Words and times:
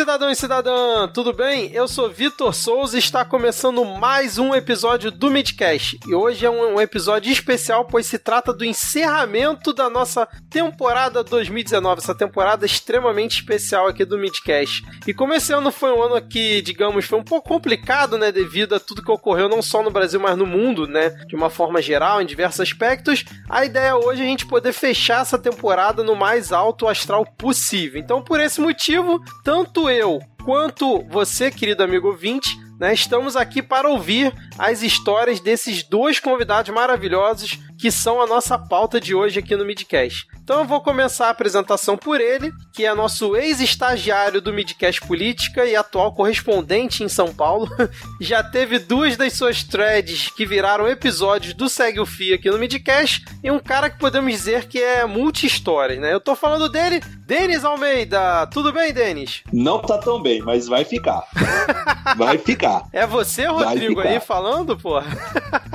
cidadão 0.00 0.30
e 0.30 0.34
cidadã, 0.34 1.08
tudo 1.08 1.30
bem? 1.30 1.70
Eu 1.74 1.86
sou 1.86 2.08
Vitor 2.08 2.54
Souza 2.54 2.96
e 2.96 2.98
está 2.98 3.22
começando 3.22 3.84
mais 3.84 4.38
um 4.38 4.54
episódio 4.54 5.10
do 5.10 5.30
Midcast. 5.30 6.00
E 6.08 6.14
hoje 6.14 6.46
é 6.46 6.50
um, 6.50 6.80
episódio 6.80 7.30
especial, 7.30 7.84
pois 7.84 8.06
se 8.06 8.18
trata 8.18 8.50
do 8.50 8.64
encerramento 8.64 9.74
da 9.74 9.90
nossa 9.90 10.26
temporada 10.48 11.22
2019, 11.22 12.00
essa 12.00 12.14
temporada 12.14 12.64
extremamente 12.64 13.40
especial 13.40 13.88
aqui 13.88 14.06
do 14.06 14.16
Midcast. 14.16 14.82
E 15.06 15.12
como 15.12 15.34
esse 15.34 15.52
ano 15.52 15.70
foi 15.70 15.92
um 15.92 16.02
ano 16.02 16.26
que, 16.26 16.62
digamos, 16.62 17.04
foi 17.04 17.18
um 17.18 17.24
pouco 17.24 17.50
complicado, 17.50 18.16
né, 18.16 18.32
devido 18.32 18.74
a 18.74 18.80
tudo 18.80 19.04
que 19.04 19.12
ocorreu 19.12 19.50
não 19.50 19.60
só 19.60 19.82
no 19.82 19.90
Brasil, 19.90 20.18
mas 20.18 20.34
no 20.34 20.46
mundo, 20.46 20.86
né, 20.86 21.10
de 21.26 21.36
uma 21.36 21.50
forma 21.50 21.82
geral, 21.82 22.22
em 22.22 22.26
diversos 22.26 22.60
aspectos, 22.60 23.22
a 23.50 23.66
ideia 23.66 23.94
hoje 23.94 24.22
é 24.22 24.24
a 24.24 24.28
gente 24.28 24.46
poder 24.46 24.72
fechar 24.72 25.20
essa 25.20 25.38
temporada 25.38 26.02
no 26.02 26.16
mais 26.16 26.52
alto 26.52 26.88
astral 26.88 27.26
possível. 27.36 28.00
Então, 28.00 28.22
por 28.22 28.40
esse 28.40 28.62
motivo, 28.62 29.22
tanto 29.44 29.89
eu 29.90 30.20
quanto 30.44 31.02
você, 31.08 31.50
querido 31.50 31.82
amigo 31.82 32.08
ouvinte, 32.08 32.58
né, 32.78 32.94
estamos 32.94 33.36
aqui 33.36 33.62
para 33.62 33.88
ouvir 33.88 34.32
as 34.60 34.82
histórias 34.82 35.40
desses 35.40 35.82
dois 35.82 36.20
convidados 36.20 36.72
maravilhosos 36.72 37.58
que 37.78 37.90
são 37.90 38.20
a 38.20 38.26
nossa 38.26 38.58
pauta 38.58 39.00
de 39.00 39.14
hoje 39.14 39.38
aqui 39.38 39.56
no 39.56 39.64
Midcast. 39.64 40.28
Então 40.42 40.58
eu 40.58 40.66
vou 40.66 40.82
começar 40.82 41.28
a 41.28 41.30
apresentação 41.30 41.96
por 41.96 42.20
ele, 42.20 42.52
que 42.74 42.84
é 42.84 42.92
nosso 42.92 43.36
ex-estagiário 43.36 44.40
do 44.40 44.52
Midcast 44.52 45.00
Política 45.00 45.64
e 45.64 45.74
atual 45.74 46.12
correspondente 46.12 47.02
em 47.02 47.08
São 47.08 47.32
Paulo. 47.32 47.70
Já 48.20 48.42
teve 48.42 48.78
duas 48.78 49.16
das 49.16 49.32
suas 49.32 49.62
threads 49.62 50.28
que 50.30 50.44
viraram 50.44 50.88
episódios 50.88 51.54
do 51.54 51.68
Segue 51.68 52.00
o 52.00 52.04
Fio 52.04 52.34
aqui 52.34 52.50
no 52.50 52.58
Midcast, 52.58 53.24
e 53.42 53.50
um 53.50 53.58
cara 53.58 53.88
que 53.88 53.98
podemos 53.98 54.30
dizer 54.30 54.66
que 54.66 54.82
é 54.82 55.06
multi-histórias, 55.06 56.00
né? 56.00 56.12
Eu 56.12 56.20
tô 56.20 56.34
falando 56.34 56.68
dele, 56.68 57.00
Denis 57.24 57.64
Almeida. 57.64 58.46
Tudo 58.48 58.72
bem, 58.72 58.92
Denis? 58.92 59.42
Não 59.52 59.80
tá 59.80 59.98
tão 59.98 60.20
bem, 60.20 60.42
mas 60.42 60.66
vai 60.66 60.84
ficar. 60.84 61.24
Vai 62.16 62.38
ficar. 62.38 62.88
É 62.92 63.06
você, 63.06 63.46
Rodrigo, 63.46 64.00
aí 64.00 64.18
falando, 64.18 64.49
pô? 64.80 65.00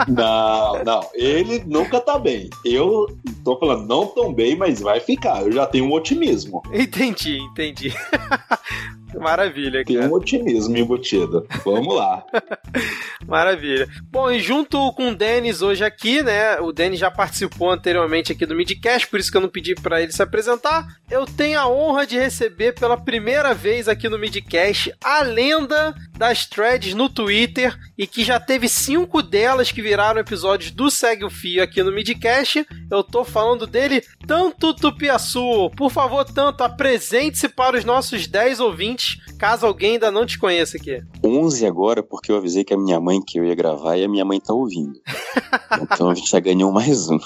Não, 0.07 0.83
não. 0.83 1.09
Ele 1.13 1.63
nunca 1.65 1.99
tá 1.99 2.17
bem. 2.19 2.49
Eu 2.63 3.07
tô 3.43 3.57
falando 3.57 3.87
não 3.87 4.07
tão 4.07 4.33
bem, 4.33 4.55
mas 4.55 4.81
vai 4.81 4.99
ficar. 4.99 5.41
Eu 5.41 5.51
já 5.51 5.65
tenho 5.65 5.85
um 5.85 5.93
otimismo. 5.93 6.61
Entendi, 6.73 7.37
entendi. 7.37 7.93
Maravilha, 9.19 9.83
cara. 9.83 9.85
Tem 9.85 9.99
um 9.99 10.13
otimismo 10.13 10.77
embutido. 10.77 11.45
Vamos 11.63 11.95
lá. 11.95 12.23
Maravilha. 13.25 13.87
Bom, 14.03 14.29
e 14.31 14.39
junto 14.39 14.91
com 14.93 15.09
o 15.09 15.15
Denis 15.15 15.61
hoje 15.61 15.83
aqui, 15.83 16.21
né? 16.21 16.59
O 16.59 16.71
Denis 16.71 16.99
já 16.99 17.09
participou 17.09 17.71
anteriormente 17.71 18.31
aqui 18.31 18.45
do 18.45 18.55
Midcast, 18.55 19.07
por 19.07 19.19
isso 19.19 19.31
que 19.31 19.37
eu 19.37 19.41
não 19.41 19.49
pedi 19.49 19.75
para 19.75 20.01
ele 20.01 20.11
se 20.11 20.21
apresentar. 20.21 20.85
Eu 21.09 21.25
tenho 21.25 21.59
a 21.59 21.67
honra 21.67 22.05
de 22.05 22.17
receber 22.17 22.73
pela 22.73 22.97
primeira 22.97 23.53
vez 23.53 23.87
aqui 23.87 24.09
no 24.09 24.19
Midcast 24.19 24.93
a 25.03 25.21
lenda 25.21 25.95
das 26.17 26.45
threads 26.45 26.93
no 26.93 27.09
Twitter 27.09 27.77
e 27.97 28.07
que 28.07 28.23
já 28.23 28.39
teve 28.39 28.67
cinco 28.67 29.21
delas 29.21 29.71
que 29.71 29.81
viraram 29.81 30.19
episódios 30.19 30.71
do 30.71 30.89
Segue 30.89 31.25
o 31.25 31.29
Fio 31.29 31.63
aqui 31.63 31.81
no 31.83 31.91
Midcast. 31.91 32.65
Eu 32.89 33.03
tô 33.03 33.23
falando 33.23 33.65
dele, 33.67 34.03
Tanto 34.27 34.73
Tupiaçu. 34.73 35.69
Por 35.75 35.91
favor, 35.91 36.25
Tanto, 36.25 36.61
apresente-se 36.63 37.47
para 37.49 37.77
os 37.77 37.85
nossos 37.85 38.27
10 38.27 38.59
ouvintes, 38.59 39.04
caso 39.37 39.65
alguém 39.65 39.93
ainda 39.93 40.11
não 40.11 40.25
te 40.25 40.37
conheça 40.37 40.77
aqui. 40.77 41.01
11 41.23 41.65
agora, 41.65 42.03
porque 42.03 42.31
eu 42.31 42.37
avisei 42.37 42.63
que 42.63 42.73
a 42.73 42.77
minha 42.77 42.99
mãe 42.99 43.21
que 43.21 43.39
eu 43.39 43.45
ia 43.45 43.55
gravar 43.55 43.97
e 43.97 44.03
a 44.03 44.09
minha 44.09 44.25
mãe 44.25 44.39
tá 44.39 44.53
ouvindo. 44.53 44.99
então 45.81 46.09
a 46.09 46.15
gente 46.15 46.29
já 46.29 46.39
ganhou 46.39 46.71
mais 46.71 47.09
um. 47.09 47.19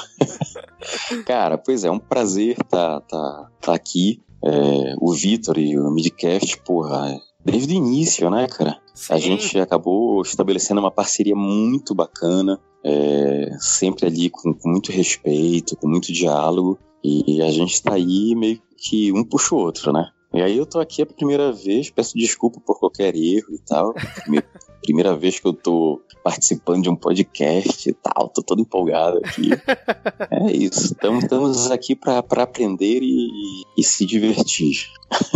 Cara, 1.25 1.57
pois 1.57 1.83
é, 1.83 1.91
um 1.91 1.99
prazer 1.99 2.57
tá, 2.69 3.01
tá, 3.01 3.49
tá 3.61 3.73
aqui. 3.73 4.21
É, 4.41 4.95
o 5.01 5.13
Vitor 5.13 5.57
e 5.57 5.77
o 5.77 5.91
Midcast, 5.91 6.57
porra, 6.61 7.19
desde 7.43 7.73
o 7.73 7.75
início, 7.75 8.29
né, 8.29 8.47
cara? 8.47 8.79
Sim. 8.93 9.13
A 9.13 9.17
gente 9.17 9.59
acabou 9.59 10.21
estabelecendo 10.21 10.79
uma 10.79 10.91
parceria 10.91 11.35
muito 11.35 11.93
bacana, 11.93 12.59
é, 12.83 13.49
sempre 13.59 14.07
ali 14.07 14.29
com, 14.29 14.53
com, 14.53 14.69
muito 14.69 14.91
respeito, 14.91 15.75
com 15.75 15.87
muito 15.87 16.13
diálogo, 16.13 16.77
e 17.03 17.41
a 17.41 17.51
gente 17.51 17.81
tá 17.81 17.93
aí 17.93 18.35
meio 18.35 18.61
que 18.77 19.11
um 19.11 19.23
puxa 19.23 19.55
o 19.55 19.57
outro, 19.57 19.91
né? 19.91 20.09
E 20.33 20.41
aí 20.41 20.57
eu 20.57 20.65
tô 20.65 20.79
aqui 20.79 21.01
a 21.01 21.05
primeira 21.05 21.51
vez, 21.51 21.89
peço 21.89 22.17
desculpa 22.17 22.59
por 22.59 22.79
qualquer 22.79 23.15
erro 23.15 23.51
e 23.51 23.59
tal. 23.59 23.93
primeira 24.81 25.15
vez 25.15 25.39
que 25.39 25.47
eu 25.47 25.53
tô 25.53 26.01
participando 26.23 26.83
de 26.83 26.89
um 26.89 26.95
podcast 26.95 27.89
e 27.89 27.93
tal, 27.93 28.29
tô 28.29 28.41
todo 28.41 28.61
empolgado 28.61 29.19
aqui. 29.19 29.49
é 30.31 30.51
isso, 30.51 30.93
estamos 30.93 31.71
aqui 31.71 31.95
para 31.95 32.19
aprender 32.19 32.99
e, 33.01 33.29
e, 33.77 33.83
se 33.83 34.05
divertir. 34.05 34.87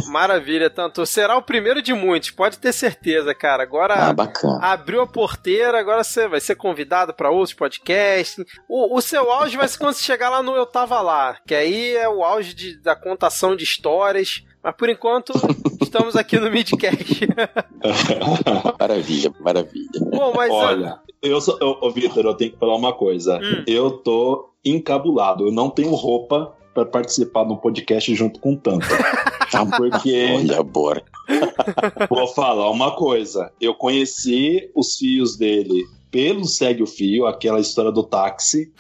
Maravilha, 0.08 0.70
tanto. 0.70 1.06
Será 1.06 1.38
o 1.38 1.42
primeiro 1.42 1.82
de 1.82 1.94
muitos, 1.94 2.32
pode 2.32 2.58
ter 2.58 2.74
certeza, 2.74 3.34
cara. 3.34 3.64
Agora 3.64 3.96
ah, 3.96 4.14
bacana. 4.14 4.60
abriu 4.62 5.02
a 5.02 5.08
porteira, 5.08 5.80
agora 5.80 6.04
você 6.04 6.28
vai 6.28 6.40
ser 6.40 6.56
convidado 6.56 7.14
para 7.14 7.32
outros 7.32 7.54
podcasts. 7.54 8.44
O, 8.70 8.98
o, 8.98 9.02
seu 9.02 9.32
auge 9.32 9.58
vai 9.58 9.68
ser 9.68 9.78
quando 9.78 9.94
você 9.94 10.04
chegar 10.04 10.30
lá 10.30 10.44
no 10.44 10.56
Eu 10.56 10.66
Tava 10.66 11.02
Lá, 11.02 11.38
que 11.46 11.56
aí 11.56 11.96
é 11.96 12.08
o 12.08 12.24
auge 12.24 12.54
de, 12.54 12.82
da 12.82 12.96
contação 12.96 13.56
de 13.56 13.64
histórias. 13.64 14.44
Mas 14.64 14.76
por 14.78 14.90
enquanto, 14.90 15.34
estamos 15.82 16.16
aqui 16.16 16.40
no 16.40 16.50
Midcast. 16.50 17.28
maravilha, 18.80 19.34
maravilha. 19.42 19.90
Bom, 20.10 20.34
mas. 20.34 20.50
Olha, 20.50 21.00
eu 21.22 21.42
sou. 21.42 21.58
Ô, 21.62 21.92
Vitor, 21.92 22.26
eu 22.26 22.34
tenho 22.34 22.52
que 22.52 22.58
falar 22.58 22.76
uma 22.76 22.94
coisa. 22.94 23.40
Hum. 23.40 23.64
Eu 23.68 23.92
tô 23.92 24.54
encabulado. 24.64 25.48
Eu 25.48 25.52
não 25.52 25.70
tenho 25.70 25.94
roupa 25.94 26.56
para 26.74 26.86
participar 26.86 27.44
de 27.44 27.52
um 27.52 27.58
podcast 27.58 28.16
junto 28.16 28.40
com 28.40 28.56
tanto. 28.56 28.88
Porque. 29.78 30.32
Olha, 30.34 30.64
bora. 30.64 31.04
Vou 32.10 32.28
falar 32.28 32.70
uma 32.72 32.92
coisa. 32.92 33.52
Eu 33.60 33.76
conheci 33.76 34.72
os 34.74 34.96
fios 34.96 35.36
dele 35.38 35.86
pelo 36.10 36.46
Segue 36.46 36.84
o 36.84 36.88
Fio, 36.88 37.26
aquela 37.26 37.60
história 37.60 37.92
do 37.92 38.04
táxi. 38.04 38.72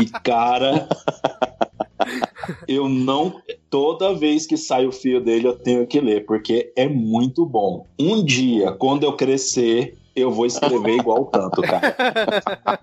E, 0.00 0.06
cara, 0.06 0.88
eu 2.70 2.88
não. 2.88 3.42
Toda 3.68 4.14
vez 4.14 4.46
que 4.46 4.56
sai 4.56 4.86
o 4.86 4.92
fio 4.92 5.20
dele, 5.20 5.48
eu 5.48 5.58
tenho 5.58 5.84
que 5.86 6.00
ler, 6.00 6.24
porque 6.24 6.72
é 6.76 6.88
muito 6.88 7.44
bom. 7.44 7.84
Um 7.98 8.24
dia, 8.24 8.70
quando 8.70 9.02
eu 9.02 9.16
crescer, 9.16 9.98
eu 10.14 10.30
vou 10.30 10.46
escrever 10.46 10.94
igual 10.98 11.26
tanto, 11.26 11.60
cara. 11.62 11.96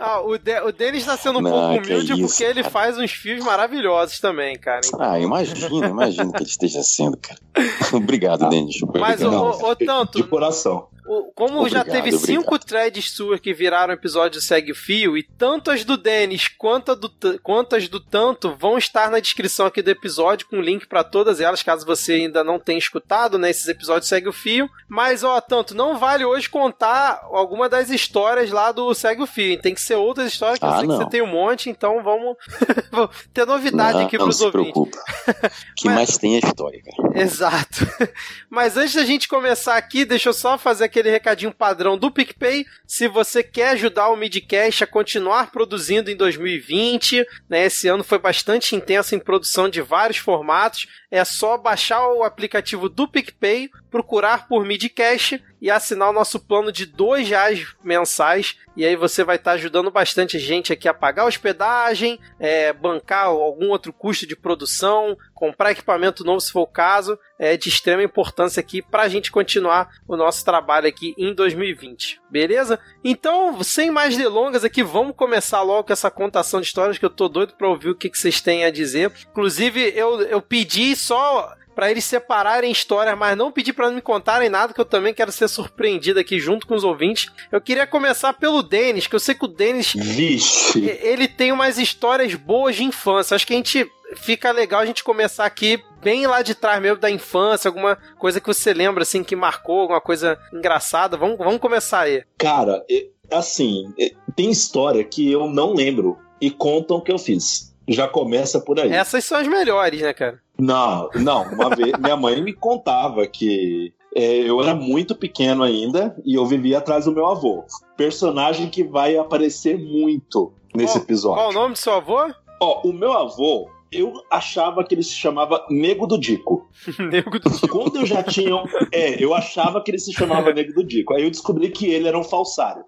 Ah, 0.00 0.20
o, 0.20 0.38
de, 0.38 0.60
o 0.60 0.70
Denis 0.70 1.04
tá 1.04 1.16
sendo 1.16 1.40
um 1.40 1.42
não, 1.42 1.50
pouco 1.50 1.84
humilde 1.84 2.12
é 2.12 2.14
isso, 2.14 2.28
porque 2.28 2.44
ele 2.44 2.62
faz 2.62 2.96
uns 2.96 3.10
fios 3.10 3.44
maravilhosos 3.44 4.20
também, 4.20 4.56
cara. 4.56 4.80
Então... 4.84 5.00
Ah, 5.02 5.18
imagina, 5.18 5.88
imagina 5.88 6.30
que 6.30 6.38
ele 6.38 6.48
esteja 6.48 6.84
sendo, 6.84 7.16
cara. 7.16 7.40
Obrigado, 7.92 8.44
ah, 8.44 8.48
Denis. 8.48 8.76
Mas, 8.94 9.20
o, 9.20 9.28
o, 9.28 9.74
tanto. 9.74 10.18
De 10.18 10.22
coração 10.22 10.86
como 11.34 11.60
obrigado, 11.60 11.70
já 11.70 11.84
teve 11.84 12.14
obrigado. 12.14 12.26
cinco 12.26 12.58
threads 12.58 13.10
suas 13.10 13.40
que 13.40 13.54
viraram 13.54 13.94
episódio 13.94 14.40
Segue 14.40 14.72
o 14.72 14.74
Fio, 14.74 15.16
e 15.16 15.22
tanto 15.22 15.70
as 15.70 15.84
do 15.84 15.96
Denis 15.96 16.48
quanto, 16.48 16.94
do, 16.94 17.10
quanto 17.42 17.76
as 17.76 17.88
do 17.88 18.00
Tanto 18.00 18.54
vão 18.54 18.78
estar 18.78 19.10
na 19.10 19.20
descrição 19.20 19.66
aqui 19.66 19.82
do 19.82 19.90
episódio, 19.90 20.46
com 20.48 20.60
link 20.60 20.86
para 20.86 21.02
todas 21.02 21.40
elas, 21.40 21.62
caso 21.62 21.86
você 21.86 22.12
ainda 22.12 22.44
não 22.44 22.58
tenha 22.58 22.78
escutado, 22.78 23.38
né? 23.38 23.50
Esses 23.50 23.68
episódios 23.68 24.08
Segue 24.08 24.28
o 24.28 24.32
Fio. 24.32 24.68
Mas, 24.88 25.24
ó, 25.24 25.40
Tanto, 25.40 25.74
não 25.74 25.98
vale 25.98 26.24
hoje 26.24 26.48
contar 26.48 27.20
alguma 27.30 27.68
das 27.68 27.90
histórias 27.90 28.50
lá 28.50 28.72
do 28.72 28.92
Segue 28.94 29.22
o 29.22 29.26
Fio. 29.26 29.60
Tem 29.60 29.74
que 29.74 29.80
ser 29.80 29.94
outras 29.94 30.32
histórias, 30.32 30.58
que 30.58 30.64
ah, 30.64 30.68
eu 30.68 30.78
sei 30.78 30.86
não. 30.86 30.98
que 30.98 31.04
você 31.04 31.10
tem 31.10 31.22
um 31.22 31.26
monte, 31.26 31.70
então 31.70 32.02
vamos 32.02 32.36
ter 33.32 33.46
novidade 33.46 33.98
não, 33.98 34.06
aqui 34.06 34.16
pros 34.16 34.40
não 34.40 34.50
se 34.50 34.56
ouvintes. 34.56 34.72
Preocupa. 34.72 34.98
que 35.76 35.86
Mas... 35.86 35.94
mais 35.94 36.18
tem 36.18 36.36
a 36.36 36.38
história, 36.38 36.80
cara. 36.82 37.20
Exato. 37.20 37.86
Mas 38.50 38.76
antes 38.76 38.94
da 38.94 39.04
gente 39.04 39.28
começar 39.28 39.76
aqui, 39.76 40.04
deixa 40.04 40.28
eu 40.28 40.34
só 40.34 40.58
fazer 40.58 40.84
aqui 40.84 40.97
aquele 40.98 41.10
recadinho 41.10 41.52
padrão 41.52 41.96
do 41.96 42.10
PicPay. 42.10 42.66
Se 42.86 43.06
você 43.06 43.42
quer 43.42 43.70
ajudar 43.70 44.08
o 44.08 44.16
Midcast 44.16 44.82
a 44.82 44.86
continuar 44.86 45.50
produzindo 45.52 46.10
em 46.10 46.16
2020, 46.16 47.24
né? 47.48 47.66
Esse 47.66 47.88
ano 47.88 48.02
foi 48.02 48.18
bastante 48.18 48.74
intenso 48.74 49.14
em 49.14 49.18
produção 49.18 49.68
de 49.68 49.80
vários 49.80 50.18
formatos. 50.18 50.86
É 51.10 51.24
só 51.24 51.56
baixar 51.56 52.06
o 52.08 52.22
aplicativo 52.22 52.88
do 52.88 53.08
PicPay, 53.08 53.70
procurar 53.90 54.46
por 54.46 54.64
Midcast 54.64 55.42
e 55.60 55.70
assinar 55.70 56.10
o 56.10 56.12
nosso 56.12 56.38
plano 56.38 56.70
de 56.70 56.86
dois 56.86 57.28
reais 57.28 57.74
mensais. 57.82 58.56
E 58.76 58.84
aí 58.84 58.94
você 58.94 59.24
vai 59.24 59.36
estar 59.36 59.52
tá 59.52 59.54
ajudando 59.56 59.90
bastante 59.90 60.36
a 60.36 60.40
gente 60.40 60.72
aqui 60.72 60.88
a 60.88 60.94
pagar 60.94 61.24
hospedagem, 61.24 62.18
é, 62.38 62.72
bancar 62.72 63.26
algum 63.26 63.70
outro 63.70 63.92
custo 63.92 64.26
de 64.26 64.36
produção, 64.36 65.16
comprar 65.34 65.72
equipamento 65.72 66.24
novo 66.24 66.40
se 66.40 66.52
for 66.52 66.60
o 66.60 66.66
caso. 66.66 67.18
É 67.38 67.56
de 67.56 67.68
extrema 67.68 68.02
importância 68.02 68.60
aqui 68.60 68.82
para 68.82 69.02
a 69.02 69.08
gente 69.08 69.32
continuar 69.32 69.88
o 70.06 70.16
nosso 70.16 70.44
trabalho 70.44 70.86
aqui 70.86 71.14
em 71.16 71.34
2020. 71.34 72.20
Beleza? 72.30 72.78
Então, 73.02 73.62
sem 73.62 73.90
mais 73.90 74.16
delongas 74.16 74.64
aqui, 74.64 74.82
vamos 74.82 75.16
começar 75.16 75.62
logo 75.62 75.84
com 75.84 75.92
essa 75.92 76.10
contação 76.10 76.60
de 76.60 76.66
histórias 76.66 76.98
que 76.98 77.04
eu 77.04 77.10
tô 77.10 77.28
doido 77.28 77.54
para 77.54 77.68
ouvir 77.68 77.90
o 77.90 77.94
que, 77.94 78.10
que 78.10 78.18
vocês 78.18 78.40
têm 78.40 78.64
a 78.64 78.70
dizer. 78.70 79.12
Inclusive, 79.30 79.92
eu, 79.96 80.20
eu 80.22 80.42
pedi 80.42 80.94
só 80.98 81.54
para 81.78 81.92
eles 81.92 82.04
separarem 82.04 82.72
histórias, 82.72 83.16
mas 83.16 83.36
não 83.36 83.52
pedir 83.52 83.72
para 83.72 83.88
me 83.88 84.02
contarem 84.02 84.48
nada, 84.48 84.74
que 84.74 84.80
eu 84.80 84.84
também 84.84 85.14
quero 85.14 85.30
ser 85.30 85.46
surpreendido 85.46 86.18
aqui 86.18 86.40
junto 86.40 86.66
com 86.66 86.74
os 86.74 86.82
ouvintes. 86.82 87.30
Eu 87.52 87.60
queria 87.60 87.86
começar 87.86 88.32
pelo 88.32 88.64
Denis, 88.64 89.06
que 89.06 89.14
eu 89.14 89.20
sei 89.20 89.32
que 89.36 89.44
o 89.44 89.48
Denis. 89.48 89.92
Vixe! 89.94 90.84
Ele 91.00 91.28
tem 91.28 91.52
umas 91.52 91.78
histórias 91.78 92.34
boas 92.34 92.74
de 92.74 92.82
infância. 92.82 93.36
Acho 93.36 93.46
que 93.46 93.52
a 93.52 93.56
gente 93.56 93.88
fica 94.16 94.50
legal 94.50 94.80
a 94.80 94.86
gente 94.86 95.04
começar 95.04 95.44
aqui 95.44 95.80
bem 96.02 96.26
lá 96.26 96.42
de 96.42 96.54
trás 96.54 96.82
mesmo 96.82 96.98
da 96.98 97.10
infância, 97.10 97.68
alguma 97.68 97.96
coisa 98.18 98.40
que 98.40 98.46
você 98.48 98.74
lembra 98.74 99.04
assim 99.04 99.22
que 99.22 99.36
marcou, 99.36 99.82
alguma 99.82 100.00
coisa 100.00 100.36
engraçada. 100.52 101.16
Vamos, 101.16 101.38
vamos 101.38 101.60
começar 101.60 102.00
aí. 102.00 102.24
Cara, 102.36 102.84
assim, 103.30 103.94
tem 104.34 104.50
história 104.50 105.04
que 105.04 105.30
eu 105.30 105.48
não 105.48 105.74
lembro 105.74 106.18
e 106.40 106.50
contam 106.50 107.00
que 107.00 107.12
eu 107.12 107.18
fiz. 107.18 107.72
Já 107.88 108.06
começa 108.06 108.60
por 108.60 108.78
aí. 108.78 108.92
Essas 108.92 109.24
são 109.24 109.38
as 109.38 109.48
melhores, 109.48 110.00
né, 110.00 110.12
cara? 110.12 110.40
Não, 110.58 111.08
não. 111.14 111.42
Uma 111.44 111.70
vez 111.74 111.92
minha 111.98 112.16
mãe 112.16 112.42
me 112.42 112.52
contava 112.52 113.26
que 113.26 113.92
é, 114.14 114.48
eu 114.48 114.60
era 114.60 114.74
muito 114.74 115.14
pequeno 115.14 115.62
ainda 115.62 116.16
e 116.24 116.34
eu 116.34 116.44
vivia 116.46 116.78
atrás 116.78 117.04
do 117.06 117.12
meu 117.12 117.26
avô. 117.26 117.64
Personagem 117.96 118.68
que 118.68 118.84
vai 118.84 119.16
aparecer 119.16 119.78
muito 119.78 120.52
nesse 120.74 120.94
qual, 120.94 121.04
episódio. 121.04 121.36
Qual 121.36 121.50
o 121.50 121.54
nome 121.54 121.72
do 121.74 121.78
seu 121.78 121.94
avô? 121.94 122.30
Ó, 122.60 122.88
o 122.88 122.92
meu 122.92 123.12
avô, 123.12 123.70
eu 123.90 124.12
achava 124.30 124.84
que 124.84 124.94
ele 124.94 125.02
se 125.02 125.14
chamava 125.14 125.64
Nego 125.70 126.06
do 126.06 126.18
Dico. 126.18 126.68
Nego 126.98 127.38
do 127.38 127.50
Dico. 127.50 127.68
Quando 127.68 127.96
eu 127.96 128.06
já 128.06 128.22
tinha. 128.22 128.52
É, 128.92 129.22
eu 129.22 129.34
achava 129.34 129.82
que 129.82 129.90
ele 129.90 129.98
se 129.98 130.12
chamava 130.12 130.52
Nego 130.52 130.72
do 130.74 130.84
Dico. 130.84 131.14
Aí 131.14 131.22
eu 131.22 131.30
descobri 131.30 131.70
que 131.70 131.86
ele 131.86 132.08
era 132.08 132.18
um 132.18 132.24
falsário. 132.24 132.84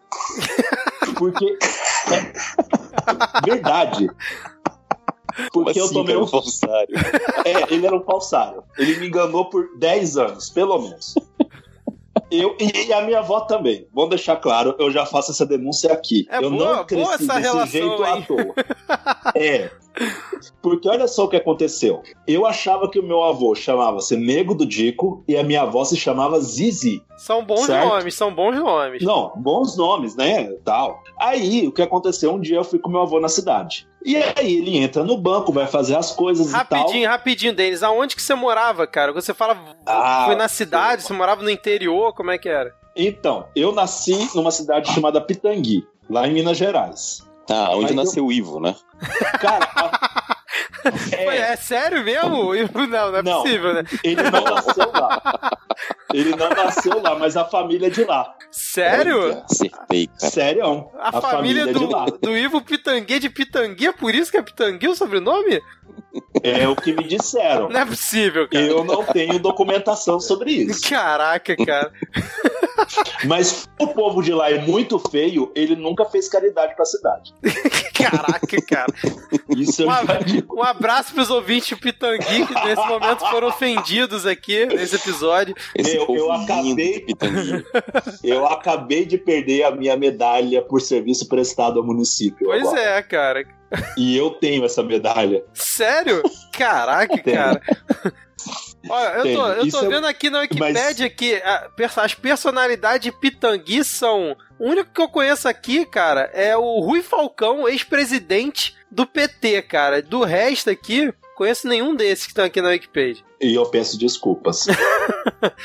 Porque. 1.16 1.58
É, 2.12 2.32
verdade. 3.44 4.08
Porque 5.50 5.50
Como 5.50 5.70
eu 5.78 5.84
assim, 5.84 5.94
tomei 5.94 6.16
um. 6.16 6.26
falsário? 6.26 6.88
É, 7.44 7.72
ele 7.74 7.86
era 7.86 7.96
um 7.96 8.02
falsário. 8.02 8.62
Ele 8.78 8.98
me 8.98 9.06
enganou 9.08 9.46
por 9.46 9.68
10 9.78 10.16
anos, 10.18 10.50
pelo 10.50 10.78
menos. 10.78 11.14
Eu, 12.30 12.56
e 12.60 12.92
a 12.92 13.00
minha 13.02 13.18
avó 13.20 13.40
também. 13.40 13.86
Vamos 13.92 14.10
deixar 14.10 14.36
claro, 14.36 14.76
eu 14.78 14.90
já 14.90 15.04
faço 15.04 15.32
essa 15.32 15.44
denúncia 15.44 15.92
aqui. 15.92 16.26
É 16.30 16.36
eu 16.38 16.50
boa- 16.50 16.76
não 16.76 16.84
cresci 16.84 17.02
boa 17.04 17.14
essa 17.14 17.34
desse 17.34 17.40
relação, 17.40 17.66
jeito 17.66 18.04
hein? 18.04 18.12
à 18.12 18.22
toa. 18.26 18.54
É. 19.34 19.70
Porque 20.62 20.88
olha 20.88 21.08
só 21.08 21.24
o 21.24 21.28
que 21.28 21.36
aconteceu. 21.36 22.02
Eu 22.26 22.46
achava 22.46 22.88
que 22.88 22.98
o 23.00 23.02
meu 23.02 23.22
avô 23.24 23.54
chamava-se 23.56 24.16
Nego 24.16 24.54
do 24.54 24.64
Dico 24.64 25.24
e 25.26 25.36
a 25.36 25.42
minha 25.42 25.62
avó 25.62 25.84
se 25.84 25.96
chamava 25.96 26.40
Zizi. 26.40 27.02
São 27.16 27.44
bons 27.44 27.66
Certo. 27.66 27.88
nomes, 27.88 28.14
são 28.14 28.32
bons 28.32 28.56
nomes. 28.56 29.02
Não, 29.02 29.32
bons 29.36 29.76
nomes, 29.76 30.14
né? 30.14 30.44
Tal. 30.64 31.02
Aí, 31.18 31.66
o 31.66 31.72
que 31.72 31.82
aconteceu? 31.82 32.32
Um 32.32 32.40
dia 32.40 32.56
eu 32.58 32.64
fui 32.64 32.78
com 32.78 32.88
meu 32.88 33.02
avô 33.02 33.18
na 33.18 33.28
cidade. 33.28 33.88
E 34.04 34.16
aí 34.16 34.56
ele 34.56 34.76
entra 34.78 35.04
no 35.04 35.16
banco, 35.18 35.52
vai 35.52 35.66
fazer 35.66 35.94
as 35.96 36.10
coisas 36.12 36.48
e 36.48 36.52
tal. 36.52 36.78
Rapidinho, 36.80 37.08
rapidinho, 37.08 37.54
Denis. 37.54 37.82
Aonde 37.82 38.16
que 38.16 38.22
você 38.22 38.34
morava, 38.34 38.86
cara? 38.86 39.12
Você 39.12 39.34
fala, 39.34 39.58
Ah, 39.86 40.24
foi 40.26 40.36
na 40.36 40.48
cidade, 40.48 41.02
você 41.02 41.12
morava 41.12 41.42
no 41.42 41.50
interior, 41.50 42.14
como 42.14 42.30
é 42.30 42.38
que 42.38 42.48
era? 42.48 42.74
Então, 42.96 43.46
eu 43.54 43.72
nasci 43.72 44.30
numa 44.34 44.50
cidade 44.50 44.92
chamada 44.92 45.20
Pitangui, 45.20 45.86
lá 46.08 46.26
em 46.26 46.32
Minas 46.32 46.56
Gerais. 46.56 47.24
Ah, 47.48 47.70
onde 47.74 47.94
Mas 47.94 48.06
nasceu 48.06 48.26
o 48.26 48.32
Ivo, 48.32 48.58
né? 48.60 48.74
Cara, 49.40 49.68
a- 49.74 50.36
é, 51.12 51.52
É, 51.52 51.56
sério 51.56 52.04
mesmo? 52.04 52.52
Não, 52.90 53.10
não 53.12 53.16
é 53.18 53.22
Não. 53.22 53.42
possível, 53.42 53.74
né? 53.74 53.82
ele 54.02 54.22
não 54.22 54.42
nasceu 54.44 54.90
lá. 54.92 55.50
Ele 56.12 56.36
não 56.36 56.50
nasceu 56.50 57.02
lá, 57.02 57.18
mas 57.18 57.36
a 57.36 57.44
família 57.44 57.86
é 57.86 57.90
de 57.90 58.04
lá. 58.04 58.34
Sério? 58.50 59.42
Acertei, 59.44 60.06
cara. 60.08 60.30
Sério? 60.30 60.90
A, 60.98 61.20
família, 61.20 61.62
é 61.62 61.72
de 61.72 61.86
lá. 61.86 62.04
do, 62.06 62.18
do 62.18 62.36
Ivo 62.36 62.60
Pitangui 62.62 63.14
é 63.14 63.18
de 63.18 63.30
Pitangui, 63.30 63.86
é 63.86 63.92
por 63.92 64.14
isso 64.14 64.30
que 64.30 64.36
é 64.36 64.42
Pitangui 64.42 64.88
o 64.88 64.94
sobrenome? 64.94 65.60
É 66.42 66.66
o 66.68 66.74
que 66.74 66.92
me 66.92 67.04
disseram. 67.04 67.68
Não 67.68 67.80
é 67.80 67.86
possível, 67.86 68.48
cara. 68.48 68.64
Eu 68.64 68.84
não 68.84 69.04
tenho 69.04 69.38
documentação 69.38 70.18
sobre 70.18 70.52
isso. 70.52 70.88
Caraca, 70.88 71.54
cara. 71.56 71.92
Mas 73.24 73.68
o 73.80 73.86
povo 73.88 74.22
de 74.22 74.32
lá 74.32 74.50
é 74.50 74.58
muito 74.60 74.98
feio, 74.98 75.50
ele 75.54 75.76
nunca 75.76 76.04
fez 76.04 76.28
caridade 76.28 76.74
pra 76.74 76.84
cidade. 76.84 77.32
Caraca, 77.94 78.62
cara. 78.66 78.86
Isso 79.56 79.82
eu 79.82 79.88
Um, 79.88 79.90
ab- 79.90 80.44
um 80.56 80.62
abraço 80.62 81.12
pros 81.12 81.28
ouvintes 81.30 81.78
Pitangui 81.78 82.46
que 82.46 82.54
nesse 82.64 82.86
momento 82.86 83.20
foram 83.30 83.48
ofendidos 83.48 84.24
aqui 84.26 84.66
nesse 84.66 84.96
episódio. 84.96 85.54
Esse 85.74 85.96
Meu, 85.96 86.06
eu 86.16 86.32
acabei-. 86.32 87.04
Eu 88.24 88.46
acabei 88.46 89.04
de 89.04 89.18
perder 89.18 89.64
a 89.64 89.70
minha 89.70 89.96
medalha 89.96 90.62
por 90.62 90.80
serviço 90.80 91.28
prestado 91.28 91.78
ao 91.78 91.84
município. 91.86 92.46
Pois 92.46 92.62
agora. 92.66 92.80
é, 92.80 93.02
cara. 93.02 93.44
E 93.96 94.16
eu 94.16 94.30
tenho 94.30 94.64
essa 94.64 94.82
medalha. 94.82 95.44
Sério? 95.54 96.22
Caraca, 96.52 97.18
cara. 97.22 97.60
Olha, 98.88 99.08
eu 99.28 99.36
tô, 99.36 99.46
eu 99.48 99.70
tô 99.70 99.78
é- 99.84 99.88
vendo 99.88 100.06
aqui 100.06 100.30
na 100.30 100.40
Wikipédia 100.40 101.10
que 101.10 101.34
a- 101.36 101.68
as 102.02 102.14
personalidades 102.14 103.00
de 103.02 103.12
Pitangui 103.12 103.84
são. 103.84 104.36
O 104.58 104.68
único 104.70 104.90
que 104.92 105.00
eu 105.00 105.08
conheço 105.08 105.48
aqui, 105.48 105.84
cara, 105.84 106.30
é 106.32 106.56
o 106.56 106.80
Rui 106.80 107.02
Falcão, 107.02 107.68
ex-presidente 107.68 108.74
do 108.90 109.06
PT, 109.06 109.62
cara. 109.62 110.00
Do 110.02 110.22
resto 110.24 110.70
aqui, 110.70 111.12
conheço 111.36 111.68
nenhum 111.68 111.94
desses 111.94 112.24
que 112.24 112.30
estão 112.32 112.44
aqui 112.44 112.60
na 112.62 112.68
Wikipedia. 112.70 113.22
E 113.40 113.54
eu 113.54 113.66
peço 113.66 113.98
desculpas. 113.98 114.66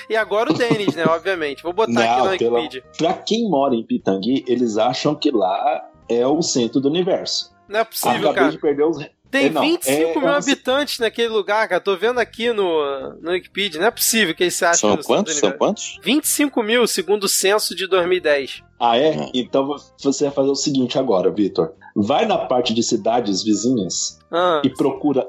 E 0.09 0.15
agora 0.15 0.51
o 0.51 0.53
Denis, 0.53 0.95
né? 0.95 1.03
Obviamente. 1.07 1.63
Vou 1.63 1.73
botar 1.73 1.91
aqui 1.91 2.19
Não, 2.19 2.25
na 2.31 2.37
pela- 2.37 2.59
Wikipedia. 2.59 2.83
pra 2.97 3.13
quem 3.13 3.49
mora 3.49 3.73
em 3.75 3.83
Pitangui, 3.85 4.43
eles 4.47 4.77
acham 4.77 5.15
que 5.15 5.31
lá 5.31 5.83
é 6.09 6.25
o 6.27 6.41
centro 6.41 6.79
do 6.79 6.87
universo. 6.89 7.53
Não 7.67 7.79
é 7.79 7.83
possível, 7.83 8.11
Acabei 8.29 8.33
cara. 8.35 8.51
de 8.51 8.57
perder 8.59 8.83
os. 8.83 8.97
Tem 9.31 9.47
É, 9.47 9.49
não, 9.49 9.61
25 9.61 9.91
é- 9.91 10.21
mil 10.21 10.29
é 10.29 10.35
habitantes 10.37 10.99
naquele 10.99 11.29
lugar, 11.29 11.67
cara. 11.67 11.81
Tô 11.81 11.95
vendo 11.97 12.19
aqui 12.19 12.53
no, 12.53 13.13
no 13.21 13.31
Wikipedia. 13.31 13.79
Não 13.79 13.87
é 13.87 13.91
possível 13.91 14.33
que 14.33 14.43
eles 14.43 14.53
se 14.53 14.63
acham 14.65 14.93
São 14.93 15.03
quantos? 15.03 15.35
São 15.35 15.51
quantos? 15.51 15.99
25 16.03 16.63
mil, 16.63 16.87
segundo 16.87 17.25
o 17.25 17.29
censo 17.29 17.75
de 17.75 17.87
2010. 17.87 18.63
Ah, 18.79 18.97
é? 18.97 19.11
Hum. 19.11 19.31
Então 19.33 19.75
você 20.01 20.25
vai 20.25 20.33
fazer 20.33 20.49
o 20.49 20.55
seguinte 20.55 20.97
agora, 20.97 21.31
Vitor. 21.31 21.73
Vai 21.95 22.25
na 22.25 22.37
parte 22.37 22.73
de 22.73 22.83
cidades 22.83 23.43
vizinhas 23.43 24.19
Ah, 24.31 24.61
e 24.63 24.69
procura. 24.69 25.25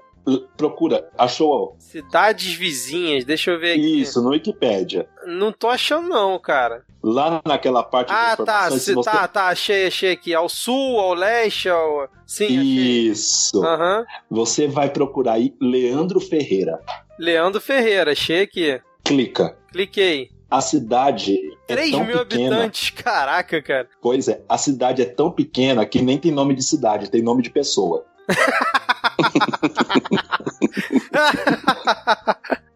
Procura. 0.56 1.08
Achou 1.17 1.76
cidades 1.78 2.52
vizinhas, 2.55 3.25
deixa 3.25 3.52
eu 3.52 3.61
ver 3.61 3.73
aqui. 3.73 4.00
isso 4.00 4.20
no 4.20 4.31
Wikipédia. 4.31 5.08
Não 5.26 5.52
tô 5.52 5.69
achando, 5.69 6.08
não, 6.08 6.38
cara. 6.38 6.84
Lá 7.02 7.40
naquela 7.46 7.84
parte 7.84 8.12
Ah, 8.12 8.37
tá, 8.37 8.70
se, 8.73 8.93
você... 8.93 9.08
tá, 9.08 9.28
tá, 9.28 9.46
achei, 9.46 9.87
achei 9.87 10.11
aqui. 10.12 10.34
Ao 10.34 10.49
sul, 10.49 10.99
ao 10.99 11.14
leste, 11.14 11.69
ao. 11.69 12.08
Sim. 12.26 12.46
Isso. 12.49 13.64
Aham. 13.64 14.05
Você 14.28 14.67
vai 14.67 14.90
procurar 14.90 15.34
aí 15.34 15.55
Leandro 15.61 16.19
Ferreira. 16.20 16.81
Leandro 17.19 17.61
Ferreira, 17.61 18.11
achei 18.12 18.43
aqui. 18.43 18.81
Clica. 19.05 19.56
Cliquei. 19.70 20.31
A 20.50 20.61
cidade 20.61 21.37
é 21.69 21.75
3 21.75 21.90
tão 21.93 22.05
mil 22.05 22.26
pequena. 22.26 22.56
habitantes, 22.56 22.90
caraca, 23.02 23.62
cara. 23.62 23.88
Pois 24.00 24.26
é, 24.28 24.42
a 24.49 24.59
cidade 24.59 25.02
é 25.02 25.04
tão 25.04 25.30
pequena 25.30 25.85
que 25.87 26.02
nem 26.02 26.18
tem 26.18 26.33
nome 26.33 26.54
de 26.54 26.62
cidade, 26.62 27.11
tem 27.11 27.23
nome 27.23 27.42
de 27.42 27.50
pessoa. 27.50 28.04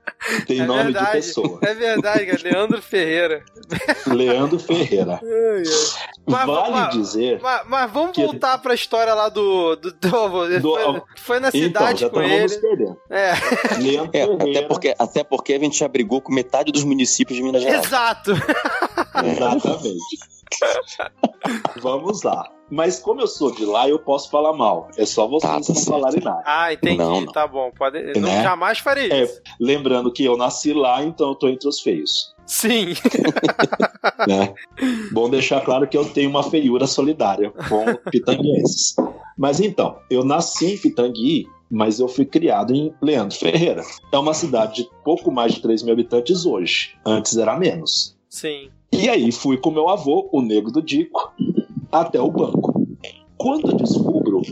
Tem 0.46 0.60
É 0.60 0.66
nome 0.66 0.82
verdade. 0.84 1.06
de 1.06 1.12
pessoa. 1.12 1.58
É 1.62 1.74
verdade, 1.74 2.26
cara. 2.26 2.38
Leandro 2.44 2.82
Ferreira. 2.82 3.42
Leandro 4.06 4.58
Ferreira. 4.58 5.18
Mas- 6.26 6.46
vale 6.46 6.70
mas- 6.72 6.94
dizer. 6.94 7.40
Mas, 7.42 7.62
mas 7.66 7.90
vamos 7.90 8.12
Que- 8.12 8.22
voltar 8.22 8.58
pra 8.58 8.74
história 8.74 9.12
lá 9.14 9.28
do. 9.28 9.74
do, 9.76 9.90
do, 9.92 10.60
Do- 10.60 10.74
foi, 10.76 11.02
foi 11.16 11.40
na 11.40 11.48
Então, 11.48 11.60
cidade 11.60 12.00
já 12.02 12.10
com 12.10 12.22
ele. 12.22 12.54
É, 13.08 13.32
Leandro 13.78 14.10
É, 14.14 14.26
Ferreira. 14.26 14.58
até 14.58 14.62
porque, 14.68 14.94
até 14.96 15.24
porque 15.24 15.54
a 15.54 15.58
gente 15.58 15.78
já 15.78 15.88
brigou 15.88 16.20
com 16.20 16.32
metade 16.32 16.70
dos 16.70 16.84
municípios 16.84 17.36
de 17.36 17.42
Minas 17.42 17.62
Gerais. 17.62 17.84
exato. 17.86 18.32
Exatamente. 19.24 20.18
Vamos 21.80 22.22
lá. 22.22 22.48
Mas 22.70 23.00
como 23.00 23.20
eu 23.20 23.26
sou 23.26 23.50
de 23.52 23.64
lá, 23.64 23.88
eu 23.88 23.98
posso 23.98 24.30
falar 24.30 24.52
mal. 24.52 24.88
É 24.96 25.04
só 25.04 25.26
vocês 25.26 25.42
Tá, 25.42 25.48
tá 25.48 25.54
não 25.56 25.62
certo. 25.74 25.84
falarem 25.90 26.20
nada. 26.20 26.42
Ah, 26.46 26.72
entendi. 26.72 26.98
Não, 26.98 27.20
não. 27.22 27.32
Tá 27.32 27.46
bom. 27.46 27.70
Pode... 27.76 28.00
Não, 28.18 28.28
Né? 28.28 28.42
jamais 28.42 28.78
farei 28.78 29.10
É. 29.10 29.24
isso. 29.24 29.40
Lembrando 29.60 30.12
que 30.12 30.24
eu 30.24 30.36
nasci 30.36 30.72
lá, 30.72 31.02
então 31.02 31.30
eu 31.30 31.34
tô 31.34 31.48
entre 31.48 31.68
os 31.68 31.80
feios. 31.80 32.32
Sim. 32.46 32.94
né? 34.26 34.54
Bom 35.12 35.28
deixar 35.28 35.60
claro 35.62 35.88
que 35.88 35.96
eu 35.96 36.04
tenho 36.04 36.30
uma 36.30 36.42
feiura 36.44 36.86
solidária 36.86 37.50
com 37.68 37.84
pitanguenses. 38.10 38.94
Mas 39.36 39.60
então, 39.60 39.98
eu 40.10 40.24
nasci 40.24 40.74
em 40.74 40.78
Pitangui, 40.78 41.46
mas 41.70 41.98
eu 42.00 42.08
fui 42.08 42.24
criado 42.24 42.74
em 42.74 42.94
Leandro 43.02 43.36
Ferreira. 43.36 43.82
É 44.12 44.18
uma 44.18 44.34
cidade 44.34 44.82
de 44.84 44.90
pouco 45.04 45.30
mais 45.32 45.54
de 45.54 45.62
3 45.62 45.82
mil 45.82 45.92
habitantes 45.92 46.44
hoje. 46.44 46.96
Antes 47.04 47.36
era 47.36 47.56
menos. 47.58 48.16
Sim. 48.28 48.70
E 48.92 49.08
aí 49.08 49.32
fui 49.32 49.56
com 49.56 49.70
meu 49.70 49.88
avô, 49.88 50.28
o 50.32 50.42
Nego 50.42 50.70
do 50.70 50.82
Dico, 50.82 51.32
até 51.90 52.20
o 52.20 52.30
banco. 52.30 52.86
Quando 53.36 53.70
eu 53.70 53.76
descubro 53.76 54.42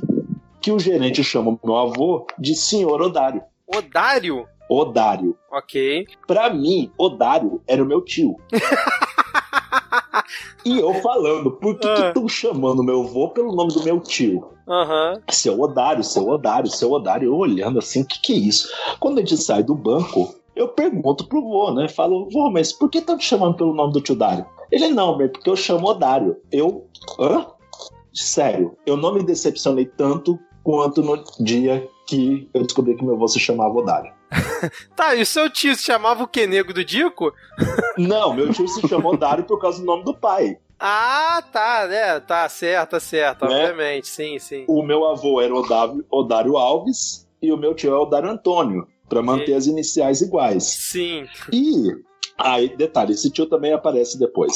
que 0.61 0.73
o 0.73 0.78
gerente 0.78 1.23
chama 1.23 1.59
meu 1.62 1.76
avô 1.76 2.26
de 2.38 2.54
senhor 2.54 3.00
Odário. 3.02 3.42
Odário? 3.66 4.47
Odário. 4.71 5.37
Ok. 5.50 6.07
Pra 6.26 6.50
mim, 6.50 6.90
Odário 6.97 7.61
era 7.66 7.83
o 7.83 7.87
meu 7.87 8.00
tio. 8.02 8.37
e 10.64 10.78
eu 10.78 10.95
falando, 11.02 11.50
por 11.52 11.78
que 11.78 11.88
Ah. 11.88 12.09
estão 12.09 12.28
chamando 12.28 12.83
meu 12.83 13.02
avô 13.02 13.28
pelo 13.30 13.54
nome 13.54 13.73
do 13.73 13.83
meu 13.83 14.00
tio? 14.00 14.49
Aham. 14.68 15.21
Seu 15.30 15.59
Odário, 15.61 16.04
seu 16.04 16.28
Odário, 16.28 16.71
seu 16.71 16.92
Odário. 16.92 17.28
Eu 17.28 17.37
olhando 17.37 17.78
assim, 17.78 18.02
o 18.02 18.07
que, 18.07 18.21
que 18.21 18.33
é 18.33 18.37
isso? 18.37 18.68
Quando 19.00 19.18
a 19.18 19.21
gente 19.21 19.37
sai 19.38 19.62
do 19.62 19.75
banco, 19.75 20.35
eu 20.59 20.69
pergunto 20.69 21.27
pro 21.27 21.41
vô, 21.41 21.71
né? 21.73 21.88
Falo, 21.88 22.29
vô, 22.31 22.50
mas 22.50 22.73
por 22.73 22.91
que 22.91 22.99
estão 22.99 23.17
te 23.17 23.25
chamando 23.25 23.55
pelo 23.55 23.73
nome 23.73 23.93
do 23.93 24.00
tio 24.00 24.17
Dário? 24.17 24.45
Ele, 24.71 24.88
não, 24.88 25.17
porque 25.17 25.49
eu 25.49 25.57
chamo 25.57 25.88
Odário. 25.88 26.37
Eu, 26.50 26.87
hã? 27.19 27.47
Sério, 28.12 28.77
eu 28.85 28.97
não 28.97 29.15
me 29.15 29.23
decepcionei 29.23 29.87
tanto 29.87 30.38
quanto 30.65 31.00
no 31.00 31.23
dia 31.38 31.88
que 32.07 32.50
eu 32.53 32.65
descobri 32.65 32.97
que 32.97 33.05
meu 33.05 33.15
avô 33.15 33.29
se 33.29 33.38
chamava 33.38 33.73
Odário. 33.73 34.12
tá, 34.97 35.15
e 35.15 35.23
o 35.23 35.27
seu 35.27 35.49
tio 35.49 35.75
se 35.77 35.85
chamava 35.85 36.25
o 36.25 36.29
que, 36.29 36.47
Nego 36.47 36.75
do 36.75 36.85
Dico? 36.85 37.33
não, 37.97 38.35
meu 38.35 38.53
tio 38.53 38.67
se 38.67 38.87
chamou 38.88 39.15
Odário 39.15 39.45
por 39.45 39.61
causa 39.61 39.79
do 39.79 39.87
nome 39.87 40.05
do 40.05 40.12
pai. 40.12 40.59
Ah, 40.81 41.43
tá, 41.53 41.87
né? 41.88 42.21
Tá 42.21 42.49
certo, 42.49 42.91
tá 42.91 43.00
certo, 43.00 43.47
né? 43.47 43.62
obviamente, 43.62 44.09
sim, 44.09 44.38
sim. 44.38 44.65
O 44.69 44.83
meu 44.83 45.07
avô 45.07 45.41
era 45.41 45.55
Odávio, 45.55 46.05
Odário 46.11 46.57
Alves 46.57 47.29
e 47.41 47.53
o 47.53 47.57
meu 47.57 47.75
tio 47.75 47.95
é 47.95 47.99
Odário 47.99 48.29
Antônio, 48.29 48.87
para 49.09 49.23
manter 49.23 49.53
e... 49.53 49.55
as 49.55 49.67
iniciais 49.67 50.21
iguais. 50.21 50.65
Sim. 50.65 51.27
E 51.53 51.93
Aí, 52.38 52.75
detalhe, 52.77 53.15
esse 53.15 53.31
tio 53.31 53.47
também 53.47 53.73
aparece 53.73 54.17
depois. 54.17 54.53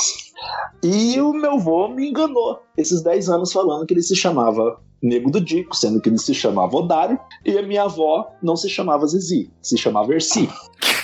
E 0.84 1.20
o 1.20 1.32
meu 1.32 1.54
avô 1.54 1.88
me 1.88 2.08
enganou 2.08 2.62
esses 2.76 3.02
10 3.02 3.28
anos 3.28 3.52
falando 3.52 3.84
que 3.84 3.92
ele 3.92 4.02
se 4.02 4.14
chamava 4.14 4.80
Nego 5.02 5.32
do 5.32 5.40
Dico, 5.40 5.74
sendo 5.74 6.00
que 6.00 6.08
ele 6.08 6.18
se 6.18 6.32
chamava 6.32 6.76
Odário, 6.76 7.18
e 7.44 7.58
a 7.58 7.62
minha 7.62 7.82
avó 7.82 8.30
não 8.40 8.54
se 8.54 8.70
chamava 8.70 9.04
Zizi, 9.08 9.50
se 9.60 9.76
chamava 9.76 10.14
Erci. 10.14 10.48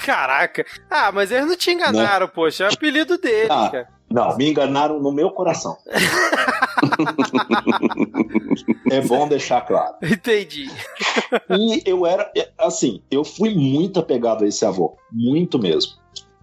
Caraca! 0.05 0.64
Ah, 0.88 1.11
mas 1.11 1.33
eles 1.33 1.49
não 1.49 1.57
te 1.57 1.73
enganaram, 1.73 2.26
né? 2.26 2.33
poxa, 2.33 2.64
é 2.64 2.69
o 2.69 2.73
apelido 2.73 3.19
dele, 3.19 3.49
ah, 3.50 3.69
cara. 3.71 3.88
Não, 4.11 4.37
me 4.37 4.50
enganaram 4.50 5.00
no 5.00 5.12
meu 5.12 5.31
coração. 5.31 5.77
é 8.91 9.00
bom 9.03 9.29
deixar 9.29 9.61
claro. 9.62 9.97
Entendi. 10.03 10.69
E 11.50 11.83
eu 11.85 12.07
era, 12.07 12.31
assim, 12.59 13.03
eu 13.11 13.25
fui 13.25 13.55
muito 13.55 14.00
apegado 14.00 14.45
a 14.45 14.49
esse 14.49 14.65
avô, 14.65 14.97
muito 15.12 15.59
mesmo. 15.59 15.93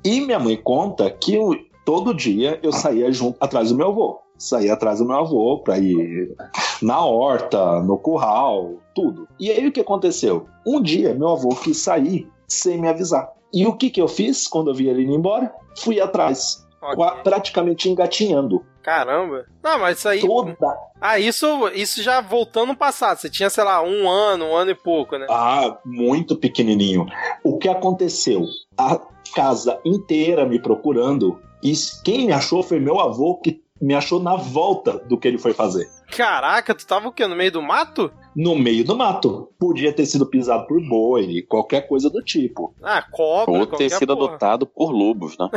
E 0.04 0.22
minha 0.22 0.38
mãe 0.38 0.56
conta 0.56 1.10
que 1.10 1.34
eu, 1.34 1.58
todo 1.84 2.14
dia 2.14 2.60
eu 2.62 2.72
saía 2.72 3.12
junto 3.12 3.44
atrás 3.44 3.70
do 3.70 3.76
meu 3.76 3.88
avô. 3.88 4.20
Saía 4.38 4.74
atrás 4.74 5.00
do 5.00 5.06
meu 5.06 5.16
avô 5.16 5.60
pra 5.60 5.80
ir 5.80 6.36
na 6.82 7.04
horta, 7.04 7.82
no 7.82 7.98
curral, 7.98 8.74
tudo. 8.94 9.28
E 9.40 9.50
aí 9.50 9.66
o 9.66 9.72
que 9.72 9.80
aconteceu? 9.80 10.46
Um 10.68 10.82
dia 10.82 11.16
meu 11.16 11.30
avô 11.30 11.50
quis 11.50 11.78
sair 11.78 12.30
sem 12.48 12.80
me 12.80 12.88
avisar. 12.88 13.32
E 13.54 13.66
o 13.66 13.74
que, 13.74 13.90
que 13.90 14.02
eu 14.02 14.08
fiz 14.08 14.48
quando 14.48 14.70
eu 14.70 14.76
vi 14.76 14.90
ele 14.90 15.04
indo 15.04 15.14
embora? 15.14 15.54
Fui 15.78 16.02
atrás. 16.02 16.65
Okay. 16.94 17.24
Praticamente 17.24 17.90
engatinhando. 17.90 18.66
Caramba. 18.82 19.46
Não, 19.64 19.80
mas 19.80 19.98
isso 19.98 20.08
aí. 20.08 20.22
Toda. 20.22 20.56
Ah, 21.02 21.18
isso, 21.18 21.68
isso 21.74 22.04
já 22.04 22.22
voltando 22.22 22.68
no 22.68 22.76
passado. 22.76 23.18
Você 23.18 23.30
tinha, 23.30 23.50
sei 23.50 23.64
lá, 23.64 23.82
um 23.82 24.10
ano, 24.10 24.46
um 24.46 24.56
ano 24.56 24.72
e 24.72 24.76
pouco, 24.76 25.18
né? 25.18 25.26
Ah, 25.30 25.78
muito 25.84 26.36
pequenininho. 26.36 27.06
O 27.44 27.58
que 27.58 27.68
aconteceu? 27.68 28.46
A 28.78 29.00
casa 29.34 29.80
inteira 29.84 30.46
me 30.46 30.60
procurando. 30.60 31.42
E 31.64 31.74
quem 32.04 32.28
me 32.28 32.34
achou 32.34 32.62
foi 32.62 32.80
meu 32.80 33.00
avô, 33.00 33.38
que 33.38 33.64
me 33.82 33.96
achou 33.96 34.22
na 34.22 34.36
volta 34.36 35.00
do 35.00 35.18
que 35.18 35.28
ele 35.28 35.38
foi 35.38 35.54
fazer. 35.54 35.90
Caraca, 36.16 36.76
tu 36.76 36.86
tava 36.86 37.08
o 37.08 37.12
quê? 37.12 37.26
No 37.28 37.36
meio 37.36 37.52
do 37.52 37.62
mato? 37.62 38.12
No 38.36 38.56
meio 38.56 38.84
do 38.84 38.96
mato. 38.98 39.50
Podia 39.58 39.94
ter 39.94 40.06
sido 40.06 40.26
pisado 40.26 40.68
por 40.68 40.82
boi, 40.82 41.42
qualquer 41.48 41.88
coisa 41.88 42.10
do 42.10 42.22
tipo. 42.22 42.74
Ah, 42.84 43.02
cobra. 43.02 43.60
Ou 43.60 43.66
ter 43.66 43.90
sido 43.90 44.16
porra. 44.16 44.30
adotado 44.30 44.68
por 44.68 44.92
lobos, 44.92 45.38
né? 45.38 45.50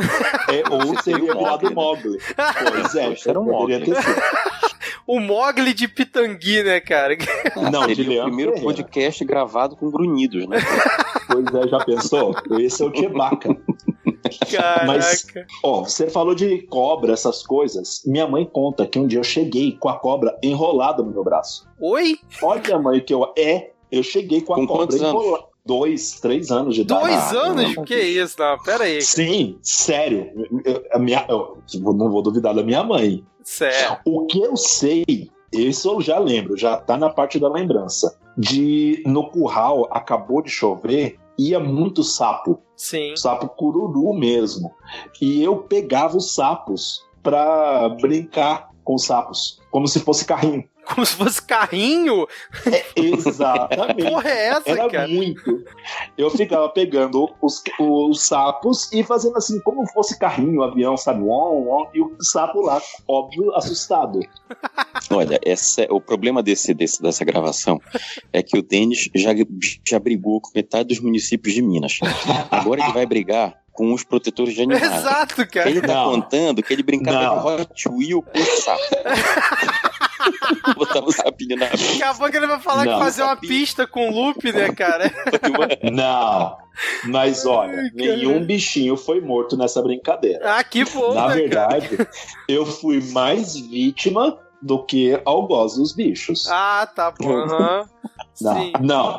É, 0.49 0.63
ou 0.69 0.95
teria 1.03 1.33
virado 1.33 1.73
Mogli. 1.73 2.17
Pois 2.71 2.95
é, 2.95 3.15
era 3.27 3.39
um 3.39 3.45
Mogli. 3.45 3.83
Ter 3.83 3.95
sido. 4.01 4.21
o 5.05 5.19
Mogli 5.19 5.73
de 5.73 5.87
Pitangui, 5.87 6.63
né, 6.63 6.79
cara? 6.79 7.17
Não, 7.71 7.83
seria 7.83 8.21
o 8.21 8.25
primeiro 8.25 8.51
Ferreira. 8.53 8.73
podcast 8.73 9.25
gravado 9.25 9.75
com 9.75 9.91
grunhidos, 9.91 10.47
né? 10.47 10.57
Pois 11.27 11.45
é, 11.53 11.67
já 11.67 11.83
pensou? 11.83 12.33
Esse 12.59 12.81
é 12.81 12.85
o 12.85 12.95
Chewbacca. 12.95 13.55
Caraca. 14.51 14.85
Mas, 14.85 15.25
ó, 15.63 15.83
você 15.83 16.09
falou 16.09 16.35
de 16.35 16.63
cobra, 16.63 17.13
essas 17.13 17.45
coisas. 17.45 18.01
Minha 18.05 18.27
mãe 18.27 18.45
conta 18.45 18.85
que 18.85 18.99
um 18.99 19.07
dia 19.07 19.19
eu 19.19 19.23
cheguei 19.23 19.73
com 19.73 19.89
a 19.89 19.97
cobra 19.97 20.37
enrolada 20.43 21.03
no 21.03 21.11
meu 21.11 21.23
braço. 21.23 21.67
Oi? 21.79 22.19
Olha, 22.41 22.79
mãe, 22.79 22.99
que 22.99 23.13
eu. 23.13 23.31
É, 23.37 23.71
eu 23.91 24.03
cheguei 24.03 24.41
com 24.41 24.53
a 24.53 24.57
com 24.57 24.67
cobra 24.67 24.95
enrolada. 24.95 25.49
Dois, 25.65 26.19
três 26.19 26.49
anos 26.49 26.73
de 26.73 26.81
idade. 26.81 27.01
Dois 27.01 27.15
ah, 27.15 27.47
anos? 27.47 27.75
Não, 27.75 27.83
que 27.83 27.95
isso? 27.95 28.35
Não, 28.39 28.57
pera 28.63 28.85
aí. 28.85 28.93
Cara. 28.93 29.01
Sim, 29.01 29.59
sério. 29.61 30.31
Eu, 30.65 30.83
a 30.91 30.97
minha, 30.97 31.25
eu 31.29 31.61
não 31.75 32.09
vou 32.09 32.23
duvidar 32.23 32.55
da 32.55 32.63
minha 32.63 32.83
mãe. 32.83 33.23
Sério. 33.43 33.99
O 34.05 34.25
que 34.25 34.41
eu 34.41 34.57
sei, 34.57 35.29
isso 35.53 35.91
eu 35.91 36.01
já 36.01 36.17
lembro, 36.17 36.57
já 36.57 36.77
tá 36.77 36.97
na 36.97 37.09
parte 37.09 37.39
da 37.39 37.49
lembrança. 37.49 38.17
De 38.37 39.03
no 39.05 39.29
curral 39.29 39.87
acabou 39.91 40.41
de 40.41 40.49
chover, 40.49 41.19
ia 41.39 41.59
muito 41.59 42.03
sapo. 42.03 42.59
Sim. 42.75 43.15
Sapo 43.15 43.47
cururu 43.49 44.13
mesmo. 44.13 44.73
E 45.21 45.41
eu 45.41 45.57
pegava 45.57 46.17
os 46.17 46.33
sapos 46.33 47.05
pra 47.23 47.89
brincar 48.01 48.69
com 48.83 48.95
os 48.95 49.05
sapos, 49.05 49.58
como 49.71 49.87
se 49.87 49.99
fosse 49.99 50.25
carrinho 50.25 50.67
como 50.89 51.05
se 51.05 51.15
fosse 51.15 51.41
carrinho. 51.41 52.27
É, 52.65 52.83
exatamente. 52.99 53.95
Que 53.95 54.09
porra 54.09 54.29
é 54.29 54.47
essa, 54.47 54.69
Era 54.69 54.89
cara? 54.89 55.07
muito. 55.07 55.63
Eu 56.17 56.29
ficava 56.31 56.67
pegando 56.69 57.29
os, 57.41 57.61
os 57.79 58.21
sapos 58.21 58.91
e 58.91 59.03
fazendo 59.03 59.37
assim, 59.37 59.59
como 59.61 59.85
fosse 59.87 60.17
carrinho, 60.17 60.63
avião, 60.63 60.97
sabe? 60.97 61.23
On, 61.23 61.67
on, 61.69 61.87
e 61.93 62.01
o 62.01 62.15
sapo 62.21 62.61
lá, 62.61 62.81
óbvio, 63.07 63.53
assustado. 63.55 64.19
Olha, 65.11 65.39
essa, 65.45 65.85
o 65.89 66.01
problema 66.01 66.41
desse, 66.41 66.73
desse, 66.73 67.01
dessa 67.01 67.23
gravação 67.23 67.79
é 68.33 68.41
que 68.41 68.57
o 68.57 68.63
Denis 68.63 69.09
já, 69.15 69.31
já 69.87 69.99
brigou 69.99 70.41
com 70.41 70.49
metade 70.55 70.89
dos 70.89 70.99
municípios 70.99 71.53
de 71.53 71.61
Minas. 71.61 71.99
Agora 72.49 72.81
ele 72.81 72.93
vai 72.93 73.05
brigar 73.05 73.55
com 73.79 73.93
os 73.93 74.03
protetores 74.03 74.53
de 74.55 74.61
animais. 74.63 74.83
Exato, 74.83 75.47
cara. 75.47 75.69
Ele 75.69 75.79
tá 75.79 75.87
não. 75.87 76.11
contando 76.11 76.61
que 76.61 76.73
ele 76.73 76.83
brincava 76.83 77.49
não. 77.49 77.55
de 77.55 77.61
Hot 77.61 77.89
Wheel 77.89 78.21
com 78.21 78.37
sapo. 78.57 78.83
Botava 80.75 81.05
o 81.05 81.13
sapinho 81.13 81.55
na 81.55 81.67
pista. 81.67 81.93
Daqui 81.93 82.03
a 82.03 82.13
pouco 82.13 82.35
ele 82.35 82.47
vai 82.47 82.59
falar 82.59 82.83
não, 82.83 82.93
que 82.95 82.99
fazer 82.99 83.23
uma 83.23 83.37
pista 83.37 83.87
com 83.87 84.11
loop, 84.11 84.51
né, 84.51 84.73
cara? 84.73 85.09
Não. 85.93 86.57
Mas 87.05 87.45
olha, 87.45 87.73
Ai, 87.73 87.89
nenhum 87.93 88.45
bichinho 88.45 88.97
foi 88.97 89.21
morto 89.21 89.55
nessa 89.55 89.81
brincadeira. 89.81 90.57
Ah, 90.57 90.61
que 90.61 90.83
bom, 90.83 91.13
Na 91.13 91.29
né, 91.29 91.35
verdade, 91.35 91.95
cara? 91.95 92.09
eu 92.49 92.65
fui 92.65 93.01
mais 93.13 93.55
vítima 93.55 94.37
do 94.61 94.83
que 94.83 95.19
algoz 95.25 95.75
dos 95.75 95.93
bichos. 95.93 96.47
Ah, 96.49 96.87
tá 96.93 97.11
bom. 97.11 97.29
Uhum. 97.29 97.85
Não, 98.41 98.71
não. 98.79 99.17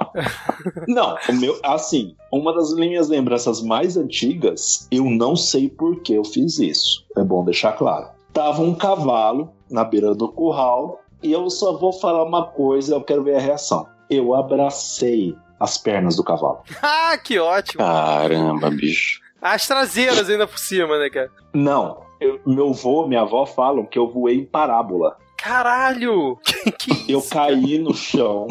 Não, 0.88 1.16
o 1.28 1.32
meu, 1.34 1.60
assim, 1.62 2.16
uma 2.32 2.54
das 2.54 2.72
minhas 2.72 3.10
lembranças 3.10 3.60
mais 3.60 3.94
antigas, 3.98 4.88
eu 4.90 5.04
não 5.04 5.36
sei 5.36 5.68
por 5.68 6.00
que 6.00 6.14
eu 6.14 6.24
fiz 6.24 6.58
isso. 6.58 7.04
É 7.14 7.22
bom 7.22 7.44
deixar 7.44 7.72
claro. 7.72 8.08
Tava 8.32 8.62
um 8.62 8.74
cavalo 8.74 9.52
na 9.70 9.84
beira 9.84 10.14
do 10.14 10.26
curral 10.28 11.02
e 11.22 11.32
eu 11.32 11.50
só 11.50 11.76
vou 11.76 11.92
falar 11.92 12.24
uma 12.24 12.46
coisa, 12.46 12.94
eu 12.94 13.02
quero 13.02 13.22
ver 13.22 13.36
a 13.36 13.40
reação. 13.40 13.86
Eu 14.08 14.34
abracei 14.34 15.36
as 15.58 15.76
pernas 15.76 16.16
do 16.16 16.24
cavalo. 16.24 16.60
ah, 16.82 17.18
que 17.18 17.38
ótimo. 17.38 17.84
Caramba, 17.84 18.70
bicho. 18.70 19.20
As 19.40 19.66
traseiras 19.66 20.28
ainda 20.28 20.46
por 20.46 20.58
cima, 20.58 20.98
né, 20.98 21.10
cara? 21.10 21.30
Não. 21.52 22.02
Eu, 22.20 22.38
meu 22.46 22.70
avô, 22.70 23.06
minha 23.06 23.22
avó 23.22 23.46
falam 23.46 23.86
que 23.86 23.98
eu 23.98 24.10
voei 24.10 24.36
em 24.36 24.44
parábola. 24.44 25.16
Caralho! 25.42 26.38
Que, 26.44 26.72
que 26.72 26.92
isso, 26.92 27.10
eu 27.10 27.22
caí 27.22 27.72
cara? 27.72 27.82
no 27.82 27.94
chão, 27.94 28.46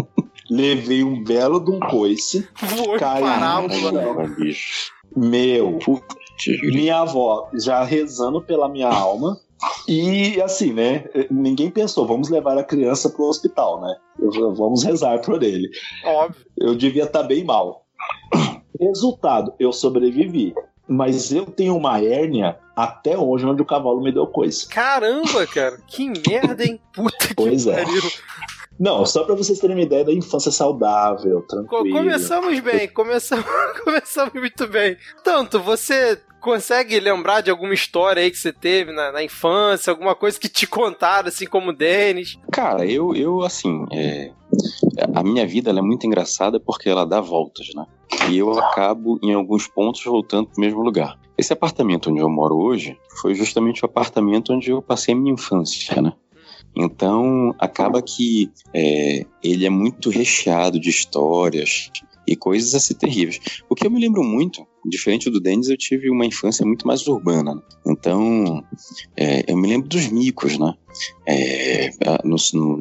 levei 0.49 1.03
um 1.03 1.23
belo 1.23 1.59
de 1.59 1.71
um 1.71 1.79
coice, 1.79 2.47
Voou 2.61 2.97
caí 2.97 3.21
parábola. 3.21 3.67
no 3.67 4.25
chão. 4.25 4.35
Bicho. 4.35 4.91
Meu, 5.15 5.79
minha 6.63 6.99
avó 6.99 7.49
já 7.53 7.83
rezando 7.83 8.41
pela 8.41 8.69
minha 8.69 8.89
alma. 8.89 9.37
E 9.87 10.41
assim, 10.41 10.71
né? 10.71 11.05
Ninguém 11.29 11.69
pensou, 11.69 12.07
vamos 12.07 12.29
levar 12.29 12.57
a 12.57 12.63
criança 12.63 13.09
pro 13.09 13.25
hospital, 13.25 13.81
né? 13.81 13.95
Vamos 14.55 14.83
rezar 14.83 15.19
por 15.21 15.43
ele. 15.43 15.69
Óbvio. 16.05 16.45
Eu 16.57 16.75
devia 16.75 17.03
estar 17.03 17.21
tá 17.21 17.27
bem 17.27 17.43
mal. 17.43 17.85
Resultado, 18.79 19.53
eu 19.59 19.73
sobrevivi. 19.73 20.53
Mas 20.89 21.31
eu 21.31 21.45
tenho 21.45 21.77
uma 21.77 22.01
hérnia 22.01 22.57
até 22.75 23.17
hoje 23.17 23.45
onde 23.45 23.61
o 23.61 23.65
cavalo 23.65 24.01
me 24.01 24.11
deu 24.11 24.25
coisa. 24.25 24.67
Caramba, 24.67 25.45
cara, 25.45 25.79
que 25.85 26.09
merda, 26.09 26.63
hein? 26.63 26.81
Puta 26.91 27.27
que 27.27 27.35
pois 27.35 27.67
é. 27.67 27.83
pariu. 27.83 28.01
É. 28.01 28.59
Não, 28.79 29.05
só 29.05 29.25
para 29.25 29.35
vocês 29.35 29.59
terem 29.59 29.75
uma 29.75 29.83
ideia 29.83 30.05
da 30.05 30.13
infância 30.13 30.51
saudável, 30.51 31.41
tranquila. 31.41 31.99
Começamos 31.99 32.59
bem, 32.61 32.87
começamos, 32.87 33.45
começamos 33.83 34.33
muito 34.33 34.67
bem. 34.67 34.97
Tanto, 35.21 35.59
você 35.59 36.17
consegue 36.39 36.97
lembrar 36.99 37.41
de 37.41 37.51
alguma 37.51 37.73
história 37.73 38.23
aí 38.23 38.31
que 38.31 38.37
você 38.37 38.53
teve 38.53 38.93
na, 38.93 39.11
na 39.11 39.21
infância, 39.21 39.91
alguma 39.91 40.15
coisa 40.15 40.39
que 40.39 40.47
te 40.47 40.65
contaram, 40.65 41.27
assim 41.27 41.45
como 41.45 41.71
o 41.71 41.75
Denis? 41.75 42.39
Cara, 42.51 42.85
eu, 42.85 43.13
eu 43.13 43.41
assim, 43.41 43.85
é... 43.91 44.31
a 45.13 45.23
minha 45.23 45.45
vida 45.45 45.71
é 45.71 45.81
muito 45.81 46.05
engraçada 46.05 46.59
porque 46.59 46.89
ela 46.89 47.05
dá 47.05 47.21
voltas, 47.21 47.69
né? 47.75 47.85
E 48.29 48.37
eu 48.37 48.51
acabo, 48.59 49.19
em 49.21 49.33
alguns 49.33 49.67
pontos, 49.67 50.03
voltando 50.03 50.47
pro 50.47 50.61
mesmo 50.61 50.81
lugar. 50.81 51.19
Esse 51.37 51.53
apartamento 51.53 52.09
onde 52.11 52.19
eu 52.19 52.29
moro 52.29 52.57
hoje 52.57 52.97
foi 53.21 53.33
justamente 53.33 53.83
o 53.83 53.85
apartamento 53.85 54.53
onde 54.53 54.71
eu 54.71 54.81
passei 54.81 55.13
a 55.13 55.17
minha 55.17 55.33
infância, 55.33 56.01
né? 56.01 56.13
Então, 56.75 57.53
acaba 57.57 58.01
que 58.01 58.51
é, 58.73 59.25
ele 59.43 59.65
é 59.65 59.69
muito 59.69 60.09
recheado 60.09 60.79
de 60.79 60.89
histórias 60.89 61.91
e 62.27 62.35
coisas 62.35 62.75
assim 62.75 62.93
terríveis. 62.93 63.39
O 63.67 63.75
que 63.75 63.87
eu 63.87 63.91
me 63.91 63.99
lembro 63.99 64.23
muito, 64.23 64.65
diferente 64.85 65.29
do 65.29 65.39
Denis, 65.39 65.69
eu 65.69 65.77
tive 65.77 66.09
uma 66.09 66.25
infância 66.25 66.65
muito 66.65 66.85
mais 66.85 67.07
urbana. 67.07 67.55
Né? 67.55 67.61
Então, 67.87 68.63
é, 69.17 69.43
eu 69.47 69.57
me 69.57 69.67
lembro 69.67 69.89
dos 69.89 70.07
micos, 70.07 70.57
né? 70.57 70.73
É, 71.25 71.89
no, 72.23 72.35
no, 72.53 72.77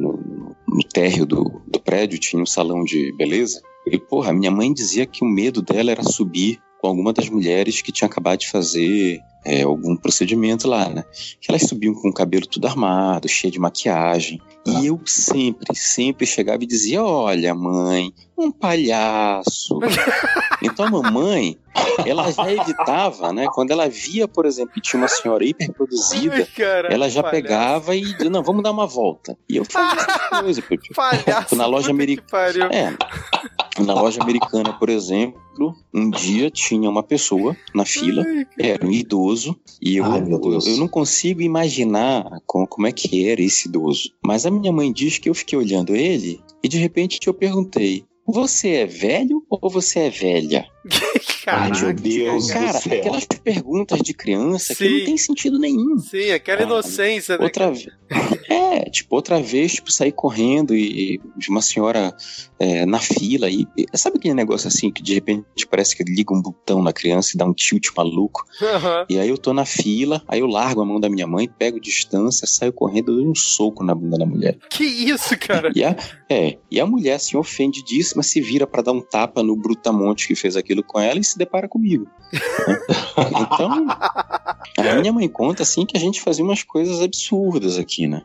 no, 0.69 0.83
térreo 0.93 1.27
do, 1.27 1.63
do 1.67 1.81
prédio 1.81 2.19
tinha 2.19 2.43
um 2.43 2.47
salão 2.47 2.85
de 2.85 3.13
beleza. 3.13 3.61
E, 3.87 3.99
porra, 3.99 4.33
minha 4.33 4.51
mãe 4.51 4.73
dizia 4.73 5.07
que 5.07 5.25
o 5.25 5.29
medo 5.29 5.63
dela 5.63 5.91
era 5.91 6.03
subir 6.03 6.61
com 6.81 6.89
alguma 6.89 7.13
das 7.13 7.29
mulheres 7.29 7.83
que 7.83 7.93
tinha 7.93 8.07
acabado 8.07 8.41
de 8.41 8.51
fazer 8.51 9.21
é, 9.49 9.63
algum 9.63 9.97
procedimento 9.97 10.69
lá, 10.69 10.91
né? 10.91 11.05
Que 11.41 11.51
elas 11.51 11.63
subiam 11.63 11.95
com 11.95 12.11
o 12.11 12.13
cabelo 12.13 12.47
tudo 12.47 12.67
armado, 12.67 13.27
cheio 13.27 13.51
de 13.51 13.59
maquiagem. 13.59 14.39
E 14.67 14.77
ah. 14.77 14.85
eu 14.85 15.01
sempre, 15.07 15.75
sempre 15.75 16.27
chegava 16.27 16.63
e 16.63 16.67
dizia: 16.67 17.03
Olha, 17.03 17.55
mãe, 17.55 18.13
um 18.37 18.53
palhaço. 18.53 19.81
então 20.63 20.85
a 20.85 20.91
mamãe, 20.91 21.57
ela 22.05 22.31
já 22.31 22.53
evitava, 22.53 23.33
né? 23.33 23.47
Quando 23.55 23.71
ela 23.71 23.89
via, 23.89 24.29
por 24.29 24.45
exemplo, 24.45 24.75
que 24.75 24.83
tinha 24.83 25.01
uma 25.01 25.09
senhora 25.09 25.43
hiperproduzida, 25.43 26.35
Ai, 26.37 26.93
ela 26.93 27.09
já 27.09 27.23
palhaço. 27.23 27.43
pegava 27.43 27.97
e 27.97 28.03
dizia: 28.03 28.29
Não, 28.29 28.43
vamos 28.43 28.63
dar 28.63 28.71
uma 28.71 28.87
volta. 28.87 29.35
E 29.49 29.57
eu 29.57 29.65
fazia 29.65 29.99
essa 30.05 30.29
coisa, 30.29 30.63
Palhaço, 30.95 31.57
na 31.57 31.65
loja 31.65 31.91
americana. 31.91 32.69
É, 32.71 32.95
na 33.85 33.95
loja 33.95 34.23
americana, 34.23 34.73
por 34.73 34.89
exemplo, 34.89 35.75
um 35.93 36.11
dia 36.11 36.51
tinha 36.51 36.89
uma 36.89 37.03
pessoa 37.03 37.57
na 37.75 37.85
fila, 37.85 38.25
era 38.59 38.87
um 38.87 38.91
idoso, 38.91 39.59
e 39.81 39.97
eu, 39.97 40.05
Ai, 40.05 40.21
eu, 40.21 40.41
eu, 40.43 40.77
não 40.77 40.89
consigo 40.89 41.41
imaginar 41.41 42.25
como, 42.47 42.67
como 42.67 42.87
é 42.87 42.93
que 42.93 43.29
era 43.29 43.41
esse 43.41 43.69
idoso. 43.69 44.11
Mas 44.25 44.47
a 44.47 44.51
minha 44.51 44.73
mãe 44.73 44.93
diz 44.93 45.19
que 45.19 45.29
eu 45.29 45.35
fiquei 45.35 45.59
olhando 45.59 45.95
ele 45.95 46.41
e 46.63 46.69
de 46.69 46.79
repente 46.79 47.21
eu 47.27 47.35
perguntei: 47.35 48.05
Você 48.27 48.71
é 48.71 48.87
velho 48.87 49.45
ou 49.49 49.71
você 49.71 50.01
é 50.01 50.11
velha? 50.11 50.67
Ai, 51.47 51.71
meu 51.81 51.95
Deus 51.95 52.51
cara, 52.51 52.79
aquelas 52.79 53.25
perguntas 53.25 54.01
de 54.01 54.13
criança 54.13 54.75
Sim. 54.75 54.85
que 54.85 54.99
não 54.99 55.05
tem 55.07 55.17
sentido 55.17 55.59
nenhum. 55.59 55.99
Sim, 55.99 56.31
aquela 56.31 56.63
inocência, 56.63 57.39
né? 57.39 57.45
Outra 57.45 57.71
vez. 57.71 57.89
É, 58.51 58.89
tipo, 58.91 59.15
outra 59.15 59.41
vez, 59.41 59.75
tipo, 59.75 59.91
sair 59.91 60.13
correndo 60.13 60.75
e, 60.75 61.15
e 61.17 61.51
uma 61.51 61.61
senhora 61.61 62.15
é, 62.59 62.85
na 62.87 62.99
fila 62.99 63.49
e, 63.51 63.67
e, 63.77 63.87
sabe 63.95 64.19
aquele 64.19 64.35
negócio 64.35 64.69
assim 64.69 64.91
que 64.91 65.03
de 65.03 65.15
repente 65.15 65.67
parece 65.71 65.97
que 65.97 66.03
liga 66.03 66.35
um 66.35 66.41
botão 66.41 66.83
na 66.83 66.93
criança 66.93 67.33
e 67.35 67.39
dá 67.39 67.45
um 67.45 67.53
tilt 67.53 67.89
maluco. 67.97 68.45
Uhum. 68.61 69.07
E 69.09 69.19
aí 69.19 69.29
eu 69.29 69.39
tô 69.39 69.53
na 69.53 69.65
fila, 69.65 70.23
aí 70.27 70.41
eu 70.41 70.47
largo 70.47 70.81
a 70.81 70.85
mão 70.85 70.99
da 71.01 71.09
minha 71.09 71.27
mãe, 71.27 71.49
pego 71.49 71.81
distância, 71.81 72.47
saio 72.47 72.73
correndo, 72.73 73.17
dou 73.17 73.31
um 73.31 73.35
soco 73.35 73.85
na 73.85 73.95
bunda 73.95 74.19
da 74.19 74.27
mulher. 74.27 74.57
Que 74.71 74.85
isso, 74.85 75.37
cara? 75.39 75.71
E 75.75 75.85
a, 75.85 75.97
é, 76.29 76.59
e 76.71 76.81
a 76.81 76.87
mulher 76.87 77.15
assim 77.15 77.37
ofendidíssima 77.37 78.23
se 78.23 78.41
vira 78.41 78.67
para 78.67 78.83
dar 78.83 78.93
um 78.93 79.01
tapa 79.01 79.43
no 79.43 79.57
brutamonte 79.57 80.27
que 80.27 80.35
fez 80.35 80.57
aquilo 80.57 80.78
com 80.83 80.99
ela 80.99 81.19
e 81.19 81.25
se 81.25 81.39
depara 81.39 81.69
comigo. 81.69 82.07
então, 83.41 83.87
a 84.77 84.95
minha 85.01 85.13
mãe 85.13 85.29
conta 85.29 85.63
assim 85.63 85.87
que 85.87 85.97
a 85.97 86.01
gente 86.01 86.21
fazia 86.21 86.45
umas 86.45 86.63
coisas 86.63 87.01
absurdas 87.01 87.79
aqui, 87.79 88.07
né? 88.07 88.23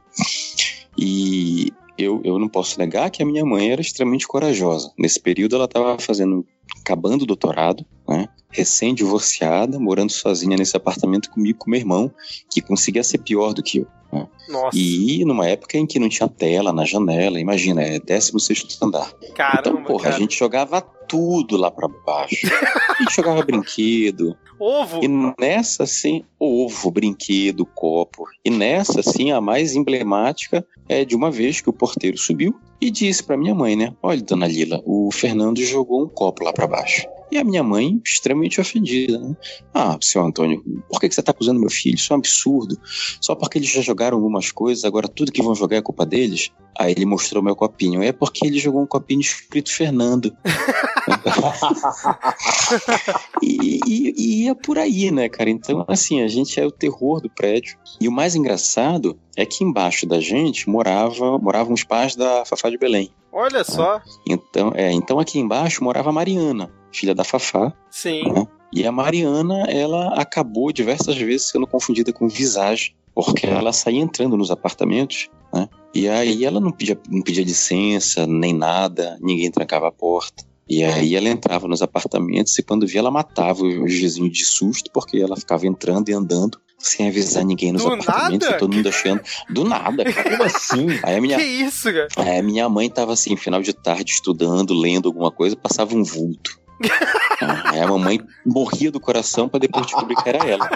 E 0.98 1.72
eu, 1.98 2.22
eu 2.24 2.40
não 2.40 2.48
posso 2.48 2.80
negar 2.80 3.10
que 3.10 3.22
a 3.22 3.26
minha 3.26 3.46
mãe 3.46 3.72
era 3.72 3.82
extremamente 3.82 4.28
corajosa. 4.28 4.92
Nesse 4.98 5.20
período 5.20 5.56
ela 5.56 5.66
estava 5.66 5.98
fazendo, 6.00 6.46
acabando 6.82 7.24
o 7.24 7.28
doutorado, 7.28 7.86
né? 8.08 8.28
recém-divorciada, 8.50 9.80
morando 9.80 10.12
sozinha 10.12 10.56
nesse 10.56 10.78
apartamento 10.78 11.30
comigo 11.30 11.60
com 11.60 11.72
meu 11.72 11.80
irmão, 11.80 12.12
que 12.50 12.62
conseguia 12.62 13.04
ser 13.04 13.18
pior 13.18 13.54
do 13.54 13.64
que 13.64 13.80
eu. 13.80 13.88
Né? 14.12 14.28
E 14.74 15.26
numa 15.26 15.48
época 15.48 15.78
em 15.78 15.88
que 15.88 15.98
não 15.98 16.08
tinha 16.08 16.30
tela 16.30 16.72
na 16.72 16.86
janela, 16.86 17.40
imagina, 17.40 17.82
é 17.82 18.00
16 18.00 18.78
andar. 18.82 19.12
Caramba, 19.34 19.70
então, 19.70 19.84
porra, 19.84 20.04
cara. 20.04 20.16
a 20.16 20.20
gente 20.20 20.38
jogava 20.38 20.82
tudo 21.14 21.58
lá 21.58 21.70
para 21.70 21.88
baixo. 21.88 22.48
a 22.90 23.04
gente 23.04 23.16
jogava 23.16 23.44
brinquedo. 23.46 24.36
Ovo? 24.60 25.00
E 25.04 25.08
nessa, 25.08 25.84
assim, 25.84 26.24
ovo, 26.40 26.90
brinquedo, 26.90 27.68
copo. 27.68 28.26
E 28.44 28.50
nessa, 28.50 29.02
assim, 29.02 29.32
a 29.32 29.40
mais 29.40 29.76
emblemática 29.76 30.66
é 30.90 31.06
de 31.06 31.16
uma 31.16 31.30
vez 31.30 31.62
que 31.62 31.70
o 31.70 31.74
porteiro 31.74 32.18
subiu 32.18 32.60
e 32.82 32.90
disse 32.90 33.24
para 33.24 33.38
minha 33.38 33.54
mãe, 33.54 33.76
né? 33.76 33.94
Olha, 34.02 34.24
dona 34.24 34.48
Lila, 34.48 34.82
o 34.86 35.12
Fernando 35.12 35.64
jogou 35.64 36.04
um 36.04 36.10
copo 36.10 36.44
lá 36.44 36.52
para 36.52 36.66
baixo. 36.66 37.06
E 37.34 37.38
a 37.40 37.44
minha 37.44 37.64
mãe, 37.64 38.00
extremamente 38.06 38.62
ofendida, 38.62 39.18
né? 39.18 39.36
Ah, 39.74 39.98
senhor 40.00 40.24
Antônio, 40.24 40.64
por 40.88 41.00
que 41.00 41.12
você 41.12 41.20
está 41.20 41.32
acusando 41.32 41.60
meu 41.60 41.72
filho? 41.72 41.96
Isso 41.96 42.14
é 42.14 42.16
um 42.16 42.20
absurdo. 42.20 42.78
Só 43.20 43.34
porque 43.34 43.58
eles 43.58 43.72
já 43.72 43.82
jogaram 43.82 44.18
algumas 44.18 44.52
coisas, 44.52 44.86
agora 44.86 45.08
tudo 45.08 45.32
que 45.32 45.42
vão 45.42 45.56
jogar 45.56 45.78
é 45.78 45.82
culpa 45.82 46.06
deles? 46.06 46.52
Aí 46.78 46.92
ele 46.92 47.08
mostrou 47.08 47.42
meu 47.42 47.56
copinho. 47.56 48.04
É 48.04 48.12
porque 48.12 48.46
ele 48.46 48.60
jogou 48.60 48.84
um 48.84 48.86
copinho 48.86 49.20
escrito 49.20 49.74
Fernando. 49.74 50.32
e, 53.42 53.80
e, 53.88 54.44
e 54.44 54.48
é 54.48 54.54
por 54.54 54.78
aí, 54.78 55.10
né, 55.10 55.28
cara? 55.28 55.50
Então, 55.50 55.84
assim, 55.88 56.22
a 56.22 56.28
gente 56.28 56.60
é 56.60 56.66
o 56.68 56.72
terror 56.72 57.20
do 57.20 57.32
prédio. 57.32 57.80
E 58.00 58.08
o 58.08 58.12
mais 58.12 58.36
engraçado 58.36 59.18
é 59.36 59.44
que 59.44 59.64
embaixo 59.64 60.06
da 60.06 60.20
gente 60.20 60.70
morava, 60.70 61.40
moravam 61.40 61.74
os 61.74 61.84
pais 61.84 62.16
da 62.16 62.46
Fafá 62.46 62.70
de 62.70 62.78
Belém. 62.78 63.12
Olha 63.34 63.64
só. 63.64 64.00
Então, 64.28 64.72
é, 64.76 64.92
então 64.92 65.20
aqui 65.20 65.40
embaixo 65.40 65.84
morava 65.84 66.12
a 66.12 66.14
Mariana, 66.14 66.72
filha 66.92 67.16
da 67.16 67.24
Fafá. 67.24 67.74
Sim. 67.90 68.32
Né? 68.32 68.48
E 68.72 68.86
a 68.86 68.92
Mariana, 68.92 69.64
ela 69.68 70.14
acabou 70.20 70.72
diversas 70.72 71.18
vezes 71.18 71.50
sendo 71.50 71.66
confundida 71.66 72.14
com 72.14 72.28
Visage, 72.28 72.96
porque 73.14 73.48
ela 73.48 73.74
saía 73.74 74.02
entrando 74.02 74.38
nos 74.38 74.52
apartamentos, 74.52 75.30
né? 75.52 75.68
E 75.94 76.08
aí 76.08 76.46
ela 76.46 76.60
não 76.60 76.72
pedia, 76.72 77.00
não 77.10 77.22
pedia 77.22 77.44
licença, 77.44 78.26
nem 78.26 78.54
nada, 78.54 79.18
ninguém 79.22 79.52
trancava 79.52 79.88
a 79.88 79.92
porta. 79.92 80.44
E 80.68 80.84
aí 80.84 81.16
ela 81.16 81.30
entrava 81.30 81.68
nos 81.68 81.82
apartamentos 81.82 82.58
e 82.58 82.64
quando 82.64 82.88
via 82.88 83.00
ela 83.00 83.12
matava 83.12 83.64
os 83.64 83.94
vizinhos 83.94 84.32
de 84.32 84.46
susto, 84.46 84.90
porque 84.92 85.18
ela 85.18 85.36
ficava 85.36 85.68
entrando 85.68 86.10
e 86.10 86.14
andando 86.14 86.60
sem 86.88 87.08
avisar 87.08 87.44
ninguém 87.44 87.72
nos 87.72 87.82
Do 87.82 87.94
apartamentos, 87.94 88.48
nada? 88.48 88.60
todo 88.60 88.76
mundo 88.76 88.90
achando. 88.90 89.22
Do 89.50 89.64
nada, 89.64 90.04
cara. 90.04 90.30
Como 90.38 90.44
assim? 90.44 90.88
Aí 91.04 91.18
a 91.18 91.22
minha, 91.22 91.38
que 91.38 91.44
isso, 91.44 91.92
cara? 91.92 92.08
Aí 92.18 92.40
a 92.40 92.44
minha 92.44 92.68
mãe 92.70 92.90
tava 92.90 93.14
assim, 93.14 93.36
final 93.36 93.62
de 93.62 93.74
tarde, 93.74 94.12
estudando, 94.12 94.74
lendo 94.74 95.08
alguma 95.08 95.32
coisa, 95.32 95.56
passava 95.56 95.96
um 95.96 96.04
vulto. 96.04 96.60
aí 97.66 97.80
a 97.80 97.88
mamãe 97.88 98.20
morria 98.46 98.92
do 98.92 99.00
coração 99.00 99.48
para 99.48 99.60
depois 99.60 99.86
descobrir 99.86 100.16
que 100.16 100.30
era 100.30 100.46
ela. 100.48 100.70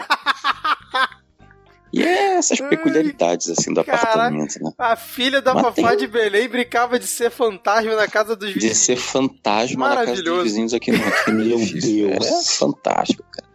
E 1.92 2.04
é 2.04 2.36
essas 2.36 2.60
peculiaridades, 2.60 3.50
assim, 3.50 3.74
do 3.74 3.84
Caraca, 3.84 4.04
apartamento, 4.04 4.62
né? 4.62 4.72
A 4.78 4.96
filha 4.96 5.42
da 5.42 5.54
Mas 5.54 5.64
Fafá 5.64 5.90
tem... 5.90 5.98
de 5.98 6.08
Belém 6.08 6.48
brincava 6.48 7.00
de 7.00 7.08
ser 7.08 7.32
fantasma 7.32 7.96
na 7.96 8.08
casa 8.08 8.36
dos 8.36 8.52
vizinhos. 8.52 8.78
De 8.78 8.84
ser 8.84 8.98
fantasma 8.98 9.90
na 9.90 10.06
casa 10.06 10.22
dos 10.22 10.44
vizinhos 10.44 10.74
aqui 10.74 10.92
no, 10.92 11.08
aqui 11.08 11.32
no 11.32 11.44
Meu 11.46 11.58
Deus. 11.58 12.26
É 12.26 12.44
fantástico, 12.58 13.24
cara. 13.32 13.47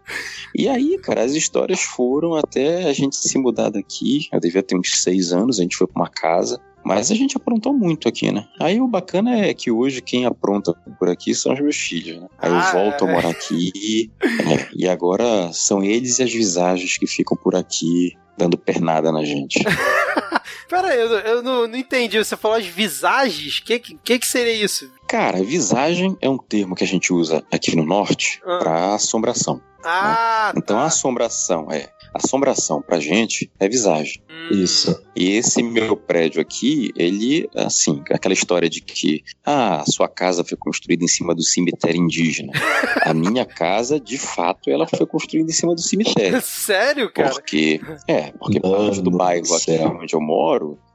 E 0.55 0.69
aí, 0.69 0.99
cara, 0.99 1.23
as 1.23 1.33
histórias 1.33 1.81
foram 1.81 2.35
até 2.35 2.85
a 2.85 2.93
gente 2.93 3.17
se 3.17 3.39
mudar 3.39 3.71
daqui. 3.71 4.29
Eu 4.33 4.41
devia 4.41 4.63
ter 4.63 4.77
uns 4.77 5.03
seis 5.03 5.33
anos, 5.33 5.59
a 5.59 5.63
gente 5.63 5.77
foi 5.77 5.87
pra 5.87 6.03
uma 6.03 6.11
casa. 6.11 6.61
Mas 6.85 7.11
a 7.13 7.15
gente 7.15 7.37
aprontou 7.37 7.73
muito 7.73 8.09
aqui, 8.09 8.33
né? 8.33 8.45
Aí 8.61 8.81
o 8.81 8.89
bacana 8.89 9.39
é 9.39 9.55
que 9.55 9.71
hoje 9.71 10.03
quem 10.03 10.27
apronta 10.27 10.75
por 10.99 11.09
aqui 11.09 11.33
são 11.35 11.53
os 11.53 11.61
meus 11.61 11.77
filhos, 11.77 12.21
né? 12.21 12.29
Aí 12.39 12.51
eu 12.51 12.57
ah, 12.57 12.73
volto 12.73 13.05
é. 13.05 13.09
a 13.09 13.13
morar 13.13 13.31
aqui. 13.31 14.11
É, 14.23 14.69
e 14.75 14.89
agora 14.89 15.53
são 15.53 15.83
eles 15.83 16.19
e 16.19 16.25
as 16.25 16.33
visagens 16.33 16.99
que 16.99 17.07
ficam 17.07 17.37
por 17.37 17.55
aqui 17.55 18.17
dando 18.37 18.59
pernada 18.59 19.13
na 19.13 19.25
gente. 19.25 19.61
Pera 20.69 20.89
aí, 20.89 21.01
eu, 21.01 21.09
eu 21.09 21.43
não, 21.43 21.67
não, 21.67 21.77
entendi. 21.77 22.19
Você 22.19 22.37
falou 22.37 22.57
as 22.57 22.67
visagens? 22.67 23.59
O 23.59 23.65
que, 23.65 23.79
que, 23.79 24.19
que 24.19 24.27
seria 24.27 24.53
isso? 24.53 24.91
Cara, 25.09 25.43
visagem 25.43 26.17
é 26.21 26.29
um 26.29 26.39
termo 26.39 26.75
que 26.75 26.85
a 26.85 26.87
gente 26.87 27.13
usa 27.13 27.45
aqui 27.51 27.77
no 27.77 27.85
norte 27.85 28.41
ah. 28.45 28.59
para 28.59 28.95
assombração. 28.95 29.61
Ah, 29.85 30.53
né? 30.55 30.61
Então 30.63 30.77
tá. 30.77 30.85
a 30.85 30.87
assombração 30.87 31.71
é 31.71 31.91
assombração 32.15 32.83
pra 32.83 33.01
gente 33.01 33.51
é 33.59 33.69
visagem. 33.69 34.23
Hum. 34.29 34.63
Isso. 34.63 35.03
E 35.15 35.33
esse 35.33 35.63
meu 35.63 35.97
prédio 35.97 36.41
aqui, 36.41 36.91
ele, 36.97 37.49
assim, 37.55 38.03
aquela 38.11 38.35
história 38.35 38.69
de 38.69 38.81
que, 38.81 39.23
ah, 39.45 39.81
a 39.81 39.87
sua 39.87 40.09
casa 40.09 40.45
foi 40.45 40.57
construída 40.57 41.05
em 41.05 41.09
cima 41.09 41.35
do 41.35 41.43
cemitério 41.43 42.01
indígena. 42.01 42.53
a 43.05 43.15
minha 43.15 43.45
casa, 43.45 44.01
de 44.01 44.19
fato, 44.19 44.71
ela 44.71 44.87
foi 44.87 45.07
construída 45.07 45.51
em 45.51 45.55
cima 45.55 45.75
do 45.75 45.81
cemitério. 45.81 46.41
Sério, 46.43 47.13
cara? 47.13 47.31
Porque, 47.31 47.81
é, 48.09 48.33
porque 48.33 48.61
parte 48.61 49.01
do 49.01 49.11
bairro 49.11 49.55
aqui 49.55 49.73
onde 49.73 50.15
eu 50.15 50.21
moro, 50.21 50.42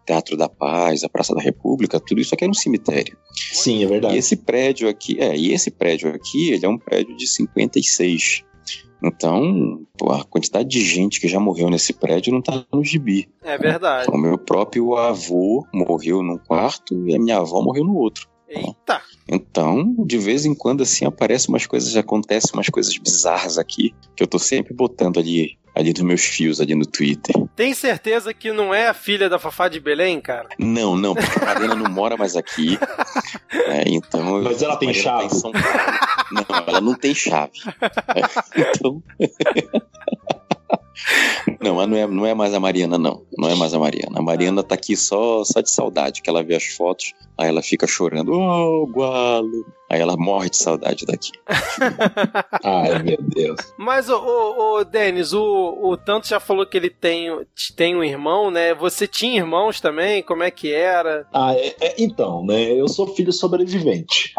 Teatro 0.06 0.38
da 0.38 0.48
Paz, 0.48 1.04
a 1.04 1.10
Praça 1.10 1.36
da 1.36 1.42
República, 1.42 2.00
tudo 2.00 2.22
isso 2.22 2.34
aqui 2.34 2.46
é 2.46 2.48
no 2.48 2.56
cemitério. 2.56 3.18
Sim, 3.34 3.84
é 3.84 3.88
verdade. 3.88 4.16
E 4.16 4.18
esse 4.18 4.38
prédio 4.38 4.88
aqui, 4.88 5.20
é, 5.20 5.36
e 5.36 5.54
esse 5.54 5.70
prédio 5.70 6.10
aqui, 6.14 6.52
ele 6.52 6.66
é 6.66 6.70
um 6.70 6.78
prédio 6.78 7.16
de 7.18 7.28
56. 7.28 8.44
Então, 9.04 9.86
pô, 9.98 10.12
a 10.12 10.24
quantidade 10.24 10.68
de 10.68 10.84
gente 10.84 11.20
que 11.20 11.28
já 11.28 11.40
morreu 11.40 11.70
nesse 11.70 11.94
prédio 11.94 12.34
não 12.34 12.42
tá 12.42 12.66
no 12.74 12.84
gibi. 12.84 13.30
É 13.44 13.58
verdade. 13.58 14.10
O 14.12 14.18
meu 14.18 14.38
próprio 14.38 14.96
avô 14.96 15.68
morreu 15.74 16.24
num 16.24 16.38
quarto 16.38 17.08
e 17.08 17.16
a 17.16 17.20
minha 17.20 17.38
avó 17.38 17.62
morreu 17.62 17.84
no 17.84 17.96
outro. 17.96 18.28
Eita! 18.48 19.02
Então, 19.30 19.94
de 20.06 20.18
vez 20.18 20.46
em 20.46 20.56
quando, 20.56 20.82
assim, 20.82 21.06
aparecem 21.06 21.50
umas 21.50 21.68
coisas, 21.68 21.96
acontecem 21.96 22.52
umas 22.54 22.70
coisas 22.70 22.98
bizarras 22.98 23.58
aqui, 23.58 23.94
que 24.16 24.24
eu 24.24 24.28
tô 24.28 24.40
sempre 24.40 24.74
botando 24.74 25.20
ali 25.20 25.58
ali 25.78 25.94
dos 25.94 26.02
meus 26.02 26.22
fios 26.22 26.60
ali 26.60 26.74
no 26.74 26.86
Twitter. 26.86 27.36
Tem 27.56 27.74
certeza 27.74 28.34
que 28.34 28.52
não 28.52 28.74
é 28.74 28.88
a 28.88 28.94
filha 28.94 29.30
da 29.30 29.38
Fafá 29.38 29.68
de 29.68 29.80
Belém, 29.80 30.20
cara? 30.20 30.50
Não, 30.58 30.96
não, 30.96 31.14
porque 31.14 31.40
a 31.40 31.46
Marina 31.46 31.76
não 31.76 31.90
mora 31.90 32.18
mais 32.18 32.36
aqui. 32.36 32.78
É, 33.50 33.84
então. 33.88 34.42
Mas 34.44 34.62
ela 34.62 34.78
tem 34.78 34.94
chave. 34.94 35.30
Tá 35.30 36.28
não, 36.32 36.46
ela 36.68 36.82
não 36.82 36.96
tem 36.96 37.14
chave. 37.14 37.52
então. 38.56 39.04
Não, 41.62 41.86
não 41.88 41.98
é, 41.98 42.08
não 42.08 42.26
é 42.26 42.34
mais 42.34 42.54
a 42.54 42.60
Mariana, 42.60 42.98
não. 42.98 43.24
Não 43.38 43.50
é 43.50 43.56
mais 43.56 43.74
a 43.74 43.80
Mariana. 43.80 44.20
A 44.20 44.22
Mariana 44.22 44.64
tá 44.64 44.76
aqui 44.76 44.96
só, 44.96 45.44
só 45.44 45.62
de 45.62 45.70
saudade, 45.70 46.22
que 46.22 46.30
ela 46.30 46.44
vê 46.44 46.56
as 46.56 46.66
fotos, 46.66 47.14
aí 47.38 47.50
ela 47.50 47.62
fica 47.62 47.88
chorando. 47.88 48.32
Oh, 48.32 48.88
Gualo. 48.88 49.66
Aí 49.90 50.02
ela 50.02 50.18
morre 50.18 50.50
de 50.50 50.58
saudade 50.58 51.06
daqui. 51.06 51.32
Ai, 52.62 53.02
meu 53.04 53.18
Deus. 53.22 53.58
Mas, 53.78 54.10
ô, 54.10 54.18
ô, 54.18 54.80
ô 54.80 54.84
Denis, 54.84 55.32
o, 55.32 55.80
o 55.82 55.96
Tanto 55.96 56.28
já 56.28 56.42
falou 56.42 56.66
que 56.66 56.76
ele 56.76 56.90
tem, 56.90 57.30
tem 57.74 57.96
um 57.96 58.04
irmão, 58.04 58.52
né? 58.52 58.74
Você 58.74 59.08
tinha 59.08 59.38
irmãos 59.38 59.80
também? 59.80 60.22
Como 60.22 60.44
é 60.44 60.52
que 60.52 60.74
era? 60.74 61.26
Ah, 61.34 61.54
é, 61.54 61.74
é, 61.80 61.96
então, 62.00 62.46
né? 62.46 62.74
Eu 62.74 62.90
sou 62.90 63.16
filho 63.16 63.32
sobrevivente. 63.32 64.34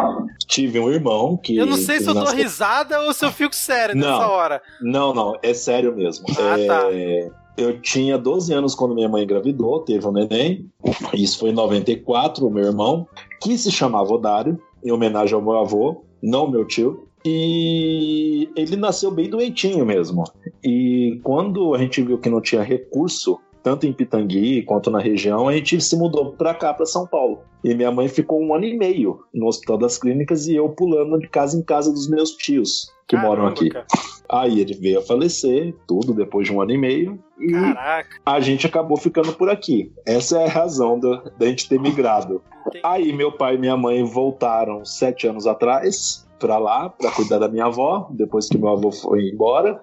Tive 0.47 0.79
um 0.79 0.91
irmão 0.91 1.39
que. 1.39 1.57
Eu 1.57 1.65
não 1.65 1.79
sei 1.79 1.99
se 2.01 2.09
eu 2.09 2.15
dou 2.15 2.31
risada 2.31 3.01
ou 3.01 3.15
se 3.15 3.25
eu 3.25 3.33
fico 3.33 3.55
sério 3.55 3.95
não, 3.95 4.07
nessa 4.07 4.29
hora. 4.29 4.63
Não, 4.83 5.15
não, 5.15 5.39
é 5.43 5.55
sério 5.55 5.97
mesmo. 5.97 6.27
Ah, 6.55 6.61
é, 6.61 6.67
tá. 6.67 7.39
Eu 7.59 7.81
tinha 7.81 8.17
12 8.17 8.53
anos 8.53 8.75
quando 8.75 8.95
minha 8.95 9.09
mãe 9.09 9.25
engravidou, 9.25 9.81
teve 9.81 10.07
um 10.07 10.13
neném. 10.13 10.71
Isso 11.13 11.41
foi 11.41 11.51
em 11.51 11.55
94, 11.55 12.47
o 12.47 12.51
meu 12.51 12.65
irmão, 12.65 13.07
que 13.43 13.59
se 13.59 13.73
chamava 13.73 14.13
Odário 14.13 14.59
em 14.85 14.93
homenagem 14.93 15.35
ao 15.35 15.43
meu 15.43 15.59
avô, 15.59 16.05
não 16.23 16.49
meu 16.49 16.65
tio. 16.65 17.09
E 17.25 18.49
ele 18.55 18.77
nasceu 18.77 19.11
bem 19.11 19.29
doentinho 19.29 19.85
mesmo. 19.85 20.23
E 20.63 21.19
quando 21.25 21.75
a 21.75 21.79
gente 21.79 22.01
viu 22.01 22.19
que 22.19 22.31
não 22.31 22.41
tinha 22.41 22.63
recurso, 22.63 23.41
tanto 23.61 23.87
em 23.87 23.93
Pitangui 23.93 24.63
quanto 24.63 24.89
na 24.89 25.01
região, 25.01 25.49
a 25.49 25.53
gente 25.53 25.81
se 25.81 25.97
mudou 25.97 26.33
para 26.33 26.55
cá, 26.55 26.73
para 26.73 26.87
São 26.87 27.09
Paulo. 27.09 27.41
E 27.65 27.75
minha 27.75 27.91
mãe 27.91 28.07
ficou 28.07 28.41
um 28.41 28.55
ano 28.55 28.67
e 28.67 28.79
meio 28.79 29.19
no 29.35 29.49
Hospital 29.49 29.79
das 29.79 29.99
Clínicas 29.99 30.47
e 30.47 30.55
eu 30.55 30.69
pulando 30.69 31.19
de 31.19 31.29
casa 31.29 31.59
em 31.59 31.63
casa 31.63 31.93
dos 31.93 32.09
meus 32.09 32.31
tios 32.37 32.97
que 33.09 33.17
Caramba, 33.17 33.37
moram 33.37 33.47
aqui. 33.49 33.71
cara. 33.71 33.87
Aí 34.31 34.61
ele 34.61 34.75
veio 34.75 34.99
a 34.99 35.03
falecer, 35.03 35.75
tudo 35.87 36.13
depois 36.13 36.47
de 36.47 36.53
um 36.53 36.61
ano 36.61 36.71
e 36.73 36.77
meio. 36.79 37.19
E 37.41 37.51
Caraca. 37.53 38.21
a 38.27 38.39
gente 38.41 38.67
acabou 38.67 38.99
ficando 38.99 39.33
por 39.33 39.49
aqui. 39.49 39.91
Essa 40.07 40.41
é 40.41 40.45
a 40.45 40.51
razão 40.51 41.01
da, 41.01 41.23
da 41.39 41.47
gente 41.47 41.67
ter 41.67 41.81
migrado. 41.81 42.43
Entendi. 42.67 42.83
Aí 42.85 43.13
meu 43.13 43.33
pai 43.33 43.55
e 43.55 43.59
minha 43.59 43.77
mãe 43.77 44.05
voltaram 44.05 44.85
sete 44.85 45.27
anos 45.27 45.47
atrás 45.47 46.28
para 46.39 46.59
lá 46.59 46.89
para 46.89 47.11
cuidar 47.11 47.39
da 47.39 47.49
minha 47.49 47.67
avó 47.67 48.09
depois 48.11 48.49
que 48.49 48.57
meu 48.59 48.69
avô 48.69 48.91
foi 48.93 49.29
embora. 49.29 49.81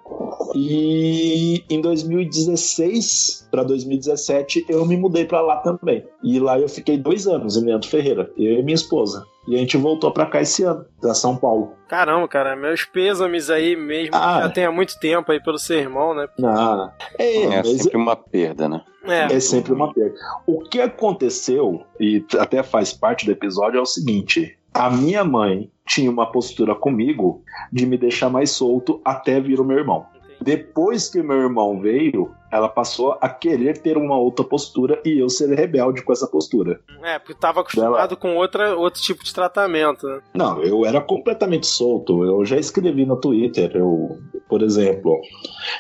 E 0.56 1.64
em 1.70 1.82
2016 1.82 3.48
para 3.52 3.64
2017 3.64 4.66
eu 4.70 4.86
me 4.86 4.98
mudei 4.98 5.26
para 5.26 5.42
lá 5.42 5.58
também. 5.58 6.06
E 6.24 6.40
lá 6.40 6.60
eu 6.60 6.68
fiquei 6.70 6.98
dois 6.98 7.28
anos 7.28 7.58
em 7.58 7.66
Leandro 7.66 7.88
Ferreira, 7.88 8.32
eu 8.38 8.60
e 8.60 8.64
minha 8.64 8.76
esposa. 8.76 9.26
E 9.48 9.56
a 9.56 9.60
gente 9.60 9.78
voltou 9.78 10.12
para 10.12 10.26
cá 10.26 10.42
esse 10.42 10.64
ano, 10.64 10.86
para 11.00 11.14
São 11.14 11.36
Paulo. 11.38 11.74
Caramba, 11.88 12.28
cara, 12.28 12.56
meus 12.56 12.84
pêsames 12.84 13.50
aí 13.52 13.76
mesmo, 13.76 14.16
Ah. 14.16 14.42
já 14.42 14.50
tem 14.50 14.66
há 14.66 14.72
muito 14.72 15.00
tempo 15.00 15.32
aí 15.32 15.40
pelo 15.40 15.60
seu 15.60 15.78
irmão, 15.78 16.16
né? 16.16 16.28
Ah, 16.44 16.92
é, 17.20 17.44
É 17.44 17.58
mas 17.58 17.68
sempre 17.84 17.98
uma 17.98 18.16
perda, 18.16 18.68
né? 18.68 18.82
É, 19.04 19.36
É 19.36 19.40
sempre 19.40 19.72
uma 19.72 19.94
perda. 19.94 20.16
O 20.48 20.62
que 20.62 20.82
aconteceu, 20.82 21.84
e 22.00 22.26
até 22.40 22.64
faz 22.64 22.92
parte 22.92 23.24
do 23.28 23.32
episódio, 23.32 23.78
é 23.78 23.82
o 23.82 23.86
seguinte: 23.86 24.58
a 24.74 24.90
minha 24.90 25.24
mãe 25.24 25.70
tinha 25.88 26.10
uma 26.10 26.32
postura 26.32 26.76
comigo 26.76 27.44
de 27.72 27.86
me 27.86 27.98
deixar 27.98 28.30
mais 28.30 28.52
solto 28.52 29.00
até 29.06 29.40
vir 29.40 29.60
o 29.60 29.66
meu 29.66 29.78
irmão. 29.78 30.06
Depois 30.42 31.10
que 31.10 31.22
meu 31.22 31.38
irmão 31.38 31.80
veio, 31.80 32.32
ela 32.56 32.70
passou 32.70 33.18
a 33.22 33.30
querer 33.30 33.78
ter 33.82 33.98
uma 33.98 34.18
outra 34.18 34.44
postura 34.46 35.02
e 35.06 35.20
eu 35.20 35.30
ser 35.30 35.50
rebelde 35.54 36.02
com 36.04 36.12
essa 36.14 36.28
postura. 36.28 36.80
é, 37.04 37.20
porque 37.20 37.34
tava 37.34 37.62
acostumado 37.62 38.16
com 38.18 38.36
outra, 38.36 38.76
outro 38.76 39.02
tipo 39.02 39.24
de 39.24 39.34
tratamento, 39.34 40.08
né? 40.08 40.22
Não, 40.34 40.62
eu 40.64 40.86
era 40.86 41.00
completamente 41.02 41.68
solto. 41.68 42.24
Eu 42.24 42.46
já 42.46 42.58
escrevi 42.58 43.06
no 43.06 43.16
Twitter, 43.20 43.72
eu, 43.76 44.18
por 44.50 44.62
exemplo, 44.62 45.20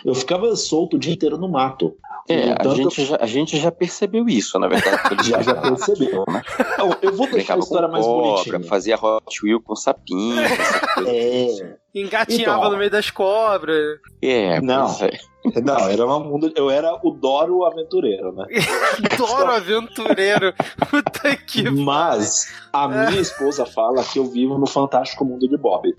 eu 0.05 0.13
ficava 0.13 0.55
solto 0.55 0.95
o 0.97 0.99
dia 0.99 1.13
inteiro 1.13 1.38
no 1.38 1.49
mato. 1.49 1.95
É, 2.27 2.53
a 2.53 2.55
Tanto- 2.55 2.75
gente, 2.77 3.05
já, 3.05 3.17
a 3.21 3.25
gente 3.27 3.55
já 3.57 3.71
percebeu 3.71 4.27
isso, 4.27 4.57
na 4.57 4.67
verdade. 4.67 4.97
Já- 5.29 5.43
já 5.43 5.53
percebeu. 5.61 6.23
né? 6.27 6.41
Então, 6.73 6.97
eu 7.01 7.13
vou 7.13 7.27
deixar 7.29 7.53
a 7.53 7.57
Brincava 7.57 7.59
história 7.59 7.88
com 7.88 7.91
mais 7.93 8.05
cobra, 8.05 8.31
bonitinha. 8.31 8.63
fazia 8.63 8.95
Hot 8.99 9.45
Wheel 9.45 9.61
com 9.61 9.75
sapinho. 9.75 10.41
É, 11.07 11.75
Engatinhava 11.93 12.57
Então. 12.59 12.71
no 12.71 12.77
meio 12.77 12.89
das 12.89 13.09
cobras. 13.11 13.99
É, 14.21 14.59
Não. 14.61 14.85
pois 14.88 15.01
é. 15.03 15.17
Não, 15.63 15.89
era 15.89 16.05
um 16.05 16.23
mundo. 16.23 16.51
Eu 16.55 16.69
era 16.69 16.99
o 17.03 17.12
Doro 17.12 17.65
aventureiro, 17.65 18.34
né? 18.34 18.45
Adoro 19.13 19.51
aventureiro. 19.51 20.53
Puta 20.89 21.36
que 21.36 21.69
Mas 21.69 22.51
a 22.71 22.88
minha 22.88 23.19
esposa 23.21 23.65
fala 23.65 24.03
que 24.03 24.19
eu 24.19 24.25
vivo 24.25 24.58
no 24.58 24.67
fantástico 24.67 25.25
mundo 25.25 25.47
de 25.47 25.58
Bob. 25.58 25.95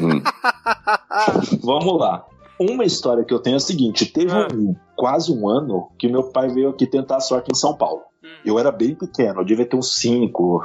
Hum. 0.00 0.22
Vamos 1.62 1.98
lá. 1.98 2.24
Uma 2.58 2.84
história 2.84 3.24
que 3.24 3.34
eu 3.34 3.38
tenho 3.38 3.54
é 3.54 3.56
a 3.58 3.60
seguinte: 3.60 4.06
teve 4.06 4.32
Ah. 4.32 4.48
um, 4.52 4.74
quase 4.96 5.30
um 5.32 5.48
ano 5.48 5.90
que 5.98 6.08
meu 6.08 6.24
pai 6.24 6.48
veio 6.48 6.70
aqui 6.70 6.86
tentar 6.86 7.16
a 7.16 7.20
sorte 7.20 7.50
em 7.52 7.54
São 7.54 7.76
Paulo. 7.76 8.02
Hum. 8.24 8.28
Eu 8.44 8.58
era 8.58 8.72
bem 8.72 8.94
pequeno, 8.94 9.40
eu 9.40 9.44
devia 9.44 9.66
ter 9.66 9.76
uns 9.76 9.94
5, 9.96 10.62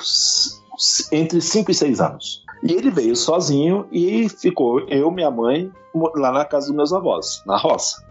entre 1.11 1.41
5 1.41 1.71
e 1.71 1.73
6 1.73 1.99
anos. 1.99 2.43
E 2.63 2.73
ele 2.73 2.91
veio 2.91 3.15
sozinho 3.15 3.87
e 3.91 4.29
ficou 4.29 4.81
eu, 4.87 5.09
minha 5.11 5.31
mãe, 5.31 5.71
lá 6.15 6.31
na 6.31 6.45
casa 6.45 6.67
dos 6.67 6.75
meus 6.75 6.93
avós, 6.93 7.43
na 7.45 7.57
roça. 7.57 8.03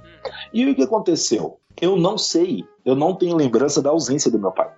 E 0.53 0.69
o 0.69 0.75
que 0.75 0.83
aconteceu? 0.83 1.59
Eu 1.81 1.97
não 1.97 2.19
sei, 2.19 2.65
eu 2.85 2.95
não 2.95 3.15
tenho 3.15 3.37
lembrança 3.37 3.81
da 3.81 3.91
ausência 3.91 4.31
do 4.31 4.39
meu 4.39 4.51
pai. 4.51 4.71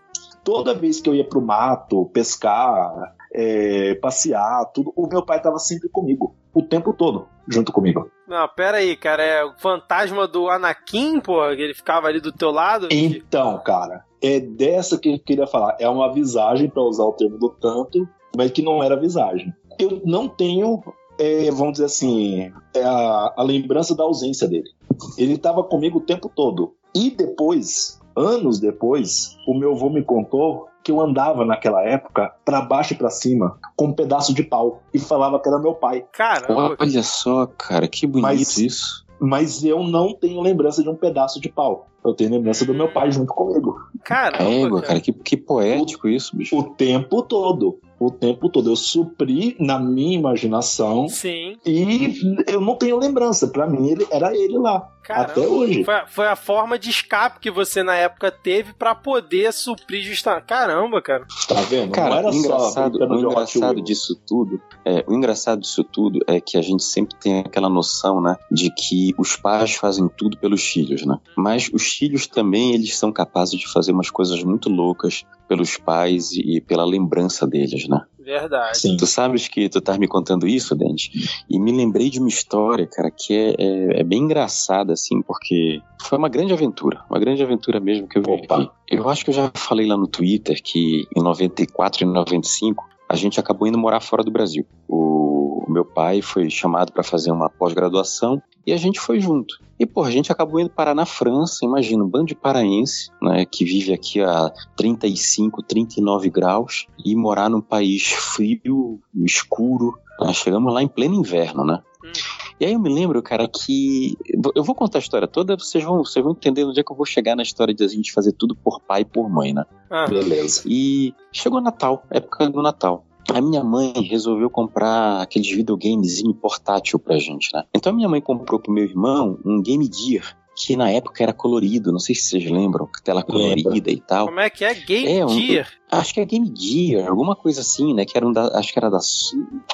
Toda 0.44 0.74
vez 0.74 1.00
que 1.00 1.08
eu 1.08 1.14
ia 1.14 1.24
pro 1.24 1.40
mato, 1.40 2.06
pescar, 2.12 3.14
é, 3.32 3.94
passear, 3.96 4.66
tudo, 4.72 4.92
o 4.94 5.06
meu 5.06 5.24
pai 5.24 5.38
estava 5.38 5.58
sempre 5.58 5.88
comigo, 5.88 6.34
o 6.52 6.62
tempo 6.62 6.92
todo, 6.92 7.26
junto 7.48 7.72
comigo. 7.72 8.10
Não, 8.28 8.48
pera 8.48 8.78
aí, 8.78 8.96
cara. 8.96 9.22
É 9.22 9.44
o 9.44 9.54
fantasma 9.58 10.26
do 10.26 10.48
Anakin, 10.48 11.20
pô, 11.20 11.40
que 11.54 11.62
ele 11.62 11.74
ficava 11.74 12.08
ali 12.08 12.20
do 12.20 12.32
teu 12.32 12.50
lado. 12.50 12.88
Então, 12.90 13.58
cara, 13.64 14.04
é 14.22 14.40
dessa 14.40 14.98
que 14.98 15.12
eu 15.12 15.18
queria 15.18 15.46
falar. 15.46 15.76
É 15.78 15.88
uma 15.88 16.12
visagem, 16.12 16.68
para 16.68 16.82
usar 16.82 17.04
o 17.04 17.12
termo 17.12 17.38
do 17.38 17.50
tanto, 17.50 18.08
mas 18.36 18.50
que 18.50 18.62
não 18.62 18.82
era 18.82 18.98
visagem. 18.98 19.52
Eu 19.82 20.00
não 20.04 20.28
tenho, 20.28 20.80
é, 21.18 21.50
vamos 21.50 21.72
dizer 21.72 21.86
assim, 21.86 22.52
é 22.74 22.82
a, 22.84 23.34
a 23.36 23.42
lembrança 23.42 23.94
da 23.96 24.04
ausência 24.04 24.46
dele. 24.46 24.70
Ele 25.18 25.34
estava 25.34 25.64
comigo 25.64 25.98
o 25.98 26.02
tempo 26.02 26.30
todo. 26.34 26.74
E 26.94 27.10
depois, 27.10 28.00
anos 28.14 28.60
depois, 28.60 29.36
o 29.46 29.54
meu 29.54 29.72
avô 29.72 29.90
me 29.90 30.02
contou 30.02 30.68
que 30.84 30.90
eu 30.92 31.00
andava 31.00 31.44
naquela 31.44 31.82
época 31.82 32.32
para 32.44 32.60
baixo 32.60 32.92
e 32.92 32.96
para 32.96 33.08
cima 33.10 33.56
com 33.76 33.86
um 33.86 33.92
pedaço 33.92 34.34
de 34.34 34.42
pau 34.42 34.82
e 34.92 34.98
falava 34.98 35.38
que 35.40 35.48
era 35.48 35.58
meu 35.58 35.74
pai. 35.74 36.04
Caramba. 36.12 36.76
Olha 36.78 37.02
só, 37.02 37.46
cara, 37.46 37.86
que 37.88 38.06
bonito 38.06 38.22
Mas- 38.22 38.58
isso. 38.58 39.02
Mas 39.24 39.62
eu 39.64 39.84
não 39.84 40.12
tenho 40.14 40.40
lembrança 40.40 40.82
de 40.82 40.88
um 40.88 40.96
pedaço 40.96 41.40
de 41.40 41.48
pau. 41.48 41.86
Eu 42.04 42.12
tenho 42.12 42.32
lembrança 42.32 42.64
do 42.64 42.74
meu 42.74 42.92
pai 42.92 43.12
junto 43.12 43.32
comigo. 43.32 43.78
Caramba, 44.02 44.42
Égua, 44.42 44.80
cara. 44.80 44.86
cara, 44.88 45.00
que, 45.00 45.12
que 45.12 45.36
poético 45.36 46.08
isso, 46.08 46.36
bicho. 46.36 46.58
O 46.58 46.64
tempo 46.64 47.22
todo. 47.22 47.78
O 48.06 48.10
tempo 48.10 48.48
todo. 48.48 48.70
Eu 48.70 48.76
supri 48.76 49.56
na 49.60 49.78
minha 49.78 50.16
imaginação 50.18 51.08
Sim. 51.08 51.56
e 51.66 52.14
eu 52.46 52.60
não 52.60 52.74
tenho 52.76 52.98
lembrança. 52.98 53.48
Pra 53.48 53.66
mim, 53.66 53.88
ele, 53.90 54.06
era 54.10 54.34
ele 54.36 54.58
lá. 54.58 54.88
Caramba. 55.02 55.32
Até 55.32 55.40
hoje. 55.40 55.82
Foi, 55.84 55.94
a- 55.94 56.06
foi 56.06 56.26
a 56.28 56.36
forma 56.36 56.78
de 56.78 56.88
escape 56.90 57.40
que 57.40 57.50
você 57.50 57.82
na 57.82 57.94
época 57.96 58.30
teve 58.30 58.72
pra 58.72 58.94
poder 58.94 59.52
suprir 59.52 60.00
justamente. 60.02 60.44
Caramba, 60.44 61.02
cara. 61.02 61.26
Tá 61.48 61.60
vendo? 61.62 61.90
Cara, 61.90 62.10
não 62.10 62.18
era 62.18 62.30
o 62.30 62.34
engraçado, 62.34 62.98
só 62.98 63.04
o 63.04 63.18
engraçado 63.18 63.82
disso 63.82 64.14
tudo, 64.24 64.60
é, 64.84 65.04
o 65.08 65.12
engraçado 65.14 65.60
disso 65.60 65.82
tudo 65.82 66.20
é 66.28 66.40
que 66.40 66.56
a 66.56 66.62
gente 66.62 66.84
sempre 66.84 67.16
tem 67.16 67.40
aquela 67.40 67.68
noção, 67.68 68.20
né, 68.20 68.36
de 68.50 68.72
que 68.72 69.12
os 69.18 69.34
pais 69.34 69.74
fazem 69.74 70.08
tudo 70.16 70.36
pelos 70.38 70.62
filhos, 70.62 71.04
né? 71.04 71.18
Mas 71.36 71.68
os 71.72 71.82
filhos 71.88 72.28
também 72.28 72.72
eles 72.72 72.96
são 72.96 73.10
capazes 73.12 73.58
de 73.58 73.66
fazer 73.72 73.90
umas 73.90 74.08
coisas 74.08 74.40
muito 74.44 74.68
loucas 74.68 75.24
pelos 75.52 75.76
pais 75.76 76.32
e, 76.32 76.62
pela 76.62 76.82
lembrança 76.82 77.46
deles, 77.46 77.86
né? 77.86 78.00
Verdade. 78.18 78.78
Sim. 78.78 78.96
Tu 78.96 79.06
sabes 79.06 79.48
que 79.48 79.68
tu 79.68 79.82
tá 79.82 79.98
me 79.98 80.08
contando 80.08 80.48
isso, 80.48 80.74
Dente, 80.74 81.10
e 81.50 81.58
me 81.58 81.70
lembrei 81.70 82.08
de 82.08 82.18
uma 82.18 82.28
história, 82.28 82.86
cara, 82.86 83.10
que 83.10 83.34
é, 83.34 83.54
é, 83.58 84.00
é 84.00 84.02
bem 84.02 84.20
engraçada, 84.20 84.94
assim, 84.94 85.20
porque 85.20 85.82
foi 86.00 86.16
uma 86.16 86.30
grande 86.30 86.54
aventura, 86.54 87.04
uma 87.10 87.20
grande 87.20 87.42
aventura 87.42 87.80
mesmo 87.80 88.08
que 88.08 88.16
eu 88.16 88.22
vivi. 88.22 88.44
Opa. 88.44 88.72
Eu 88.88 89.10
acho 89.10 89.24
que 89.24 89.30
eu 89.30 89.34
já 89.34 89.50
falei 89.54 89.86
lá 89.86 89.94
no 89.94 90.06
Twitter 90.06 90.58
que 90.62 91.06
em 91.14 91.22
94 91.22 92.02
e 92.02 92.06
95 92.06 92.82
a 93.06 93.14
gente 93.14 93.38
acabou 93.38 93.68
indo 93.68 93.76
morar 93.76 94.00
fora 94.00 94.24
do 94.24 94.30
Brasil. 94.30 94.64
O, 94.88 95.66
o 95.68 95.70
meu 95.70 95.84
pai 95.84 96.22
foi 96.22 96.48
chamado 96.48 96.92
para 96.92 97.02
fazer 97.02 97.30
uma 97.30 97.50
pós-graduação 97.50 98.42
e 98.66 98.72
a 98.72 98.76
gente 98.76 99.00
foi 99.00 99.20
junto. 99.20 99.60
E, 99.78 99.86
pô, 99.86 100.04
a 100.04 100.10
gente 100.10 100.30
acabou 100.30 100.60
indo 100.60 100.70
parar 100.70 100.94
na 100.94 101.04
França, 101.04 101.64
imagina, 101.64 102.04
um 102.04 102.08
bando 102.08 102.26
de 102.26 102.34
paraense, 102.34 103.10
né, 103.20 103.44
que 103.44 103.64
vive 103.64 103.92
aqui 103.92 104.20
a 104.20 104.52
35, 104.76 105.62
39 105.62 106.30
graus, 106.30 106.86
e 107.04 107.16
morar 107.16 107.48
num 107.48 107.60
país 107.60 108.06
frio, 108.12 109.00
escuro. 109.24 109.98
Nós 110.20 110.36
chegamos 110.36 110.72
lá 110.72 110.82
em 110.82 110.88
pleno 110.88 111.14
inverno, 111.14 111.64
né? 111.64 111.80
Hum. 112.04 112.12
E 112.60 112.64
aí 112.64 112.74
eu 112.74 112.78
me 112.78 112.88
lembro, 112.88 113.20
cara, 113.20 113.48
que. 113.48 114.16
Eu 114.54 114.62
vou 114.62 114.72
contar 114.72 114.98
a 114.98 115.00
história 115.00 115.26
toda, 115.26 115.56
vocês 115.56 115.82
vão, 115.82 116.04
vocês 116.04 116.22
vão 116.22 116.32
entender 116.32 116.64
onde 116.64 116.78
é 116.78 116.84
que 116.84 116.92
eu 116.92 116.96
vou 116.96 117.04
chegar 117.04 117.34
na 117.34 117.42
história 117.42 117.74
de 117.74 117.82
a 117.82 117.88
gente 117.88 118.12
fazer 118.12 118.30
tudo 118.32 118.54
por 118.54 118.80
pai 118.80 119.00
e 119.00 119.04
por 119.04 119.28
mãe, 119.28 119.52
né? 119.52 119.64
Ah, 119.90 120.06
Beleza. 120.06 120.62
E 120.64 121.12
chegou 121.32 121.60
Natal, 121.60 122.04
época 122.08 122.48
do 122.48 122.62
Natal. 122.62 123.04
A 123.32 123.40
minha 123.40 123.62
mãe 123.62 123.92
resolveu 124.02 124.50
comprar 124.50 125.20
aqueles 125.22 125.50
videogamezinho 125.50 126.34
portátil 126.34 126.98
pra 126.98 127.18
gente, 127.18 127.48
né? 127.54 127.64
Então 127.74 127.92
a 127.92 127.94
minha 127.96 128.08
mãe 128.08 128.20
comprou 128.20 128.58
pro 128.60 128.72
meu 128.72 128.84
irmão 128.84 129.38
um 129.44 129.60
Game 129.62 129.88
Gear, 129.92 130.36
que 130.56 130.76
na 130.76 130.90
época 130.90 131.22
era 131.22 131.32
colorido, 131.32 131.92
não 131.92 131.98
sei 131.98 132.14
se 132.14 132.22
vocês 132.28 132.50
lembram, 132.50 132.88
tela 133.04 133.22
colorida 133.22 133.90
e 133.90 134.00
tal. 134.00 134.26
como 134.26 134.40
é 134.40 134.50
que 134.50 134.64
é? 134.64 134.74
Game 134.74 135.08
É, 135.08 135.24
um- 135.24 135.28
Gear. 135.30 135.68
Acho 135.92 136.14
que 136.14 136.20
é 136.20 136.24
Game 136.24 136.50
Gear, 136.58 137.06
alguma 137.06 137.36
coisa 137.36 137.60
assim, 137.60 137.92
né? 137.92 138.06
Que 138.06 138.16
era 138.16 138.26
um 138.26 138.32
da, 138.32 138.58
acho 138.58 138.72
que 138.72 138.78
era 138.78 138.88
da. 138.88 138.98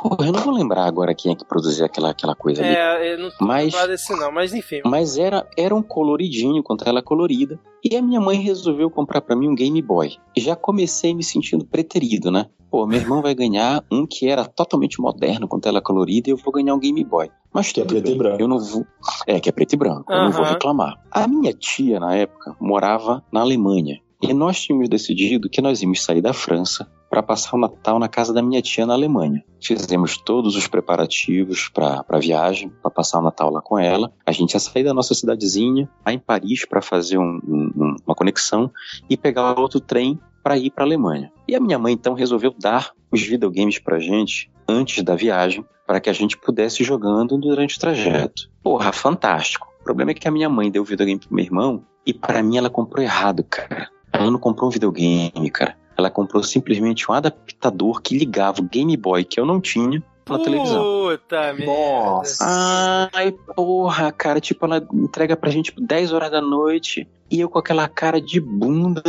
Porra, 0.00 0.26
eu 0.26 0.32
não 0.32 0.40
vou 0.40 0.52
lembrar 0.52 0.84
agora 0.84 1.14
quem 1.14 1.30
é 1.30 1.34
que 1.36 1.44
produzia 1.44 1.86
aquela, 1.86 2.10
aquela 2.10 2.34
coisa 2.34 2.60
ali. 2.60 2.74
É, 2.74 3.14
eu 3.14 3.18
não 3.20 3.30
tô 3.30 3.44
Mas- 3.44 3.66
lembrado 3.72 3.88
desse 3.90 4.12
não, 4.16 4.32
mas 4.32 4.52
enfim. 4.52 4.80
Mas 4.84 5.16
era, 5.16 5.48
era 5.56 5.72
um 5.72 5.82
coloridinho 5.82 6.60
com 6.60 6.76
tela 6.76 7.00
colorida. 7.00 7.60
E 7.84 7.96
a 7.96 8.02
minha 8.02 8.20
mãe 8.20 8.40
resolveu 8.40 8.90
comprar 8.90 9.20
pra 9.20 9.36
mim 9.36 9.48
um 9.48 9.54
Game 9.54 9.80
Boy. 9.80 10.16
E 10.36 10.40
já 10.40 10.56
comecei 10.56 11.14
me 11.14 11.22
sentindo 11.22 11.64
preterido, 11.64 12.32
né? 12.32 12.46
Pô, 12.68 12.84
meu 12.84 12.98
irmão 13.00 13.22
vai 13.22 13.34
ganhar 13.34 13.84
um 13.90 14.04
que 14.04 14.28
era 14.28 14.44
totalmente 14.44 15.00
moderno 15.00 15.46
com 15.46 15.60
tela 15.60 15.80
colorida 15.80 16.28
e 16.28 16.32
eu 16.32 16.36
vou 16.36 16.52
ganhar 16.52 16.74
um 16.74 16.80
Game 16.80 17.02
Boy. 17.04 17.30
Mas 17.54 17.70
Que 17.72 17.80
é 17.80 17.84
tudo 17.84 17.92
preto 17.94 18.06
e 18.06 18.10
bem, 18.10 18.18
branco. 18.18 18.42
Eu 18.42 18.48
não 18.48 18.58
vou. 18.58 18.84
É, 19.26 19.38
que 19.38 19.48
é 19.48 19.52
preto 19.52 19.72
e 19.74 19.76
branco. 19.76 20.12
Eu 20.12 20.24
não 20.24 20.32
vou 20.32 20.44
reclamar. 20.44 21.00
A 21.12 21.28
minha 21.28 21.52
tia, 21.54 22.00
na 22.00 22.14
época, 22.16 22.56
morava 22.60 23.22
na 23.32 23.40
Alemanha. 23.40 24.00
E 24.20 24.34
nós 24.34 24.60
tínhamos 24.60 24.88
decidido 24.88 25.48
que 25.48 25.62
nós 25.62 25.80
íamos 25.80 26.02
sair 26.02 26.20
da 26.20 26.32
França 26.32 26.90
para 27.08 27.22
passar 27.22 27.56
o 27.56 27.60
Natal 27.60 27.98
na 27.98 28.08
casa 28.08 28.32
da 28.32 28.42
minha 28.42 28.60
tia 28.60 28.84
na 28.84 28.94
Alemanha. 28.94 29.42
Fizemos 29.62 30.18
todos 30.18 30.56
os 30.56 30.66
preparativos 30.66 31.68
para 31.72 32.04
a 32.08 32.18
viagem, 32.18 32.68
para 32.82 32.90
passar 32.90 33.20
o 33.20 33.22
Natal 33.22 33.50
lá 33.50 33.62
com 33.62 33.78
ela. 33.78 34.12
A 34.26 34.32
gente 34.32 34.54
ia 34.54 34.60
sair 34.60 34.82
da 34.82 34.92
nossa 34.92 35.14
cidadezinha, 35.14 35.88
lá 36.04 36.12
em 36.12 36.18
Paris, 36.18 36.64
para 36.66 36.82
fazer 36.82 37.16
um- 37.16 37.40
um- 37.46 37.96
uma 38.04 38.14
conexão 38.14 38.70
e 39.08 39.16
pegar 39.16 39.58
outro 39.58 39.78
trem 39.80 40.18
para 40.42 40.58
ir 40.58 40.70
para 40.70 40.82
a 40.84 40.86
Alemanha. 40.86 41.32
E 41.46 41.54
a 41.54 41.60
minha 41.60 41.78
mãe 41.78 41.92
então 41.94 42.14
resolveu 42.14 42.52
dar 42.58 42.90
os 43.12 43.22
videogames 43.22 43.78
para 43.78 44.00
gente 44.00 44.50
antes 44.68 45.02
da 45.02 45.14
viagem, 45.14 45.64
para 45.86 46.00
que 46.00 46.10
a 46.10 46.12
gente 46.12 46.36
pudesse 46.36 46.82
ir 46.82 46.86
jogando 46.86 47.38
durante 47.38 47.76
o 47.76 47.80
trajeto. 47.80 48.50
Porra, 48.62 48.92
fantástico. 48.92 49.68
O 49.80 49.84
problema 49.84 50.10
é 50.10 50.14
que 50.14 50.28
a 50.28 50.30
minha 50.30 50.48
mãe 50.48 50.70
deu 50.70 50.82
o 50.82 50.84
videogame 50.84 51.20
pro 51.20 51.34
meu 51.34 51.44
irmão 51.44 51.84
e 52.04 52.12
para 52.12 52.42
mim 52.42 52.58
ela 52.58 52.68
comprou 52.68 53.02
errado, 53.02 53.42
cara. 53.44 53.88
Ela 54.12 54.30
não 54.30 54.38
comprou 54.38 54.68
um 54.68 54.72
videogame, 54.72 55.50
cara. 55.50 55.76
Ela 55.96 56.10
comprou 56.10 56.42
simplesmente 56.42 57.10
um 57.10 57.14
adaptador 57.14 58.00
que 58.00 58.16
ligava 58.16 58.60
o 58.60 58.64
Game 58.64 58.96
Boy 58.96 59.24
que 59.24 59.40
eu 59.40 59.44
não 59.44 59.60
tinha 59.60 60.02
na 60.28 60.38
televisão. 60.38 60.82
Puta 60.82 61.52
merda. 61.54 61.66
Nossa. 61.66 63.08
Ai, 63.12 63.32
porra, 63.56 64.12
cara, 64.12 64.40
tipo, 64.40 64.64
ela 64.66 64.86
entrega 64.92 65.36
pra 65.36 65.50
gente 65.50 65.66
tipo, 65.66 65.80
10 65.80 66.12
horas 66.12 66.30
da 66.30 66.40
noite 66.40 67.08
e 67.30 67.40
eu 67.40 67.48
com 67.48 67.58
aquela 67.58 67.88
cara 67.88 68.20
de 68.20 68.40
bunda, 68.40 69.02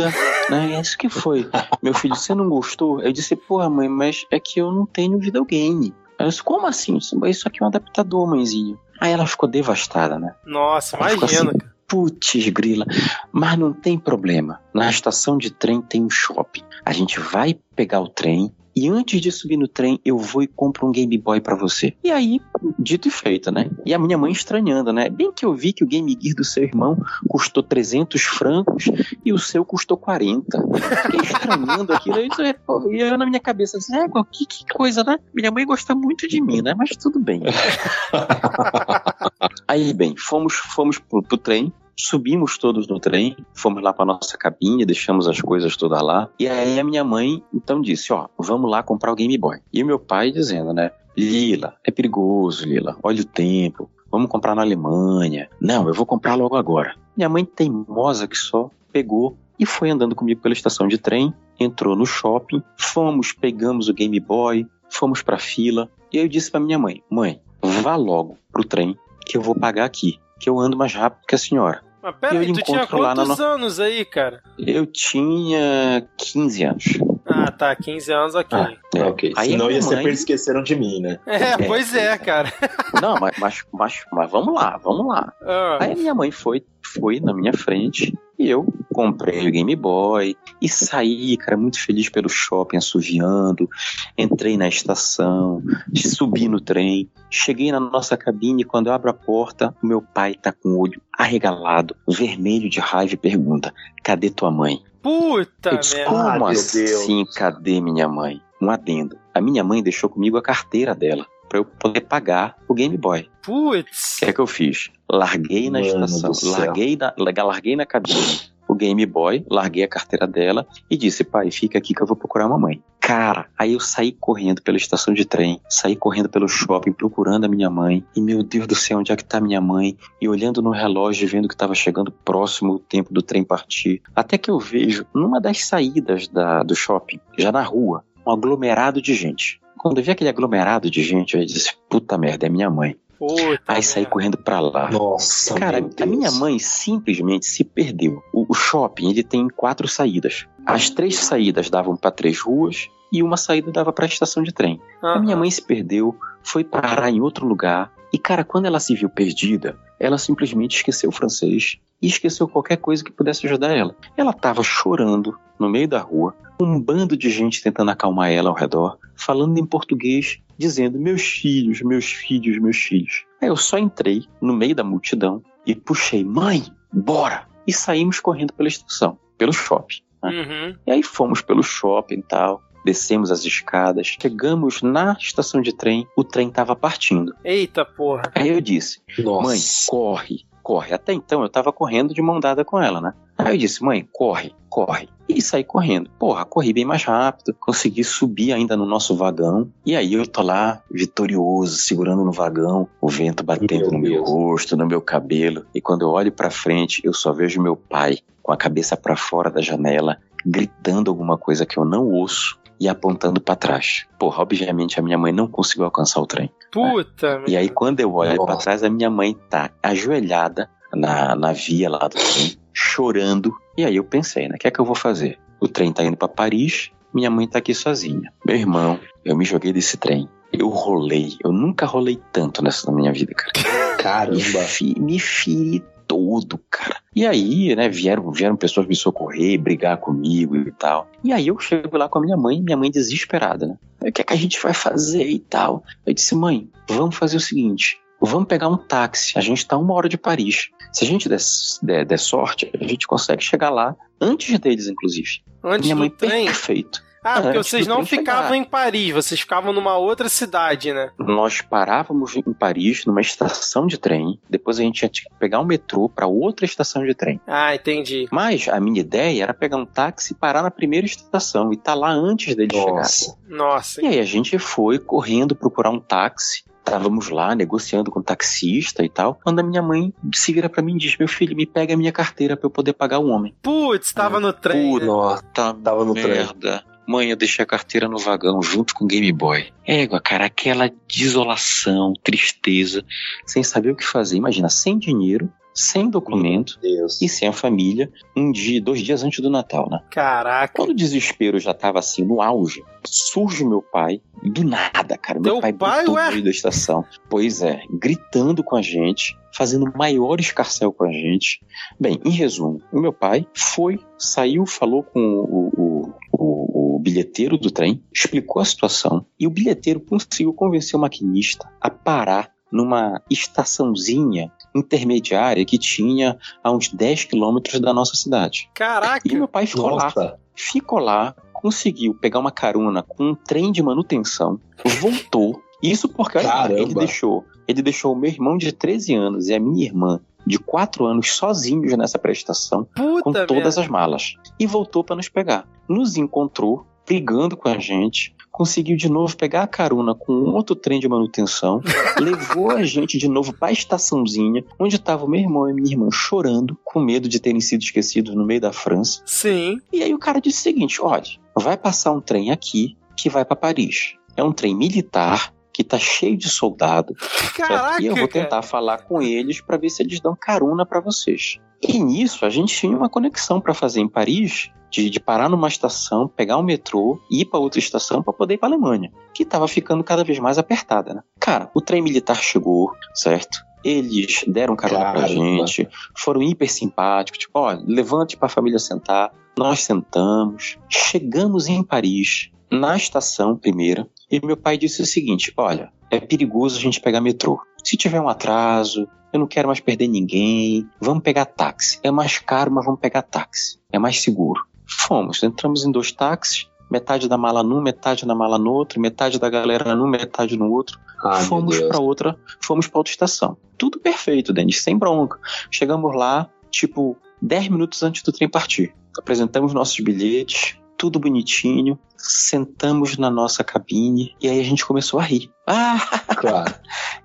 né? 0.50 0.74
É 0.74 0.80
isso 0.80 0.96
que 0.98 1.08
foi. 1.08 1.48
Meu 1.82 1.94
filho, 1.94 2.16
você 2.16 2.34
não 2.34 2.48
gostou? 2.48 3.00
Eu 3.00 3.12
disse, 3.12 3.36
porra, 3.36 3.70
mãe, 3.70 3.88
mas 3.88 4.24
é 4.30 4.40
que 4.40 4.60
eu 4.60 4.72
não 4.72 4.84
tenho 4.86 5.18
videogame. 5.18 5.94
Ela 6.18 6.28
disse, 6.28 6.42
como 6.42 6.66
assim? 6.66 6.98
Isso 6.98 7.48
aqui 7.48 7.62
é 7.62 7.64
um 7.64 7.68
adaptador, 7.68 8.26
mãezinho. 8.26 8.78
Aí 9.00 9.12
ela 9.12 9.26
ficou 9.26 9.48
devastada, 9.48 10.18
né? 10.18 10.34
Nossa, 10.44 10.96
Ela 10.96 11.14
imagina. 11.14 11.50
assim, 11.50 11.58
Putz, 11.90 12.48
grila. 12.50 12.86
Mas 13.32 13.58
não 13.58 13.72
tem 13.72 13.98
problema. 13.98 14.60
Na 14.72 14.88
estação 14.88 15.36
de 15.36 15.50
trem 15.50 15.82
tem 15.82 16.04
um 16.04 16.08
shopping. 16.08 16.62
A 16.84 16.92
gente 16.92 17.18
vai 17.18 17.58
pegar 17.74 18.00
o 18.00 18.08
trem 18.08 18.54
e 18.74 18.88
antes 18.88 19.20
de 19.20 19.30
subir 19.30 19.56
no 19.56 19.68
trem 19.68 20.00
eu 20.04 20.16
vou 20.16 20.42
e 20.42 20.46
compro 20.46 20.86
um 20.86 20.92
Game 20.92 21.16
Boy 21.18 21.40
pra 21.40 21.54
você. 21.54 21.94
E 22.02 22.10
aí, 22.10 22.40
dito 22.78 23.08
e 23.08 23.10
feito, 23.10 23.50
né? 23.50 23.70
E 23.84 23.92
a 23.92 23.98
minha 23.98 24.16
mãe 24.16 24.32
estranhando, 24.32 24.92
né? 24.92 25.08
Bem 25.08 25.32
que 25.32 25.44
eu 25.44 25.54
vi 25.54 25.72
que 25.72 25.84
o 25.84 25.86
Game 25.86 26.16
Gear 26.20 26.34
do 26.34 26.44
seu 26.44 26.62
irmão 26.62 26.96
custou 27.28 27.62
300 27.62 28.22
francos 28.22 28.84
e 29.24 29.32
o 29.32 29.38
seu 29.38 29.64
custou 29.64 29.96
40. 29.96 30.58
Fiquei 31.02 31.20
estranhando 31.20 31.92
aquilo. 31.92 32.18
E 32.20 33.00
eu, 33.00 33.08
eu 33.08 33.18
na 33.18 33.26
minha 33.26 33.40
cabeça, 33.40 33.78
assim, 33.78 33.96
é, 33.96 34.06
que, 34.30 34.46
que 34.46 34.64
coisa, 34.72 35.04
né? 35.04 35.18
Minha 35.34 35.50
mãe 35.50 35.66
gosta 35.66 35.94
muito 35.94 36.28
de 36.28 36.40
mim, 36.40 36.62
né? 36.62 36.74
Mas 36.74 36.90
tudo 36.90 37.18
bem. 37.18 37.42
Aí, 39.66 39.92
bem, 39.92 40.14
fomos, 40.16 40.54
fomos 40.54 40.98
pro, 40.98 41.22
pro 41.22 41.36
trem, 41.36 41.72
subimos 42.06 42.58
todos 42.58 42.86
no 42.88 42.98
trem, 42.98 43.36
fomos 43.54 43.82
lá 43.82 43.92
pra 43.92 44.04
nossa 44.04 44.36
cabine, 44.36 44.84
deixamos 44.84 45.28
as 45.28 45.40
coisas 45.40 45.76
todas 45.76 46.02
lá. 46.02 46.28
E 46.38 46.48
aí 46.48 46.78
a 46.78 46.84
minha 46.84 47.04
mãe 47.04 47.42
então 47.52 47.80
disse: 47.80 48.12
Ó, 48.12 48.28
vamos 48.38 48.70
lá 48.70 48.82
comprar 48.82 49.12
o 49.12 49.16
Game 49.16 49.36
Boy. 49.36 49.58
E 49.72 49.82
o 49.82 49.86
meu 49.86 49.98
pai 49.98 50.30
dizendo, 50.30 50.72
né? 50.72 50.90
Lila, 51.16 51.74
é 51.84 51.90
perigoso, 51.90 52.66
Lila, 52.66 52.96
olha 53.02 53.20
o 53.20 53.24
tempo. 53.24 53.90
Vamos 54.10 54.28
comprar 54.28 54.54
na 54.54 54.62
Alemanha. 54.62 55.48
Não, 55.60 55.86
eu 55.86 55.94
vou 55.94 56.06
comprar 56.06 56.34
logo 56.34 56.56
agora. 56.56 56.94
Minha 57.16 57.28
mãe, 57.28 57.44
teimosa 57.44 58.26
que 58.26 58.36
só, 58.36 58.70
pegou 58.92 59.36
e 59.58 59.66
foi 59.66 59.90
andando 59.90 60.14
comigo 60.14 60.40
pela 60.40 60.54
estação 60.54 60.88
de 60.88 60.98
trem, 60.98 61.32
entrou 61.58 61.94
no 61.94 62.06
shopping, 62.06 62.62
fomos, 62.78 63.32
pegamos 63.32 63.88
o 63.88 63.94
Game 63.94 64.18
Boy, 64.18 64.66
fomos 64.88 65.22
pra 65.22 65.38
fila. 65.38 65.88
E 66.12 66.16
eu 66.18 66.26
disse 66.26 66.50
pra 66.50 66.58
minha 66.58 66.78
mãe: 66.78 67.02
Mãe, 67.10 67.40
vá 67.62 67.94
logo 67.94 68.38
pro 68.50 68.64
trem 68.64 68.96
que 69.24 69.36
eu 69.36 69.42
vou 69.42 69.54
pagar 69.54 69.84
aqui, 69.84 70.18
que 70.40 70.48
eu 70.48 70.58
ando 70.58 70.76
mais 70.76 70.94
rápido 70.94 71.26
que 71.26 71.34
a 71.34 71.38
senhora. 71.38 71.82
Mas 72.02 72.14
peraí, 72.16 72.48
Eu 72.48 72.54
tu 72.54 72.62
tinha 72.62 72.86
quantos 72.86 73.40
anos 73.40 73.78
aí, 73.80 74.04
cara? 74.04 74.42
Eu 74.58 74.86
tinha 74.86 76.06
15 76.16 76.64
anos. 76.64 76.84
Ah, 77.26 77.50
tá, 77.50 77.74
15 77.76 78.12
anos, 78.12 78.34
ok. 78.34 78.58
Ah. 78.58 78.72
É. 78.96 79.02
Ok. 79.04 79.32
Aí 79.36 79.50
Senão 79.50 79.66
minha 79.66 79.76
ia 79.76 79.82
ser 79.82 79.88
mãe- 79.88 79.96
porque 79.96 80.08
eles 80.08 80.18
esqueceram 80.20 80.62
de 80.62 80.74
mim, 80.74 81.00
né? 81.00 81.18
É, 81.26 81.56
pois 81.66 81.94
é, 81.94 82.16
cara. 82.18 82.52
Não, 83.00 83.16
mas, 83.20 83.36
mas, 83.38 83.64
mas, 83.72 84.04
mas 84.12 84.30
vamos 84.30 84.54
lá, 84.54 84.76
vamos 84.82 85.06
lá. 85.06 85.32
Ah, 85.42 85.78
Aí 85.80 85.92
a 85.92 85.96
minha 85.96 86.14
mãe 86.14 86.30
foi, 86.30 86.64
foi 86.84 87.20
na 87.20 87.32
minha 87.34 87.52
frente 87.52 88.12
e 88.40 88.48
eu 88.48 88.66
comprei 88.94 89.46
o 89.46 89.52
Game 89.52 89.76
Boy 89.76 90.34
e 90.62 90.68
saí, 90.68 91.36
cara, 91.36 91.58
muito 91.58 91.78
feliz 91.78 92.08
pelo 92.08 92.28
shopping, 92.28 92.78
assoviando. 92.78 93.68
Entrei 94.16 94.56
na 94.56 94.66
estação, 94.66 95.62
subi 95.94 96.48
no 96.48 96.58
trem, 96.58 97.10
cheguei 97.30 97.70
na 97.70 97.78
nossa 97.78 98.16
cabine. 98.16 98.64
Quando 98.64 98.86
eu 98.86 98.94
abro 98.94 99.10
a 99.10 99.14
porta, 99.14 99.74
o 99.82 99.86
meu 99.86 100.00
pai 100.00 100.34
tá 100.34 100.52
com 100.52 100.70
o 100.70 100.78
olho 100.78 101.02
arregalado, 101.18 101.94
vermelho 102.08 102.70
de 102.70 102.80
raiva 102.80 103.12
e 103.12 103.18
pergunta: 103.18 103.74
Cadê 104.02 104.30
tua 104.30 104.50
mãe? 104.50 104.82
puta 105.02 105.70
Eu 105.70 105.78
disse, 105.78 105.96
merda. 105.96 106.10
como 106.10 106.46
Ah, 106.46 106.50
assim, 106.50 107.24
cadê 107.36 107.78
minha 107.80 108.08
mãe? 108.08 108.40
Um 108.60 108.70
adendo. 108.70 109.18
A 109.34 109.40
minha 109.40 109.62
mãe 109.62 109.82
deixou 109.82 110.08
comigo 110.08 110.38
a 110.38 110.42
carteira 110.42 110.94
dela 110.94 111.26
pra 111.50 111.58
eu 111.58 111.64
poder 111.64 112.02
pagar 112.02 112.56
o 112.68 112.72
Game 112.72 112.96
Boy. 112.96 113.28
O 113.42 113.42
Putz. 113.42 114.16
que 114.20 114.26
é 114.26 114.32
que 114.32 114.38
eu 114.38 114.46
fiz? 114.46 114.88
Larguei 115.10 115.68
na 115.68 115.80
Mano 115.80 116.04
estação, 116.04 116.52
larguei 116.52 116.96
na, 116.96 117.12
larguei 117.18 117.74
na 117.74 117.84
cabine 117.84 118.38
o 118.68 118.74
Game 118.74 119.04
Boy, 119.04 119.44
larguei 119.50 119.82
a 119.82 119.88
carteira 119.88 120.28
dela 120.28 120.64
e 120.88 120.96
disse, 120.96 121.24
pai, 121.24 121.50
fica 121.50 121.76
aqui 121.76 121.92
que 121.92 122.00
eu 122.00 122.06
vou 122.06 122.16
procurar 122.16 122.44
a 122.44 122.48
mamãe. 122.48 122.80
Cara, 123.00 123.46
aí 123.58 123.72
eu 123.72 123.80
saí 123.80 124.12
correndo 124.12 124.62
pela 124.62 124.76
estação 124.76 125.12
de 125.12 125.24
trem, 125.24 125.60
saí 125.68 125.96
correndo 125.96 126.28
pelo 126.28 126.46
shopping 126.46 126.92
procurando 126.92 127.46
a 127.46 127.48
minha 127.48 127.68
mãe. 127.68 128.04
E 128.14 128.20
meu 128.20 128.44
Deus 128.44 128.68
do 128.68 128.76
céu, 128.76 128.98
onde 128.98 129.10
é 129.10 129.16
que 129.16 129.24
tá 129.24 129.40
minha 129.40 129.60
mãe? 129.60 129.96
E 130.22 130.28
olhando 130.28 130.62
no 130.62 130.70
relógio, 130.70 131.26
vendo 131.26 131.48
que 131.48 131.56
tava 131.56 131.74
chegando 131.74 132.12
próximo 132.12 132.74
o 132.74 132.78
tempo 132.78 133.12
do 133.12 133.22
trem 133.22 133.42
partir. 133.42 134.00
Até 134.14 134.38
que 134.38 134.48
eu 134.48 134.60
vejo, 134.60 135.04
numa 135.12 135.40
das 135.40 135.64
saídas 135.64 136.28
da, 136.28 136.62
do 136.62 136.76
shopping, 136.76 137.18
já 137.36 137.50
na 137.50 137.62
rua, 137.62 138.04
um 138.24 138.30
aglomerado 138.30 139.02
de 139.02 139.14
gente. 139.14 139.60
Quando 139.80 139.96
eu 139.98 140.04
vi 140.04 140.10
aquele 140.10 140.28
aglomerado 140.28 140.90
de 140.90 141.02
gente, 141.02 141.36
eu 141.38 141.44
disse, 141.44 141.72
puta 141.88 142.18
merda, 142.18 142.46
é 142.46 142.50
minha 142.50 142.68
mãe. 142.68 142.96
Puta 143.18 143.58
Aí 143.66 143.82
saí 143.82 144.02
merda. 144.02 144.10
correndo 144.12 144.36
pra 144.38 144.60
lá. 144.60 144.90
Nossa, 144.90 145.54
Cara, 145.58 145.80
meu 145.80 145.90
a 146.02 146.06
minha 146.06 146.30
mãe 146.30 146.58
simplesmente 146.58 147.46
se 147.46 147.64
perdeu. 147.64 148.22
O, 148.32 148.44
o 148.48 148.54
shopping 148.54 149.10
ele 149.10 149.22
tem 149.22 149.48
quatro 149.48 149.88
saídas. 149.88 150.46
As 150.66 150.90
três 150.90 151.16
saídas 151.16 151.70
davam 151.70 151.96
para 151.96 152.10
três 152.10 152.40
ruas 152.40 152.90
e 153.10 153.22
uma 153.22 153.38
saída 153.38 153.72
dava 153.72 153.90
para 153.90 154.04
a 154.04 154.08
estação 154.08 154.42
de 154.42 154.52
trem. 154.52 154.78
A 155.02 155.12
Aham. 155.14 155.20
minha 155.22 155.36
mãe 155.36 155.50
se 155.50 155.62
perdeu, 155.62 156.14
foi 156.42 156.62
parar 156.62 157.10
em 157.10 157.20
outro 157.22 157.46
lugar 157.46 157.90
e 158.12 158.18
cara, 158.18 158.44
quando 158.44 158.66
ela 158.66 158.80
se 158.80 158.94
viu 158.94 159.08
perdida, 159.08 159.78
ela 159.98 160.18
simplesmente 160.18 160.76
esqueceu 160.76 161.08
o 161.08 161.12
francês 161.12 161.78
e 162.00 162.06
esqueceu 162.06 162.48
qualquer 162.48 162.76
coisa 162.76 163.04
que 163.04 163.12
pudesse 163.12 163.46
ajudar 163.46 163.76
ela. 163.76 163.94
Ela 164.16 164.32
tava 164.32 164.62
chorando 164.62 165.38
no 165.58 165.68
meio 165.68 165.88
da 165.88 166.00
rua, 166.00 166.34
um 166.60 166.80
bando 166.80 167.16
de 167.16 167.30
gente 167.30 167.62
tentando 167.62 167.90
acalmar 167.90 168.30
ela 168.30 168.48
ao 168.50 168.56
redor, 168.56 168.98
falando 169.14 169.58
em 169.58 169.66
português, 169.66 170.40
dizendo: 170.56 170.98
"Meus 170.98 171.22
filhos, 171.22 171.82
meus 171.82 172.06
filhos, 172.06 172.58
meus 172.58 172.76
filhos". 172.76 173.24
Aí 173.40 173.48
eu 173.48 173.56
só 173.56 173.78
entrei 173.78 174.24
no 174.40 174.54
meio 174.54 174.74
da 174.74 174.84
multidão 174.84 175.42
e 175.66 175.74
puxei: 175.74 176.24
"Mãe, 176.24 176.64
bora!" 176.92 177.46
E 177.66 177.72
saímos 177.72 178.20
correndo 178.20 178.52
pela 178.52 178.68
estação, 178.68 179.18
pelo 179.36 179.52
shopping. 179.52 180.00
Uhum. 180.22 180.76
E 180.86 180.90
aí 180.90 181.02
fomos 181.02 181.40
pelo 181.40 181.62
shopping 181.62 182.18
e 182.18 182.22
tal, 182.22 182.62
descemos 182.84 183.30
as 183.30 183.44
escadas, 183.44 184.16
chegamos 184.20 184.82
na 184.82 185.16
estação 185.18 185.60
de 185.60 185.74
trem, 185.74 186.06
o 186.16 186.24
trem 186.24 186.50
tava 186.50 186.74
partindo. 186.74 187.34
Eita 187.44 187.84
porra. 187.84 188.30
Aí 188.34 188.48
eu 188.48 188.60
disse: 188.60 189.00
Nossa. 189.18 189.48
Mãe, 189.48 189.58
corre, 189.88 190.44
corre. 190.62 190.94
Até 190.94 191.12
então 191.12 191.42
eu 191.42 191.48
tava 191.48 191.72
correndo 191.72 192.14
de 192.14 192.22
mão 192.22 192.40
dada 192.40 192.64
com 192.64 192.80
ela, 192.80 193.00
né? 193.00 193.14
Aí 193.36 193.54
eu 193.54 193.58
disse, 193.58 193.82
mãe, 193.82 194.06
corre, 194.12 194.54
corre. 194.68 195.08
E 195.28 195.40
saí 195.40 195.64
correndo. 195.64 196.10
Porra, 196.18 196.44
corri 196.44 196.72
bem 196.72 196.84
mais 196.84 197.04
rápido, 197.04 197.54
consegui 197.58 198.04
subir 198.04 198.52
ainda 198.52 198.76
no 198.76 198.84
nosso 198.84 199.16
vagão. 199.16 199.70
E 199.86 199.96
aí 199.96 200.14
eu 200.14 200.26
tô 200.26 200.42
lá, 200.42 200.82
vitorioso, 200.90 201.76
segurando 201.76 202.24
no 202.24 202.32
vagão, 202.32 202.88
o 203.00 203.08
vento 203.08 203.42
batendo 203.42 203.82
meu 203.82 203.92
no 203.92 203.98
meu 203.98 204.12
Deus. 204.12 204.28
rosto, 204.28 204.76
no 204.76 204.86
meu 204.86 205.00
cabelo. 205.00 205.64
E 205.74 205.80
quando 205.80 206.02
eu 206.02 206.10
olho 206.10 206.32
para 206.32 206.50
frente, 206.50 207.00
eu 207.04 207.14
só 207.14 207.32
vejo 207.32 207.62
meu 207.62 207.76
pai 207.76 208.18
com 208.42 208.52
a 208.52 208.56
cabeça 208.56 208.96
para 208.96 209.16
fora 209.16 209.50
da 209.50 209.60
janela, 209.60 210.18
gritando 210.44 211.10
alguma 211.10 211.38
coisa 211.38 211.64
que 211.64 211.78
eu 211.78 211.84
não 211.84 212.06
ouço 212.06 212.59
e 212.80 212.88
apontando 212.88 213.40
para 213.40 213.54
trás. 213.54 214.06
Porra, 214.18 214.42
obviamente 214.42 214.98
a 214.98 215.02
minha 215.02 215.18
mãe 215.18 215.32
não 215.32 215.46
conseguiu 215.46 215.84
alcançar 215.84 216.20
o 216.20 216.26
trem. 216.26 216.50
Puta! 216.72 217.40
Né? 217.40 217.44
E 217.48 217.56
aí 217.56 217.68
quando 217.68 218.00
eu 218.00 218.14
olho 218.14 218.44
para 218.44 218.56
trás, 218.56 218.82
a 218.82 218.88
minha 218.88 219.10
mãe 219.10 219.36
tá 219.50 219.70
ajoelhada 219.82 220.70
na, 220.92 221.36
na 221.36 221.52
via 221.52 221.90
lá 221.90 222.08
do 222.08 222.16
trem, 222.16 222.56
chorando. 222.72 223.54
E 223.76 223.84
aí 223.84 223.96
eu 223.96 224.04
pensei, 224.04 224.48
né? 224.48 224.54
O 224.54 224.58
que 224.58 224.66
é 224.66 224.70
que 224.70 224.80
eu 224.80 224.84
vou 224.84 224.94
fazer? 224.94 225.38
O 225.60 225.68
trem 225.68 225.92
tá 225.92 226.02
indo 226.02 226.16
para 226.16 226.28
Paris, 226.28 226.90
minha 227.12 227.30
mãe 227.30 227.46
tá 227.46 227.58
aqui 227.58 227.74
sozinha. 227.74 228.32
Meu 228.46 228.56
irmão, 228.56 228.98
eu 229.24 229.36
me 229.36 229.44
joguei 229.44 229.72
desse 229.72 229.96
trem. 229.96 230.28
Eu 230.52 230.68
rolei. 230.68 231.36
Eu 231.44 231.52
nunca 231.52 231.86
rolei 231.86 232.18
tanto 232.32 232.62
nessa 232.62 232.90
minha 232.90 233.12
vida, 233.12 233.32
cara. 233.34 233.96
Caramba. 233.98 234.66
Me, 234.80 234.94
me 234.98 235.18
feri 235.20 235.84
todo, 236.10 236.58
cara. 236.68 236.96
E 237.14 237.24
aí, 237.24 237.76
né, 237.76 237.88
vieram, 237.88 238.32
vieram 238.32 238.56
pessoas 238.56 238.84
me 238.88 238.96
socorrer, 238.96 239.60
brigar 239.60 239.96
comigo 239.98 240.56
e 240.56 240.72
tal. 240.72 241.08
E 241.22 241.32
aí 241.32 241.46
eu 241.46 241.58
chego 241.60 241.96
lá 241.96 242.08
com 242.08 242.18
a 242.18 242.22
minha 242.22 242.36
mãe, 242.36 242.60
minha 242.60 242.76
mãe 242.76 242.90
desesperada, 242.90 243.64
né? 243.64 243.76
O 244.00 244.10
que 244.10 244.20
é 244.20 244.24
que 244.24 244.32
a 244.32 244.36
gente 244.36 244.60
vai 244.60 244.74
fazer 244.74 245.24
e 245.24 245.38
tal? 245.38 245.84
Eu 246.04 246.12
disse, 246.12 246.34
mãe, 246.34 246.68
vamos 246.88 247.14
fazer 247.14 247.36
o 247.36 247.40
seguinte. 247.40 248.00
Vamos 248.20 248.48
pegar 248.48 248.68
um 248.68 248.76
táxi. 248.76 249.38
A 249.38 249.40
gente 249.40 249.58
está 249.58 249.78
uma 249.78 249.94
hora 249.94 250.08
de 250.08 250.18
Paris. 250.18 250.70
Se 250.92 251.04
a 251.04 251.06
gente 251.06 251.28
der, 251.28 251.38
der, 251.80 252.04
der, 252.04 252.18
sorte, 252.18 252.68
a 252.78 252.84
gente 252.84 253.06
consegue 253.06 253.42
chegar 253.42 253.70
lá 253.70 253.94
antes 254.20 254.58
deles, 254.58 254.88
inclusive. 254.88 255.42
Antes 255.62 255.86
Minha 255.86 255.96
mãe, 255.96 256.10
trem? 256.10 256.46
perfeito. 256.46 257.04
Ah, 257.22 257.40
porque 257.40 257.58
vocês 257.58 257.86
não 257.86 258.04
ficavam 258.04 258.50
chegar. 258.50 258.56
em 258.56 258.64
Paris, 258.64 259.12
vocês 259.12 259.40
ficavam 259.40 259.72
numa 259.72 259.96
outra 259.96 260.28
cidade, 260.28 260.92
né? 260.92 261.10
Nós 261.18 261.60
parávamos 261.60 262.36
em 262.36 262.52
Paris, 262.52 263.04
numa 263.04 263.20
estação 263.20 263.86
de 263.86 263.98
trem. 263.98 264.40
Depois 264.48 264.78
a 264.78 264.82
gente 264.82 265.02
ia 265.02 265.10
pegar 265.38 265.60
um 265.60 265.64
metrô 265.64 266.08
para 266.08 266.26
outra 266.26 266.64
estação 266.64 267.04
de 267.04 267.14
trem. 267.14 267.40
Ah, 267.46 267.74
entendi. 267.74 268.26
Mas 268.30 268.68
a 268.68 268.80
minha 268.80 269.00
ideia 269.00 269.42
era 269.42 269.54
pegar 269.54 269.76
um 269.76 269.86
táxi 269.86 270.32
e 270.32 270.36
parar 270.36 270.62
na 270.62 270.70
primeira 270.70 271.06
estação 271.06 271.72
e 271.72 271.76
estar 271.76 271.92
tá 271.92 271.98
lá 271.98 272.10
antes 272.10 272.54
deles 272.54 272.76
Nossa. 272.76 273.36
Nossa. 273.48 274.02
E 274.02 274.06
aí 274.06 274.18
a 274.18 274.24
gente 274.24 274.58
foi 274.58 274.98
correndo 274.98 275.54
procurar 275.54 275.90
um 275.90 276.00
táxi 276.00 276.64
estávamos 276.80 277.28
lá 277.28 277.54
negociando 277.54 278.10
com 278.10 278.18
o 278.18 278.22
taxista 278.22 279.04
e 279.04 279.08
tal, 279.08 279.38
quando 279.44 279.60
a 279.60 279.62
minha 279.62 279.80
mãe 279.80 280.12
se 280.34 280.52
vira 280.52 280.68
para 280.68 280.82
mim 280.82 280.96
e 280.96 280.98
diz: 280.98 281.16
Meu 281.16 281.28
filho, 281.28 281.54
me 281.54 281.66
pega 281.66 281.94
a 281.94 281.96
minha 281.96 282.10
carteira 282.10 282.56
para 282.56 282.66
eu 282.66 282.70
poder 282.70 282.94
pagar 282.94 283.20
o 283.20 283.28
homem. 283.28 283.54
Putz, 283.62 284.12
tava 284.12 284.40
no 284.40 284.52
trem. 284.52 284.98
Puta, 284.98 285.66
né? 285.66 285.78
tava 285.84 286.04
no 286.04 286.14
merda. 286.14 286.78
trem. 286.78 286.90
Mãe, 287.10 287.30
eu 287.30 287.36
deixei 287.36 287.64
a 287.64 287.66
carteira 287.66 288.06
no 288.06 288.18
vagão 288.18 288.62
junto 288.62 288.94
com 288.94 289.04
o 289.04 289.08
Game 289.08 289.32
Boy. 289.32 289.66
Égua, 289.84 290.20
cara, 290.20 290.44
aquela 290.44 290.88
desolação, 291.08 292.12
tristeza, 292.22 293.04
sem 293.44 293.64
saber 293.64 293.90
o 293.90 293.96
que 293.96 294.06
fazer. 294.06 294.36
Imagina, 294.36 294.68
sem 294.68 294.96
dinheiro, 294.96 295.52
sem 295.74 296.08
documento 296.08 296.78
e 297.20 297.28
sem 297.28 297.48
a 297.48 297.52
família, 297.52 298.08
um 298.36 298.52
dia, 298.52 298.80
dois 298.80 299.00
dias 299.00 299.24
antes 299.24 299.40
do 299.40 299.50
Natal, 299.50 299.88
né? 299.90 299.98
Caraca. 300.08 300.72
Quando 300.72 300.90
o 300.90 300.94
desespero 300.94 301.58
já 301.58 301.74
tava 301.74 301.98
assim 301.98 302.24
no 302.24 302.40
auge, 302.40 302.80
surge 303.04 303.64
meu 303.64 303.82
pai, 303.82 304.20
do 304.44 304.62
nada, 304.62 305.18
cara. 305.18 305.40
Meu 305.40 305.54
Teu 305.54 305.60
pai, 305.62 305.72
pai 305.72 306.04
no 306.04 306.14
meio 306.14 306.44
da 306.44 306.50
estação. 306.50 307.04
Pois 307.28 307.60
é, 307.60 307.82
gritando 307.90 308.62
com 308.62 308.76
a 308.76 308.82
gente, 308.82 309.36
fazendo 309.52 309.90
maior 309.96 310.38
escarcel 310.38 310.92
com 310.92 311.02
a 311.02 311.10
gente. 311.10 311.60
Bem, 311.98 312.20
em 312.24 312.30
resumo, 312.30 312.80
o 312.92 313.00
meu 313.00 313.12
pai 313.12 313.44
foi, 313.52 313.98
saiu, 314.16 314.64
falou 314.64 315.02
com 315.02 315.20
o, 315.20 315.70
o, 315.76 316.12
o 316.32 316.79
bilheteiro 317.00 317.58
do 317.58 317.70
trem, 317.70 318.02
explicou 318.12 318.60
a 318.60 318.64
situação 318.64 319.26
e 319.38 319.46
o 319.46 319.50
bilheteiro 319.50 320.00
conseguiu 320.00 320.52
convencer 320.52 320.96
o 320.96 321.00
maquinista 321.00 321.68
a 321.80 321.90
parar 321.90 322.52
numa 322.70 323.20
estaçãozinha 323.28 324.52
intermediária 324.74 325.64
que 325.64 325.78
tinha 325.78 326.38
a 326.62 326.70
uns 326.70 326.88
10 326.88 327.24
quilômetros 327.24 327.80
da 327.80 327.92
nossa 327.92 328.14
cidade. 328.14 328.70
Caraca! 328.74 329.20
E 329.24 329.34
meu 329.34 329.48
pai 329.48 329.66
ficou 329.66 329.90
nossa. 329.90 330.20
lá. 330.20 330.36
Ficou 330.54 330.98
lá, 330.98 331.34
conseguiu 331.52 332.14
pegar 332.14 332.38
uma 332.38 332.52
carona 332.52 333.02
com 333.02 333.30
um 333.30 333.34
trem 333.34 333.72
de 333.72 333.82
manutenção, 333.82 334.60
voltou. 335.00 335.60
Isso 335.82 336.08
porque 336.08 336.38
olha, 336.38 336.74
ele 336.74 336.94
deixou, 336.94 337.44
ele 337.66 337.82
deixou 337.82 338.12
o 338.12 338.16
meu 338.16 338.30
irmão 338.30 338.56
de 338.56 338.70
13 338.70 339.14
anos 339.14 339.48
e 339.48 339.54
a 339.54 339.58
minha 339.58 339.84
irmã 339.84 340.20
de 340.46 340.58
4 340.58 341.04
anos 341.06 341.32
sozinhos 341.32 341.96
nessa 341.96 342.18
prestação 342.18 342.84
Puta 342.94 343.22
com 343.22 343.32
todas 343.32 343.78
as 343.78 343.88
malas 343.88 344.34
e 344.58 344.66
voltou 344.66 345.02
para 345.02 345.16
nos 345.16 345.28
pegar. 345.28 345.66
Nos 345.88 346.16
encontrou 346.16 346.86
brigando 347.10 347.56
com 347.56 347.68
a 347.68 347.76
gente, 347.76 348.32
conseguiu 348.52 348.96
de 348.96 349.08
novo 349.10 349.36
pegar 349.36 349.64
a 349.64 349.66
carona 349.66 350.14
com 350.14 350.32
outro 350.32 350.76
trem 350.76 351.00
de 351.00 351.08
manutenção, 351.08 351.80
levou 352.20 352.70
a 352.70 352.84
gente 352.84 353.18
de 353.18 353.26
novo 353.26 353.52
para 353.52 353.66
a 353.66 353.72
estaçãozinha, 353.72 354.64
onde 354.78 354.94
estava 354.94 355.26
meu 355.26 355.40
irmão 355.40 355.68
e 355.68 355.72
minha 355.72 355.90
irmã 355.90 356.08
chorando, 356.12 356.78
com 356.84 357.00
medo 357.00 357.28
de 357.28 357.40
terem 357.40 357.60
sido 357.60 357.82
esquecidos 357.82 358.32
no 358.36 358.46
meio 358.46 358.60
da 358.60 358.72
França. 358.72 359.22
Sim. 359.26 359.80
E 359.92 360.04
aí 360.04 360.14
o 360.14 360.20
cara 360.20 360.40
disse 360.40 360.60
o 360.60 360.62
seguinte: 360.62 361.02
olha, 361.02 361.24
vai 361.56 361.76
passar 361.76 362.12
um 362.12 362.20
trem 362.20 362.52
aqui 362.52 362.96
que 363.16 363.28
vai 363.28 363.44
para 363.44 363.56
Paris. 363.56 364.14
É 364.36 364.44
um 364.44 364.52
trem 364.52 364.72
militar 364.76 365.52
que 365.72 365.84
tá 365.84 365.98
cheio 365.98 366.36
de 366.36 366.48
soldado. 366.48 367.14
Caraca, 367.54 368.02
e 368.02 368.06
eu 368.06 368.16
vou 368.16 368.28
tentar 368.28 368.48
cara. 368.48 368.62
falar 368.62 368.98
com 369.02 369.22
eles 369.22 369.60
para 369.60 369.76
ver 369.76 369.90
se 369.90 370.02
eles 370.02 370.20
dão 370.20 370.36
carona 370.38 370.84
para 370.84 371.00
vocês. 371.00 371.58
E 371.82 371.98
nisso 371.98 372.44
a 372.44 372.50
gente 372.50 372.74
tinha 372.74 372.96
uma 372.96 373.08
conexão 373.08 373.60
para 373.60 373.72
fazer 373.72 374.00
em 374.00 374.08
Paris, 374.08 374.70
de, 374.90 375.08
de, 375.08 375.20
parar 375.20 375.48
numa 375.48 375.68
estação, 375.68 376.28
pegar 376.28 376.58
um 376.58 376.62
metrô 376.62 377.18
e 377.30 377.42
ir 377.42 377.44
para 377.44 377.60
outra 377.60 377.78
estação 377.78 378.22
para 378.22 378.32
poder 378.32 378.54
ir 378.54 378.58
para 378.58 378.68
Alemanha, 378.68 379.10
que 379.32 379.44
estava 379.44 379.66
ficando 379.68 380.02
cada 380.02 380.24
vez 380.24 380.38
mais 380.38 380.58
apertada, 380.58 381.14
né? 381.14 381.22
Cara, 381.38 381.70
o 381.74 381.80
trem 381.80 382.02
militar 382.02 382.36
chegou, 382.36 382.92
certo? 383.14 383.64
Eles 383.82 384.44
deram 384.46 384.76
carona 384.76 385.04
Caramba. 385.04 385.20
pra 385.20 385.28
gente, 385.28 385.88
foram 386.14 386.42
hiper 386.42 386.70
simpáticos, 386.70 387.38
tipo, 387.38 387.58
ó, 387.58 387.78
levante 387.86 388.36
para 388.36 388.46
a 388.46 388.50
família 388.50 388.78
sentar. 388.78 389.32
Nós 389.56 389.82
sentamos, 389.82 390.76
chegamos 390.88 391.66
em 391.66 391.82
Paris, 391.82 392.50
na 392.70 392.96
estação 392.96 393.56
primeira, 393.56 394.08
e 394.30 394.44
meu 394.44 394.56
pai 394.56 394.78
disse 394.78 395.02
o 395.02 395.06
seguinte: 395.06 395.52
olha, 395.56 395.92
é 396.10 396.20
perigoso 396.20 396.78
a 396.78 396.80
gente 396.80 397.00
pegar 397.00 397.20
metrô. 397.20 397.60
Se 397.84 397.96
tiver 397.96 398.20
um 398.20 398.28
atraso, 398.28 399.08
eu 399.32 399.40
não 399.40 399.46
quero 399.46 399.68
mais 399.68 399.80
perder 399.80 400.08
ninguém, 400.08 400.88
vamos 401.00 401.22
pegar 401.22 401.46
táxi. 401.46 401.98
É 402.02 402.10
mais 402.10 402.38
caro, 402.38 402.70
mas 402.70 402.84
vamos 402.84 403.00
pegar 403.00 403.22
táxi. 403.22 403.78
É 403.92 403.98
mais 403.98 404.20
seguro. 404.20 404.60
Fomos, 404.86 405.42
entramos 405.42 405.84
em 405.84 405.90
dois 405.90 406.10
táxis, 406.10 406.68
metade 406.90 407.28
da 407.28 407.38
mala 407.38 407.62
num, 407.62 407.80
metade 407.80 408.26
da 408.26 408.34
mala 408.34 408.58
no 408.58 408.72
outro, 408.72 409.00
metade 409.00 409.38
da 409.38 409.48
galera 409.48 409.94
num, 409.94 410.08
metade 410.08 410.56
no 410.56 410.70
outro. 410.70 410.98
Ai, 411.24 411.44
fomos 411.44 411.78
para 411.80 412.00
outra, 412.00 412.36
fomos 412.60 412.88
para 412.88 412.98
outra 412.98 413.12
estação. 413.12 413.56
Tudo 413.78 414.00
perfeito, 414.00 414.52
Denis, 414.52 414.82
sem 414.82 414.98
bronca. 414.98 415.38
Chegamos 415.70 416.14
lá, 416.14 416.50
tipo, 416.70 417.16
10 417.40 417.68
minutos 417.68 418.02
antes 418.02 418.22
do 418.22 418.32
trem 418.32 418.48
partir. 418.48 418.94
Apresentamos 419.16 419.72
nossos 419.72 419.98
bilhetes, 420.00 420.76
tudo 421.00 421.18
bonitinho, 421.18 421.98
sentamos 422.14 423.16
na 423.16 423.30
nossa 423.30 423.64
cabine 423.64 424.36
e 424.38 424.46
aí 424.46 424.60
a 424.60 424.62
gente 424.62 424.84
começou 424.84 425.18
a 425.18 425.22
rir. 425.22 425.50
Ah, 425.72 426.00
claro. 426.34 426.74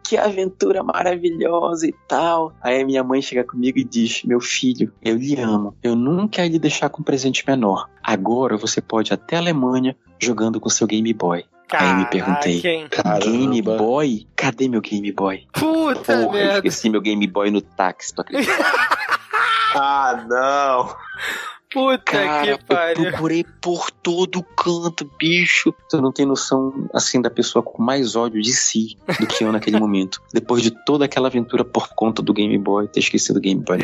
que 0.03 0.15
aventura 0.15 0.83
maravilhosa 0.83 1.87
e 1.87 1.95
tal. 2.07 2.53
Aí 2.61 2.85
minha 2.85 3.03
mãe 3.03 3.19
chega 3.19 3.43
comigo 3.43 3.79
e 3.79 3.83
diz: 3.83 4.21
Meu 4.23 4.39
filho, 4.39 4.93
eu 5.01 5.15
lhe 5.15 5.35
amo. 5.39 5.75
Eu 5.81 5.95
nunca 5.95 6.43
ia 6.43 6.51
lhe 6.51 6.59
deixar 6.59 6.89
com 6.89 7.01
um 7.01 7.03
presente 7.03 7.43
menor. 7.47 7.89
Agora 8.03 8.55
você 8.55 8.79
pode 8.81 9.11
ir 9.11 9.15
até 9.15 9.35
a 9.35 9.39
Alemanha 9.39 9.97
jogando 10.19 10.59
com 10.59 10.69
seu 10.69 10.85
Game 10.85 11.11
Boy. 11.11 11.43
Caraca, 11.67 11.89
Aí 11.89 11.95
me 11.95 12.05
perguntei, 12.05 12.87
Caramba. 12.89 13.25
Game 13.25 13.61
Boy? 13.63 14.27
Cadê 14.35 14.67
meu 14.67 14.81
Game 14.81 15.11
Boy? 15.11 15.47
Puta 15.51 16.17
Porra, 16.17 16.31
merda. 16.31 16.37
eu 16.37 16.55
esqueci 16.57 16.87
meu 16.87 17.01
Game 17.01 17.25
Boy 17.25 17.49
no 17.49 17.61
táxi, 17.61 18.13
tu 18.13 18.21
acredita? 18.21 18.53
ah, 19.73 20.23
não. 20.29 20.95
Puta 21.75 21.97
Cara, 21.97 22.57
que 22.57 22.63
pariu. 22.63 23.03
Eu 23.03 23.11
procurei 23.11 23.45
por 23.61 23.91
todo 23.91 24.41
canto, 24.41 25.11
bicho. 25.19 25.73
Tu 25.89 26.01
não 26.01 26.09
tem 26.09 26.25
noção, 26.25 26.87
assim, 26.93 27.21
da 27.21 27.29
pessoa 27.29 27.61
com 27.61 27.83
mais 27.83 28.15
ódio 28.15 28.41
de 28.41 28.53
si 28.53 28.97
do 29.19 29.27
que 29.27 29.43
eu 29.43 29.51
naquele 29.51 29.77
momento. 29.77 30.21
Depois 30.33 30.61
de 30.61 30.71
toda 30.85 31.03
aquela 31.03 31.27
aventura 31.27 31.65
por 31.65 31.89
conta 31.89 32.21
do 32.21 32.33
Game 32.33 32.57
Boy, 32.57 32.87
ter 32.87 33.01
esquecido 33.01 33.39
o 33.39 33.41
Game 33.41 33.61
Boy. 33.61 33.79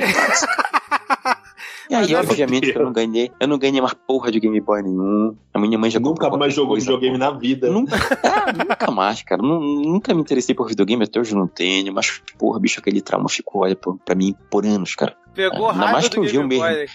E 1.89 1.95
aí, 1.95 2.15
obviamente, 2.15 2.73
eu 2.73 2.85
não 2.85 2.93
ganhei. 2.93 3.29
Eu 3.37 3.49
não 3.49 3.59
ganhei 3.59 3.81
uma 3.81 3.93
porra 3.93 4.31
de 4.31 4.39
Game 4.39 4.61
Boy 4.61 4.81
nenhum. 4.81 5.35
A 5.53 5.59
minha 5.59 5.77
mãe 5.77 5.89
já 5.89 5.99
Nunca 5.99 6.29
mais 6.29 6.53
jogou 6.53 6.77
videogame 6.77 7.17
na 7.17 7.31
vida. 7.31 7.69
Nunca, 7.69 7.97
ah, 8.23 8.53
nunca 8.53 8.89
mais, 8.89 9.21
cara. 9.21 9.41
Nunca 9.41 10.13
me 10.13 10.21
interessei 10.21 10.55
por 10.55 10.69
videogame, 10.69 11.03
até 11.03 11.19
hoje 11.19 11.35
não 11.35 11.45
tenho. 11.45 11.93
Mas, 11.93 12.21
porra, 12.39 12.57
bicho, 12.57 12.79
aquele 12.79 13.01
trauma 13.01 13.27
ficou, 13.27 13.63
olha, 13.63 13.77
pra 14.05 14.15
mim 14.15 14.33
por 14.49 14.65
anos, 14.65 14.95
cara. 14.95 15.13
Pegou 15.33 15.69
Ainda 15.69 15.79
raiva 15.79 15.91
mais 15.93 16.05
do 16.09 16.11
que 16.11 16.19
eu 16.19 16.23
vi 16.23 16.31
Game 16.31 16.43
o 16.43 16.47
meu 16.47 16.65
irmão. 16.65 16.87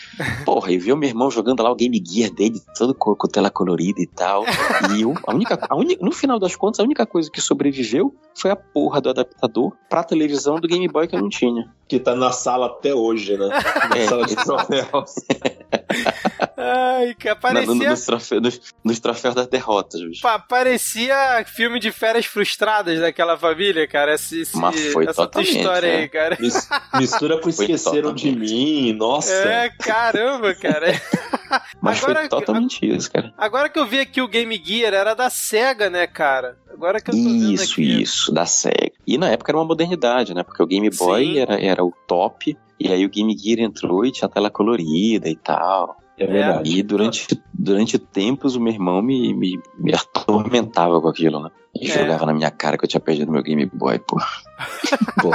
Porra, 0.44 0.70
e 0.72 0.78
vi 0.78 0.92
o 0.92 0.96
meu 0.96 1.08
irmão 1.08 1.30
jogando 1.30 1.62
lá 1.62 1.70
o 1.70 1.74
Game 1.74 2.02
Gear 2.06 2.30
dele, 2.30 2.60
todo 2.76 2.94
com, 2.94 3.14
com 3.14 3.26
tela 3.26 3.50
colorida 3.50 4.00
e 4.00 4.06
tal. 4.06 4.44
E 4.96 5.02
eu, 5.02 5.14
a 5.26 5.34
única, 5.34 5.58
a 5.68 5.74
única, 5.74 6.04
no 6.04 6.12
final 6.12 6.38
das 6.38 6.54
contas, 6.54 6.80
a 6.80 6.82
única 6.82 7.06
coisa 7.06 7.30
que 7.30 7.40
sobreviveu 7.40 8.14
foi 8.38 8.50
a 8.50 8.56
porra 8.56 9.00
do 9.00 9.08
adaptador 9.10 9.72
pra 9.88 10.04
televisão 10.04 10.60
do 10.60 10.68
Game 10.68 10.86
Boy 10.88 11.08
que 11.08 11.16
eu 11.16 11.20
não 11.20 11.28
tinha. 11.30 11.64
Que 11.88 11.98
tá 11.98 12.14
na 12.14 12.30
sala 12.32 12.66
até 12.66 12.94
hoje, 12.94 13.36
né? 13.38 13.48
Na 13.90 13.96
É, 13.96 14.06
sala 14.06 14.26
de 14.26 14.36
troféus. 14.36 15.14
Ai, 16.56 17.14
que 17.14 17.28
Na- 17.28 17.34
no- 17.34 17.40
parecia, 17.40 17.90
nos, 17.90 18.04
troféus, 18.04 18.42
nos, 18.42 18.60
nos 18.84 19.00
troféus 19.00 19.34
das 19.34 19.46
derrotas, 19.46 20.00
bicho. 20.02 20.22
pa- 20.22 20.38
parecia 20.38 21.44
filme 21.46 21.78
de 21.78 21.92
férias 21.92 22.26
frustradas 22.26 23.00
daquela 23.00 23.36
família, 23.36 23.86
cara. 23.86 24.14
Esse, 24.14 24.40
esse- 24.42 24.56
Mas 24.56 24.80
foi 24.92 25.04
essa 25.04 25.14
tua 25.14 25.26
totalmente, 25.26 25.56
história 25.58 25.86
é. 25.86 25.96
aí, 25.98 26.08
cara. 26.08 26.36
Mis- 26.40 26.68
Mistura 26.94 27.36
com 27.40 27.52
Foi 27.52 27.64
Esqueceram 27.66 28.12
de 28.14 28.25
totalmente. 28.32 28.54
Mim, 28.54 28.92
nossa. 28.92 29.32
É, 29.32 29.70
caramba, 29.70 30.54
cara. 30.54 30.86
Mas 31.80 32.02
Agora- 32.02 32.20
foi 32.20 32.28
totalmente 32.28 32.86
isso, 32.86 33.10
cara. 33.10 33.32
Agora 33.38 33.68
que 33.68 33.78
eu 33.78 33.86
vi 33.86 34.00
aqui 34.00 34.20
o 34.20 34.28
Game 34.28 34.60
Gear, 34.62 34.92
era 34.94 35.14
da 35.14 35.30
SEGA, 35.30 35.88
né, 35.90 36.06
cara? 36.06 36.56
Agora 36.72 37.00
que 37.00 37.10
eu 37.10 37.14
tô 37.14 37.20
Isso, 37.20 37.72
aqui. 37.72 38.02
isso, 38.02 38.32
da 38.32 38.44
SEGA. 38.46 38.92
E 39.06 39.16
na 39.16 39.30
época 39.30 39.50
era 39.52 39.58
uma 39.58 39.64
modernidade, 39.64 40.34
né? 40.34 40.42
Porque 40.42 40.62
o 40.62 40.66
Game 40.66 40.90
Boy 40.90 41.24
Sim. 41.24 41.38
era, 41.38 41.60
era 41.60 41.84
o 41.84 41.92
top, 42.06 42.56
e 42.78 42.92
aí 42.92 43.04
o 43.04 43.08
Game 43.08 43.36
Gear 43.36 43.60
entrou 43.60 44.04
e 44.04 44.12
tinha 44.12 44.28
tela 44.28 44.50
colorida 44.50 45.28
e 45.28 45.36
tal. 45.36 45.96
É 46.18 46.26
verdade. 46.26 46.70
E 46.78 46.82
durante, 46.82 47.42
durante 47.52 47.98
tempos 47.98 48.56
o 48.56 48.60
meu 48.60 48.72
irmão 48.72 49.02
me, 49.02 49.34
me, 49.34 49.60
me 49.78 49.94
atormentava 49.94 51.00
com 51.00 51.08
aquilo, 51.08 51.42
né? 51.42 51.50
E 51.74 51.90
É. 51.90 51.92
jogava 51.98 52.24
na 52.26 52.32
minha 52.32 52.50
cara 52.50 52.78
que 52.78 52.84
eu 52.84 52.88
tinha 52.88 53.00
perdido 53.00 53.30
meu 53.30 53.42
Game 53.42 53.66
Boy, 53.66 53.98
pô. 53.98 54.16
Pô, 55.20 55.30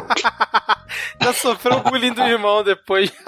Já 1.21 1.33
sofreu 1.33 1.77
o 1.77 1.83
bullying 1.83 2.13
do 2.13 2.21
irmão 2.23 2.63
depois. 2.63 3.11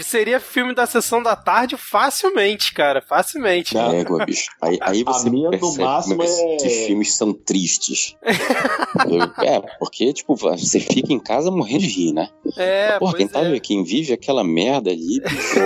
Seria 0.00 0.40
filme 0.40 0.74
da 0.74 0.86
sessão 0.86 1.22
da 1.22 1.36
tarde 1.36 1.76
facilmente, 1.76 2.72
cara. 2.72 3.00
Facilmente. 3.02 3.76
Égua, 3.76 4.24
bicho. 4.24 4.50
Aí, 4.60 4.78
aí 4.80 5.02
A 5.06 5.12
você 5.12 5.30
minha, 5.30 5.50
no 5.50 5.58
percebe 5.58 5.84
máximo, 5.84 6.16
como 6.16 6.28
é- 6.28 6.56
esses 6.56 6.86
filmes 6.86 7.14
são 7.14 7.32
tristes. 7.32 8.16
É, 9.42 9.60
porque, 9.78 10.12
tipo, 10.12 10.34
você 10.36 10.80
fica 10.80 11.12
em 11.12 11.18
casa 11.20 11.50
morrendo 11.50 11.80
de 11.82 11.88
rir, 11.88 12.12
né? 12.12 12.28
É, 12.56 12.98
Porra, 12.98 13.16
quem, 13.16 13.28
tá, 13.28 13.40
é. 13.42 13.60
quem 13.60 13.82
vive 13.84 14.12
aquela 14.12 14.42
merda 14.44 14.90
ali, 14.90 15.20
bicho, 15.20 15.58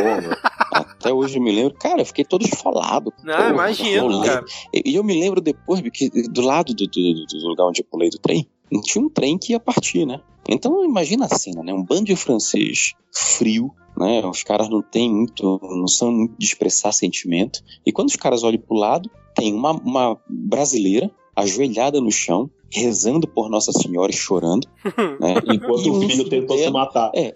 até 0.72 1.12
hoje 1.12 1.38
eu 1.38 1.42
me 1.42 1.52
lembro, 1.52 1.74
cara, 1.78 2.00
eu 2.00 2.06
fiquei 2.06 2.24
todo 2.24 2.44
esfolado. 2.44 3.12
Não, 3.22 3.36
Porra, 3.36 3.48
imagino, 3.50 4.22
cara. 4.24 4.44
E 4.72 4.82
e 4.92 4.94
eu 4.96 5.02
me 5.04 5.18
lembro 5.18 5.40
depois 5.40 5.80
que 5.92 6.08
do 6.28 6.40
lado 6.40 6.72
do, 6.74 6.86
do- 6.86 7.26
do 7.26 7.48
lugar 7.48 7.66
onde 7.66 7.80
eu 7.82 7.86
pulei 7.90 8.08
do 8.10 8.18
trem, 8.18 8.48
tinha 8.82 9.04
um 9.04 9.08
trem 9.08 9.38
que 9.38 9.52
ia 9.52 9.60
partir, 9.60 10.06
né? 10.06 10.20
Então 10.48 10.84
imagina 10.84 11.26
a 11.26 11.38
cena, 11.38 11.62
né? 11.62 11.72
Um 11.72 11.82
bando 11.82 12.04
de 12.04 12.16
francês 12.16 12.92
frio, 13.12 13.70
né? 13.96 14.24
Os 14.26 14.42
caras 14.42 14.68
não 14.68 14.82
têm 14.82 15.10
muito, 15.12 15.60
não 15.62 15.88
são 15.88 16.12
muito 16.12 16.34
de 16.38 16.46
expressar 16.46 16.92
sentimento. 16.92 17.60
E 17.84 17.92
quando 17.92 18.08
os 18.08 18.16
caras 18.16 18.42
olham 18.42 18.60
pro 18.60 18.76
lado, 18.76 19.10
tem 19.34 19.52
uma, 19.52 19.72
uma 19.72 20.20
brasileira 20.28 21.10
ajoelhada 21.34 22.00
no 22.00 22.10
chão, 22.10 22.50
rezando 22.72 23.26
por 23.26 23.48
Nossa 23.48 23.72
Senhora 23.72 24.10
e 24.10 24.14
chorando. 24.14 24.66
Né? 25.20 25.34
enquanto 25.46 25.86
E 25.86 25.90
o 25.90 26.00
filho 26.00 26.28
tentou 26.28 26.58
se 26.58 26.70
matar. 26.70 27.10
É, 27.14 27.32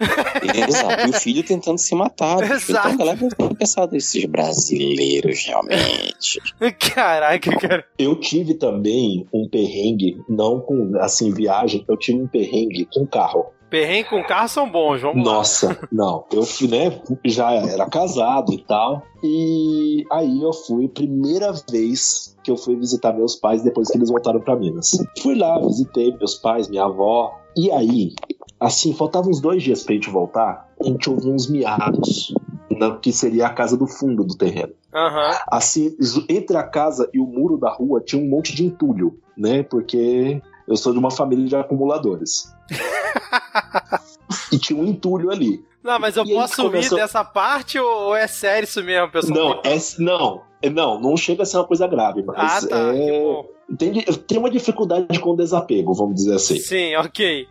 exato. 0.66 1.06
E 1.06 1.10
o 1.10 1.12
filho 1.14 1.42
tentando 1.42 1.78
se 1.78 1.94
matar. 1.94 2.38
bicho. 2.38 2.52
Exato. 2.52 2.70
Então 2.70 2.92
a 2.92 2.96
galera 2.96 3.28
ter 3.36 3.54
pensado, 3.56 3.96
esses 3.96 4.24
brasileiros 4.24 5.44
realmente. 5.46 6.40
Caraca, 6.94 7.56
cara. 7.58 7.84
Eu 7.98 8.16
tive 8.16 8.54
também 8.54 9.26
um 9.32 9.48
perrengue, 9.48 10.18
não 10.28 10.60
com, 10.60 10.92
assim, 11.00 11.32
viagem, 11.32 11.84
eu 11.88 11.96
tive 11.96 12.20
um 12.20 12.28
perrengue 12.28 12.86
com 12.92 13.06
carro. 13.06 13.46
Perrengue 13.70 14.10
com 14.10 14.24
carro 14.24 14.48
são 14.48 14.68
bons, 14.68 15.00
vamos 15.00 15.24
lá. 15.24 15.32
Nossa, 15.34 15.78
não. 15.92 16.24
Eu 16.32 16.42
fui, 16.42 16.66
né, 16.66 17.00
já 17.24 17.52
era 17.52 17.88
casado 17.88 18.52
e 18.52 18.58
tal. 18.58 19.02
E 19.22 20.04
aí 20.10 20.42
eu 20.42 20.52
fui, 20.52 20.88
primeira 20.88 21.52
vez 21.70 22.36
que 22.42 22.50
eu 22.50 22.56
fui 22.56 22.74
visitar 22.74 23.12
meus 23.12 23.36
pais 23.36 23.62
depois 23.62 23.88
que 23.88 23.96
eles 23.96 24.10
voltaram 24.10 24.40
pra 24.40 24.56
Minas. 24.56 24.90
Fui 25.22 25.36
lá, 25.36 25.58
visitei 25.60 26.14
meus 26.16 26.34
pais, 26.34 26.68
minha 26.68 26.84
avó. 26.84 27.38
E 27.56 27.70
aí, 27.70 28.14
assim, 28.58 28.92
faltavam 28.92 29.30
uns 29.30 29.40
dois 29.40 29.62
dias 29.62 29.84
pra 29.84 29.94
gente 29.94 30.10
voltar. 30.10 30.68
A 30.80 30.84
gente 30.84 31.08
ouviu 31.08 31.32
uns 31.32 31.48
miados. 31.48 32.34
Na, 32.70 32.96
que 32.96 33.12
seria 33.12 33.46
a 33.46 33.50
casa 33.50 33.76
do 33.76 33.86
fundo 33.86 34.24
do 34.24 34.36
terreno. 34.36 34.72
Aham. 34.94 35.36
Assim, 35.48 35.94
entre 36.28 36.56
a 36.56 36.62
casa 36.62 37.10
e 37.12 37.20
o 37.20 37.26
muro 37.26 37.58
da 37.58 37.70
rua 37.70 38.00
tinha 38.00 38.22
um 38.22 38.28
monte 38.28 38.54
de 38.54 38.64
entulho, 38.64 39.18
né? 39.36 39.62
Porque 39.62 40.40
eu 40.70 40.76
sou 40.76 40.92
de 40.92 40.98
uma 40.98 41.10
família 41.10 41.44
de 41.46 41.56
acumuladores. 41.56 42.50
e 44.52 44.58
tinha 44.58 44.78
um 44.80 44.86
entulho 44.86 45.30
ali. 45.30 45.62
Não, 45.82 45.98
mas 45.98 46.16
eu 46.16 46.24
E 46.24 46.34
posso 46.34 46.62
rir 46.62 46.68
começou- 46.68 46.98
dessa 46.98 47.24
parte 47.24 47.78
ou 47.78 48.14
é 48.14 48.26
sério 48.26 48.64
isso 48.64 48.82
mesmo, 48.82 49.10
pessoal? 49.10 49.34
Não, 49.34 49.60
é, 49.64 49.78
não, 49.98 50.42
é- 50.62 50.70
não, 50.70 51.00
não 51.00 51.16
chega 51.16 51.42
a 51.42 51.46
ser 51.46 51.56
uma 51.56 51.64
coisa 51.66 51.86
grave, 51.86 52.20
Ah, 52.28 52.32
mas 52.36 52.64
tá. 52.66 52.92
Que 52.92 53.00
é, 53.00 53.20
bom. 53.20 53.46
tem, 53.78 53.92
tem 54.04 54.38
uma 54.38 54.50
dificuldade 54.50 55.18
com 55.18 55.30
o 55.30 55.36
desapego, 55.36 55.94
vamos 55.94 56.14
dizer 56.16 56.34
assim. 56.34 56.58
Sim, 56.58 56.94
ok. 56.96 57.46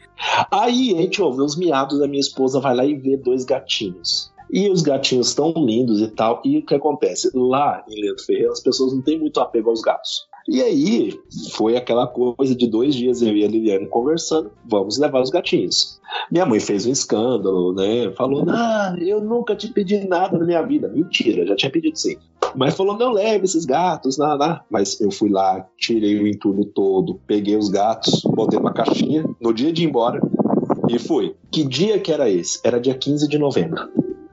Aí 0.52 0.94
a 0.96 1.02
gente 1.02 1.22
ouve 1.22 1.42
os 1.42 1.58
miados, 1.58 2.02
a 2.02 2.08
minha 2.08 2.20
esposa 2.22 2.60
vai 2.60 2.76
lá 2.76 2.86
e 2.86 2.96
vê 2.96 3.18
dois 3.18 3.44
gatinhos. 3.46 4.32
E 4.52 4.70
os 4.70 4.82
gatinhos 4.82 5.34
tão 5.36 5.52
lindos 5.56 6.02
e 6.02 6.08
tal. 6.08 6.42
E 6.44 6.58
o 6.60 6.66
que 6.66 6.74
acontece? 6.74 7.30
Lá 7.36 7.84
em 7.88 8.02
Leandro 8.02 8.24
Ferreira, 8.24 8.52
as 8.52 8.60
pessoas 8.62 8.94
não 8.94 9.02
têm 9.02 9.20
muito 9.20 9.40
apego 9.40 9.70
aos 9.70 9.82
gatos. 9.82 10.28
E 10.50 10.64
aí 10.64 11.20
foi 11.54 11.78
aquela 11.78 12.08
coisa 12.08 12.56
de 12.56 12.66
dois 12.66 12.96
dias 12.96 13.22
eu 13.22 13.38
e 13.38 13.46
a 13.46 13.48
Liliane 13.48 13.86
conversando, 13.86 14.52
vamos 14.66 14.98
levar 14.98 15.22
os 15.22 15.30
gatinhos. 15.30 16.02
Minha 16.32 16.44
mãe 16.44 16.60
fez 16.60 16.88
um 16.88 16.92
escândalo, 16.92 17.72
né? 17.72 18.12
Falou, 18.18 18.44
ah, 18.50 18.96
eu 19.00 19.22
nunca 19.22 19.56
te 19.56 19.68
pedi 19.68 20.08
nada 20.08 20.40
na 20.40 20.46
minha 20.46 20.64
vida. 20.64 20.88
Mentira, 20.88 21.46
já 21.46 21.56
tinha 21.56 21.72
pedido 21.72 21.96
sim. 21.96 22.18
Mas 22.56 22.76
falou, 22.76 22.98
não 22.98 23.12
leve 23.12 23.46
esses 23.46 23.64
gatos, 23.64 24.18
não, 24.18 24.36
não. 24.40 24.60
Mas 24.72 25.00
eu 25.00 25.12
fui 25.12 25.30
lá, 25.30 25.68
tirei 25.78 26.20
o 26.20 26.28
entulho 26.28 26.66
todo, 26.66 27.22
peguei 27.28 27.56
os 27.56 27.70
gatos, 27.70 28.24
botei 28.24 28.58
numa 28.58 28.74
caixinha 28.74 29.24
no 29.40 29.54
dia 29.54 29.72
de 29.72 29.84
ir 29.84 29.88
embora 29.88 30.20
e 30.90 30.98
fui. 30.98 31.36
Que 31.52 31.64
dia 31.64 32.00
que 32.00 32.12
era 32.12 32.28
esse? 32.28 32.60
Era 32.64 32.80
dia 32.80 32.96
15 32.96 33.28
de 33.28 33.38
novembro. 33.38 33.88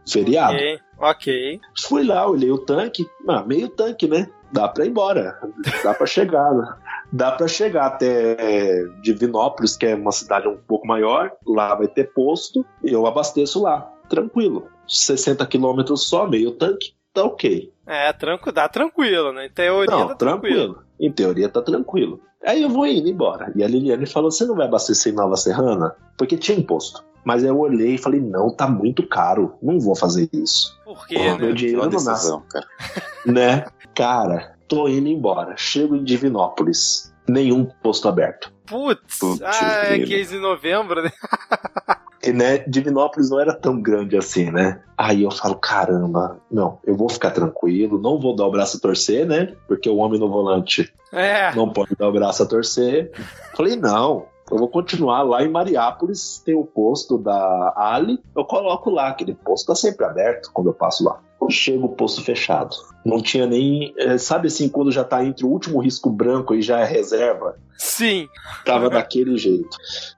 Feriado. 0.08 0.54
Ok, 0.54 0.78
ok. 0.98 1.60
Fui 1.78 2.04
lá, 2.04 2.26
olhei 2.26 2.50
o 2.50 2.58
tanque, 2.58 3.06
ah, 3.28 3.44
meio 3.44 3.68
tanque, 3.68 4.06
né? 4.06 4.30
Dá 4.52 4.68
pra 4.68 4.84
ir 4.84 4.90
embora, 4.90 5.38
dá 5.82 5.92
pra 5.92 6.06
chegar, 6.06 6.52
né? 6.54 6.74
Dá 7.12 7.32
pra 7.32 7.48
chegar 7.48 7.86
até 7.86 8.84
Divinópolis, 9.00 9.76
que 9.76 9.86
é 9.86 9.94
uma 9.94 10.12
cidade 10.12 10.48
um 10.48 10.56
pouco 10.56 10.86
maior, 10.86 11.32
lá 11.46 11.74
vai 11.74 11.88
ter 11.88 12.12
posto, 12.12 12.64
e 12.82 12.92
eu 12.92 13.06
abasteço 13.06 13.62
lá, 13.62 13.90
tranquilo. 14.08 14.68
60 14.88 15.44
quilômetros 15.46 16.08
só, 16.08 16.28
meio 16.28 16.52
tanque, 16.52 16.94
tá 17.12 17.24
ok. 17.24 17.72
É, 17.86 18.12
tranquilo, 18.12 18.52
dá 18.54 18.68
tranquilo, 18.68 19.32
né? 19.32 19.46
Em 19.46 19.50
teoria 19.50 19.96
Não, 19.96 20.08
tá 20.08 20.14
tranquilo. 20.14 20.54
tranquilo. 20.54 20.86
Em 20.98 21.12
teoria 21.12 21.48
tá 21.48 21.62
tranquilo. 21.62 22.20
Aí 22.46 22.62
eu 22.62 22.70
vou 22.70 22.86
indo 22.86 23.08
embora. 23.08 23.52
E 23.56 23.64
a 23.64 23.68
Liliane 23.68 24.06
falou: 24.06 24.30
Você 24.30 24.44
não 24.46 24.54
vai 24.54 24.66
abastecer 24.66 25.12
em 25.12 25.16
Nova 25.16 25.36
Serrana? 25.36 25.94
Porque 26.16 26.36
tinha 26.36 26.58
imposto. 26.58 27.04
Mas 27.24 27.42
eu 27.42 27.58
olhei 27.58 27.96
e 27.96 27.98
falei: 27.98 28.20
Não, 28.20 28.50
tá 28.50 28.68
muito 28.68 29.06
caro. 29.06 29.54
Não 29.60 29.80
vou 29.80 29.96
fazer 29.96 30.28
isso. 30.32 30.78
Por 30.84 31.06
quê, 31.08 31.16
Porra, 31.16 31.32
né? 31.32 31.38
meu 31.38 31.54
dinheiro 31.54 31.80
Uma 31.82 31.90
não 31.90 32.04
nasce. 32.04 32.32
cara. 32.48 32.66
né? 33.26 33.66
Cara, 33.94 34.56
tô 34.68 34.86
indo 34.88 35.08
embora. 35.08 35.56
Chego 35.56 35.96
em 35.96 36.04
Divinópolis. 36.04 37.12
Nenhum 37.28 37.64
posto 37.82 38.08
aberto. 38.08 38.52
Putz, 38.64 39.18
Putz, 39.18 39.42
ah, 39.42 39.86
é 39.86 39.98
grilo. 39.98 40.06
15 40.06 40.34
de 40.36 40.40
novembro, 40.40 41.02
né? 41.02 41.10
E, 42.26 42.32
né, 42.32 42.58
Divinópolis 42.66 43.30
não 43.30 43.40
era 43.40 43.54
tão 43.54 43.80
grande 43.80 44.16
assim, 44.16 44.50
né? 44.50 44.80
Aí 44.96 45.22
eu 45.22 45.30
falo, 45.30 45.56
caramba, 45.56 46.38
não, 46.50 46.78
eu 46.84 46.96
vou 46.96 47.08
ficar 47.08 47.30
tranquilo, 47.30 48.00
não 48.00 48.18
vou 48.18 48.34
dar 48.34 48.46
o 48.46 48.50
braço 48.50 48.78
a 48.78 48.80
torcer, 48.80 49.26
né? 49.26 49.54
Porque 49.68 49.88
o 49.88 49.96
homem 49.96 50.18
no 50.18 50.28
volante 50.28 50.92
É, 51.12 51.54
não 51.54 51.68
pode 51.68 51.94
dar 51.96 52.08
o 52.08 52.12
braço 52.12 52.42
a 52.42 52.46
torcer. 52.46 53.12
Falei, 53.54 53.76
não, 53.76 54.26
eu 54.50 54.58
vou 54.58 54.68
continuar 54.68 55.22
lá 55.22 55.42
em 55.42 55.48
Mariápolis, 55.48 56.42
tem 56.44 56.54
o 56.54 56.64
posto 56.64 57.18
da 57.18 57.72
Ali, 57.76 58.18
eu 58.34 58.44
coloco 58.44 58.90
lá, 58.90 59.08
aquele 59.08 59.34
posto 59.34 59.66
tá 59.66 59.74
sempre 59.74 60.04
aberto 60.04 60.50
quando 60.52 60.68
eu 60.68 60.74
passo 60.74 61.04
lá. 61.04 61.18
Chega 61.48 61.84
o 61.84 61.90
posto 61.90 62.22
fechado. 62.24 62.74
Não 63.04 63.22
tinha 63.22 63.46
nem. 63.46 63.94
eh, 63.98 64.18
Sabe 64.18 64.48
assim, 64.48 64.68
quando 64.68 64.90
já 64.90 65.04
tá 65.04 65.24
entre 65.24 65.44
o 65.44 65.48
último 65.48 65.78
risco 65.80 66.10
branco 66.10 66.54
e 66.54 66.62
já 66.62 66.80
é 66.80 66.84
reserva? 66.84 67.56
sim. 67.78 68.28
Tava 68.64 68.88
daquele 68.90 69.36
jeito. 69.38 69.76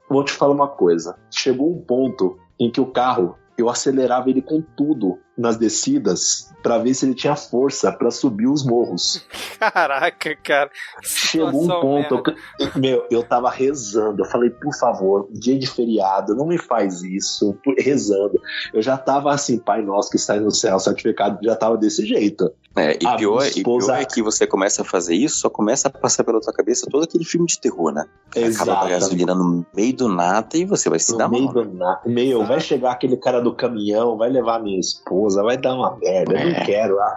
Vou 0.09 0.25
te 0.25 0.33
falar 0.33 0.55
uma 0.55 0.69
coisa. 0.69 1.17
Chegou 1.31 1.71
um 1.71 1.81
ponto 1.83 2.39
em 2.59 2.71
que 2.71 2.81
o 2.81 2.87
carro, 2.87 3.37
eu 3.59 3.69
acelerava 3.69 4.31
ele 4.31 4.41
com 4.41 4.63
tudo 4.63 5.19
nas 5.37 5.57
descidas 5.57 6.53
pra 6.63 6.79
ver 6.79 6.95
se 6.95 7.05
ele 7.07 7.15
tinha 7.15 7.37
força 7.37 7.93
pra 7.93 8.11
subir 8.11 8.47
os 8.49 8.65
morros. 8.65 9.25
Caraca, 9.59 10.37
cara. 10.37 10.71
Chegou 11.03 11.65
um 11.65 11.69
ponto, 11.81 12.23
eu- 12.59 12.71
meu, 12.81 13.07
eu 13.11 13.23
tava 13.23 13.51
rezando. 13.51 14.23
Eu 14.23 14.27
falei, 14.27 14.51
por 14.51 14.75
favor, 14.77 15.29
dia 15.33 15.59
de 15.59 15.67
feriado, 15.67 16.35
não 16.35 16.47
me 16.47 16.59
faz 16.59 17.03
isso. 17.03 17.57
Rezando. 17.79 18.41
Eu 18.73 18.81
já 18.83 18.97
tava 18.97 19.33
assim, 19.33 19.59
Pai 19.59 19.83
Nosso 19.83 20.11
que 20.11 20.17
está 20.17 20.37
no 20.37 20.51
céu, 20.51 20.79
certificado, 20.81 21.39
já 21.43 21.55
tava 21.55 21.77
desse 21.77 22.05
jeito. 22.07 22.53
É, 22.79 22.93
e, 22.95 23.17
pior, 23.17 23.47
e 23.47 23.63
pior 23.63 23.91
é 24.01 24.05
que 24.05 24.23
você 24.23 24.47
começa 24.47 24.83
a 24.83 24.85
fazer 24.85 25.15
isso, 25.15 25.39
só 25.41 25.51
começa 25.51 25.89
a 25.89 25.91
passar 25.91 26.25
pela 26.25 26.41
tua 26.41 26.53
cabeça 26.53 26.87
todo 26.91 27.05
aquele 27.05 27.25
filme 27.25 27.47
de 27.47 27.61
terror, 27.61 27.93
né? 27.93 28.05
Exato. 28.35 28.71
Acaba 28.71 28.87
a 28.87 28.91
gasolina 28.91 29.35
no 29.35 29.67
meio 29.75 29.97
do 29.97 30.09
nada 30.09 30.57
e 30.57 30.65
você 30.65 30.89
vai 30.89 30.99
se 30.99 31.13
No 31.13 31.19
dar 31.19 31.29
meio 31.29 31.45
mal. 31.45 31.55
do 31.55 31.65
nada. 31.75 32.01
Meu, 32.07 32.45
vai 32.45 32.61
chegar 32.61 32.93
aquele 32.93 33.17
cara 33.17 33.41
do 33.41 33.55
caminhão, 33.55 34.17
vai 34.17 34.31
levar 34.31 34.63
minha 34.63 34.79
esposa, 34.79 35.43
vai 35.43 35.57
dar 35.57 35.75
uma 35.75 35.97
merda, 35.97 36.33
eu 36.35 36.39
É. 36.39 36.45
não 36.59 36.65
quero. 36.67 36.99
ah. 37.01 37.17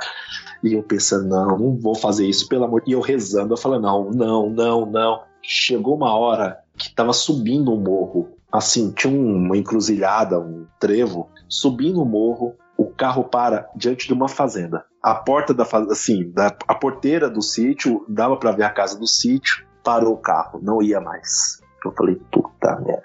E 0.64 0.74
eu 0.74 0.84
pensando, 0.84 1.28
não, 1.28 1.58
não 1.58 1.76
vou 1.78 1.96
fazer 1.96 2.28
isso, 2.28 2.48
pelo 2.48 2.66
amor. 2.66 2.84
E 2.86 2.92
eu 2.92 3.02
rezando, 3.02 3.54
eu 3.54 3.58
falando, 3.58 3.82
não, 3.84 4.12
não, 4.12 4.50
não, 4.50 4.86
não. 4.86 5.22
Chegou 5.42 5.96
uma 5.96 6.14
hora 6.16 6.60
que 6.78 6.94
tava 6.94 7.14
subindo 7.14 7.72
um 7.74 7.78
morro. 7.80 8.30
Assim, 8.52 8.92
tinha 8.92 9.12
uma 9.12 9.58
encruzilhada, 9.58 10.40
um 10.40 10.66
trevo, 10.80 11.30
subindo 11.50 12.02
o 12.02 12.06
morro, 12.06 12.54
o 12.82 12.86
carro 12.86 13.24
para 13.24 13.70
diante 13.76 14.08
de 14.08 14.14
uma 14.14 14.28
fazenda. 14.28 14.84
A 15.04 15.14
porta 15.14 15.54
da 15.54 15.64
fazenda, 15.64 15.94
assim, 15.94 16.32
da, 16.32 16.48
a 16.68 16.74
porteira 16.74 17.30
do 17.30 17.42
sítio, 17.42 18.04
dava 18.10 18.36
pra 18.38 18.52
ver 18.52 18.64
a 18.64 18.72
casa 18.72 18.98
do 18.98 19.06
sítio, 19.06 19.64
parou 19.84 20.16
o 20.16 20.18
carro, 20.18 20.60
não 20.64 20.82
ia 20.82 21.00
mais. 21.00 21.62
Eu 21.86 21.92
falei, 21.92 22.20
puta 22.32 22.80
merda. 22.80 23.04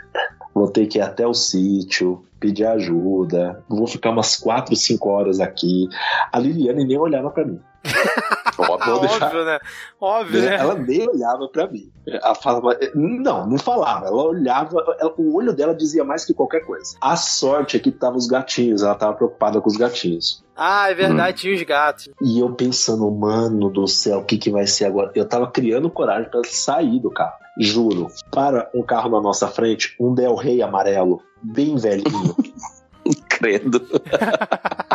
Vou 0.55 0.71
ter 0.71 0.87
que 0.87 0.97
ir 0.99 1.03
até 1.03 1.27
o 1.27 1.35
sítio, 1.35 2.25
pedir 2.41 2.65
ajuda. 2.65 3.63
Vou 3.69 3.87
ficar 3.87 4.11
umas 4.11 4.37
4, 4.37 4.75
5 4.75 5.09
horas 5.11 5.41
aqui. 5.41 5.87
A 6.33 6.39
Liliane 6.39 6.87
nem 6.87 6.99
olhava 6.99 7.31
pra 7.31 7.45
mim. 7.45 7.61
Óbvio. 8.59 9.45
Né? 9.45 9.59
Óbvio, 10.01 10.41
né? 10.43 10.57
Ela 10.57 10.75
nem 10.75 11.07
olhava 11.09 11.47
pra 11.49 11.67
mim. 11.67 11.93
Ela 12.07 12.35
falava, 12.35 12.79
não, 12.95 13.47
não 13.47 13.59
falava. 13.59 14.07
Ela 14.07 14.23
olhava, 14.23 14.83
ela- 14.99 15.15
o 15.19 15.37
olho 15.37 15.53
dela 15.53 15.75
dizia 15.75 16.03
mais 16.05 16.25
que 16.25 16.33
qualquer 16.33 16.61
coisa. 16.65 16.97
A 17.01 17.17
sorte 17.17 17.77
é 17.77 17.81
que 17.81 17.91
tava 17.91 18.17
os 18.17 18.27
gatinhos, 18.27 18.83
ela 18.83 18.95
tava 18.95 19.13
preocupada 19.15 19.61
com 19.61 19.69
os 19.69 19.77
gatinhos. 19.77 20.43
Ah, 20.57 20.91
é 20.91 20.95
verdade, 20.95 21.37
tinha 21.39 21.55
os 21.55 21.63
gatos. 21.63 22.09
E 22.23 22.39
eu 22.41 22.51
pensando, 22.55 23.11
mano 23.11 23.69
do 23.69 23.87
céu, 23.87 24.21
o 24.21 24.25
que, 24.25 24.39
que 24.39 24.51
vai 24.51 24.67
ser 24.67 24.87
agora? 24.87 25.11
Eu 25.15 25.29
tava 25.29 25.47
criando 25.51 25.91
coragem 25.91 26.31
pra 26.31 26.41
sair 26.45 26.99
do 26.99 27.11
carro. 27.11 27.35
Juro. 27.59 28.07
Para 28.31 28.71
um 28.75 28.83
carro 28.83 29.11
na 29.11 29.21
nossa 29.21 29.49
frente, 29.49 29.95
um 30.01 30.15
Del 30.15 30.35
Rey 30.35 30.63
amarelo, 30.63 31.21
bem 31.43 31.77
velhinho. 31.77 32.35
Credo. 33.29 33.83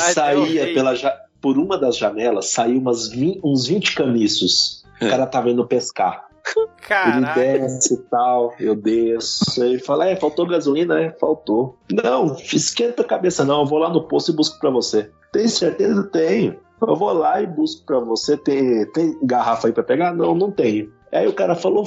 saía 0.00 0.74
pela 0.74 0.94
ja- 0.94 1.16
por 1.40 1.56
uma 1.58 1.78
das 1.78 1.96
janelas, 1.96 2.50
saiu 2.52 2.78
umas 2.78 3.08
vin- 3.08 3.40
uns 3.44 3.66
20 3.66 3.94
caniços. 3.94 4.84
O 5.00 5.08
cara 5.08 5.26
tava 5.26 5.50
indo 5.50 5.66
pescar. 5.66 6.28
Ele 6.56 6.66
Caraca. 6.80 7.34
desce 7.40 7.94
e 7.94 7.96
tal, 8.10 8.52
eu 8.58 8.74
desço. 8.74 9.62
Ele 9.62 9.78
fala: 9.78 10.06
É, 10.08 10.16
faltou 10.16 10.46
gasolina? 10.46 10.98
É, 11.00 11.10
faltou. 11.10 11.78
Não, 11.90 12.34
esquenta 12.52 13.02
a 13.02 13.04
cabeça, 13.04 13.44
não. 13.44 13.60
Eu 13.60 13.66
vou 13.66 13.78
lá 13.78 13.88
no 13.90 14.02
posto 14.08 14.32
e 14.32 14.34
busco 14.34 14.58
pra 14.58 14.70
você. 14.70 15.10
Tem 15.32 15.46
certeza? 15.48 16.02
Tenho. 16.04 16.56
Eu 16.86 16.96
vou 16.96 17.12
lá 17.12 17.40
e 17.42 17.46
busco 17.46 17.84
pra 17.86 18.00
você. 18.00 18.36
Tem, 18.36 18.84
tem 18.92 19.16
garrafa 19.22 19.68
aí 19.68 19.72
pra 19.72 19.82
pegar? 19.82 20.14
Não, 20.14 20.34
não 20.34 20.50
tenho. 20.50 20.90
Aí 21.12 21.26
o 21.28 21.32
cara 21.32 21.54
falou: 21.54 21.86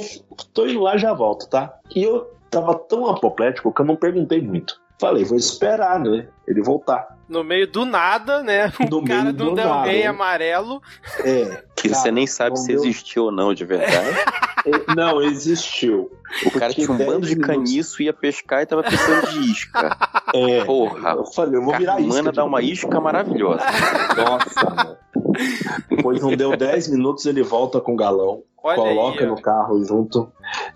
Tô 0.52 0.66
indo 0.66 0.80
lá 0.80 0.96
já 0.96 1.12
volto, 1.12 1.48
tá? 1.48 1.74
E 1.94 2.02
eu 2.02 2.30
tava 2.50 2.74
tão 2.74 3.08
apoplético 3.10 3.72
que 3.72 3.80
eu 3.82 3.86
não 3.86 3.96
perguntei 3.96 4.40
muito. 4.40 4.80
Falei, 5.06 5.24
vou 5.24 5.36
esperar, 5.36 5.98
né? 6.00 6.28
Ele 6.46 6.62
voltar. 6.62 7.14
No 7.28 7.42
meio 7.42 7.66
do 7.70 7.84
nada, 7.84 8.42
né? 8.42 8.72
No 8.90 8.98
O 8.98 9.04
cara 9.04 9.22
meio 9.24 9.32
do 9.34 9.44
do 9.50 9.54
Del 9.54 9.68
nada. 9.68 10.08
Amarelo. 10.10 10.80
É. 11.20 11.62
Que 11.76 11.88
você 11.88 11.94
cara, 11.94 12.12
nem 12.12 12.26
sabe 12.26 12.58
se 12.58 12.68
deu- 12.68 12.76
existiu 12.76 13.24
ou 13.24 13.32
não 13.32 13.52
de 13.54 13.64
verdade. 13.64 14.16
é, 14.66 14.94
Não, 14.94 15.20
existiu. 15.22 16.10
O 16.46 16.50
cara 16.50 16.72
tinha 16.72 16.90
um 16.90 16.96
bando 16.96 17.26
de 17.26 17.34
10 17.34 17.36
minutos- 17.36 17.46
caniço, 17.46 18.02
ia 18.02 18.12
pescar 18.12 18.62
e 18.62 18.66
tava 18.66 18.82
precisando 18.82 19.30
de 19.30 19.50
isca. 19.50 19.96
É. 20.34 20.64
Porra. 20.64 21.10
Eu 21.12 21.24
falei, 21.26 21.56
eu 21.58 21.62
vou 21.64 21.76
virar 21.76 22.00
isca. 22.00 22.08
Carmana 22.08 22.30
de 22.30 22.36
dá 22.36 22.44
uma 22.44 22.62
isca 22.62 23.00
maravilhosa. 23.00 23.64
Nossa, 24.16 24.70
mano. 24.70 24.96
Depois 25.88 26.20
não 26.22 26.34
deu 26.36 26.56
10 26.56 26.88
minutos, 26.88 27.26
ele 27.26 27.42
volta 27.42 27.80
com 27.80 27.92
o 27.92 27.96
galão, 27.96 28.42
Olha 28.62 28.76
coloca 28.76 29.24
aí, 29.24 29.26
no 29.28 29.40
carro 29.40 29.84
junto. 29.84 30.32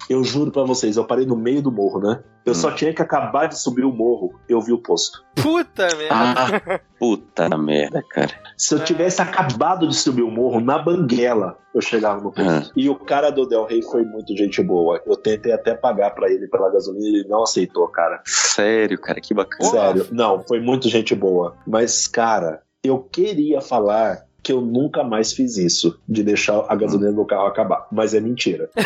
Eu 0.09 0.23
juro 0.25 0.51
pra 0.51 0.63
vocês, 0.65 0.97
eu 0.97 1.05
parei 1.05 1.25
no 1.27 1.37
meio 1.37 1.63
do 1.63 1.73
morro, 1.73 2.01
né? 2.01 2.23
Eu 2.45 2.53
Hum. 2.53 2.55
só 2.55 2.71
tinha 2.71 2.95
que 2.95 3.03
acabar 3.03 3.47
de 3.47 3.59
subir 3.59 3.85
o 3.85 3.93
morro, 3.93 4.35
eu 4.49 4.61
vi 4.61 4.73
o 4.73 4.79
posto. 4.79 5.23
Puta 5.35 5.87
merda. 5.97 6.15
Ah, 6.15 6.81
puta 6.99 7.59
merda, 7.59 8.03
cara. 8.11 8.33
Se 8.57 8.75
eu 8.75 8.83
tivesse 8.85 9.21
acabado 9.21 9.87
de 9.87 9.95
subir 9.95 10.23
o 10.23 10.31
morro 10.31 10.59
na 10.61 10.79
banguela, 10.79 11.59
eu 11.75 11.81
chegava 11.83 12.21
no 12.23 12.33
posto. 12.33 12.71
Ah. 12.71 12.73
E 12.75 12.89
o 12.89 12.95
cara 12.95 13.31
do 13.31 13.47
Del 13.47 13.67
Rey 13.67 13.83
foi 13.83 14.03
muito 14.03 14.35
gente 14.37 14.63
boa. 14.63 15.01
Eu 15.07 15.17
tentei 15.17 15.53
até 15.53 15.75
pagar 15.75 16.11
pra 16.15 16.31
ele 16.31 16.49
pela 16.49 16.71
gasolina, 16.71 17.07
ele 17.19 17.29
não 17.29 17.43
aceitou, 17.43 17.87
cara. 17.89 18.23
Sério, 18.25 18.99
cara, 18.99 19.21
que 19.21 19.35
bacana. 19.35 19.71
Sério, 19.71 20.07
não, 20.11 20.43
foi 20.43 20.59
muito 20.61 20.89
gente 20.89 21.15
boa. 21.15 21.55
Mas, 21.67 22.07
cara, 22.07 22.63
eu 22.83 22.99
queria 22.99 23.61
falar 23.61 24.23
que 24.43 24.53
eu 24.53 24.61
nunca 24.61 25.03
mais 25.05 25.33
fiz 25.33 25.57
isso, 25.57 25.99
de 26.09 26.23
deixar 26.23 26.65
a 26.69 26.75
gasolina 26.75 27.13
no 27.13 27.27
carro 27.27 27.47
acabar. 27.47 27.87
Mas 27.91 28.15
é 28.15 28.21
mentira. 28.21 28.71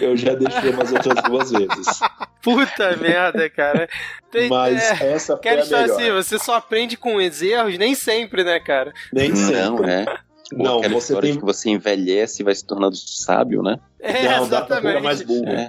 eu 0.00 0.16
já 0.16 0.34
deixei 0.34 0.70
umas 0.70 0.92
outras 0.92 1.22
duas 1.24 1.50
vezes. 1.50 2.00
Puta 2.42 2.96
merda, 2.96 3.48
cara. 3.50 3.88
Tem, 4.30 4.48
Mas 4.48 5.00
é, 5.00 5.12
essa 5.12 5.34
foi 5.34 5.42
Quero 5.42 5.60
a 5.60 5.64
estar 5.64 5.80
melhor. 5.82 5.96
assim, 5.96 6.10
você 6.12 6.38
só 6.38 6.54
aprende 6.56 6.96
com 6.96 7.16
os 7.16 7.42
erros, 7.42 7.76
nem 7.78 7.94
sempre, 7.94 8.44
né, 8.44 8.60
cara? 8.60 8.92
Nem 9.12 9.34
sempre. 9.34 9.60
Não, 9.62 9.84
é. 9.84 10.04
Ou 10.52 10.64
Não, 10.64 10.78
aquela 10.78 10.94
você 10.94 11.12
história 11.12 11.26
tem. 11.28 11.32
de 11.32 11.38
que 11.38 11.44
você 11.44 11.70
envelhece 11.70 12.42
e 12.42 12.44
vai 12.44 12.54
se 12.54 12.66
tornando 12.66 12.96
sábio, 12.96 13.62
né? 13.62 13.78
É, 14.00 14.28
Não, 14.36 14.44
exatamente. 14.44 15.02
mais 15.02 15.22
burro. 15.22 15.48
É, 15.48 15.68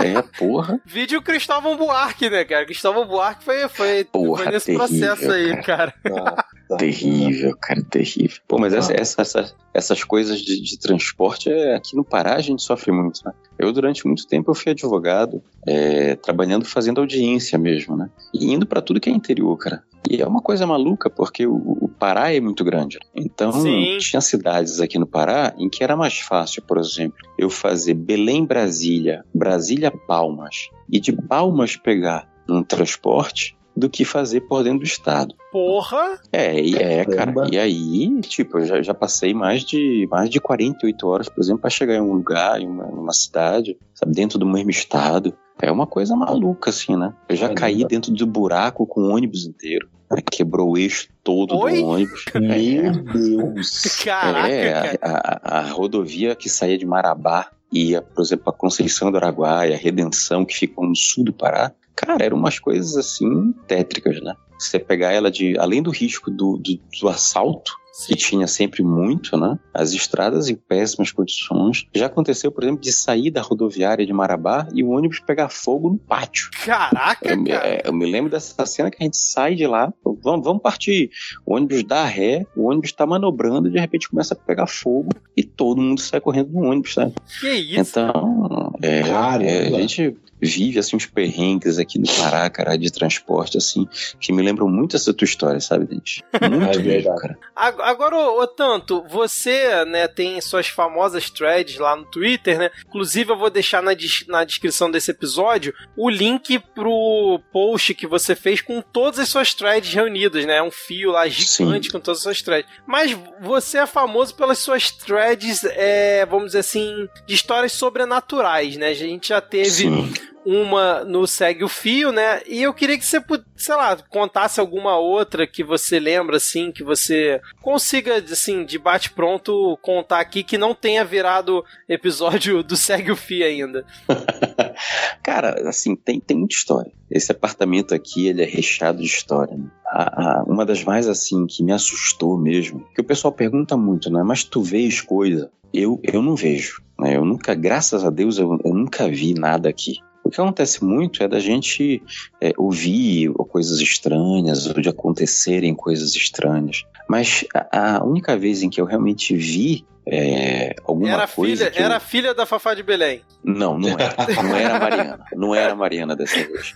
é 0.00 0.22
porra. 0.38 0.80
Vídeo 0.86 1.22
Cristóvão 1.22 1.76
Buarque, 1.76 2.28
né, 2.28 2.44
cara? 2.44 2.64
Cristóvão 2.64 3.06
Buarque 3.06 3.44
foi, 3.44 3.68
foi, 3.68 4.04
Porra, 4.04 4.42
foi 4.44 4.52
nesse 4.52 4.66
terrível, 4.66 4.86
processo 4.88 5.30
aí, 5.30 5.62
cara. 5.62 5.94
Ah, 6.06 6.44
tá. 6.68 6.76
Terrível, 6.76 7.56
cara, 7.60 7.82
terrível. 7.88 8.38
Pô, 8.48 8.58
mas 8.58 8.72
essa- 8.74 8.92
essa- 8.92 9.22
essa- 9.22 9.54
essas 9.72 10.02
coisas 10.04 10.40
de, 10.40 10.60
de 10.60 10.78
transporte, 10.78 11.48
é, 11.50 11.74
aqui 11.76 11.94
no 11.94 12.04
Pará 12.04 12.34
a 12.34 12.40
gente 12.40 12.62
sofre 12.62 12.90
muito, 12.90 13.20
né? 13.24 13.32
Eu, 13.58 13.72
durante 13.72 14.06
muito 14.06 14.26
tempo, 14.26 14.50
eu 14.50 14.54
fui 14.54 14.72
advogado, 14.72 15.42
é, 15.66 16.16
trabalhando, 16.16 16.64
fazendo 16.64 17.00
audiência 17.00 17.58
mesmo, 17.58 17.96
né? 17.96 18.08
E 18.34 18.52
indo 18.52 18.66
pra 18.66 18.80
tudo 18.80 19.00
que 19.00 19.10
é 19.10 19.12
interior, 19.12 19.56
cara. 19.56 19.82
E 20.08 20.22
é 20.22 20.26
uma 20.26 20.40
coisa 20.40 20.66
maluca, 20.66 21.10
porque 21.10 21.46
o, 21.46 21.54
o 21.82 21.88
Pará 21.88 22.32
é 22.34 22.40
muito 22.40 22.64
grande. 22.64 22.98
Então, 23.14 23.52
Sim. 23.52 23.98
tinha 24.00 24.20
cidades 24.22 24.80
aqui 24.80 24.98
no 24.98 25.06
Pará 25.06 25.52
em 25.58 25.68
que 25.68 25.84
era 25.84 25.94
mais 25.94 26.18
fácil, 26.20 26.62
por 26.62 26.78
exemplo, 26.78 27.18
eu 27.36 27.50
fazer 27.60 27.94
Belém-Brasília, 27.94 29.24
Brasília-Palmas, 29.34 30.70
e 30.90 30.98
de 30.98 31.12
Palmas 31.12 31.76
pegar 31.76 32.26
um 32.48 32.62
transporte 32.62 33.56
do 33.76 33.88
que 33.88 34.04
fazer 34.04 34.40
por 34.42 34.64
dentro 34.64 34.80
do 34.80 34.84
estado. 34.84 35.34
Porra! 35.52 36.18
É, 36.32 36.60
e 36.60 36.74
é, 36.74 37.04
cara. 37.04 37.32
E 37.50 37.58
aí, 37.58 38.20
tipo, 38.22 38.58
eu 38.58 38.66
já, 38.66 38.82
já 38.82 38.94
passei 38.94 39.32
mais 39.32 39.62
de, 39.62 40.08
mais 40.10 40.28
de 40.28 40.40
48 40.40 41.06
horas, 41.06 41.28
por 41.28 41.40
exemplo, 41.40 41.60
para 41.60 41.70
chegar 41.70 41.94
em 41.94 42.00
um 42.00 42.12
lugar, 42.12 42.60
em 42.60 42.66
uma, 42.66 42.86
numa 42.86 43.12
cidade, 43.12 43.78
sabe, 43.94 44.12
dentro 44.12 44.38
do 44.38 44.46
mesmo 44.46 44.70
estado. 44.70 45.32
É 45.62 45.70
uma 45.70 45.86
coisa 45.86 46.14
maluca, 46.16 46.70
assim, 46.70 46.96
né? 46.96 47.12
Eu 47.28 47.36
já 47.36 47.42
Caramba. 47.48 47.60
caí 47.60 47.84
dentro 47.84 48.12
do 48.12 48.26
buraco 48.26 48.86
com 48.86 49.02
o 49.02 49.10
ônibus 49.14 49.44
inteiro. 49.46 49.88
né? 50.10 50.18
Quebrou 50.30 50.70
o 50.72 50.78
eixo 50.78 51.08
todo 51.22 51.56
Oi? 51.58 51.80
do 51.82 51.86
ônibus. 51.86 52.24
Meu 52.34 52.92
Deus. 53.04 53.82
Caraca, 54.04 54.48
é, 54.48 54.98
a, 55.02 55.40
a- 55.42 55.58
a 55.60 55.70
rodovia 55.70 56.34
que 56.34 56.48
saía 56.48 56.78
de 56.78 56.86
Marabá 56.86 57.50
e 57.72 57.90
ia, 57.90 58.02
por 58.02 58.22
exemplo, 58.22 58.44
a 58.48 58.52
Conceição 58.52 59.10
do 59.10 59.16
Araguaia, 59.18 59.74
a 59.74 59.78
Redenção, 59.78 60.44
que 60.44 60.54
ficam 60.54 60.84
no 60.88 60.96
sul 60.96 61.24
do 61.24 61.32
Pará. 61.32 61.72
Cara, 61.94 62.24
eram 62.24 62.36
umas 62.38 62.58
coisas 62.58 62.96
assim 62.96 63.52
tétricas, 63.68 64.20
né? 64.22 64.34
Você 64.58 64.78
pegar 64.78 65.12
ela 65.12 65.30
de. 65.30 65.56
Além 65.58 65.82
do 65.82 65.90
risco 65.90 66.30
do, 66.30 66.56
do, 66.56 66.78
do 67.00 67.08
assalto, 67.08 67.72
que 68.06 68.14
tinha 68.14 68.46
sempre 68.46 68.82
muito, 68.82 69.36
né? 69.36 69.58
As 69.74 69.92
estradas 69.92 70.48
em 70.48 70.54
péssimas 70.54 71.12
condições. 71.12 71.86
Já 71.94 72.06
aconteceu, 72.06 72.50
por 72.52 72.62
exemplo, 72.64 72.80
de 72.80 72.92
sair 72.92 73.30
da 73.30 73.42
rodoviária 73.42 74.06
de 74.06 74.12
Marabá 74.12 74.66
e 74.72 74.82
o 74.82 74.90
ônibus 74.90 75.20
pegar 75.20 75.48
fogo 75.48 75.90
no 75.90 75.98
pátio. 75.98 76.50
Caraca, 76.64 77.28
Eu, 77.32 77.36
me- 77.38 77.50
cara. 77.50 77.66
é, 77.68 77.82
eu 77.84 77.92
me 77.92 78.10
lembro 78.10 78.30
dessa 78.30 78.64
cena 78.66 78.90
que 78.90 78.96
a 79.00 79.04
gente 79.04 79.16
sai 79.16 79.54
de 79.54 79.66
lá, 79.66 79.92
vamos, 80.22 80.44
vamos 80.44 80.62
partir. 80.62 81.10
O 81.44 81.54
ônibus 81.54 81.82
dá 81.84 82.04
ré, 82.04 82.46
o 82.56 82.68
ônibus 82.68 82.92
tá 82.92 83.04
manobrando 83.06 83.68
e 83.68 83.72
de 83.72 83.78
repente 83.78 84.08
começa 84.08 84.34
a 84.34 84.36
pegar 84.36 84.66
fogo 84.66 85.10
e 85.36 85.42
todo 85.42 85.80
mundo 85.80 86.00
sai 86.00 86.20
correndo 86.20 86.50
no 86.52 86.64
ônibus, 86.64 86.94
sabe? 86.94 87.12
Que 87.40 87.48
isso? 87.52 87.80
Então, 87.80 88.72
é, 88.82 89.02
Caramba. 89.02 89.44
é, 89.44 89.66
a 89.68 89.80
gente 89.80 90.16
vive 90.42 90.78
assim 90.78 90.96
uns 90.96 91.04
perrengues 91.04 91.78
aqui 91.78 91.98
no 91.98 92.06
Pará, 92.06 92.48
cara, 92.48 92.74
de 92.78 92.90
transporte, 92.90 93.58
assim, 93.58 93.86
que 94.18 94.32
me 94.32 94.40
lembram 94.42 94.66
muito 94.68 94.96
essa 94.96 95.12
tua 95.12 95.26
história, 95.26 95.60
sabe, 95.60 95.84
Dente? 95.84 96.24
Muito 96.50 96.78
É 96.78 96.82
mesmo, 96.82 97.14
cara. 97.16 97.36
Ag- 97.82 98.00
Agora, 98.00 98.16
ô, 98.16 98.40
ô, 98.42 98.46
Tanto, 98.46 99.04
você 99.08 99.84
né, 99.84 100.08
tem 100.08 100.40
suas 100.40 100.68
famosas 100.68 101.28
threads 101.30 101.76
lá 101.78 101.94
no 101.94 102.04
Twitter, 102.04 102.58
né? 102.58 102.70
Inclusive, 102.86 103.30
eu 103.32 103.36
vou 103.36 103.50
deixar 103.50 103.82
na, 103.82 103.92
na 104.28 104.44
descrição 104.44 104.90
desse 104.90 105.10
episódio 105.10 105.74
o 105.96 106.08
link 106.08 106.58
pro 106.74 107.40
post 107.52 107.94
que 107.94 108.06
você 108.06 108.34
fez 108.34 108.60
com 108.60 108.80
todas 108.80 109.18
as 109.18 109.28
suas 109.28 109.52
threads 109.54 109.92
reunidas, 109.92 110.46
né? 110.46 110.56
É 110.56 110.62
um 110.62 110.70
fio 110.70 111.10
lá 111.12 111.28
gigante 111.28 111.90
com 111.90 112.00
todas 112.00 112.18
as 112.18 112.22
suas 112.24 112.42
threads. 112.42 112.70
Mas 112.86 113.16
você 113.40 113.78
é 113.78 113.86
famoso 113.86 114.34
pelas 114.34 114.58
suas 114.58 114.90
threads, 114.90 115.64
é, 115.64 116.24
vamos 116.26 116.46
dizer 116.46 116.60
assim, 116.60 117.08
de 117.26 117.34
histórias 117.34 117.72
sobrenaturais, 117.72 118.76
né? 118.76 118.88
A 118.88 118.94
gente 118.94 119.28
já 119.28 119.40
teve 119.40 119.70
Sim. 119.70 120.12
Uma 120.44 121.04
no 121.04 121.26
Segue 121.26 121.64
o 121.64 121.68
Fio, 121.68 122.12
né? 122.12 122.40
E 122.46 122.62
eu 122.62 122.72
queria 122.72 122.98
que 122.98 123.04
você, 123.04 123.22
sei 123.56 123.74
lá, 123.74 123.96
contasse 124.08 124.60
alguma 124.60 124.96
outra 124.98 125.46
que 125.46 125.62
você 125.62 125.98
lembra, 125.98 126.36
assim, 126.36 126.72
que 126.72 126.82
você 126.82 127.40
consiga, 127.60 128.16
assim, 128.16 128.64
de 128.64 128.78
bate-pronto 128.78 129.78
contar 129.82 130.20
aqui 130.20 130.42
que 130.42 130.58
não 130.58 130.74
tenha 130.74 131.04
virado 131.04 131.64
episódio 131.88 132.62
do 132.62 132.76
Segue 132.76 133.12
o 133.12 133.16
Fio 133.16 133.44
ainda. 133.44 133.84
Cara, 135.22 135.68
assim, 135.68 135.94
tem, 135.94 136.18
tem 136.20 136.36
muita 136.36 136.54
história. 136.54 136.92
Esse 137.10 137.32
apartamento 137.32 137.94
aqui, 137.94 138.28
ele 138.28 138.42
é 138.42 138.46
recheado 138.46 138.98
de 138.98 139.06
história. 139.06 139.56
Né? 139.56 139.66
A, 139.86 140.40
a, 140.40 140.42
uma 140.44 140.64
das 140.64 140.84
mais, 140.84 141.08
assim, 141.08 141.46
que 141.46 141.62
me 141.62 141.72
assustou 141.72 142.38
mesmo, 142.38 142.86
que 142.94 143.00
o 143.00 143.04
pessoal 143.04 143.32
pergunta 143.32 143.76
muito, 143.76 144.10
né? 144.10 144.22
Mas 144.22 144.44
tu 144.44 144.62
vês 144.62 145.00
coisa? 145.00 145.50
Eu, 145.72 146.00
eu 146.02 146.22
não 146.22 146.34
vejo. 146.34 146.82
Né? 146.98 147.16
Eu 147.16 147.24
nunca, 147.24 147.54
graças 147.54 148.04
a 148.04 148.10
Deus, 148.10 148.38
eu, 148.38 148.58
eu 148.64 148.74
nunca 148.74 149.08
vi 149.08 149.34
nada 149.34 149.68
aqui. 149.68 149.98
O 150.22 150.30
que 150.30 150.40
acontece 150.40 150.84
muito 150.84 151.22
é 151.22 151.28
da 151.28 151.40
gente 151.40 152.02
é, 152.40 152.52
ouvir 152.56 153.32
coisas 153.48 153.80
estranhas, 153.80 154.66
ou 154.66 154.74
de 154.74 154.88
acontecerem 154.88 155.74
coisas 155.74 156.14
estranhas. 156.14 156.84
Mas 157.08 157.44
a, 157.54 157.96
a 157.96 158.04
única 158.04 158.36
vez 158.36 158.62
em 158.62 158.70
que 158.70 158.80
eu 158.80 158.84
realmente 158.84 159.34
vi 159.34 159.84
é, 160.06 160.74
alguma 160.84 161.10
era 161.10 161.26
coisa. 161.26 161.70
Filha, 161.70 161.84
Era 161.84 162.00
filha 162.00 162.34
da 162.34 162.46
Fafá 162.46 162.74
de 162.74 162.82
Belém. 162.82 163.22
Não, 163.44 163.78
não 163.78 163.90
era. 163.90 164.14
Não 164.42 164.56
era 164.56 164.76
a 164.76 164.80
Mariana. 164.80 165.24
Não 165.34 165.54
era 165.54 165.72
a 165.72 165.76
Mariana 165.76 166.16
dessa 166.16 166.36
vez. 166.36 166.74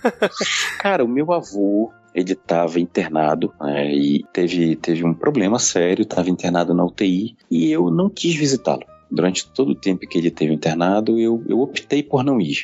Cara, 0.79 1.03
o 1.03 1.07
meu 1.07 1.31
avô, 1.33 1.91
ele 2.13 2.33
estava 2.33 2.79
internado 2.79 3.53
né, 3.59 3.93
e 3.93 4.23
teve, 4.31 4.75
teve 4.75 5.03
um 5.03 5.13
problema 5.13 5.59
sério, 5.59 6.03
estava 6.03 6.29
internado 6.29 6.73
na 6.73 6.85
UTI 6.85 7.35
e 7.51 7.71
eu 7.71 7.91
não 7.91 8.09
quis 8.09 8.35
visitá-lo. 8.35 8.83
Durante 9.11 9.47
todo 9.51 9.71
o 9.71 9.75
tempo 9.75 10.07
que 10.07 10.17
ele 10.17 10.31
teve 10.31 10.53
internado, 10.53 11.19
eu, 11.19 11.43
eu 11.47 11.59
optei 11.59 12.01
por 12.01 12.23
não 12.23 12.39
ir 12.39 12.63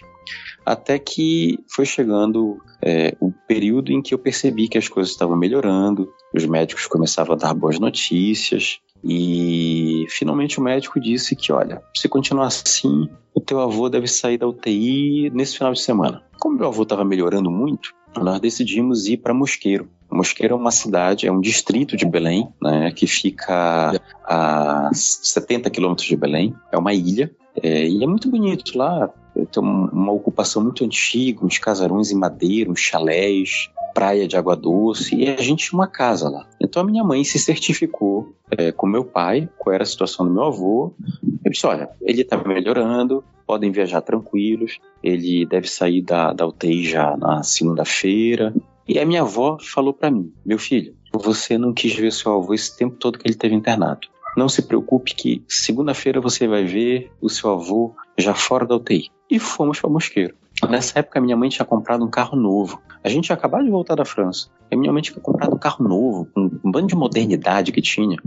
até 0.66 1.00
que 1.00 1.60
foi 1.68 1.86
chegando 1.86 2.60
é, 2.82 3.16
o 3.20 3.32
período 3.48 3.92
em 3.92 4.02
que 4.02 4.14
eu 4.14 4.20
percebi 4.20 4.68
que 4.68 4.78
as 4.78 4.88
coisas 4.88 5.12
estavam 5.12 5.36
melhorando, 5.36 6.12
os 6.34 6.46
médicos 6.46 6.88
começavam 6.88 7.36
a 7.36 7.38
dar 7.38 7.54
boas 7.54 7.80
notícias, 7.80 8.80
e 9.04 10.06
finalmente 10.10 10.60
o 10.60 10.64
médico 10.64 11.00
disse 11.00 11.36
que, 11.36 11.52
olha, 11.52 11.82
se 11.96 12.08
continuar 12.08 12.48
assim, 12.48 13.10
o 13.34 13.42
teu 13.42 13.60
avô 13.60 13.90
deve 13.90 14.08
sair 14.08 14.38
da 14.38 14.48
UTI 14.48 15.32
nesse 15.32 15.58
final 15.58 15.74
de 15.74 15.82
semana. 15.82 16.24
Como 16.40 16.58
meu 16.58 16.68
avô 16.68 16.84
estava 16.84 17.04
melhorando 17.04 17.50
muito, 17.50 17.94
nós 18.16 18.40
decidimos 18.40 19.08
ir 19.08 19.18
para 19.18 19.34
Mosqueiro. 19.34 19.90
Mosqueiro 20.12 20.54
é 20.54 20.58
uma 20.58 20.72
cidade, 20.72 21.26
é 21.26 21.32
um 21.32 21.40
distrito 21.40 21.96
de 21.96 22.06
Belém, 22.06 22.50
né, 22.62 22.92
que 22.92 23.08
fica 23.08 24.00
a 24.26 24.90
70 24.94 25.70
quilômetros 25.70 26.08
de 26.08 26.18
Belém. 26.18 26.54
É 26.72 26.78
uma 26.78 26.94
ilha 26.94 27.32
é, 27.56 27.88
e 27.88 28.04
é 28.04 28.08
muito 28.08 28.30
bonito 28.30 28.78
lá 28.78 29.12
tem 29.52 29.64
uma 29.64 30.12
ocupação 30.12 30.62
muito 30.62 30.84
antiga, 30.84 31.46
uns 31.46 31.58
casarões 31.58 32.12
em 32.12 32.16
madeira, 32.16 32.70
uns 32.70 32.80
chalés, 32.80 33.70
praia 33.94 34.28
de 34.28 34.38
água 34.38 34.56
doce, 34.56 35.16
e 35.16 35.30
a 35.30 35.42
gente 35.42 35.70
tinha 35.70 35.80
uma 35.80 35.88
casa 35.88 36.30
lá. 36.30 36.48
Então 36.60 36.82
a 36.82 36.86
minha 36.86 37.04
mãe 37.04 37.24
se 37.24 37.40
certificou 37.40 38.34
é, 38.50 38.72
com 38.72 38.88
meu 38.88 39.04
pai, 39.04 39.50
qual 39.58 39.74
era 39.74 39.84
a 39.84 39.88
situação 39.88 40.26
do 40.26 40.34
meu 40.34 40.44
avô. 40.44 40.94
Eu 41.44 41.52
disse: 41.52 41.66
olha, 41.66 41.90
ele 42.02 42.22
está 42.22 42.38
melhorando, 42.38 43.24
podem 43.46 43.72
viajar 43.72 44.02
tranquilos, 44.02 44.80
ele 45.04 45.46
deve 45.46 45.68
sair 45.68 46.02
da, 46.02 46.34
da 46.34 46.48
UTI 46.48 46.84
já 46.84 47.16
na 47.18 47.44
segunda-feira. 47.44 48.54
E 48.88 49.00
a 49.00 49.06
minha 49.06 49.22
avó 49.22 49.58
falou 49.60 49.94
para 49.94 50.12
mim: 50.12 50.32
meu 50.46 50.58
filho, 50.58 50.96
você 51.14 51.58
não 51.58 51.74
quis 51.74 51.94
ver 51.96 52.12
seu 52.12 52.34
avô 52.34 52.54
esse 52.54 52.78
tempo 52.78 52.96
todo 52.98 53.18
que 53.18 53.28
ele 53.28 53.38
teve 53.38 53.56
internado. 53.56 54.08
Não 54.36 54.48
se 54.50 54.62
preocupe 54.62 55.14
que 55.14 55.44
segunda-feira 55.48 56.22
você 56.22 56.48
vai 56.48 56.64
ver 56.64 57.12
o 57.22 57.30
seu 57.30 57.52
avô 57.52 57.96
já 58.18 58.34
fora 58.34 58.66
da 58.66 58.76
UTI. 58.76 59.10
E 59.30 59.40
fomos 59.40 59.80
para 59.80 59.90
Mosqueiro. 59.90 60.36
Nessa 60.70 61.00
época, 61.00 61.20
minha 61.20 61.36
mãe 61.36 61.50
tinha 61.50 61.66
comprado 61.66 62.04
um 62.04 62.10
carro 62.10 62.38
novo. 62.38 62.80
A 63.04 63.10
gente 63.10 63.26
tinha 63.26 63.36
acabado 63.36 63.64
de 63.64 63.72
voltar 63.72 63.96
da 63.96 64.06
França. 64.06 64.50
E 64.70 64.76
minha 64.76 64.92
mãe 64.94 65.02
tinha 65.02 65.20
comprado 65.20 65.56
um 65.56 65.58
carro 65.58 65.88
novo, 65.88 66.28
um, 66.38 66.50
um 66.64 66.72
bando 66.72 66.88
de 66.88 66.96
modernidade 66.96 67.72
que 67.72 67.82
tinha. 67.82 68.18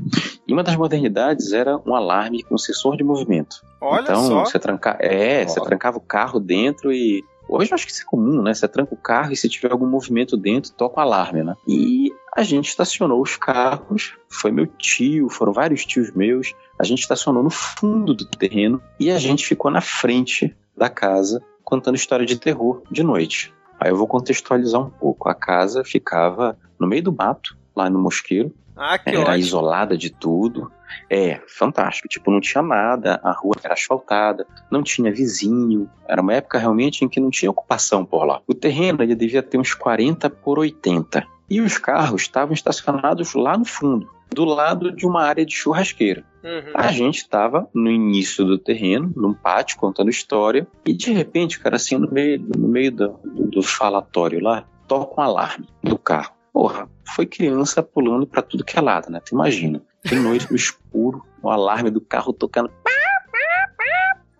E 0.46 0.52
uma 0.52 0.62
das 0.62 0.76
modernidades 0.76 1.52
era 1.52 1.80
um 1.86 1.94
alarme 1.94 2.42
com 2.42 2.58
sensor 2.58 2.96
de 2.96 3.04
movimento. 3.04 3.56
Olha 3.80 4.02
então, 4.02 4.22
só. 4.22 4.44
você 4.44 4.58
tranca... 4.58 4.96
é, 5.00 5.46
você 5.46 5.60
trancava 5.60 5.98
o 5.98 6.02
carro 6.02 6.40
dentro 6.40 6.92
e 6.92 7.22
Hoje 7.48 7.70
eu 7.70 7.74
acho 7.74 7.86
que 7.86 7.92
isso 7.92 8.02
é 8.02 8.06
comum, 8.06 8.42
né? 8.42 8.54
Você 8.54 8.66
tranca 8.66 8.94
o 8.94 8.96
carro 8.96 9.32
e 9.32 9.36
se 9.36 9.48
tiver 9.48 9.70
algum 9.70 9.86
movimento 9.86 10.36
dentro, 10.36 10.72
toca 10.72 10.98
o 10.98 11.02
alarme, 11.02 11.42
né? 11.42 11.54
E 11.68 12.10
a 12.36 12.42
gente 12.42 12.68
estacionou 12.68 13.22
os 13.22 13.36
carros, 13.36 14.16
foi 14.28 14.50
meu 14.50 14.66
tio, 14.66 15.28
foram 15.28 15.52
vários 15.52 15.84
tios 15.84 16.10
meus, 16.12 16.52
a 16.78 16.84
gente 16.84 17.00
estacionou 17.00 17.42
no 17.42 17.50
fundo 17.50 18.12
do 18.12 18.24
terreno 18.24 18.82
e 18.98 19.10
a 19.10 19.18
gente 19.18 19.46
ficou 19.46 19.70
na 19.70 19.80
frente 19.80 20.54
da 20.76 20.88
casa 20.88 21.42
contando 21.62 21.94
história 21.94 22.26
de 22.26 22.36
terror 22.36 22.82
de 22.90 23.02
noite. 23.02 23.54
Aí 23.78 23.90
eu 23.90 23.96
vou 23.96 24.06
contextualizar 24.06 24.80
um 24.80 24.90
pouco. 24.90 25.28
A 25.28 25.34
casa 25.34 25.84
ficava 25.84 26.58
no 26.78 26.86
meio 26.86 27.04
do 27.04 27.12
mato, 27.12 27.56
lá 27.74 27.88
no 27.88 27.98
Mosqueiro. 27.98 28.52
Ah, 28.76 28.98
que 28.98 29.10
era 29.10 29.20
ótimo. 29.20 29.36
isolada 29.36 29.96
de 29.96 30.10
tudo. 30.10 30.70
É, 31.08 31.40
fantástico. 31.46 32.08
Tipo, 32.08 32.30
não 32.30 32.40
tinha 32.40 32.62
nada, 32.62 33.20
a 33.22 33.32
rua 33.32 33.54
era 33.62 33.74
asfaltada, 33.74 34.46
não 34.70 34.82
tinha 34.82 35.12
vizinho. 35.12 35.88
Era 36.08 36.20
uma 36.20 36.34
época 36.34 36.58
realmente 36.58 37.04
em 37.04 37.08
que 37.08 37.20
não 37.20 37.30
tinha 37.30 37.50
ocupação 37.50 38.04
por 38.04 38.24
lá. 38.24 38.40
O 38.46 38.54
terreno 38.54 39.02
ele 39.02 39.14
devia 39.14 39.42
ter 39.42 39.58
uns 39.58 39.74
40 39.74 40.28
por 40.30 40.58
80. 40.58 41.33
E 41.48 41.60
os 41.60 41.78
carros 41.78 42.22
estavam 42.22 42.54
estacionados 42.54 43.34
lá 43.34 43.56
no 43.56 43.64
fundo, 43.64 44.08
do 44.30 44.44
lado 44.44 44.90
de 44.90 45.06
uma 45.06 45.22
área 45.22 45.44
de 45.44 45.54
churrasqueira. 45.54 46.24
Uhum. 46.42 46.72
A 46.74 46.90
gente 46.92 47.18
estava 47.18 47.68
no 47.74 47.90
início 47.90 48.44
do 48.44 48.58
terreno, 48.58 49.12
num 49.16 49.32
pátio, 49.32 49.78
contando 49.78 50.10
história, 50.10 50.66
e 50.84 50.92
de 50.92 51.12
repente, 51.12 51.58
cara, 51.58 51.76
assim, 51.76 51.96
no 51.96 52.10
meio, 52.10 52.44
no 52.56 52.68
meio 52.68 52.92
do, 52.92 53.20
do 53.50 53.62
falatório 53.62 54.42
lá, 54.42 54.64
toca 54.86 55.20
um 55.20 55.24
alarme 55.24 55.66
do 55.82 55.98
carro. 55.98 56.34
Porra, 56.52 56.88
foi 57.14 57.26
criança 57.26 57.82
pulando 57.82 58.26
para 58.26 58.42
tudo 58.42 58.64
que 58.64 58.78
é 58.78 58.80
lado, 58.80 59.10
né? 59.10 59.20
Tu 59.20 59.34
imagina. 59.34 59.82
De 60.04 60.14
noite 60.16 60.48
no 60.50 60.56
escuro, 60.56 61.24
o 61.42 61.50
alarme 61.50 61.90
do 61.90 62.00
carro 62.00 62.32
tocando. 62.32 62.70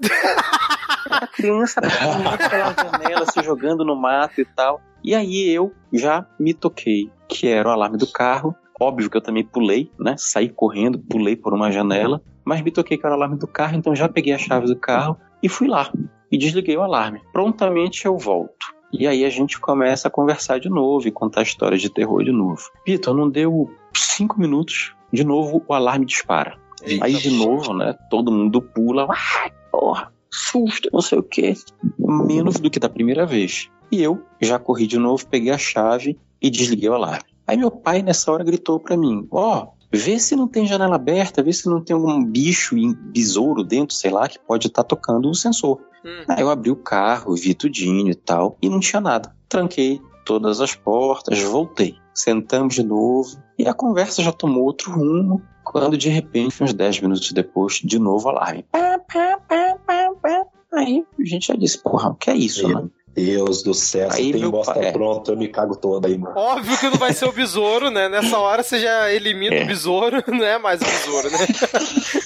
A 1.21 1.27
criança 1.27 1.81
pulando 1.81 2.51
pela 2.51 2.75
janela, 2.75 3.27
se 3.27 3.43
jogando 3.43 3.85
no 3.85 3.97
mato 3.97 4.41
e 4.41 4.45
tal. 4.45 4.81
E 5.03 5.15
aí 5.15 5.49
eu 5.51 5.73
já 5.93 6.27
me 6.39 6.55
toquei 6.55 7.11
que 7.29 7.49
era 7.49 7.69
o 7.69 7.73
alarme 7.73 7.99
do 7.99 8.07
carro. 8.07 8.55
Óbvio 8.81 9.09
que 9.09 9.17
eu 9.17 9.21
também 9.21 9.45
pulei, 9.45 9.91
né? 9.99 10.15
Saí 10.19 10.49
correndo, 10.49 10.99
pulei 10.99 11.37
por 11.37 11.55
uma 11.55 11.71
janela, 11.71 12.21
mas 12.45 12.61
me 12.63 12.71
toquei 12.71 12.99
que 12.99 13.07
era 13.07 13.15
o 13.15 13.17
alarme 13.17 13.39
do 13.39 13.47
carro, 13.47 13.77
então 13.77 13.95
já 13.95 14.09
peguei 14.09 14.33
a 14.33 14.39
chave 14.39 14.67
do 14.67 14.77
carro 14.77 15.17
e 15.43 15.49
fui 15.49 15.69
lá. 15.69 15.93
E 16.31 16.39
desliguei 16.39 16.77
o 16.77 16.83
alarme. 16.83 17.21
Prontamente 17.33 18.07
eu 18.07 18.17
volto. 18.19 18.75
E 18.93 19.07
aí 19.07 19.25
a 19.25 19.31
gente 19.31 19.59
começa 19.61 20.09
a 20.09 20.11
conversar 20.11 20.59
de 20.61 20.69
novo 20.69 21.07
e 21.09 21.13
contar 21.13 21.43
histórias 21.43 21.83
de 21.83 21.91
terror 21.91 22.23
de 22.23 22.33
novo. 22.33 22.63
Vitor, 22.87 23.15
não 23.15 23.29
deu 23.29 23.71
cinco 23.93 24.39
minutos, 24.39 24.95
de 25.13 25.25
novo 25.25 25.63
o 25.67 25.75
alarme 25.75 26.07
dispara. 26.07 26.57
Eita, 26.83 27.05
aí 27.05 27.15
de 27.15 27.31
novo, 27.31 27.75
né? 27.75 27.97
Todo 28.09 28.31
mundo 28.31 28.63
pula. 28.63 29.09
Ai, 29.11 29.53
porra, 29.73 30.13
susto, 30.35 30.89
não 30.93 31.01
sei 31.01 31.19
o 31.19 31.23
quê. 31.23 31.55
Menos 31.99 32.59
do 32.61 32.71
que 32.71 32.81
da 32.81 32.89
primeira 32.89 33.25
vez. 33.25 33.71
E 33.91 34.03
eu 34.03 34.23
já 34.41 34.59
corri 34.59 34.87
de 34.87 34.99
novo, 34.99 35.27
peguei 35.27 35.53
a 35.53 35.59
chave 35.59 36.19
e 36.41 36.51
desliguei 36.51 36.89
o 36.89 36.95
alarme. 36.95 37.25
Aí 37.47 37.57
meu 37.57 37.71
pai 37.71 38.03
nessa 38.03 38.33
hora 38.33 38.45
gritou 38.45 38.81
para 38.81 38.97
mim: 38.97 39.27
Ó, 39.31 39.63
oh, 39.63 39.87
vê 39.93 40.19
se 40.19 40.35
não 40.35 40.49
tem 40.49 40.67
janela 40.67 40.97
aberta, 40.97 41.43
vê 41.43 41.53
se 41.53 41.69
não 41.69 41.81
tem 41.81 41.95
algum 41.95 42.25
bicho, 42.25 42.75
besouro 43.13 43.63
dentro, 43.63 43.95
sei 43.95 44.11
lá, 44.11 44.29
que 44.29 44.39
pode 44.39 44.67
estar 44.67 44.83
tá 44.83 44.89
tocando 44.89 45.29
o 45.29 45.35
sensor. 45.35 45.81
Hum. 46.05 46.25
Aí 46.29 46.41
eu 46.43 46.51
abri 46.51 46.71
o 46.71 46.77
carro, 46.77 47.35
vi 47.35 47.55
tudinho 47.55 48.11
e 48.11 48.15
tal, 48.15 48.59
e 48.61 48.69
não 48.69 48.81
tinha 48.81 49.01
nada. 49.01 49.35
Tranquei 49.49 50.01
todas 50.25 50.61
as 50.61 50.75
portas, 50.75 51.41
voltei. 51.43 51.97
Sentamos 52.15 52.75
de 52.75 52.83
novo 52.83 53.37
e 53.59 53.67
a 53.67 53.75
conversa 53.75 54.23
já 54.23 54.33
tomou 54.33 54.65
outro 54.65 54.93
rumo. 54.93 55.43
Quando 55.65 55.97
de 55.97 56.09
repente, 56.09 56.63
uns 56.63 56.75
10 56.75 57.01
minutos 57.01 57.33
depois, 57.33 57.81
de 57.83 57.99
novo 57.99 58.29
alarme. 58.29 58.65
Pá, 58.71 58.99
pá, 59.13 59.41
pá, 59.49 59.79
pá, 59.87 60.14
pá. 60.29 60.43
Aí 60.73 61.05
a 61.21 61.25
gente 61.25 61.47
já 61.49 61.55
disse, 61.55 61.79
porra, 61.83 62.11
o 62.11 62.15
que 62.15 62.31
é 62.31 62.37
isso, 62.37 62.67
Meu 62.67 62.83
né? 62.83 62.89
Deus 63.15 63.63
do 63.63 63.73
céu, 63.73 64.09
Aí 64.11 64.25
se 64.25 64.33
tem 64.33 64.41
meu 64.41 64.51
bosta 64.51 64.75
pai- 64.75 64.87
é. 64.87 64.93
pronta, 64.93 65.31
eu 65.31 65.37
me 65.37 65.47
cago 65.47 65.77
toda 65.77 66.09
aí, 66.09 66.19
mano. 66.19 66.35
Óbvio 66.37 66.77
que 66.79 66.87
não 66.91 66.97
vai 66.99 67.13
ser 67.13 67.27
o 67.27 67.33
besouro, 67.33 67.89
né? 67.89 68.09
Nessa 68.09 68.37
hora 68.39 68.61
você 68.65 68.81
já 68.81 69.13
elimina 69.13 69.55
É. 69.55 69.63
o 69.63 69.67
besouro, 69.69 70.17
não 70.27 70.45
é 70.45 70.59
mais 70.59 70.81
o 70.81 70.85
besouro, 70.85 71.31
né? 71.31 71.39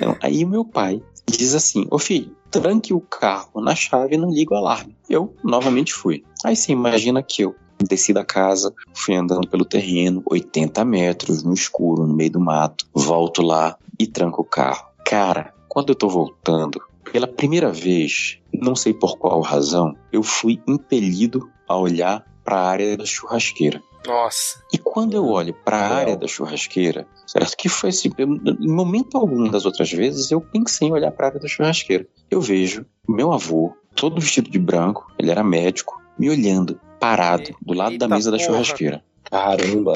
Não, 0.00 0.16
aí 0.22 0.44
meu 0.44 0.64
pai 0.64 1.02
diz 1.26 1.54
assim: 1.54 1.86
Ô 1.90 1.98
filho, 1.98 2.36
tranque 2.50 2.92
o 2.92 3.00
carro 3.00 3.60
na 3.62 3.74
chave 3.74 4.14
e 4.14 4.18
não 4.18 4.30
liga 4.30 4.54
o 4.54 4.56
alarme. 4.58 4.94
Eu 5.08 5.34
novamente 5.42 5.92
fui. 5.92 6.22
Aí 6.44 6.54
você 6.54 6.72
imagina 6.72 7.22
que 7.22 7.42
eu 7.42 7.54
desci 7.82 8.12
da 8.12 8.24
casa, 8.24 8.72
fui 8.94 9.14
andando 9.14 9.48
pelo 9.48 9.64
terreno, 9.64 10.22
80 10.30 10.84
metros 10.84 11.42
no 11.42 11.54
escuro, 11.54 12.06
no 12.06 12.14
meio 12.14 12.30
do 12.32 12.40
mato, 12.40 12.86
volto 12.92 13.40
lá 13.42 13.76
e 13.98 14.06
tranco 14.06 14.42
o 14.42 14.44
carro. 14.44 14.86
Cara, 15.04 15.52
quando 15.68 15.88
eu 15.90 15.94
tô 15.94 16.08
voltando, 16.08 16.80
pela 17.12 17.26
primeira 17.26 17.72
vez, 17.72 18.38
não 18.52 18.74
sei 18.74 18.92
por 18.92 19.18
qual 19.18 19.40
razão, 19.40 19.96
eu 20.12 20.22
fui 20.22 20.60
impelido 20.66 21.50
a 21.68 21.76
olhar 21.76 22.24
para 22.44 22.56
a 22.56 22.68
área 22.68 22.96
da 22.96 23.04
churrasqueira. 23.04 23.82
Nossa. 24.06 24.62
E 24.72 24.78
quando 24.78 25.14
eu 25.14 25.26
olho 25.26 25.54
para 25.64 25.76
a 25.76 25.94
área 25.94 26.16
da 26.16 26.26
churrasqueira, 26.26 27.06
certo? 27.26 27.56
Que 27.56 27.68
foi 27.68 27.90
assim, 27.90 28.10
eu, 28.16 28.28
em 28.28 28.72
momento 28.72 29.16
algum 29.16 29.48
das 29.50 29.66
outras 29.66 29.92
vezes 29.92 30.30
eu 30.30 30.40
pensei 30.40 30.88
em 30.88 30.92
olhar 30.92 31.12
para 31.12 31.26
a 31.26 31.28
área 31.30 31.40
da 31.40 31.48
churrasqueira. 31.48 32.06
Eu 32.30 32.40
vejo 32.40 32.86
meu 33.08 33.32
avô, 33.32 33.74
todo 33.94 34.20
vestido 34.20 34.50
de 34.50 34.58
branco, 34.58 35.06
ele 35.18 35.30
era 35.30 35.44
médico, 35.44 36.00
me 36.18 36.30
olhando, 36.30 36.80
parado, 36.98 37.54
do 37.60 37.74
lado 37.74 37.92
Eita 37.92 38.08
da 38.08 38.14
mesa 38.14 38.30
da 38.30 38.38
porra. 38.38 38.48
churrasqueira. 38.48 39.04
Caramba. 39.24 39.94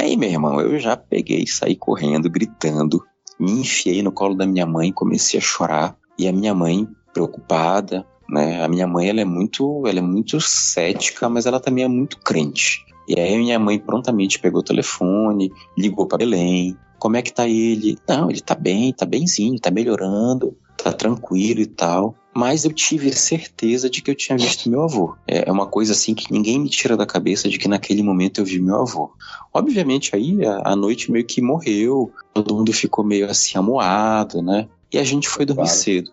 Aí, 0.00 0.16
meu 0.16 0.28
irmão, 0.28 0.60
eu 0.60 0.78
já 0.78 0.96
peguei 0.96 1.44
e 1.44 1.48
saí 1.48 1.76
correndo, 1.76 2.28
gritando, 2.28 3.02
me 3.38 3.52
enfiei 3.52 4.02
no 4.02 4.12
colo 4.12 4.34
da 4.34 4.46
minha 4.46 4.66
mãe, 4.66 4.92
comecei 4.92 5.38
a 5.38 5.42
chorar, 5.42 5.96
e 6.18 6.28
a 6.28 6.32
minha 6.32 6.54
mãe, 6.54 6.88
preocupada, 7.12 8.06
né? 8.28 8.62
A 8.62 8.68
minha 8.68 8.86
mãe, 8.86 9.08
ela 9.08 9.20
é 9.20 9.24
muito, 9.24 9.86
ela 9.86 9.98
é 9.98 10.02
muito 10.02 10.40
cética, 10.40 11.28
mas 11.28 11.46
ela 11.46 11.60
também 11.60 11.84
é 11.84 11.88
muito 11.88 12.18
crente. 12.18 12.84
E 13.08 13.18
aí 13.18 13.36
minha 13.38 13.58
mãe 13.58 13.78
prontamente 13.78 14.38
pegou 14.38 14.60
o 14.60 14.64
telefone, 14.64 15.52
ligou 15.78 16.06
para 16.06 16.18
Belém. 16.18 16.76
Como 16.98 17.16
é 17.16 17.22
que 17.22 17.32
tá 17.32 17.46
ele? 17.48 17.98
Não, 18.08 18.30
ele 18.30 18.40
tá 18.40 18.54
bem, 18.54 18.92
tá 18.92 19.06
benzinho, 19.06 19.60
tá 19.60 19.70
melhorando, 19.70 20.56
tá 20.76 20.92
tranquilo 20.92 21.60
e 21.60 21.66
tal. 21.66 22.14
Mas 22.34 22.64
eu 22.64 22.72
tive 22.72 23.12
certeza 23.12 23.88
de 23.88 24.02
que 24.02 24.10
eu 24.10 24.14
tinha 24.14 24.36
visto 24.36 24.68
meu 24.68 24.82
avô. 24.82 25.14
É 25.26 25.48
é 25.48 25.52
uma 25.52 25.66
coisa 25.66 25.92
assim 25.92 26.14
que 26.14 26.32
ninguém 26.32 26.58
me 26.58 26.68
tira 26.68 26.96
da 26.96 27.06
cabeça 27.06 27.48
de 27.48 27.58
que 27.58 27.68
naquele 27.68 28.02
momento 28.02 28.40
eu 28.40 28.44
vi 28.44 28.60
meu 28.60 28.82
avô. 28.82 29.10
Obviamente 29.54 30.14
aí 30.14 30.44
a, 30.44 30.72
a 30.72 30.76
noite 30.76 31.10
meio 31.10 31.24
que 31.24 31.40
morreu, 31.40 32.12
todo 32.34 32.54
mundo 32.54 32.72
ficou 32.72 33.04
meio 33.04 33.30
assim 33.30 33.56
amuado, 33.56 34.42
né? 34.42 34.68
E 34.96 34.98
a 34.98 35.04
gente 35.04 35.28
foi 35.28 35.44
dormir 35.44 35.64
Claro. 35.64 35.78
cedo. 35.78 36.10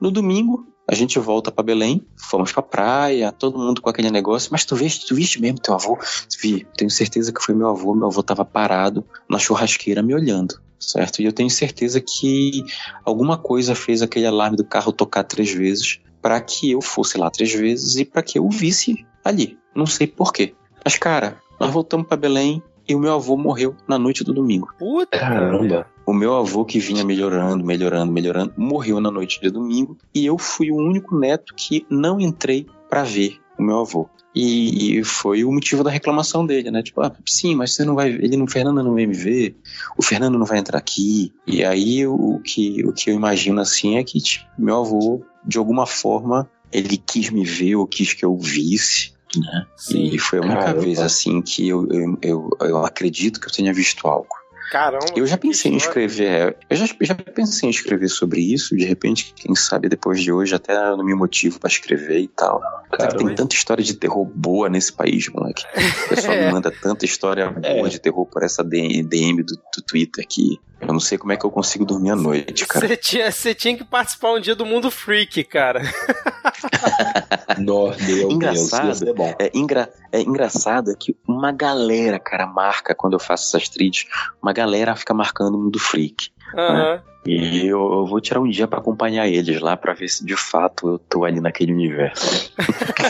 No 0.00 0.10
domingo, 0.10 0.66
a 0.88 0.94
gente 0.94 1.18
volta 1.18 1.50
pra 1.50 1.64
Belém, 1.64 2.00
fomos 2.16 2.52
pra 2.52 2.62
praia, 2.62 3.32
todo 3.32 3.58
mundo 3.58 3.82
com 3.82 3.90
aquele 3.90 4.10
negócio. 4.10 4.48
Mas 4.52 4.64
tu 4.64 4.76
viste, 4.76 5.06
tu 5.06 5.14
viste 5.16 5.40
mesmo 5.40 5.58
teu 5.58 5.74
avô? 5.74 5.98
Vi, 6.40 6.66
tenho 6.76 6.90
certeza 6.90 7.32
que 7.32 7.42
foi 7.42 7.54
meu 7.54 7.68
avô. 7.68 7.94
Meu 7.94 8.06
avô 8.06 8.22
tava 8.22 8.44
parado 8.44 9.04
na 9.28 9.36
churrasqueira 9.38 10.00
me 10.02 10.14
olhando, 10.14 10.60
certo? 10.78 11.20
E 11.20 11.24
eu 11.24 11.32
tenho 11.32 11.50
certeza 11.50 12.00
que 12.00 12.64
alguma 13.04 13.36
coisa 13.36 13.74
fez 13.74 14.00
aquele 14.00 14.26
alarme 14.26 14.56
do 14.56 14.64
carro 14.64 14.92
tocar 14.92 15.24
três 15.24 15.50
vezes 15.52 16.00
para 16.22 16.40
que 16.40 16.70
eu 16.70 16.80
fosse 16.80 17.18
lá 17.18 17.30
três 17.30 17.52
vezes 17.52 17.96
e 17.96 18.04
para 18.04 18.22
que 18.22 18.38
eu 18.38 18.46
o 18.46 18.50
visse 18.50 19.04
ali. 19.24 19.58
Não 19.74 19.86
sei 19.86 20.06
porquê. 20.06 20.54
Mas, 20.84 20.96
cara, 20.96 21.40
nós 21.58 21.70
voltamos 21.72 22.06
pra 22.06 22.16
Belém 22.16 22.62
e 22.88 22.94
o 22.94 22.98
meu 22.98 23.12
avô 23.14 23.36
morreu 23.36 23.76
na 23.86 23.98
noite 23.98 24.24
do 24.24 24.32
domingo. 24.32 24.68
Puta. 24.78 25.18
Caramba. 25.18 25.86
O 26.10 26.12
meu 26.12 26.36
avô 26.36 26.64
que 26.64 26.80
vinha 26.80 27.04
melhorando, 27.04 27.64
melhorando, 27.64 28.10
melhorando, 28.10 28.52
morreu 28.56 29.00
na 29.00 29.12
noite 29.12 29.40
de 29.40 29.48
domingo 29.48 29.96
e 30.12 30.26
eu 30.26 30.36
fui 30.36 30.68
o 30.72 30.74
único 30.74 31.16
neto 31.16 31.54
que 31.54 31.86
não 31.88 32.18
entrei 32.18 32.66
pra 32.88 33.04
ver 33.04 33.38
o 33.56 33.62
meu 33.62 33.78
avô. 33.78 34.10
E, 34.34 34.98
e 34.98 35.04
foi 35.04 35.44
o 35.44 35.52
motivo 35.52 35.84
da 35.84 35.90
reclamação 35.90 36.44
dele, 36.44 36.68
né? 36.68 36.82
Tipo, 36.82 37.00
ah, 37.00 37.14
sim, 37.24 37.54
mas 37.54 37.74
você 37.74 37.84
não 37.84 37.94
vai, 37.94 38.08
ele 38.08 38.36
não, 38.36 38.44
o 38.44 38.50
Fernando 38.50 38.82
não 38.82 38.92
vem 38.92 39.06
me 39.06 39.14
ver, 39.14 39.54
o 39.96 40.02
Fernando 40.02 40.36
não 40.36 40.44
vai 40.44 40.58
entrar 40.58 40.78
aqui. 40.78 41.32
E 41.46 41.62
aí 41.62 42.04
o, 42.04 42.40
que 42.44 42.84
o 42.84 42.92
que 42.92 43.08
eu 43.08 43.14
imagino 43.14 43.60
assim 43.60 43.96
é 43.96 44.02
que 44.02 44.20
tipo, 44.20 44.46
meu 44.58 44.80
avô, 44.80 45.22
de 45.46 45.58
alguma 45.58 45.86
forma, 45.86 46.50
ele 46.72 46.96
quis 46.96 47.30
me 47.30 47.44
ver 47.44 47.76
ou 47.76 47.86
quis 47.86 48.14
que 48.14 48.24
eu 48.24 48.36
visse. 48.36 49.12
Né? 49.36 49.64
Sim. 49.76 50.10
E 50.12 50.18
foi 50.18 50.40
a 50.40 50.42
única 50.42 50.74
vez 50.74 50.98
assim 50.98 51.40
que 51.40 51.68
eu, 51.68 51.86
eu, 51.88 52.18
eu, 52.20 52.50
eu 52.62 52.84
acredito 52.84 53.38
que 53.38 53.46
eu 53.46 53.52
tenha 53.52 53.72
visto 53.72 54.08
algo. 54.08 54.39
Caramba. 54.70 55.04
Eu 55.16 55.26
já 55.26 55.36
que 55.36 55.48
pensei 55.48 55.72
em 55.72 55.76
escrever, 55.76 56.24
é, 56.28 56.56
eu 56.70 56.76
já, 56.76 56.86
já 57.00 57.14
pensei 57.14 57.68
em 57.68 57.70
escrever 57.70 58.08
sobre 58.08 58.40
isso, 58.40 58.76
de 58.76 58.84
repente, 58.84 59.32
quem 59.34 59.54
sabe 59.56 59.88
depois 59.88 60.20
de 60.22 60.30
hoje 60.32 60.54
até 60.54 60.74
no 60.96 61.04
meu 61.04 61.16
motivo 61.16 61.58
pra 61.58 61.68
escrever 61.68 62.20
e 62.20 62.28
tal. 62.28 62.60
Cara, 62.60 63.08
tem 63.10 63.18
Caramba. 63.18 63.34
tanta 63.34 63.54
história 63.54 63.82
de 63.82 63.94
terror 63.94 64.24
boa 64.24 64.68
nesse 64.68 64.92
país, 64.92 65.28
moleque. 65.28 65.64
O 66.06 66.08
pessoal 66.08 66.34
É. 66.38 66.46
me 66.46 66.52
manda 66.52 66.70
tanta 66.70 67.04
história 67.04 67.50
boa 67.50 67.86
É. 67.86 67.88
de 67.88 67.98
terror 67.98 68.24
por 68.26 68.42
essa 68.44 68.62
DM 68.62 69.02
DM 69.02 69.42
do, 69.42 69.54
do 69.56 69.82
Twitter 69.86 70.24
que 70.28 70.58
eu 70.80 70.88
não 70.88 71.00
sei 71.00 71.18
como 71.18 71.32
é 71.32 71.36
que 71.36 71.44
eu 71.44 71.50
consigo 71.50 71.84
dormir 71.84 72.10
à 72.10 72.16
noite, 72.16 72.66
cara. 72.66 72.88
Você 72.88 72.96
tinha, 72.96 73.30
você 73.30 73.54
tinha 73.54 73.76
que 73.76 73.84
participar 73.84 74.32
um 74.32 74.40
dia 74.40 74.54
do 74.54 74.64
Mundo 74.64 74.90
Freak, 74.90 75.44
cara. 75.44 75.82
Nossa, 77.58 78.02
meu 78.02 78.16
Deus, 78.16 78.34
Engraçado. 78.34 78.86
ia 78.88 78.94
ser 78.94 79.14
bom. 79.14 79.34
É, 79.38 79.50
engra, 79.54 79.92
é 80.10 80.20
engraçado 80.20 80.96
que 80.96 81.16
uma 81.28 81.52
galera, 81.52 82.18
cara, 82.18 82.46
marca 82.46 82.94
quando 82.94 83.12
eu 83.12 83.20
faço 83.20 83.56
essas 83.56 83.68
trilhas, 83.68 84.06
uma 84.42 84.52
galera 84.52 84.96
fica 84.96 85.12
marcando 85.12 85.54
o 85.54 85.58
mundo 85.58 85.78
freak. 85.78 86.30
Aham. 86.56 87.02
E 87.26 87.66
eu, 87.66 87.78
eu 87.78 88.06
vou 88.06 88.18
tirar 88.18 88.40
um 88.40 88.48
dia 88.48 88.66
pra 88.66 88.78
acompanhar 88.78 89.28
eles 89.28 89.60
lá 89.60 89.76
pra 89.76 89.92
ver 89.92 90.08
se 90.08 90.24
de 90.24 90.34
fato 90.34 90.88
eu 90.88 90.98
tô 90.98 91.24
ali 91.24 91.38
naquele 91.40 91.72
universo. 91.72 92.50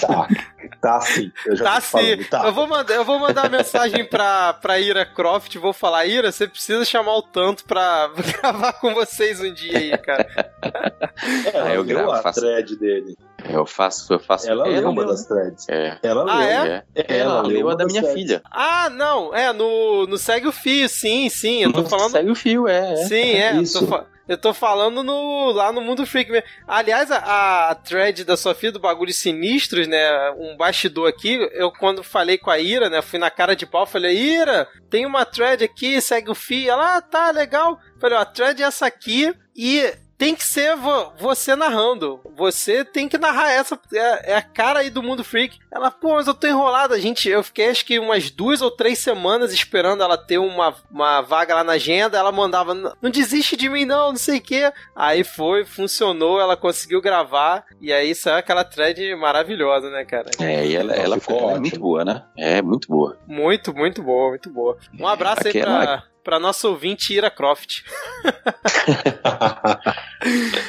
Tá, 0.01 0.29
tá 0.81 1.01
sim. 1.01 1.31
Eu 1.47 1.57
já 1.57 1.65
Tá 1.65 1.81
te 1.81 1.87
falando, 1.87 2.23
sim. 2.23 2.29
tá. 2.31 2.45
Eu 2.47 2.53
vou 2.53 2.67
mandar, 2.67 2.95
eu 2.95 3.05
vou 3.05 3.19
mandar 3.19 3.43
uma 3.45 3.59
mensagem 3.59 4.05
pra, 4.05 4.53
pra 4.55 4.79
Ira 4.81 5.05
Croft. 5.05 5.55
Vou 5.57 5.73
falar, 5.73 6.07
Ira, 6.07 6.31
você 6.33 6.47
precisa 6.47 6.85
chamar 6.85 7.17
o 7.17 7.23
tanto 7.23 7.65
pra 7.65 8.09
gravar 8.41 8.73
com 8.75 8.95
vocês 8.95 9.41
um 9.41 9.53
dia 9.53 9.77
aí, 9.77 9.99
cara. 9.99 10.27
É, 11.53 11.77
eu 11.77 11.85
gravo, 11.85 12.13
a 12.13 12.23
faço- 12.23 12.41
thread 12.41 12.77
dele. 12.79 13.17
Eu 13.49 13.65
faço, 13.67 14.13
eu 14.13 14.19
faço. 14.19 14.51
Ela 14.51 14.65
leu 14.67 14.91
uma 14.91 15.03
leu, 15.03 15.11
das 15.11 15.25
threads. 15.27 15.69
É. 15.69 15.99
Ela 16.03 16.25
Ah, 16.31 16.39
leu. 16.39 16.49
é? 16.73 16.85
É. 16.95 17.17
Ela, 17.19 17.43
leu 17.43 17.69
a 17.69 17.71
uma 17.71 17.77
da 17.77 17.85
minha 17.87 18.03
threads. 18.03 18.21
filha. 18.23 18.43
Ah, 18.51 18.89
não, 18.91 19.35
é, 19.35 19.53
no, 19.53 20.07
no 20.07 20.19
Segue 20.19 20.47
o 20.49 20.53
Fio, 20.53 20.89
sim, 20.89 21.29
sim. 21.29 21.63
Eu 21.63 21.73
tô 21.73 21.85
falando. 21.85 22.11
Segue 22.11 22.31
o 22.31 22.35
fio, 22.35 22.69
é. 22.69 22.93
é. 22.93 22.97
Sim, 23.07 23.15
é. 23.35 23.57
Eu 23.57 23.63
Isso. 23.63 23.89
eu 24.29 24.39
tô 24.39 24.55
falando 24.55 25.03
no, 25.03 25.51
lá 25.53 25.73
no 25.73 25.81
Mundo 25.81 26.07
Freak 26.07 26.31
mesmo. 26.31 26.47
Aliás, 26.67 27.11
a, 27.11 27.71
a 27.71 27.75
thread 27.75 28.25
da 28.25 28.37
Sofia 28.37 28.71
do 28.71 28.79
Bagulhos 28.79 29.17
Sinistros, 29.17 29.89
né? 29.89 30.31
Um 30.39 30.57
bastidor 30.57 31.09
aqui. 31.09 31.37
Eu, 31.53 31.73
quando 31.73 32.03
falei 32.05 32.39
com 32.39 32.51
a 32.51 32.59
Ira, 32.59 32.89
né? 32.89 33.03
Fui 33.03 33.19
na 33.19 33.31
cara 33.31 33.57
de 33.57 33.67
pau, 33.67 33.87
falei: 33.87 34.17
Ira, 34.17 34.69
tem 34.89 35.05
uma 35.07 35.25
thread 35.25 35.65
aqui, 35.65 36.01
segue 36.01 36.31
o 36.31 36.35
fio. 36.35 36.71
Ela, 36.71 36.97
ah, 36.97 37.03
tá, 37.03 37.31
legal. 37.31 37.79
Falei: 38.01 38.17
ó, 38.19 38.21
a 38.21 38.25
thread 38.27 38.63
é 38.63 38.67
essa 38.67 38.87
aqui 38.87 39.35
e. 39.57 39.93
Tem 40.21 40.35
que 40.35 40.45
ser 40.45 40.77
vo- 40.77 41.13
você 41.19 41.57
narrando. 41.57 42.21
Você 42.37 42.85
tem 42.85 43.09
que 43.09 43.17
narrar 43.17 43.51
essa. 43.53 43.81
É, 43.95 44.33
é 44.33 44.37
a 44.37 44.43
cara 44.43 44.81
aí 44.81 44.91
do 44.91 45.03
mundo 45.03 45.25
freak. 45.25 45.59
Ela, 45.73 45.91
pô, 45.91 46.15
mas 46.17 46.27
eu 46.27 46.35
tô 46.35 46.47
enrolada, 46.47 47.01
gente. 47.01 47.27
Eu 47.27 47.43
fiquei 47.43 47.71
acho 47.71 47.87
que 47.87 47.99
umas 47.99 48.31
duas 48.31 48.61
ou 48.61 48.71
três 48.71 48.99
semanas 48.99 49.51
esperando 49.55 50.03
ela 50.03 50.19
ter 50.19 50.37
uma, 50.37 50.75
uma 50.91 51.23
vaga 51.23 51.55
lá 51.55 51.65
na 51.65 51.73
agenda. 51.73 52.19
Ela 52.19 52.31
mandava, 52.31 52.75
"Não- 52.75 52.93
desiste 53.11 53.57
de 53.57 53.71
mim, 53.71 53.87
não, 53.87 54.11
não 54.11 54.17
sei 54.17 54.37
o 54.39 54.43
quê. 54.43 54.71
Aí 54.95 55.25
foi, 55.25 55.65
funcionou, 55.65 56.39
ela 56.39 56.55
conseguiu 56.55 57.01
gravar. 57.01 57.65
E 57.81 57.91
aí 57.91 58.15
saiu 58.15 58.37
aquela 58.37 58.63
thread 58.63 59.15
maravilhosa, 59.17 59.89
né, 59.89 60.05
cara? 60.05 60.31
É, 60.39 60.67
e 60.67 60.77
ela, 60.77 60.93
Ela 60.95 61.19
ficou 61.19 61.51
é 61.51 61.59
muito 61.59 61.81
boa, 61.81 62.05
né? 62.05 62.25
É, 62.37 62.61
muito 62.61 62.87
boa. 62.89 63.19
Muito, 63.27 63.75
muito 63.75 64.03
boa, 64.03 64.29
muito 64.29 64.51
boa. 64.51 64.77
Um 64.99 65.09
abraço 65.09 65.41
aí 65.47 65.51
Aquela- 65.51 65.81
pra, 65.81 66.03
pra 66.23 66.39
nossa 66.39 66.69
ouvinte 66.69 67.15
Ira 67.15 67.31
Croft. 67.31 67.83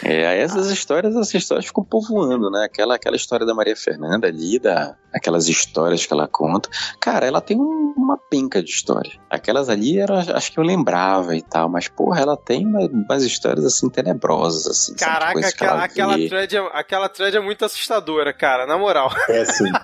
É, 0.04 0.40
essas 0.40 0.68
histórias, 0.72 1.14
essas 1.14 1.34
histórias 1.34 1.66
ficam 1.66 1.84
povoando, 1.84 2.50
né? 2.50 2.64
Aquela, 2.66 2.96
aquela 2.96 3.16
história 3.18 3.46
da 3.46 3.54
Maria 3.54 3.76
Fernanda 3.76 4.28
ali, 4.28 4.58
da, 4.60 4.96
aquelas 5.14 5.50
histórias 5.50 6.06
que 6.06 6.14
ela 6.14 6.26
conta. 6.28 6.70
Cara, 7.02 7.26
ela 7.26 7.42
tem 7.42 7.58
um- 7.60 7.94
uma 7.98 8.18
penca 8.18 8.64
de 8.64 8.70
história. 8.70 9.12
Aquelas 9.30 9.68
ali, 9.68 10.00
era, 10.00 10.20
acho 10.38 10.52
que 10.54 10.58
eu 10.60 10.64
lembrava 10.64 11.36
e 11.36 11.42
tal, 11.42 11.68
mas, 11.68 11.90
porra, 11.90 12.22
ela 12.22 12.38
tem 12.38 12.66
uma- 12.66 12.88
umas 12.88 13.24
histórias, 13.24 13.66
assim, 13.66 13.90
tenebrosas, 13.90 14.66
assim. 14.68 14.96
Caraca, 14.96 15.40
aquela, 15.46 15.72
ela 15.74 15.84
aquela, 15.84 16.14
thread 16.14 16.56
é, 16.58 16.70
aquela 16.74 17.10
thread 17.10 17.36
é 17.36 17.40
muito 17.42 17.66
assustadora, 17.66 18.32
cara, 18.34 18.66
na 18.66 18.78
moral. 18.78 19.12
É 19.28 19.44
sim. 19.46 19.72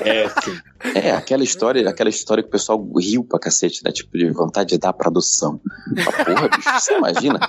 É 0.00 0.28
sim. 0.28 0.56
É, 0.94 1.10
aquela 1.10 1.42
história, 1.42 1.88
aquela 1.88 2.08
história 2.10 2.40
que 2.42 2.48
o 2.48 2.52
pessoal 2.52 2.78
riu 2.96 3.24
pra 3.24 3.38
cacete, 3.40 3.82
né? 3.84 3.90
Tipo, 3.90 4.16
de 4.16 4.30
vontade 4.30 4.70
de 4.70 4.78
dar 4.78 4.92
pra 4.92 5.07
adoção. 5.08 5.60
Mas, 5.94 6.04
porra, 6.06 6.48
bicho, 6.48 6.70
você 6.80 6.94
imagina? 6.96 7.40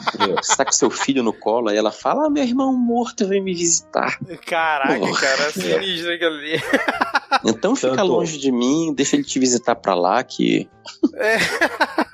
Você 0.42 0.56
tá 0.56 0.66
com 0.66 0.72
seu 0.72 0.90
filho 0.90 1.22
no 1.24 1.34
colo, 1.34 1.70
aí 1.70 1.78
ela 1.78 1.92
fala, 1.92 2.26
ah, 2.28 2.30
meu 2.30 2.44
irmão 2.44 2.74
morto 2.74 3.28
vem 3.28 3.42
me 3.44 3.54
visitar. 3.54 4.18
Caraca, 4.46 5.00
Porra. 5.00 5.20
cara, 5.20 5.44
é 5.44 5.52
sinistro 5.52 6.14
aquilo 6.14 6.36
ali. 6.36 6.60
Então 7.46 7.76
fica 7.76 7.96
Tanto- 7.96 8.08
longe 8.12 8.40
de 8.40 8.52
mim, 8.52 8.92
deixa 8.92 9.16
ele 9.16 9.24
te 9.24 9.38
visitar 9.40 9.76
pra 9.76 9.94
lá, 9.94 10.24
que 10.24 10.68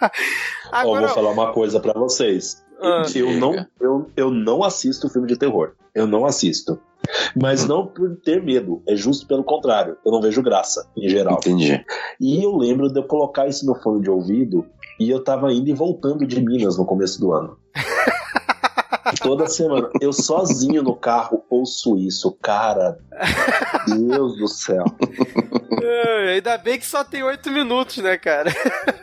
Ó, 0.02 0.10
Agora, 0.72 1.06
vou 1.08 1.16
falar 1.16 1.32
uma 1.32 1.54
coisa 1.54 1.80
pra 1.80 1.94
vocês. 1.94 2.64
Ah. 2.82 3.04
eu, 3.16 3.32
não, 3.32 3.66
eu, 3.80 4.12
eu 4.18 4.30
não 4.30 4.62
assisto 4.64 5.10
filme 5.10 5.28
de 5.28 5.38
terror. 5.38 5.72
Eu 5.94 6.06
não 6.06 6.26
assisto. 6.26 6.78
Mas 7.40 7.66
não 7.66 7.88
por 7.88 8.18
ter 8.18 8.44
medo. 8.44 8.82
É 8.88 8.96
justo 8.96 9.26
pelo 9.28 9.44
contrário. 9.44 9.96
Eu 10.06 10.12
não 10.12 10.22
vejo 10.22 10.42
graça, 10.44 10.90
em 10.98 11.08
geral. 11.08 11.36
entendi. 11.38 11.84
E 12.20 12.44
eu 12.44 12.56
lembro 12.58 12.92
de 12.92 13.00
eu 13.00 13.04
colocar 13.04 13.48
isso 13.48 13.66
no 13.66 13.76
fone 13.76 14.02
de 14.02 14.10
ouvido 14.10 14.66
e 15.00 15.10
eu 15.10 15.24
tava 15.24 15.52
indo 15.54 15.70
e 15.70 15.74
voltando 15.74 16.26
de 16.26 16.40
Minas 16.42 16.78
no 16.78 16.86
começo 16.86 17.20
do 17.20 17.32
ano. 17.34 17.58
Toda 19.22 19.48
semana. 19.48 19.90
Eu 20.02 20.12
sozinho 20.12 20.82
no 20.84 20.96
carro 20.96 21.44
ouço 21.50 21.96
isso. 21.98 22.32
Cara, 22.42 22.98
Deus 23.88 24.38
do 24.38 24.48
céu. 24.48 24.84
é, 25.82 26.34
ainda 26.34 26.58
bem 26.58 26.78
que 26.80 26.86
só 26.86 27.04
tem 27.04 27.24
oito 27.24 27.52
minutos, 27.52 27.98
né, 27.98 28.18
cara? 28.18 28.52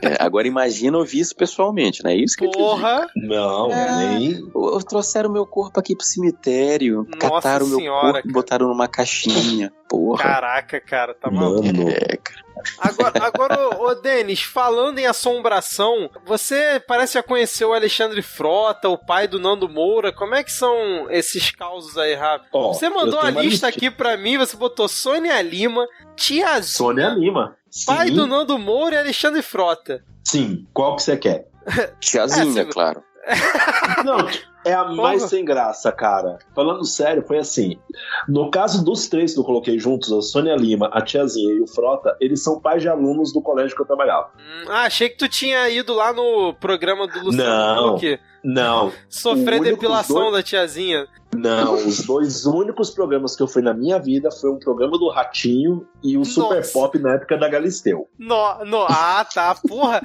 É, 0.02 0.16
agora 0.22 0.46
imagina 0.46 0.98
ouvir 0.98 1.20
isso 1.20 1.34
pessoalmente, 1.36 2.02
né? 2.04 2.14
Isso 2.14 2.36
que 2.36 2.44
eu 2.44 2.50
te 2.50 2.56
digo. 2.58 2.68
Porra! 2.70 3.06
Não, 3.16 3.70
É. 3.72 4.18
nem. 4.18 4.50
Ô, 4.54 4.78
Trouxeram 4.80 5.30
meu 5.30 5.46
corpo 5.46 5.78
aqui 5.78 5.94
pro 5.96 6.04
cemitério, 6.04 7.06
Nossa 7.08 7.18
cataram 7.18 7.66
meu 7.68 7.78
senhora, 7.78 8.02
corpo 8.14 8.18
e 8.18 8.22
cara. 8.22 8.32
botaram 8.34 8.68
numa 8.68 8.88
caixinha. 8.88 9.72
Porra. 9.88 10.22
Caraca, 10.22 10.80
cara, 10.80 11.14
tá 11.14 11.30
maluco. 11.30 11.64
Mano, 11.66 11.88
É, 11.88 12.16
cara. 12.16 12.42
Agora, 12.78 13.24
agora 13.24 13.68
ô, 13.78 13.86
ô 13.88 13.94
Denis, 13.94 14.42
falando 14.42 14.98
em 14.98 15.06
assombração, 15.06 16.10
você 16.24 16.82
parece 16.86 17.14
já 17.14 17.22
conhecer 17.22 17.64
o 17.64 17.72
Alexandre 17.72 18.22
Frota, 18.22 18.88
o 18.88 18.98
pai 18.98 19.26
do 19.28 19.38
Nando 19.38 19.68
Moura. 19.68 20.12
Como 20.12 20.34
é 20.34 20.42
que 20.42 20.52
são 20.52 21.10
esses 21.10 21.50
causos 21.50 21.96
aí, 21.98 22.14
Rafa? 22.14 22.44
Ó, 22.52 22.72
você 22.72 22.88
mandou 22.88 23.20
a 23.20 23.30
lista 23.30 23.68
aqui 23.68 23.90
pra 23.90 24.16
mim, 24.16 24.38
você 24.38 24.56
botou 24.56 24.88
Sônia 24.88 25.40
Lima, 25.42 25.86
Tiazinha, 26.16 26.62
Sônia 26.62 27.08
Lima. 27.10 27.56
pai 27.86 28.08
Sim, 28.08 28.14
do 28.14 28.26
Nando 28.26 28.58
Moura 28.58 28.96
e 28.96 28.98
Alexandre 28.98 29.42
Frota. 29.42 30.04
Sim, 30.24 30.66
qual 30.72 30.96
que 30.96 31.02
você 31.02 31.16
quer? 31.16 31.46
Tiazinha, 32.00 32.62
É, 32.62 32.64
você- 32.64 32.72
claro. 32.72 33.02
Não, 34.04 34.16
é 34.64 34.72
a 34.72 34.84
mais 34.84 35.22
sem 35.24 35.44
graça, 35.44 35.90
cara. 35.90 36.38
Falando 36.54 36.84
sério, 36.84 37.22
foi 37.22 37.38
assim. 37.38 37.78
No 38.28 38.50
caso 38.50 38.84
dos 38.84 39.08
três 39.08 39.34
que 39.34 39.40
eu 39.40 39.44
coloquei 39.44 39.78
juntos, 39.78 40.12
a 40.12 40.20
Sônia 40.22 40.54
Lima, 40.54 40.88
a 40.92 41.02
Tiazinha 41.02 41.54
e 41.54 41.60
o 41.60 41.66
Frota, 41.66 42.16
eles 42.20 42.42
são 42.42 42.60
pais 42.60 42.82
de 42.82 42.88
alunos 42.88 43.32
do 43.32 43.42
colégio 43.42 43.74
que 43.74 43.82
eu 43.82 43.86
trabalhava. 43.86 44.30
Hum, 44.36 44.64
ah, 44.68 44.82
achei 44.82 45.08
que 45.08 45.16
tu 45.16 45.28
tinha 45.28 45.68
ido 45.68 45.94
lá 45.94 46.12
no 46.12 46.54
programa 46.54 47.06
do 47.06 47.24
Luciano 47.24 47.76
Não. 47.76 47.94
Huck 47.94 48.18
Não, 48.44 48.92
sofrer 49.08 49.60
depilação 49.60 50.16
dois- 50.16 50.32
da 50.32 50.42
tiazinha. 50.42 51.06
não. 51.34 51.74
Os 51.74 52.04
dois 52.04 52.44
únicos 52.44 52.90
programas 52.90 53.36
que 53.36 53.42
eu 53.42 53.46
fui 53.46 53.62
na 53.62 53.72
minha 53.72 53.98
vida 53.98 54.30
foi 54.30 54.50
um 54.50 54.58
programa 54.58 54.98
do 54.98 55.08
Ratinho 55.08 55.86
e 56.02 56.18
o 56.18 56.24
Super 56.24 56.56
Nossa. 56.56 56.72
Pop 56.72 56.98
na 56.98 57.14
época 57.14 57.36
da 57.38 57.48
Galisteu. 57.48 58.08
No, 58.18 58.64
no, 58.64 58.82
ah, 58.88 59.24
tá, 59.32 59.54
porra. 59.68 60.02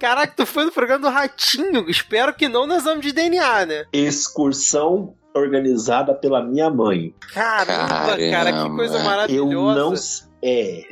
Caraca, 0.00 0.32
tu 0.36 0.44
foi 0.44 0.64
no 0.64 0.72
programa 0.72 1.08
do 1.08 1.14
Ratinho. 1.14 1.88
Espero 1.88 2.34
que 2.34 2.48
não 2.48 2.66
no 2.66 2.74
exame 2.74 3.00
de 3.00 3.12
DNA, 3.12 3.66
né? 3.66 3.84
Excursão 3.92 5.14
organizada 5.34 6.14
pela 6.14 6.42
minha 6.42 6.68
mãe. 6.70 7.14
Caramba, 7.32 7.88
cara, 7.88 8.16
que 8.16 8.30
Caramba. 8.30 8.76
coisa 8.76 8.98
Eu 8.98 9.04
maravilhosa. 9.04 10.26
não. 10.30 10.35
É, 10.48 10.84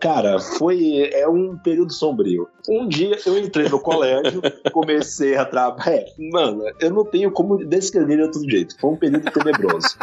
cara, 0.00 0.40
foi. 0.40 1.10
É 1.12 1.28
um 1.28 1.58
período 1.58 1.92
sombrio. 1.92 2.48
Um 2.66 2.88
dia 2.88 3.18
eu 3.26 3.36
entrei 3.36 3.68
no 3.68 3.78
colégio, 3.78 4.40
comecei 4.72 5.36
a 5.36 5.44
trabalhar. 5.44 5.98
É, 5.98 6.06
mano, 6.30 6.64
eu 6.80 6.90
não 6.90 7.04
tenho 7.04 7.30
como 7.30 7.62
descrever 7.62 8.16
de 8.16 8.22
outro 8.22 8.50
jeito. 8.50 8.74
Foi 8.80 8.90
um 8.90 8.96
período 8.96 9.30
tenebroso. 9.30 9.98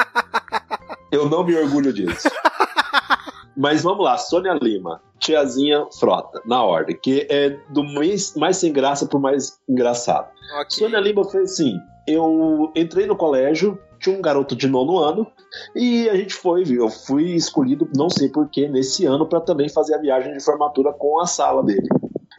Eu 1.12 1.28
não 1.28 1.44
me 1.44 1.56
orgulho 1.56 1.92
disso. 1.92 2.30
Mas 3.58 3.82
vamos 3.82 4.06
lá, 4.06 4.16
Sônia 4.16 4.54
Lima, 4.62 5.02
Tiazinha 5.18 5.88
Frota, 6.00 6.40
na 6.46 6.64
ordem, 6.64 6.96
que 6.96 7.26
é 7.32 7.58
do 7.70 7.84
mais, 7.84 8.36
mais 8.36 8.58
sem 8.58 8.72
graça 8.72 9.08
pro 9.08 9.20
mais 9.20 9.60
engraçado. 9.68 10.30
Ok. 10.60 10.66
Sônia 10.70 11.00
Lima 11.00 11.26
foi 11.26 11.42
assim: 11.42 11.80
eu 12.08 12.72
entrei 12.76 13.08
no 13.08 13.16
colégio, 13.16 13.80
tinha 14.00 14.18
um 14.18 14.22
garoto 14.22 14.56
de 14.56 14.68
nono 14.68 14.98
ano, 14.98 15.28
e 15.76 16.10
a 16.10 16.16
gente 16.16 16.34
foi, 16.34 16.64
viu? 16.64 16.84
Eu 16.84 16.90
fui 16.90 17.34
escolhido, 17.34 17.90
não 17.96 18.10
sei 18.10 18.30
porquê, 18.30 18.68
nesse 18.68 19.06
ano, 19.06 19.28
para 19.28 19.42
também 19.42 19.70
fazer 19.70 19.96
a 19.96 20.00
viagem 20.00 20.34
de 20.34 20.44
formatura 20.44 20.94
com 20.94 21.20
a 21.20 21.26
sala 21.26 21.64
dele. 21.64 21.88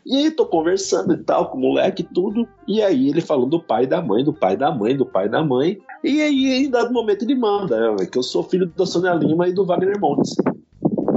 E 0.04 0.16
aí 0.16 0.30
tô 0.30 0.46
conversando 0.46 1.12
e 1.12 1.18
tal, 1.18 1.50
com 1.50 1.58
o 1.58 1.60
moleque 1.60 2.02
tudo. 2.02 2.48
E 2.66 2.82
aí 2.82 3.08
ele 3.08 3.20
falou 3.20 3.46
do 3.46 3.62
pai 3.62 3.86
da 3.86 4.00
mãe, 4.02 4.24
do 4.24 4.32
pai 4.32 4.56
da 4.56 4.70
mãe, 4.72 4.96
do 4.96 5.06
pai 5.06 5.28
da 5.28 5.44
mãe. 5.44 5.78
E 6.02 6.20
aí, 6.20 6.64
em 6.64 6.70
dado 6.70 6.92
momento, 6.92 7.24
ele 7.24 7.34
manda, 7.34 7.92
né, 7.92 8.06
que 8.06 8.18
eu 8.18 8.22
sou 8.22 8.42
filho 8.42 8.66
da 8.76 8.86
Sônia 8.86 9.12
Lima 9.12 9.46
e 9.46 9.52
do 9.52 9.64
Wagner 9.64 10.00
Montes. 10.00 10.34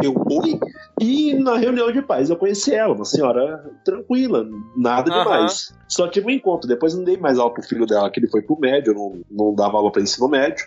Eu, 0.04 0.14
oi? 0.30 0.60
E 1.00 1.34
na 1.36 1.58
reunião 1.58 1.90
de 1.90 2.02
pais 2.02 2.30
eu 2.30 2.36
conheci 2.36 2.74
ela, 2.74 2.94
uma 2.94 3.06
senhora 3.06 3.64
tranquila, 3.86 4.46
nada 4.76 5.10
Aham. 5.10 5.24
demais. 5.24 5.74
Só 5.88 6.10
tive 6.10 6.28
um 6.28 6.30
encontro, 6.30 6.68
depois 6.68 6.94
não 6.94 7.06
dei 7.06 7.16
mais 7.16 7.40
aula 7.40 7.54
pro 7.54 7.64
filho 7.64 7.86
dela, 7.86 8.10
que 8.10 8.20
ele 8.20 8.28
foi 8.28 8.42
pro 8.42 8.60
médio, 8.60 8.94
não, 8.94 9.22
não 9.32 9.56
dava 9.56 9.78
aula 9.78 9.92
pra 9.92 10.02
ensino 10.02 10.28
médio. 10.28 10.66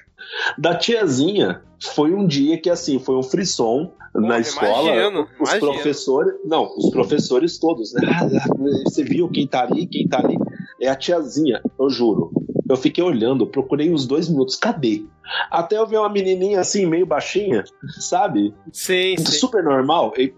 Da 0.57 0.75
tiazinha, 0.75 1.63
foi 1.83 2.15
um 2.15 2.27
dia 2.27 2.59
que 2.59 2.71
assim, 2.71 2.99
foi 2.99 3.15
um 3.17 3.23
frisson 3.23 3.93
na 4.15 4.39
escola. 4.41 4.95
imagino, 4.95 5.29
os 5.39 5.51
imagino. 5.51 5.73
professores, 5.73 6.35
não, 6.45 6.75
os 6.77 6.91
professores 6.91 7.59
todos, 7.59 7.93
né? 7.93 8.01
Você 8.85 9.05
viu 9.05 9.29
quem 9.29 9.47
tá 9.47 9.63
ali, 9.65 9.87
quem 9.87 10.09
tá 10.09 10.21
ali? 10.21 10.37
É 10.81 10.89
a 10.89 10.97
tiazinha, 10.97 11.61
eu 11.79 11.91
juro. 11.91 12.31
Eu 12.69 12.77
fiquei 12.77 13.03
olhando, 13.03 13.47
procurei 13.47 13.93
uns 13.93 14.07
dois 14.07 14.29
minutos, 14.29 14.57
cadê? 14.57 15.05
Até 15.51 15.79
eu 15.79 15.87
ver 15.87 15.99
uma 15.99 16.09
menininha 16.09 16.61
assim, 16.61 16.87
meio 16.87 17.07
baixinha, 17.07 17.65
sabe? 17.99 18.55
Sim, 18.73 19.17
sim. 19.17 19.25
super 19.25 19.63
normal. 19.63 20.13
E, 20.17 20.33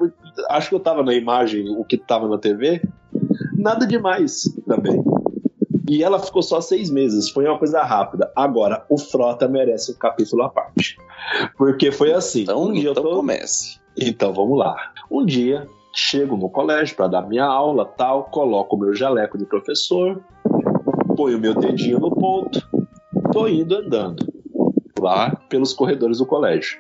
acho 0.51 0.69
que 0.69 0.75
eu 0.75 0.81
tava 0.81 1.03
na 1.03 1.15
imagem, 1.15 1.69
o 1.69 1.85
que 1.85 1.97
tava 1.97 2.29
na 2.29 2.39
TV. 2.39 2.83
Nada 3.57 3.87
demais 3.87 4.45
também. 4.67 5.03
E 5.89 6.05
ela 6.05 6.19
ficou 6.19 6.43
só 6.43 6.61
seis 6.61 6.91
meses, 6.91 7.31
foi 7.31 7.47
uma 7.47 7.59
coisa 7.59 7.83
rápida. 7.83 8.31
Agora, 8.37 8.85
o 8.91 8.99
Frota 8.99 9.49
merece 9.49 9.93
um 9.93 9.95
capítulo 9.95 10.43
à 10.43 10.51
parte. 10.51 10.99
Porque 11.57 11.91
foi 11.91 12.13
assim. 12.13 12.43
Então, 12.43 12.65
um 12.65 12.73
dia 12.73 12.91
então 12.91 13.03
eu 13.03 13.11
tô... 13.11 13.17
comece. 13.17 13.81
Então 13.97 14.35
vamos 14.35 14.59
lá. 14.59 14.77
Um 15.11 15.25
dia, 15.25 15.67
chego 15.95 16.37
no 16.37 16.51
colégio 16.51 16.95
para 16.95 17.09
dar 17.09 17.23
minha 17.23 17.45
aula, 17.45 17.87
tal, 17.87 18.25
coloco 18.25 18.77
o 18.77 18.79
meu 18.79 18.95
jaleco 18.95 19.39
de 19.39 19.47
professor, 19.47 20.23
ponho 21.19 21.41
meu 21.41 21.53
dedinho 21.53 21.99
no 21.99 22.13
ponto, 22.13 22.65
tô 23.33 23.49
indo 23.49 23.75
andando 23.75 24.25
lá 25.01 25.35
pelos 25.49 25.73
corredores 25.73 26.19
do 26.19 26.27
colégio. 26.27 26.79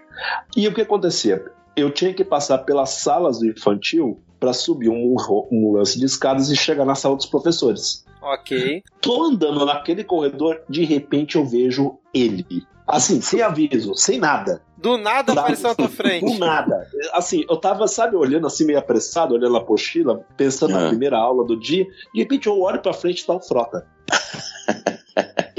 E 0.56 0.68
o 0.68 0.72
que 0.72 0.82
acontecia? 0.82 1.44
Eu 1.74 1.90
tinha 1.90 2.14
que 2.14 2.24
passar 2.24 2.58
pelas 2.58 2.90
salas 2.90 3.40
do 3.40 3.46
infantil 3.46 4.20
para 4.38 4.52
subir 4.52 4.90
um, 4.90 5.16
um 5.50 5.72
lance 5.72 5.98
de 5.98 6.06
escadas 6.06 6.50
e 6.50 6.56
chegar 6.56 6.84
na 6.84 6.94
sala 6.94 7.16
dos 7.16 7.26
professores. 7.26 8.06
Ok. 8.22 8.84
Tô 9.00 9.24
andando 9.24 9.66
naquele 9.66 10.04
corredor, 10.04 10.60
de 10.68 10.84
repente 10.84 11.34
eu 11.34 11.44
vejo 11.44 11.98
ele. 12.14 12.64
Assim, 12.88 13.20
sem 13.20 13.42
aviso, 13.42 13.94
sem 13.94 14.18
nada. 14.18 14.62
Do 14.76 14.96
nada 14.96 15.34
Dá- 15.34 15.42
apareceu 15.42 15.68
na 15.68 15.74
tua 15.74 15.86
Do 15.88 15.92
frente. 15.92 16.38
nada. 16.38 16.88
Assim, 17.12 17.44
eu 17.48 17.56
tava, 17.58 17.86
sabe, 17.86 18.16
olhando 18.16 18.46
assim, 18.46 18.64
meio 18.64 18.78
apressado, 18.78 19.34
olhando 19.34 19.56
a 19.56 19.60
apostila, 19.60 20.24
pensando 20.36 20.72
na 20.72 20.86
Ah. 20.86 20.88
primeira 20.88 21.18
aula 21.18 21.44
do 21.44 21.58
dia. 21.58 21.84
De 22.14 22.20
repente 22.22 22.46
eu 22.46 22.58
olho 22.60 22.80
pra 22.80 22.92
frente 22.94 23.20
e 23.20 23.26
tá 23.26 23.34
o 23.34 23.40
Frota. 23.40 23.86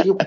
eu, 0.06 0.18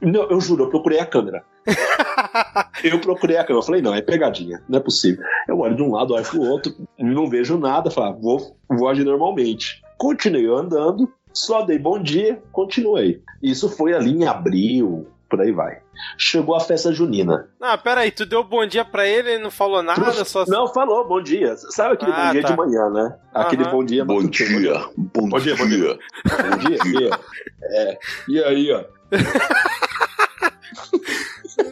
não, 0.00 0.22
eu 0.30 0.40
juro, 0.40 0.64
eu 0.64 0.70
procurei 0.70 0.98
a 1.00 1.06
câmera. 1.06 1.44
Eu 2.84 3.00
procurei 3.00 3.36
a 3.36 3.42
câmera. 3.42 3.58
Eu 3.60 3.66
falei, 3.66 3.82
não, 3.82 3.94
é 3.94 4.00
pegadinha, 4.02 4.62
não 4.68 4.78
é 4.78 4.82
possível. 4.82 5.24
Eu 5.48 5.58
olho 5.58 5.74
de 5.74 5.82
um 5.82 5.92
lado, 5.92 6.12
olho 6.14 6.24
pro 6.24 6.42
outro, 6.42 6.72
não 6.98 7.28
vejo 7.28 7.58
nada. 7.58 7.90
Falei, 7.90 8.10
ah, 8.12 8.16
vou, 8.20 8.56
vou 8.68 8.88
agir 8.88 9.04
normalmente. 9.04 9.82
Continuei 9.98 10.46
andando, 10.46 11.10
só 11.32 11.62
dei 11.62 11.78
bom 11.78 12.00
dia, 12.00 12.40
continuei. 12.52 13.20
Isso 13.42 13.68
foi 13.70 13.94
ali 13.94 14.10
em 14.12 14.26
abril, 14.26 15.08
por 15.28 15.40
aí 15.40 15.50
vai. 15.52 15.78
Chegou 16.18 16.54
a 16.54 16.60
festa 16.60 16.92
junina. 16.92 17.48
Ah, 17.60 17.76
peraí, 17.76 18.10
tu 18.10 18.24
deu 18.26 18.44
bom 18.44 18.66
dia 18.66 18.84
pra 18.84 19.06
ele 19.06 19.34
e 19.34 19.38
não 19.38 19.50
falou 19.50 19.82
nada, 19.82 20.24
só. 20.24 20.44
Não, 20.46 20.66
falou, 20.72 21.06
bom 21.06 21.20
dia. 21.22 21.56
Sabe 21.56 21.94
aquele 21.94 22.12
Ah, 22.12 22.26
bom 22.26 22.32
dia 22.32 22.42
tá. 22.42 22.48
de 22.50 22.56
manhã, 22.56 22.90
né? 22.90 23.16
Aquele 23.34 23.62
Aham. 23.64 23.70
bom 23.72 23.84
dia. 23.84 24.04
Bom 24.04 24.14
matutino. 24.16 24.60
dia, 24.60 24.74
bom, 24.96 25.28
Bom 25.28 25.38
dia, 25.40 25.56
bom 25.56 25.66
dia. 25.68 25.98
Bom 26.24 26.58
dia. 26.58 26.78
E, 26.86 27.08
ó, 27.10 27.18
é, 27.62 27.98
e 28.28 28.44
aí, 28.44 28.72
ó. 28.72 28.84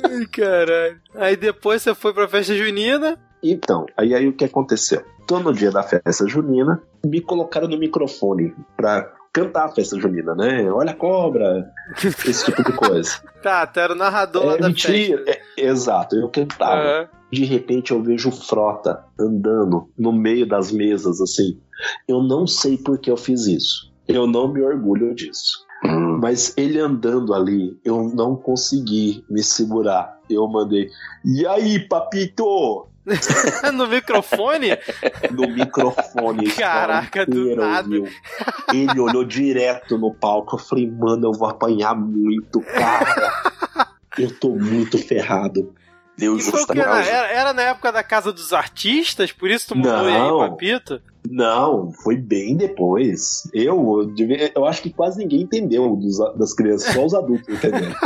Ai, 0.05 0.27
caralho. 0.33 1.01
Aí 1.15 1.37
depois 1.37 1.83
você 1.83 1.95
foi 1.95 2.13
pra 2.13 2.29
festa 2.29 2.55
junina. 2.55 3.19
Então, 3.43 3.85
aí, 3.97 4.15
aí 4.15 4.27
o 4.27 4.33
que 4.33 4.45
aconteceu? 4.45 5.05
Tô 5.27 5.39
no 5.39 5.53
dia 5.53 5.71
da 5.71 5.83
festa 5.83 6.27
junina, 6.27 6.83
me 7.05 7.21
colocaram 7.21 7.69
no 7.69 7.79
microfone 7.79 8.55
pra 8.77 9.11
cantar 9.35 9.67
a 9.67 9.69
festa 9.75 9.99
junina, 10.01 10.35
né? 10.35 10.71
Olha 10.71 10.93
a 10.93 10.95
cobra, 10.95 11.71
esse 12.03 12.45
tipo 12.47 12.65
de 12.65 12.73
coisa. 12.73 13.11
Tá, 13.43 13.67
tu 13.67 13.79
era 13.79 13.93
o 13.93 13.97
narrador 13.97 14.47
lá 14.47 14.55
é 14.55 14.59
da 14.59 14.71
festa. 14.71 14.91
mentira. 14.91 15.25
É, 15.27 15.41
exato, 15.59 16.17
eu 16.17 16.31
cantava. 16.31 16.81
Aham. 16.81 17.09
De 17.31 17.45
repente 17.45 17.91
eu 17.91 18.03
vejo 18.03 18.31
o 18.31 18.33
Frota 18.33 19.05
andando 19.21 19.91
no 19.99 20.13
meio 20.13 20.49
das 20.49 20.73
mesas, 20.73 21.21
assim. 21.21 21.61
Eu 22.09 22.23
não 22.23 22.47
sei 22.47 22.79
por 22.79 22.97
que 22.99 23.11
eu 23.11 23.19
fiz 23.19 23.47
isso. 23.47 23.93
Eu 24.09 24.27
não 24.27 24.49
me 24.51 24.63
orgulho 24.63 25.15
disso. 25.15 25.59
Hum, 25.85 26.19
Mas 26.23 26.55
ele 26.57 26.79
andando 26.79 27.35
ali, 27.35 27.79
eu 27.85 28.05
não 28.15 28.35
consegui 28.35 29.23
me 29.29 29.43
segurar. 29.43 30.19
Eu 30.31 30.49
mandei, 30.49 30.89
e 31.23 31.47
aí, 31.47 31.87
papito? 31.87 32.87
no 33.75 33.87
microfone? 33.87 34.69
No 35.31 35.49
microfone. 35.49 36.51
Caraca, 36.53 37.27
do 37.27 37.39
inteira 37.39 37.67
nada. 37.67 37.89
ouviu. 37.89 38.09
Ele 38.73 39.01
olhou 39.01 39.25
direto 39.25 39.99
no 39.99 40.15
palco. 40.15 40.57
Eu 40.57 40.61
falei, 40.61 40.91
mano, 40.91 41.29
eu 41.29 41.33
vou 41.33 41.49
apanhar 41.49 41.95
muito, 41.95 42.61
cara. 42.61 43.33
Eu 44.19 44.35
tô 44.39 44.51
muito 44.51 44.97
ferrado. 44.99 45.75
Deu 46.17 46.39
justa? 46.39 46.73
Era, 46.73 47.05
era- 47.05 47.33
era 47.33 47.53
na 47.53 47.63
época 47.63 47.93
da 47.93 48.03
Casa 48.03 48.33
dos 48.33 48.53
Artistas, 48.53 49.33
por 49.33 49.51
isso 49.51 49.69
tu 49.69 49.77
mudou 49.77 49.93
aí, 49.95 50.49
papito? 50.51 51.01
Não, 51.29 51.91
foi 52.03 52.17
bem 52.17 52.57
depois. 52.57 53.49
Eu, 53.55 54.13
eu, 54.55 54.67
acho 54.67 54.83
que 54.83 54.91
quase 54.91 55.19
ninguém 55.19 55.43
entendeu 55.43 55.97
dos- 55.97 56.19
das 56.37 56.53
crianças, 56.53 56.93
só 56.93 57.05
os 57.05 57.15
adultos 57.15 57.49
entenderam. 57.49 57.95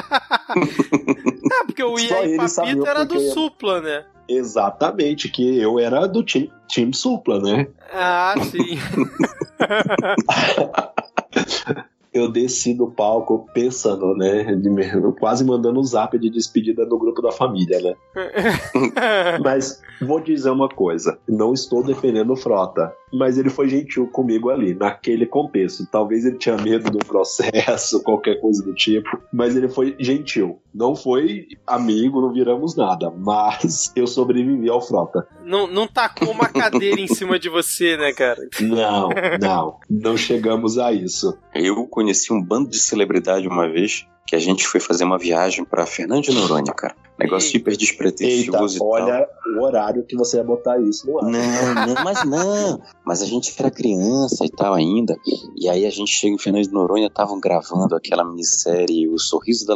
É, 1.51 1.65
porque 1.65 1.83
o 1.83 1.97
Só 1.99 2.23
Ia 2.23 2.27
e 2.27 2.33
ele 2.35 2.49
Papito 2.49 2.87
era 2.87 3.05
do 3.05 3.15
porque- 3.15 3.31
Supla, 3.31 3.81
né? 3.81 4.05
Exatamente, 4.29 5.29
que 5.31 5.59
eu 5.59 5.79
era 5.79 6.07
do 6.07 6.23
time, 6.23 6.53
time 6.69 6.93
Supla, 6.95 7.41
né? 7.41 7.67
Ah, 7.93 8.35
sim. 8.51 8.79
eu 12.13 12.31
desci 12.31 12.75
do 12.75 12.91
palco 12.91 13.47
pensando, 13.53 14.15
né? 14.15 14.45
de- 14.57 15.13
quase 15.19 15.45
mandando 15.45 15.81
um 15.81 15.85
zap 15.85 16.19
de 16.19 16.31
despedida 16.31 16.85
no 16.87 16.99
grupo 16.99 17.21
da 17.23 17.31
família, 17.33 17.81
né? 17.81 17.95
Mas 19.43 19.81
vou 20.01 20.21
dizer 20.21 20.51
uma 20.51 20.69
coisa: 20.69 21.19
não 21.29 21.53
estou 21.53 21.83
defendendo 21.83 22.33
o 22.33 22.37
Frota, 22.37 22.93
mas 23.13 23.39
ele 23.39 23.49
foi 23.51 23.69
gentil 23.69 24.07
comigo 24.07 24.51
ali, 24.51 24.75
naquele 24.75 25.27
contexto. 25.27 25.87
Talvez 25.91 26.25
ele 26.25 26.37
tinha 26.39 26.57
medo 26.57 26.91
do 26.91 26.99
processo, 26.99 28.03
qualquer 28.05 28.41
coisa 28.41 28.63
do 28.65 28.75
tipo, 28.75 29.19
mas 29.33 29.57
ele 29.57 29.69
foi 29.69 29.97
gentil. 29.99 30.61
Não 30.75 30.95
foi 30.95 31.47
amigo, 31.67 32.21
não 32.21 32.33
viramos 32.33 32.77
nada, 32.77 33.11
mas 33.11 33.93
eu 33.97 34.07
sobrevivi 34.07 34.69
ao 34.69 34.81
Frota. 34.81 35.27
não, 35.45 35.67
não 35.67 35.87
tacou 35.89 36.31
uma 36.31 36.49
cadeira 36.49 37.01
em 37.01 37.09
cima 37.09 37.39
de 37.39 37.49
você, 37.49 37.97
né, 37.97 38.13
cara? 38.13 38.41
Não, 38.61 39.09
não, 39.41 39.77
não 39.91 40.17
chegamos 40.17 40.79
a 40.79 40.93
isso. 40.93 41.37
Eu 41.55 41.87
conheci 41.99 42.33
um 42.33 42.41
bando 42.43 42.69
de 42.71 42.79
celebridade 42.79 43.49
uma 43.49 43.69
vez 43.69 44.07
que 44.27 44.37
a 44.37 44.39
gente 44.39 44.67
foi 44.67 44.79
fazer 44.79 45.05
uma 45.05 45.17
viagem 45.19 45.65
pra 45.65 45.87
Fernando 45.87 46.23
de 46.23 46.33
Noronha, 46.33 46.73
cara. 46.75 46.95
Negócio 47.19 47.57
Eita, 47.57 47.71
despretensioso 47.77 48.77
e 48.77 48.79
tal. 48.79 48.89
olha 48.89 49.27
o 49.57 49.63
horário 49.65 50.05
que 50.05 50.15
você 50.15 50.37
vai 50.37 50.47
botar 50.47 50.79
isso 50.81 51.07
no 51.11 51.19
ar. 51.19 51.25
Não, 51.25 51.87
não, 51.87 52.05
mas 52.05 52.25
não. 52.25 52.81
Mas 53.05 53.23
a 53.23 53.27
gente 53.27 53.53
era 53.59 53.71
criança 53.71 54.45
e 54.45 54.51
tal 54.51 54.75
ainda. 54.75 55.17
E 55.57 55.67
aí 55.69 55.87
a 55.87 55.91
gente 55.91 56.13
chega 56.13 56.35
em 56.35 56.39
Fernando 56.39 56.65
de 56.65 56.73
Noronha, 56.73 57.07
estavam 57.07 57.41
gravando 57.41 57.97
aquela 57.97 58.23
minissérie 58.23 59.09
O 59.09 59.19
Sorriso 59.19 59.67
da... 59.67 59.75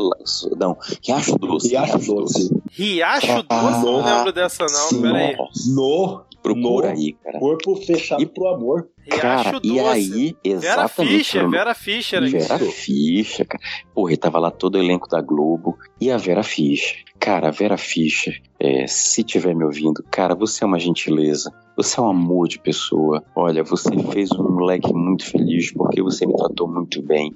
Não, 0.56 0.76
Riacho 1.02 1.36
Doce. 1.38 1.68
Riacho 1.68 1.98
Doce. 2.14 2.50
Riacho 2.70 3.44
Ah, 3.48 3.70
Doce? 3.70 3.84
Não 3.86 4.04
lembro 4.04 4.32
dessa, 4.34 4.62
não. 4.64 4.88
Sim. 4.90 5.00
Pera 5.02 5.16
aí. 5.18 5.36
Nossa, 5.36 5.72
No 5.74 6.24
procura 6.42 6.88
no- 6.88 6.92
aí, 6.98 7.14
cara. 7.24 7.38
corpo 7.38 7.74
fechado 7.76 8.22
E- 8.22 8.26
pro 8.26 8.48
amor. 8.48 8.88
Cara, 9.10 9.58
e 9.62 9.78
aí, 9.80 10.36
Vera 10.44 10.56
exatamente. 10.56 11.16
Fischer, 11.18 11.40
foi- 11.42 11.50
Vera 11.50 11.74
Fischer. 11.74 12.30
Vera 12.30 12.58
Fischer, 12.58 13.46
cara. 13.46 13.62
Porra, 13.94 14.12
e 14.12 14.16
tava 14.16 14.38
lá 14.38 14.50
todo 14.50 14.76
o 14.76 14.78
elenco 14.78 15.08
da 15.08 15.20
Globo. 15.20 15.76
E 16.00 16.10
a 16.10 16.16
Vera 16.16 16.42
Fischer. 16.42 17.02
Cara, 17.18 17.48
a 17.48 17.50
Vera 17.52 17.76
Fischer, 17.76 18.40
é, 18.58 18.86
se 18.86 19.22
tiver 19.22 19.54
me 19.54 19.64
ouvindo, 19.64 20.04
cara, 20.10 20.34
você 20.34 20.64
é 20.64 20.66
uma 20.66 20.78
gentileza. 20.78 21.52
Você 21.76 21.98
é 21.98 22.02
um 22.02 22.10
amor 22.10 22.48
de 22.48 22.58
pessoa. 22.58 23.22
Olha, 23.34 23.62
você 23.64 23.90
fez 24.12 24.30
um 24.32 24.50
moleque 24.50 24.92
muito 24.92 25.24
feliz 25.24 25.72
porque 25.72 26.02
você 26.02 26.26
me 26.26 26.36
tratou 26.36 26.68
muito 26.68 27.00
bem. 27.02 27.32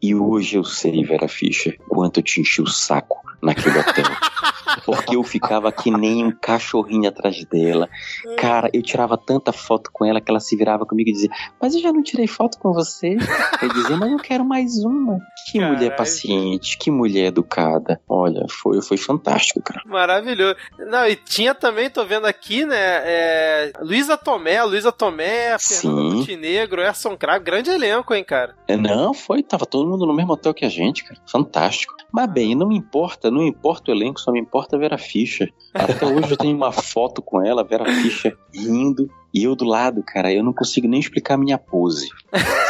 E 0.00 0.14
hoje 0.14 0.56
eu 0.56 0.64
sei, 0.64 1.02
Vera 1.04 1.28
Fischer, 1.28 1.76
quanto 1.88 2.20
eu 2.20 2.24
te 2.24 2.40
enchi 2.40 2.62
o 2.62 2.66
saco 2.66 3.16
naquele 3.42 3.78
hotel. 3.78 4.04
Porque 4.84 5.16
eu 5.16 5.22
ficava 5.22 5.70
que 5.72 5.90
nem 5.90 6.24
um 6.24 6.30
cachorrinho 6.30 7.08
atrás 7.08 7.44
dela. 7.44 7.88
Cara, 8.36 8.70
eu 8.72 8.82
tirava 8.82 9.16
tanta 9.16 9.52
foto 9.52 9.90
com 9.92 10.04
ela 10.04 10.20
que 10.20 10.30
ela 10.30 10.40
se 10.40 10.56
virava 10.56 10.84
comigo 10.86 11.10
e 11.10 11.12
dizia: 11.12 11.30
Mas 11.60 11.74
eu 11.74 11.80
já 11.80 11.92
não 11.92 12.02
tirei 12.02 12.26
foto 12.26 12.58
com 12.58 12.72
você. 12.72 13.16
Eu 13.62 13.68
dizia: 13.72 13.96
Mas 13.96 14.10
eu 14.12 14.18
quero 14.18 14.44
mais 14.44 14.82
uma. 14.84 15.18
Que 15.50 15.58
Caralho. 15.58 15.76
mulher 15.76 15.96
paciente, 15.96 16.78
que 16.78 16.90
mulher 16.90 17.26
educada. 17.26 18.00
Olha, 18.08 18.46
foi, 18.48 18.80
foi 18.82 18.96
fantástico, 18.96 19.60
cara. 19.62 19.82
Maravilhoso. 19.86 20.56
Não, 20.78 21.06
e 21.06 21.16
tinha 21.16 21.54
também, 21.54 21.90
tô 21.90 22.04
vendo 22.04 22.26
aqui, 22.26 22.64
né? 22.64 22.76
É, 22.78 23.72
Luísa 23.80 24.16
Tomé, 24.16 24.62
Luísa 24.64 24.90
Tomé, 24.92 25.56
Fernanda 25.58 26.00
Sim. 26.00 26.14
Montenegro, 26.14 26.80
Erson 26.82 27.16
Cravo, 27.16 27.44
grande 27.44 27.70
elenco, 27.70 28.14
hein, 28.14 28.24
cara? 28.24 28.54
É, 28.68 28.76
Não, 28.76 29.12
foi, 29.12 29.42
tava 29.42 29.66
todo 29.66 29.88
mundo 29.88 30.06
no 30.06 30.14
mesmo 30.14 30.32
hotel 30.32 30.54
que 30.54 30.64
a 30.64 30.68
gente, 30.68 31.04
cara. 31.04 31.20
Fantástico. 31.26 31.94
Mas 32.12 32.30
bem, 32.30 32.54
não 32.54 32.70
importa, 32.70 33.30
não 33.30 33.42
importa 33.42 33.90
o 33.90 33.94
elenco, 33.94 34.20
só 34.20 34.30
me 34.30 34.40
importa 34.40 34.63
a 34.72 34.78
Vera 34.78 34.98
Fischer. 34.98 35.52
Até 35.72 36.06
hoje 36.06 36.30
eu 36.30 36.36
tenho 36.36 36.56
uma 36.56 36.72
foto 36.72 37.20
com 37.20 37.44
ela, 37.44 37.64
Vera 37.64 37.84
Fischer 37.84 38.36
rindo, 38.52 39.08
e 39.32 39.44
eu 39.44 39.56
do 39.56 39.64
lado, 39.64 40.02
cara, 40.02 40.32
eu 40.32 40.44
não 40.44 40.52
consigo 40.52 40.86
nem 40.86 41.00
explicar 41.00 41.34
a 41.34 41.38
minha 41.38 41.58
pose, 41.58 42.08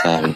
sabe? 0.02 0.34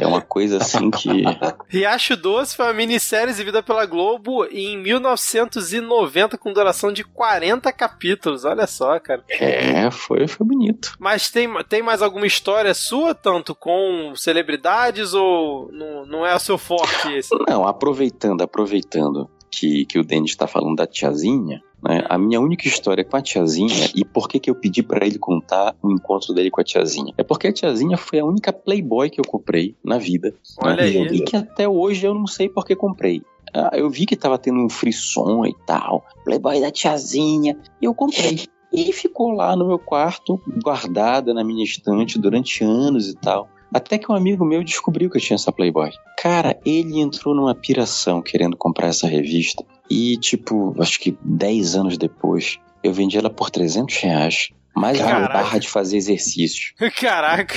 É 0.00 0.06
uma 0.06 0.20
coisa 0.20 0.58
assim 0.58 0.90
que. 0.90 1.08
Riacho 1.68 2.16
Doce 2.16 2.54
foi 2.54 2.66
uma 2.66 2.72
minissérie 2.72 3.30
exibida 3.30 3.62
pela 3.62 3.84
Globo 3.84 4.44
em 4.46 4.78
1990 4.78 6.38
com 6.38 6.52
duração 6.52 6.92
de 6.92 7.02
40 7.02 7.72
capítulos. 7.72 8.44
Olha 8.44 8.66
só, 8.66 8.98
cara. 9.00 9.24
É, 9.28 9.90
foi, 9.90 10.28
foi 10.28 10.46
bonito. 10.46 10.94
Mas 10.98 11.30
tem, 11.30 11.48
tem 11.68 11.82
mais 11.82 12.00
alguma 12.00 12.26
história 12.26 12.72
sua, 12.74 13.14
tanto 13.14 13.54
com 13.54 14.12
celebridades 14.14 15.14
ou 15.14 15.70
não, 15.72 16.06
não 16.06 16.26
é 16.26 16.34
o 16.34 16.40
seu 16.40 16.56
forte 16.56 17.12
esse? 17.12 17.30
Não, 17.48 17.66
aproveitando, 17.66 18.42
aproveitando 18.42 19.28
que, 19.52 19.84
que 19.84 19.98
o 19.98 20.04
Denis 20.04 20.30
está 20.30 20.46
falando 20.46 20.76
da 20.76 20.86
tiazinha, 20.86 21.62
né? 21.82 22.02
A 22.08 22.16
minha 22.16 22.40
única 22.40 22.66
história 22.66 23.04
com 23.04 23.16
a 23.16 23.22
tiazinha 23.22 23.90
e 23.94 24.04
por 24.04 24.28
que 24.28 24.40
que 24.40 24.50
eu 24.50 24.54
pedi 24.54 24.82
para 24.82 25.06
ele 25.06 25.18
contar 25.18 25.76
o 25.82 25.90
encontro 25.90 26.32
dele 26.32 26.50
com 26.50 26.60
a 26.60 26.64
tiazinha? 26.64 27.12
É 27.18 27.22
porque 27.22 27.48
a 27.48 27.52
tiazinha 27.52 27.96
foi 27.96 28.20
a 28.20 28.24
única 28.24 28.52
Playboy 28.52 29.10
que 29.10 29.20
eu 29.20 29.24
comprei 29.24 29.76
na 29.84 29.98
vida. 29.98 30.34
Olha 30.58 30.76
né? 30.76 30.82
aí. 30.82 31.06
E 31.08 31.24
que 31.24 31.36
até 31.36 31.68
hoje 31.68 32.06
eu 32.06 32.14
não 32.14 32.26
sei 32.26 32.48
por 32.48 32.64
que 32.64 32.74
comprei. 32.74 33.22
Ah, 33.54 33.70
eu 33.74 33.90
vi 33.90 34.06
que 34.06 34.16
tava 34.16 34.38
tendo 34.38 34.64
um 34.64 34.68
frisson 34.68 35.44
e 35.44 35.54
tal. 35.66 36.04
Playboy 36.24 36.60
da 36.60 36.70
tiazinha. 36.70 37.58
E 37.80 37.84
eu 37.84 37.94
comprei. 37.94 38.46
E 38.72 38.90
ficou 38.92 39.32
lá 39.32 39.54
no 39.54 39.66
meu 39.66 39.78
quarto, 39.78 40.40
guardada 40.64 41.34
na 41.34 41.44
minha 41.44 41.62
estante 41.62 42.18
durante 42.18 42.64
anos 42.64 43.10
e 43.10 43.14
tal. 43.14 43.48
Até 43.72 43.98
que 43.98 44.10
um 44.10 44.14
amigo 44.14 44.44
meu 44.44 44.62
descobriu 44.62 45.08
que 45.08 45.16
eu 45.16 45.20
tinha 45.20 45.34
essa 45.34 45.50
Playboy. 45.50 45.90
Cara, 46.18 46.58
ele 46.64 47.00
entrou 47.00 47.34
numa 47.34 47.54
piração 47.54 48.20
querendo 48.20 48.56
comprar 48.56 48.88
essa 48.88 49.06
revista. 49.06 49.64
E, 49.90 50.16
tipo, 50.18 50.74
acho 50.78 51.00
que 51.00 51.16
10 51.22 51.76
anos 51.76 51.98
depois, 51.98 52.58
eu 52.82 52.92
vendi 52.92 53.16
ela 53.16 53.30
por 53.30 53.50
300 53.50 53.96
reais. 53.96 54.50
Mais 54.74 54.98
uma 55.00 55.28
barra 55.28 55.58
de 55.58 55.68
fazer 55.68 55.96
exercícios. 55.98 56.72
Caraca, 57.00 57.54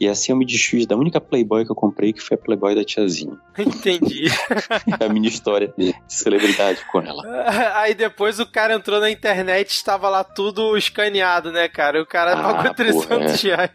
E 0.00 0.08
assim 0.08 0.32
eu 0.32 0.36
me 0.38 0.46
desfiz 0.46 0.86
da 0.86 0.96
única 0.96 1.20
Playboy 1.20 1.64
que 1.64 1.70
eu 1.70 1.76
comprei, 1.76 2.12
que 2.12 2.20
foi 2.20 2.36
a 2.36 2.38
Playboy 2.38 2.74
da 2.74 2.84
tiazinha. 2.84 3.36
entendi. 3.58 4.24
É 5.00 5.04
a 5.04 5.08
minha 5.08 5.28
história 5.28 5.72
de 5.76 5.94
celebridade 6.08 6.80
com 6.90 7.00
ela. 7.00 7.22
Aí 7.76 7.94
depois 7.94 8.38
o 8.38 8.46
cara 8.46 8.74
entrou 8.74 9.00
na 9.00 9.10
internet 9.10 9.70
e 9.70 9.74
estava 9.74 10.08
lá 10.08 10.24
tudo 10.24 10.76
escaneado, 10.76 11.52
né, 11.52 11.68
cara? 11.68 12.02
O 12.02 12.06
cara 12.06 12.32
Ah, 12.34 12.54
pagou 12.54 12.74
300 12.74 13.42
reais. 13.42 13.70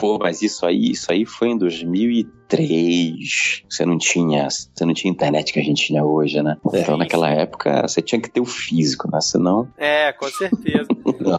Pô, 0.00 0.18
mas 0.18 0.42
isso 0.42 0.66
aí, 0.66 0.90
isso 0.90 1.10
aí 1.12 1.24
foi 1.24 1.48
em 1.48 1.58
2003. 1.58 3.62
Você 3.68 3.84
não 3.84 3.98
tinha, 3.98 4.48
você 4.50 4.84
não 4.84 4.94
tinha 4.94 5.10
internet 5.10 5.52
que 5.52 5.60
a 5.60 5.62
gente 5.62 5.84
tinha 5.86 6.04
hoje, 6.04 6.42
né? 6.42 6.56
Então 6.74 6.96
naquela 6.96 7.30
época 7.30 7.82
você 7.86 8.00
tinha 8.02 8.20
que 8.20 8.30
ter 8.30 8.40
o 8.40 8.44
físico, 8.46 9.08
né? 9.10 9.20
Senão, 9.20 9.68
É, 9.76 10.12
com 10.12 10.28
certeza. 10.28 10.86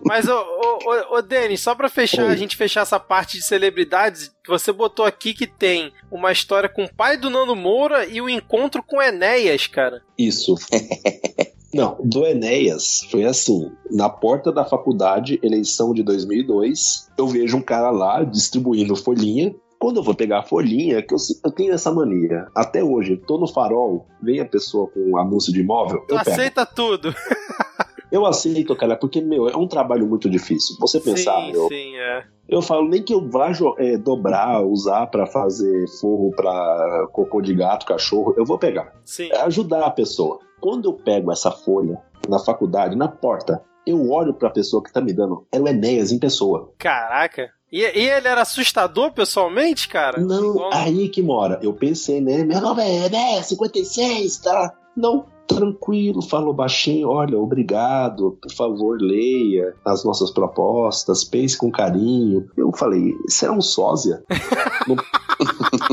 Mas, 0.05 0.27
ô, 0.27 0.38
ô, 0.41 0.79
ô, 1.13 1.17
ô 1.17 1.21
Denis, 1.21 1.61
só 1.61 1.73
pra 1.75 1.89
fechar, 1.89 2.25
Oi. 2.25 2.31
a 2.31 2.35
gente 2.35 2.55
fechar 2.55 2.81
essa 2.81 2.99
parte 2.99 3.37
de 3.37 3.43
celebridades, 3.43 4.31
você 4.47 4.71
botou 4.71 5.05
aqui 5.05 5.33
que 5.33 5.47
tem 5.47 5.91
uma 6.11 6.31
história 6.31 6.69
com 6.69 6.83
o 6.85 6.93
pai 6.93 7.17
do 7.17 7.29
Nando 7.29 7.55
Moura 7.55 8.05
e 8.05 8.21
o 8.21 8.29
encontro 8.29 8.81
com 8.83 9.01
Enéas, 9.01 9.67
cara. 9.67 10.01
Isso. 10.17 10.55
Não, 11.73 11.97
do 12.03 12.25
Enéas 12.25 13.01
foi 13.11 13.23
assim: 13.25 13.71
na 13.91 14.09
porta 14.09 14.51
da 14.51 14.65
faculdade, 14.65 15.39
eleição 15.43 15.93
de 15.93 16.01
2002, 16.01 17.09
eu 17.17 17.27
vejo 17.27 17.57
um 17.57 17.61
cara 17.61 17.91
lá 17.91 18.23
distribuindo 18.23 18.95
folhinha. 18.95 19.53
Quando 19.77 19.97
eu 19.97 20.03
vou 20.03 20.13
pegar 20.15 20.39
a 20.39 20.43
folhinha, 20.43 21.01
que 21.01 21.13
eu, 21.13 21.17
eu 21.45 21.51
tenho 21.51 21.71
essa 21.71 21.89
mania. 21.89 22.47
Até 22.53 22.83
hoje, 22.83 23.15
tô 23.15 23.37
no 23.37 23.47
farol, 23.47 24.07
vem 24.21 24.41
a 24.41 24.45
pessoa 24.45 24.89
com 24.89 24.99
um 25.11 25.17
anúncio 25.17 25.53
de 25.53 25.61
imóvel, 25.61 26.03
Tu 26.07 26.15
eu 26.15 26.17
pego. 26.17 26.31
aceita 26.31 26.65
tudo. 26.65 27.15
Eu 28.11 28.25
aceito, 28.25 28.75
cara, 28.75 28.95
porque, 28.95 29.21
meu, 29.21 29.47
é 29.49 29.55
um 29.55 29.67
trabalho 29.67 30.07
muito 30.07 30.29
difícil. 30.29 30.75
Você 30.79 30.99
pensar, 30.99 31.39
sim, 31.41 31.51
meu, 31.51 31.67
sim, 31.67 31.95
é. 31.95 32.23
eu 32.47 32.61
falo 32.61 32.87
nem 32.87 33.03
que 33.03 33.13
eu 33.13 33.29
vá 33.29 33.51
é, 33.77 33.97
dobrar, 33.97 34.63
usar 34.65 35.07
pra 35.07 35.27
fazer 35.27 35.87
forro 35.99 36.31
pra 36.35 37.07
cocô 37.11 37.41
de 37.41 37.53
gato, 37.53 37.85
cachorro, 37.85 38.33
eu 38.37 38.45
vou 38.45 38.57
pegar. 38.57 38.93
Sim. 39.05 39.29
É 39.31 39.41
ajudar 39.41 39.85
a 39.85 39.91
pessoa. 39.91 40.39
Quando 40.59 40.89
eu 40.89 40.93
pego 40.93 41.31
essa 41.31 41.51
folha 41.51 42.01
na 42.27 42.39
faculdade, 42.39 42.95
na 42.95 43.07
porta, 43.07 43.61
eu 43.85 44.09
olho 44.09 44.33
pra 44.33 44.49
pessoa 44.49 44.83
que 44.83 44.91
tá 44.91 45.01
me 45.01 45.13
dando. 45.13 45.45
É 45.51 45.59
o 45.59 45.67
Enéas 45.67 46.11
em 46.11 46.19
pessoa. 46.19 46.73
Caraca. 46.77 47.49
E, 47.71 47.81
e 47.81 48.09
ele 48.09 48.27
era 48.27 48.41
assustador 48.41 49.11
pessoalmente, 49.11 49.87
cara? 49.87 50.19
Não, 50.19 50.51
Igual- 50.51 50.73
aí 50.73 51.07
que 51.09 51.21
mora. 51.21 51.59
Eu 51.61 51.73
pensei, 51.73 52.19
né? 52.19 52.43
Meu 52.43 52.59
nome 52.59 52.81
é 52.81 53.05
Enéas, 53.05 53.45
56, 53.47 54.37
tá? 54.37 54.73
Não, 54.97 55.25
tranquilo, 55.49 56.21
falou 56.21 56.53
baixinho. 56.53 57.09
Olha, 57.09 57.37
obrigado, 57.37 58.37
por 58.41 58.51
favor, 58.53 58.97
leia 59.01 59.73
as 59.83 60.05
nossas 60.05 60.29
propostas, 60.31 61.23
pense 61.23 61.57
com 61.57 61.71
carinho. 61.71 62.47
Eu 62.55 62.71
falei, 62.71 63.13
será 63.27 63.51
um 63.51 63.61
sósia? 63.61 64.23
Não- 64.87 64.95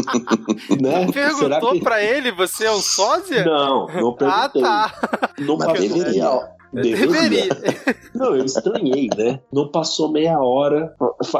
né? 0.80 1.06
Será 1.12 1.12
Perguntou 1.12 1.72
que... 1.72 1.80
pra 1.80 2.02
ele, 2.02 2.32
você 2.32 2.64
é 2.66 2.72
um 2.72 2.80
sósia? 2.80 3.44
Não, 3.44 3.86
não 3.86 4.08
ah, 4.10 4.48
perguntei. 4.48 4.62
tá. 4.62 4.94
Não 5.40 5.56
Mas 5.56 5.66
passou 5.66 5.88
deveria. 5.88 6.12
meia- 6.12 6.56
Deveria. 6.72 7.48
Não, 8.14 8.36
eu 8.36 8.44
estranhei, 8.44 9.08
né? 9.16 9.40
Não 9.52 9.70
passou 9.70 10.10
meia 10.10 10.38
hora, 10.38 10.94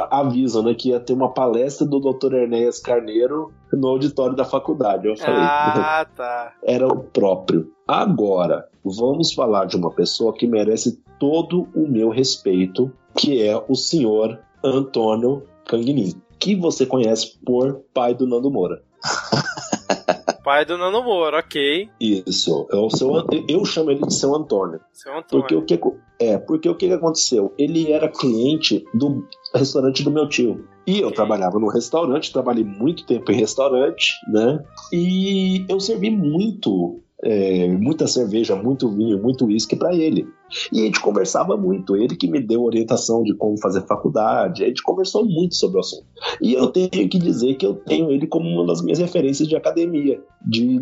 avisam, 0.09 0.63
né, 0.63 0.73
que 0.73 0.89
ia 0.89 0.99
ter 0.99 1.13
uma 1.13 1.31
palestra 1.31 1.85
do 1.85 1.99
Dr. 1.99 2.33
Ernéas 2.33 2.79
Carneiro 2.79 3.51
no 3.71 3.87
auditório 3.87 4.35
da 4.35 4.45
faculdade. 4.45 5.07
Eu 5.07 5.15
falei, 5.17 5.41
Ah, 5.41 6.07
tá. 6.15 6.53
era 6.63 6.87
o 6.87 7.03
próprio. 7.03 7.69
Agora, 7.87 8.65
vamos 8.83 9.33
falar 9.33 9.65
de 9.65 9.75
uma 9.75 9.91
pessoa 9.91 10.33
que 10.33 10.47
merece 10.47 10.99
todo 11.19 11.67
o 11.75 11.87
meu 11.87 12.09
respeito, 12.09 12.91
que 13.15 13.43
é 13.45 13.61
o 13.67 13.75
senhor 13.75 14.39
Antônio 14.63 15.43
Canguinin, 15.65 16.13
que 16.39 16.55
você 16.55 16.85
conhece 16.85 17.37
por 17.45 17.81
pai 17.93 18.13
do 18.13 18.27
Nando 18.27 18.51
Moura. 18.51 18.81
pai 20.43 20.65
do 20.65 20.77
Nando 20.77 21.03
Moura, 21.03 21.39
ok. 21.39 21.89
Isso. 21.99 22.67
É 22.71 22.75
o 22.75 22.89
seu, 22.89 23.11
eu 23.47 23.65
chamo 23.65 23.91
ele 23.91 24.01
de 24.01 24.13
seu 24.13 24.33
Antônio. 24.35 24.79
Seu 24.93 25.17
Antônio. 25.17 25.45
Porque 25.45 25.55
o 25.55 25.61
que, 25.65 25.79
é, 26.19 26.37
porque 26.37 26.69
o 26.69 26.75
que 26.75 26.91
aconteceu? 26.91 27.53
Ele 27.57 27.91
era 27.91 28.07
cliente 28.07 28.85
do 28.93 29.27
restaurante 29.53 30.03
do 30.03 30.11
meu 30.11 30.27
tio. 30.29 30.65
E 30.87 31.01
eu 31.01 31.11
trabalhava 31.11 31.59
no 31.59 31.67
restaurante, 31.67 32.31
trabalhei 32.31 32.63
muito 32.63 33.05
tempo 33.05 33.29
em 33.29 33.35
restaurante, 33.35 34.13
né? 34.31 34.63
E 34.93 35.65
eu 35.67 35.81
servi 35.81 36.09
muito 36.09 37.01
é, 37.23 37.67
muita 37.69 38.07
cerveja, 38.07 38.55
muito 38.55 38.89
vinho, 38.89 39.21
muito 39.21 39.45
uísque 39.45 39.75
para 39.75 39.95
ele. 39.95 40.27
E 40.71 40.81
a 40.81 40.85
gente 40.85 41.01
conversava 41.01 41.57
muito. 41.57 41.95
Ele 41.95 42.15
que 42.15 42.29
me 42.29 42.39
deu 42.39 42.63
orientação 42.63 43.23
de 43.23 43.33
como 43.33 43.59
fazer 43.59 43.81
faculdade. 43.81 44.63
A 44.63 44.67
gente 44.67 44.83
conversou 44.83 45.25
muito 45.25 45.55
sobre 45.55 45.77
o 45.77 45.79
assunto. 45.79 46.05
E 46.41 46.53
eu 46.53 46.67
tenho 46.67 46.89
que 46.89 47.17
dizer 47.17 47.55
que 47.55 47.65
eu 47.65 47.73
tenho 47.73 48.11
ele 48.11 48.27
como 48.27 48.47
uma 48.47 48.65
das 48.65 48.81
minhas 48.81 48.99
referências 48.99 49.47
de 49.47 49.55
academia, 49.55 50.21
de 50.45 50.79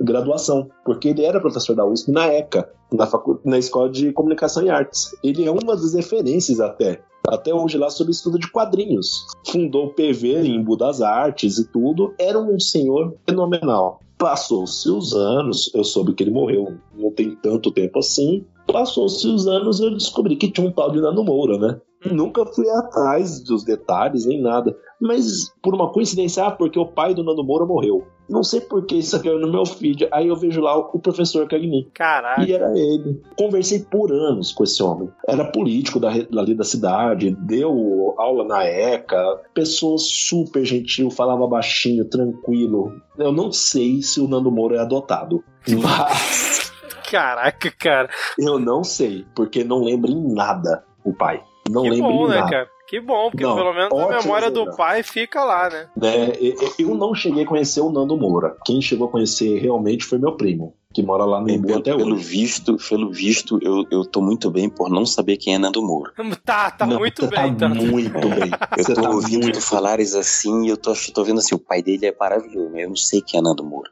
graduação, 0.00 0.68
porque 0.84 1.08
ele 1.08 1.24
era 1.24 1.40
professor 1.40 1.74
da 1.74 1.86
USP 1.86 2.10
na 2.12 2.26
ECA, 2.26 2.70
na, 2.92 3.06
facu 3.06 3.40
na 3.44 3.58
Escola 3.58 3.88
de 3.90 4.12
Comunicação 4.12 4.62
e 4.62 4.70
Artes. 4.70 5.10
Ele 5.24 5.44
é 5.44 5.50
uma 5.50 5.74
das 5.74 5.94
referências 5.94 6.60
até 6.60 7.00
até 7.28 7.54
hoje 7.54 7.78
lá 7.78 7.88
sobre 7.88 8.10
estudo 8.10 8.36
de 8.36 8.50
quadrinhos. 8.50 9.26
Fundou 9.46 9.86
o 9.86 9.94
PV 9.94 10.42
em 10.44 10.60
Budas 10.60 11.00
Artes 11.00 11.56
e 11.56 11.64
tudo. 11.68 12.12
Era 12.18 12.38
um 12.38 12.58
senhor 12.58 13.14
fenomenal. 13.24 14.00
Passou-se 14.22 14.88
os 14.88 15.12
anos, 15.14 15.68
eu 15.74 15.82
soube 15.82 16.14
que 16.14 16.22
ele 16.22 16.30
morreu 16.30 16.78
não 16.94 17.10
tem 17.10 17.34
tanto 17.42 17.72
tempo 17.72 17.98
assim. 17.98 18.46
Passou-se 18.68 19.26
os 19.26 19.48
anos 19.48 19.80
eu 19.80 19.90
descobri 19.90 20.36
que 20.36 20.48
tinha 20.48 20.64
um 20.64 20.70
tal 20.70 20.92
de 20.92 21.00
Nando 21.00 21.24
Moura, 21.24 21.58
né? 21.58 21.80
Nunca 22.08 22.46
fui 22.46 22.70
atrás 22.70 23.42
dos 23.42 23.64
detalhes 23.64 24.24
nem 24.24 24.40
nada. 24.40 24.76
Mas 25.00 25.52
por 25.60 25.74
uma 25.74 25.90
coincidência, 25.90 26.46
ah, 26.46 26.52
porque 26.52 26.78
o 26.78 26.86
pai 26.86 27.14
do 27.14 27.24
Nando 27.24 27.42
Moura 27.42 27.66
morreu. 27.66 28.06
Não 28.28 28.42
sei 28.42 28.60
por 28.60 28.86
que 28.86 28.96
isso 28.96 29.16
aqui 29.16 29.28
no 29.28 29.50
meu 29.50 29.66
feed. 29.66 30.08
Aí 30.12 30.28
eu 30.28 30.36
vejo 30.36 30.60
lá 30.60 30.76
o 30.76 30.98
professor 30.98 31.46
Cagni. 31.48 31.90
Caraca. 31.92 32.42
E 32.42 32.52
era 32.52 32.70
ele. 32.76 33.20
Conversei 33.36 33.80
por 33.80 34.12
anos 34.12 34.52
com 34.52 34.64
esse 34.64 34.82
homem. 34.82 35.10
Era 35.26 35.44
político 35.44 36.00
da, 36.00 36.08
ali 36.08 36.54
da 36.54 36.64
cidade, 36.64 37.36
deu 37.40 38.14
aula 38.18 38.44
na 38.44 38.64
ECA, 38.64 39.40
pessoa 39.52 39.98
super 39.98 40.64
gentil, 40.64 41.10
falava 41.10 41.46
baixinho, 41.46 42.04
tranquilo. 42.04 42.94
Eu 43.18 43.32
não 43.32 43.52
sei 43.52 44.02
se 44.02 44.20
o 44.20 44.28
Nando 44.28 44.50
Moura 44.50 44.76
é 44.76 44.80
adotado. 44.80 45.42
Mas. 45.68 46.72
Caraca, 47.10 47.70
cara. 47.78 48.08
Eu 48.38 48.58
não 48.58 48.82
sei, 48.82 49.26
porque 49.34 49.62
não 49.62 49.84
lembro 49.84 50.10
em 50.10 50.32
nada 50.32 50.82
o 51.04 51.12
pai. 51.12 51.42
Não 51.70 51.82
que 51.82 51.90
lembro 51.90 52.10
bom, 52.10 52.26
em 52.26 52.30
né, 52.30 52.36
nada. 52.36 52.50
Cara? 52.50 52.70
Que 52.92 53.00
bom, 53.00 53.30
porque 53.30 53.42
não, 53.42 53.56
pelo 53.56 53.72
menos 53.72 53.90
a 53.90 54.18
memória 54.20 54.50
do 54.50 54.76
pai 54.76 55.02
fica 55.02 55.42
lá, 55.42 55.70
né? 55.70 55.88
É, 56.02 56.54
eu 56.78 56.94
não 56.94 57.14
cheguei 57.14 57.44
a 57.44 57.46
conhecer 57.46 57.80
o 57.80 57.90
Nando 57.90 58.18
Moura. 58.18 58.54
Quem 58.66 58.82
chegou 58.82 59.08
a 59.08 59.10
conhecer 59.10 59.58
realmente 59.60 60.04
foi 60.04 60.18
meu 60.18 60.36
primo 60.36 60.74
que 60.92 61.02
mora 61.02 61.24
lá 61.24 61.40
no 61.40 61.50
Imbu 61.50 61.68
pelo, 61.68 61.78
até 61.80 61.96
pelo 61.96 62.14
hoje. 62.14 62.24
Visto, 62.24 62.76
pelo 62.88 63.10
visto, 63.10 63.58
eu, 63.62 63.84
eu 63.90 64.04
tô 64.04 64.20
muito 64.20 64.50
bem 64.50 64.68
por 64.68 64.90
não 64.90 65.04
saber 65.06 65.36
quem 65.36 65.54
é 65.54 65.58
Nando 65.58 65.82
Moura. 65.82 66.12
Tá, 66.44 66.70
tá 66.70 66.86
não, 66.86 66.98
muito 66.98 67.26
bem. 67.28 67.54
Tá, 67.54 67.68
tá 67.68 67.74
muito 67.74 68.28
bem. 68.28 68.50
Eu 68.76 68.84
tô 68.84 68.94
tá 68.94 69.10
ouvindo 69.10 69.44
muito... 69.44 69.60
falares 69.60 70.14
assim 70.14 70.64
e 70.64 70.68
eu 70.68 70.76
tô, 70.76 70.92
tô 71.14 71.24
vendo 71.24 71.38
assim, 71.38 71.54
o 71.54 71.58
pai 71.58 71.82
dele 71.82 72.06
é 72.06 72.14
maravilhoso, 72.18 72.70
mas 72.72 72.82
eu 72.82 72.88
não 72.88 72.96
sei 72.96 73.20
quem 73.20 73.38
é 73.38 73.42
Nando 73.42 73.64
Moura. 73.64 73.90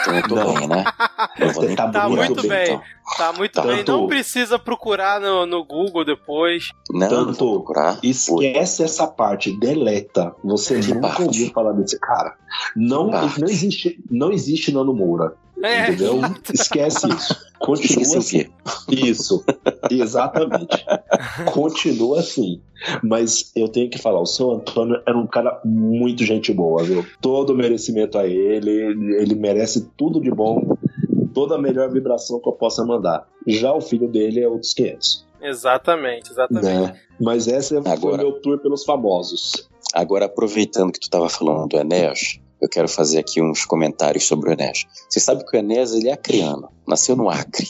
Então 0.00 0.14
eu 0.14 0.22
tô 0.28 0.34
não. 0.34 0.54
bem, 0.54 0.68
né? 0.68 0.84
Eu 1.38 1.52
vou 1.52 1.74
tá, 1.74 1.90
tá 1.90 2.08
muito 2.08 2.46
bem. 2.46 2.74
Então. 2.74 2.82
Tá 3.16 3.32
muito 3.32 3.52
Tanto... 3.52 3.68
bem. 3.68 3.84
Não 3.84 4.06
precisa 4.06 4.58
procurar 4.58 5.20
no, 5.20 5.46
no 5.46 5.64
Google 5.64 6.04
depois. 6.04 6.70
Não, 6.90 7.08
Tanto, 7.08 7.44
não 7.44 7.54
procurar. 7.54 7.98
Esquece 8.02 8.82
essa 8.82 9.06
parte, 9.06 9.52
deleta. 9.58 10.34
Você 10.44 10.80
que 10.80 10.94
nunca 10.94 11.08
parte? 11.08 11.22
ouviu 11.22 11.50
falar 11.50 11.72
desse 11.72 11.98
cara. 11.98 12.36
Não, 12.76 13.10
não 13.10 13.48
existe, 13.48 14.02
não 14.10 14.30
existe 14.30 14.72
Nando 14.72 14.94
Moura. 14.94 15.34
É. 15.62 15.90
Entendeu? 15.90 16.20
Esquece 16.52 17.08
isso. 17.08 17.50
Continua 17.58 18.18
assim. 18.18 18.46
Isso, 18.90 19.44
exatamente. 19.90 20.84
Continua 21.52 22.20
assim. 22.20 22.60
Mas 23.02 23.52
eu 23.54 23.68
tenho 23.68 23.90
que 23.90 23.98
falar, 23.98 24.20
o 24.20 24.26
seu 24.26 24.50
Antônio 24.50 25.00
era 25.06 25.16
um 25.16 25.26
cara 25.26 25.60
muito 25.64 26.24
gente 26.24 26.52
boa, 26.52 26.82
viu? 26.82 27.04
Todo 27.20 27.54
merecimento 27.54 28.16
a 28.18 28.26
ele, 28.26 28.70
ele 29.20 29.34
merece 29.34 29.90
tudo 29.96 30.20
de 30.20 30.30
bom, 30.30 30.74
toda 31.34 31.56
a 31.56 31.58
melhor 31.58 31.90
vibração 31.90 32.40
que 32.40 32.48
eu 32.48 32.54
possa 32.54 32.84
mandar. 32.84 33.26
Já 33.46 33.72
o 33.74 33.80
filho 33.80 34.08
dele 34.08 34.40
é 34.40 34.48
outros 34.48 34.72
500. 34.72 35.26
Exatamente, 35.42 36.30
exatamente. 36.30 36.66
Né? 36.66 37.00
Mas 37.20 37.46
esse 37.46 37.76
Agora... 37.76 37.98
foi 37.98 38.12
o 38.12 38.16
meu 38.16 38.32
tour 38.40 38.58
pelos 38.58 38.84
famosos. 38.84 39.68
Agora, 39.92 40.26
aproveitando 40.26 40.92
que 40.92 41.00
tu 41.00 41.04
estava 41.04 41.28
falando 41.28 41.68
do 41.68 41.76
Enéas, 41.76 42.40
eu 42.60 42.68
quero 42.68 42.88
fazer 42.88 43.18
aqui 43.18 43.42
uns 43.42 43.64
comentários 43.64 44.26
sobre 44.26 44.50
o 44.50 44.52
Enéas. 44.52 44.84
Você 45.08 45.20
sabe 45.20 45.44
que 45.44 45.56
o 45.56 45.58
Enéas 45.58 45.92
ele 45.92 46.08
é 46.08 46.12
acriano, 46.12 46.68
nasceu 46.86 47.16
no 47.16 47.28
Acre. 47.28 47.66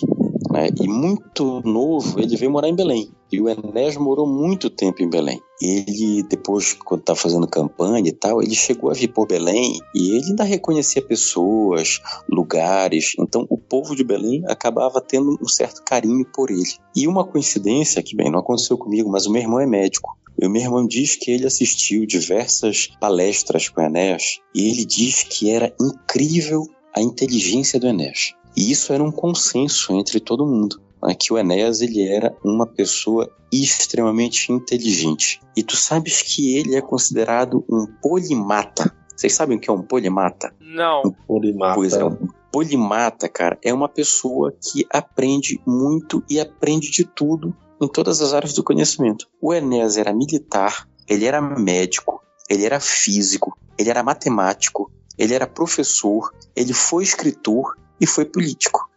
Né? 0.51 0.69
E 0.81 0.89
muito 0.89 1.63
novo, 1.65 2.19
ele 2.19 2.37
veio 2.37 2.51
morar 2.51 2.69
em 2.69 2.75
Belém. 2.75 3.09
E 3.33 3.41
o 3.41 3.49
Enéas 3.49 3.97
morou 3.97 4.27
muito 4.27 4.69
tempo 4.69 5.01
em 5.01 5.09
Belém. 5.09 5.41
Ele, 5.63 6.25
depois, 6.25 6.73
quando 6.73 7.01
estava 7.01 7.19
fazendo 7.19 7.47
campanha 7.47 8.09
e 8.09 8.13
tal, 8.13 8.43
ele 8.43 8.57
chegou 8.57 8.91
a 8.91 8.95
vir 8.95 9.09
por 9.09 9.29
Belém 9.29 9.79
e 9.95 10.17
ele 10.17 10.31
ainda 10.31 10.43
reconhecia 10.43 11.01
pessoas, 11.01 12.01
lugares. 12.29 13.15
Então, 13.21 13.47
o 13.49 13.57
povo 13.57 13.95
de 13.95 14.03
Belém 14.03 14.43
acabava 14.49 15.01
tendo 15.01 15.39
um 15.41 15.47
certo 15.47 15.85
carinho 15.85 16.25
por 16.35 16.51
ele. 16.51 16.65
E 16.97 17.07
uma 17.07 17.25
coincidência, 17.25 18.03
que 18.03 18.17
bem, 18.17 18.31
não 18.31 18.41
aconteceu 18.41 18.77
comigo, 18.77 19.09
mas 19.09 19.27
o 19.27 19.31
meu 19.31 19.43
irmão 19.43 19.61
é 19.61 19.67
médico. 19.67 20.19
E 20.39 20.47
o 20.47 20.51
meu 20.51 20.63
irmão 20.63 20.87
diz 20.87 21.17
que 21.17 21.31
ele 21.31 21.47
assistiu 21.47 22.07
diversas 22.07 22.89
palestras 23.01 23.69
com 23.69 23.81
o 23.81 23.85
Enéas 23.85 24.41
e 24.55 24.71
ele 24.71 24.85
diz 24.85 25.23
que 25.23 25.51
era 25.51 25.75
incrível 25.81 26.67
a 26.95 27.01
inteligência 27.01 27.79
do 27.79 27.87
Enéas. 27.87 28.35
E 28.57 28.71
isso 28.71 28.93
era 28.93 29.03
um 29.03 29.13
consenso 29.13 29.93
entre 29.95 30.21
todo 30.21 30.47
mundo. 30.47 30.81
Né, 31.03 31.15
que 31.15 31.33
o 31.33 31.39
Enéas 31.39 31.81
ele 31.81 32.07
era 32.07 32.37
uma 32.45 32.67
pessoa 32.67 33.31
extremamente 33.53 34.53
inteligente. 34.53 35.41
E 35.57 35.63
tu 35.63 35.77
sabes 35.77 36.23
que 36.23 36.57
ele 36.57 36.77
é 36.77 36.81
considerado 36.81 37.65
um 37.71 37.87
polimata. 38.03 38.95
Vocês 39.17 39.35
sabem 39.35 39.57
o 39.57 39.61
que 39.61 39.69
é 39.69 39.73
um 39.73 39.83
polimata? 39.83 40.55
Não. 40.61 41.03
Um 41.05 41.13
polimata. 41.27 41.75
Pois 41.75 41.95
é, 41.95 42.05
um 42.05 42.29
polimata, 42.53 43.29
cara, 43.29 43.59
é 43.63 43.73
uma 43.73 43.89
pessoa 43.89 44.53
que 44.53 44.87
aprende 44.91 45.61
muito 45.67 46.23
e 46.29 46.41
aprende 46.41 46.91
de 46.91 47.05
tudo 47.05 47.55
em 47.81 47.89
todas 47.89 48.21
as 48.21 48.35
áreas 48.35 48.53
do 48.53 48.63
conhecimento. 48.63 49.27
O 49.41 49.55
Enéas 49.55 49.97
era 49.97 50.13
militar, 50.13 50.87
ele 51.09 51.25
era 51.25 51.41
médico, 51.41 52.23
ele 52.49 52.65
era 52.65 52.79
físico, 52.79 53.57
ele 53.79 53.89
era 53.89 54.03
matemático, 54.03 54.91
ele 55.17 55.35
era 55.35 55.47
professor, 55.47 56.35
ele 56.55 56.73
foi 56.73 57.05
escritor 57.05 57.77
e 58.01 58.07
foi 58.07 58.25
político. 58.25 58.90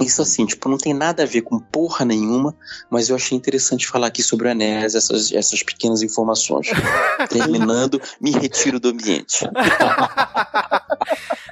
Isso 0.00 0.22
assim, 0.22 0.46
tipo, 0.46 0.68
não 0.68 0.78
tem 0.78 0.94
nada 0.94 1.22
a 1.22 1.26
ver 1.26 1.42
com 1.42 1.58
porra 1.58 2.04
nenhuma, 2.04 2.54
mas 2.90 3.08
eu 3.08 3.16
achei 3.16 3.36
interessante 3.36 3.86
falar 3.86 4.08
aqui 4.08 4.22
sobre 4.22 4.48
o 4.48 4.50
Enéas, 4.50 4.94
essas, 4.94 5.32
essas 5.32 5.62
pequenas 5.62 6.02
informações. 6.02 6.68
Terminando, 7.28 8.00
me 8.20 8.30
retiro 8.30 8.78
do 8.78 8.90
ambiente. 8.90 9.44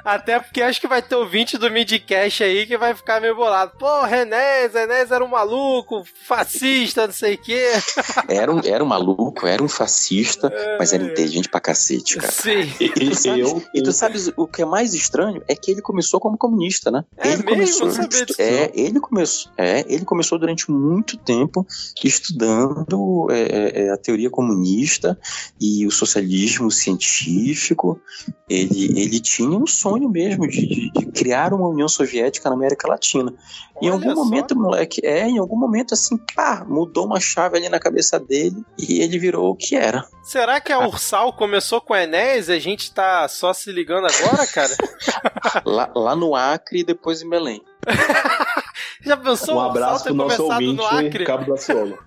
Até 0.07 0.39
porque 0.39 0.63
acho 0.63 0.81
que 0.81 0.87
vai 0.87 1.03
ter 1.03 1.17
ouvinte 1.17 1.59
do 1.59 1.69
Midcast 1.69 2.45
aí 2.45 2.65
que 2.65 2.79
vai 2.79 2.95
ficar 2.95 3.21
meio 3.21 3.35
bolado. 3.35 3.73
Pô, 3.77 4.03
Renés, 4.03 4.73
Renés 4.73 5.11
era 5.11 5.25
um 5.25 5.27
maluco, 5.27 6.05
fascista, 6.29 7.09
não 7.09 7.13
sei 7.13 7.35
o 7.35 7.39
quê. 7.39 7.73
Era 8.29 8.53
um, 8.53 8.61
era 8.65 8.83
um 8.83 8.87
maluco, 8.87 9.47
era 9.47 9.63
um 9.63 9.69
fascista, 9.69 10.49
é... 10.53 10.79
mas 10.79 10.93
era 10.93 11.03
inteligente 11.03 11.49
pra 11.49 11.61
cacete, 11.61 12.17
cara. 12.17 12.33
Sim. 12.33 12.73
E, 12.81 12.85
e, 12.85 13.11
tu 13.11 13.15
sabes, 13.15 13.39
eu, 13.39 13.63
e 13.75 13.83
tu 13.83 13.93
sabes 13.93 14.33
o 14.37 14.47
que 14.47 14.63
é 14.63 14.65
mais 14.65 14.95
estranho? 14.95 15.43
É 15.49 15.55
que 15.55 15.71
ele 15.71 15.83
começou 15.83 16.21
como 16.21 16.37
comunista, 16.37 16.91
né? 16.91 17.05
É 17.17 17.33
ele 17.33 17.43
mesmo? 17.43 17.81
começou. 17.81 17.89
É, 18.39 18.71
ele 18.75 19.01
começou. 19.01 19.53
É, 19.57 19.85
ele 19.89 20.05
começou 20.05 20.39
durante 20.39 20.71
muito 20.71 21.17
tempo 21.17 21.67
estudando 22.05 23.29
é, 23.31 23.41
é, 23.41 23.83
é, 23.83 23.91
a 23.91 23.97
teoria 23.97 24.31
comunista 24.31 25.19
e 25.61 25.87
o 25.87 25.91
socialismo 25.91 26.71
científico. 26.71 28.01
Ele, 28.49 29.01
ele 29.01 29.21
tinha 29.21 29.59
um 29.59 29.67
sonho 29.67 30.09
mesmo 30.09 30.47
de, 30.47 30.67
de, 30.67 30.91
de, 30.91 31.07
criar 31.07 31.53
uma 31.53 31.69
União 31.69 31.89
Soviética 31.89 32.49
na 32.49 32.55
América 32.55 32.89
Latina. 32.89 33.35
Olha 33.77 33.87
em 33.87 33.89
algum 33.91 34.15
só. 34.15 34.25
momento, 34.25 34.57
moleque, 34.57 35.01
é, 35.05 35.29
em 35.29 35.39
algum 35.39 35.59
momento 35.59 35.95
assim, 35.95 36.17
pá, 36.35 36.65
mudou 36.67 37.07
uma 37.07 37.21
chave 37.21 37.59
ali 37.59 37.69
na 37.69 37.81
cabeça 37.81 38.19
dele 38.19 38.65
e 38.79 39.03
ele 39.03 39.19
virou 39.19 39.51
o 39.51 39.57
que 39.57 39.75
era. 39.75 40.05
Será 40.23 40.61
que 40.61 40.73
a. 40.73 40.87
Ursal 40.87 41.33
começou 41.33 41.81
com 41.81 41.95
a 41.95 42.03
Enéas 42.03 42.49
e 42.49 42.53
a 42.53 42.59
gente 42.59 42.93
tá 42.93 43.27
só 43.29 43.53
se 43.53 43.71
ligando 43.71 44.07
agora, 44.07 44.47
cara? 44.47 44.75
lá, 45.65 45.91
lá 45.95 46.17
no 46.17 46.35
Acre 46.35 46.81
e 46.81 46.85
depois 46.85 47.23
em 47.23 47.29
Belém. 47.29 47.63
Já 49.05 49.17
pensou? 49.17 49.57
Um 49.57 49.61
abraço 49.61 50.05
pro 50.05 50.15
nosso 50.15 50.45
ouvinte, 50.45 51.25
Cabo 51.25 51.53
da 51.53 51.57
Ciolo. 51.57 51.99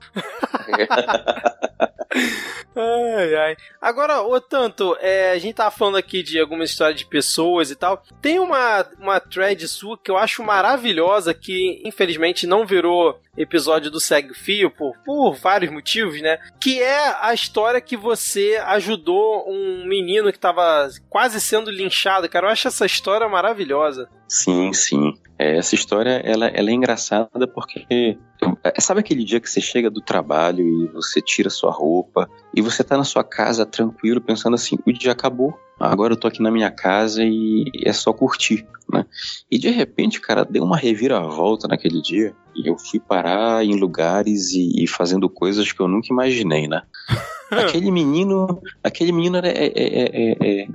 ai, 2.76 3.36
ai. 3.36 3.58
Agora, 3.82 4.22
o 4.22 4.42
tanto, 4.42 4.98
é, 5.00 5.32
a 5.32 5.38
gente 5.38 5.56
tava 5.56 5.72
falando 5.72 5.98
aqui 5.98 6.22
de 6.24 6.40
algumas 6.40 6.72
histórias 6.72 7.00
de 7.00 7.06
pessoas 7.06 7.72
e 7.72 7.76
tal. 7.76 8.04
Tem 8.22 8.40
uma, 8.40 8.86
uma 9.00 9.20
thread 9.20 9.68
sua 9.68 9.98
que 9.98 10.12
eu 10.12 10.18
acho 10.18 10.44
maravilhosa, 10.44 11.34
que 11.34 11.82
infelizmente 11.86 12.48
não 12.48 12.66
virou 12.66 13.20
episódio 13.38 13.90
do 13.90 14.00
Segue 14.00 14.34
Fio 14.34 14.70
por, 14.70 14.98
por 15.06 15.34
vários 15.36 15.72
motivos, 15.72 16.22
né? 16.22 16.38
Que 16.60 16.82
é 16.82 17.16
a 17.22 17.34
história 17.34 17.80
que 17.80 17.96
você 17.96 18.62
ajudou 18.66 19.46
um 19.48 19.86
menino 19.86 20.32
que 20.32 20.40
tava 20.40 20.90
quase 21.10 21.40
sendo 21.40 21.72
linchado, 21.72 22.28
cara. 22.28 22.48
Eu 22.48 22.52
acho 22.52 22.68
essa 22.68 22.86
história 22.86 23.30
maravilhosa. 23.30 24.10
Sim, 24.28 24.74
sim. 24.74 25.14
É, 25.40 25.58
essa 25.58 25.74
história 25.74 26.22
ela, 26.26 26.48
ela 26.48 26.70
é 26.70 26.74
engraçada 26.74 27.48
porque 27.48 28.18
é, 28.62 28.82
sabe 28.82 29.00
aquele 29.00 29.24
dia 29.24 29.40
que 29.40 29.50
você 29.50 29.62
chega 29.62 29.90
do 29.90 30.02
trabalho 30.02 30.68
e 30.68 30.88
você 30.88 31.22
tira 31.22 31.50
sua 31.50 31.72
roupa 31.72 32.30
e 32.54 32.62
você 32.62 32.84
tá 32.84 32.98
na 32.98 33.06
sua 33.06 33.24
casa 33.24 33.66
tranquilo 33.66 34.20
pensando 34.20 34.56
assim, 34.56 34.78
o 34.86 34.92
dia 34.92 35.14
acabou, 35.14 35.58
agora 35.80 36.14
eu 36.14 36.18
tô 36.18 36.28
aqui 36.28 36.42
na 36.42 36.52
minha 36.52 36.70
casa 36.70 37.24
e 37.24 37.72
é 37.86 37.94
só 37.94 38.12
curtir, 38.12 38.68
né? 38.92 39.06
E 39.50 39.58
de 39.58 39.70
repente, 39.70 40.20
cara, 40.20 40.44
deu 40.44 40.64
uma 40.64 40.78
reviravolta 40.78 41.70
naquele 41.70 42.02
dia 42.02 42.36
e 42.54 42.68
eu 42.68 42.78
fui 42.78 43.00
parar 43.00 43.64
em 43.64 43.80
lugares 43.80 44.52
e, 44.52 44.84
e 44.84 44.88
fazendo 44.88 45.30
coisas 45.30 45.72
que 45.72 45.80
eu 45.80 45.88
nunca 45.88 46.08
imaginei, 46.12 46.68
né? 46.68 46.82
aquele 47.50 47.90
menino, 47.92 48.62
aquele 48.84 49.12
menino 49.12 49.38
era, 49.38 49.48
é, 49.48 49.72
é, 49.76 50.38
é, 50.42 50.68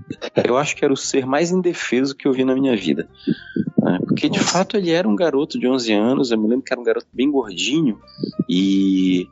eu 0.45 0.57
acho 0.57 0.75
que 0.75 0.85
era 0.85 0.93
o 0.93 0.97
ser 0.97 1.27
mais 1.27 1.51
indefeso 1.51 2.17
que 2.17 2.27
eu 2.27 2.33
vi 2.33 2.45
na 2.45 2.55
minha 2.55 2.77
vida. 2.77 3.09
Né? 3.85 3.99
Porque 4.07 4.31
de 4.31 4.41
fato 4.41 4.79
ele 4.79 4.91
era 4.91 5.07
um 5.07 5.15
garoto 5.15 5.59
de 5.59 5.69
11 5.69 5.93
anos, 5.93 6.31
eu 6.31 6.39
me 6.39 6.49
lembro 6.49 6.65
que 6.65 6.73
era 6.73 6.81
um 6.81 6.85
garoto 6.85 7.07
bem 7.13 7.31
gordinho 7.31 8.01
e 8.49 9.29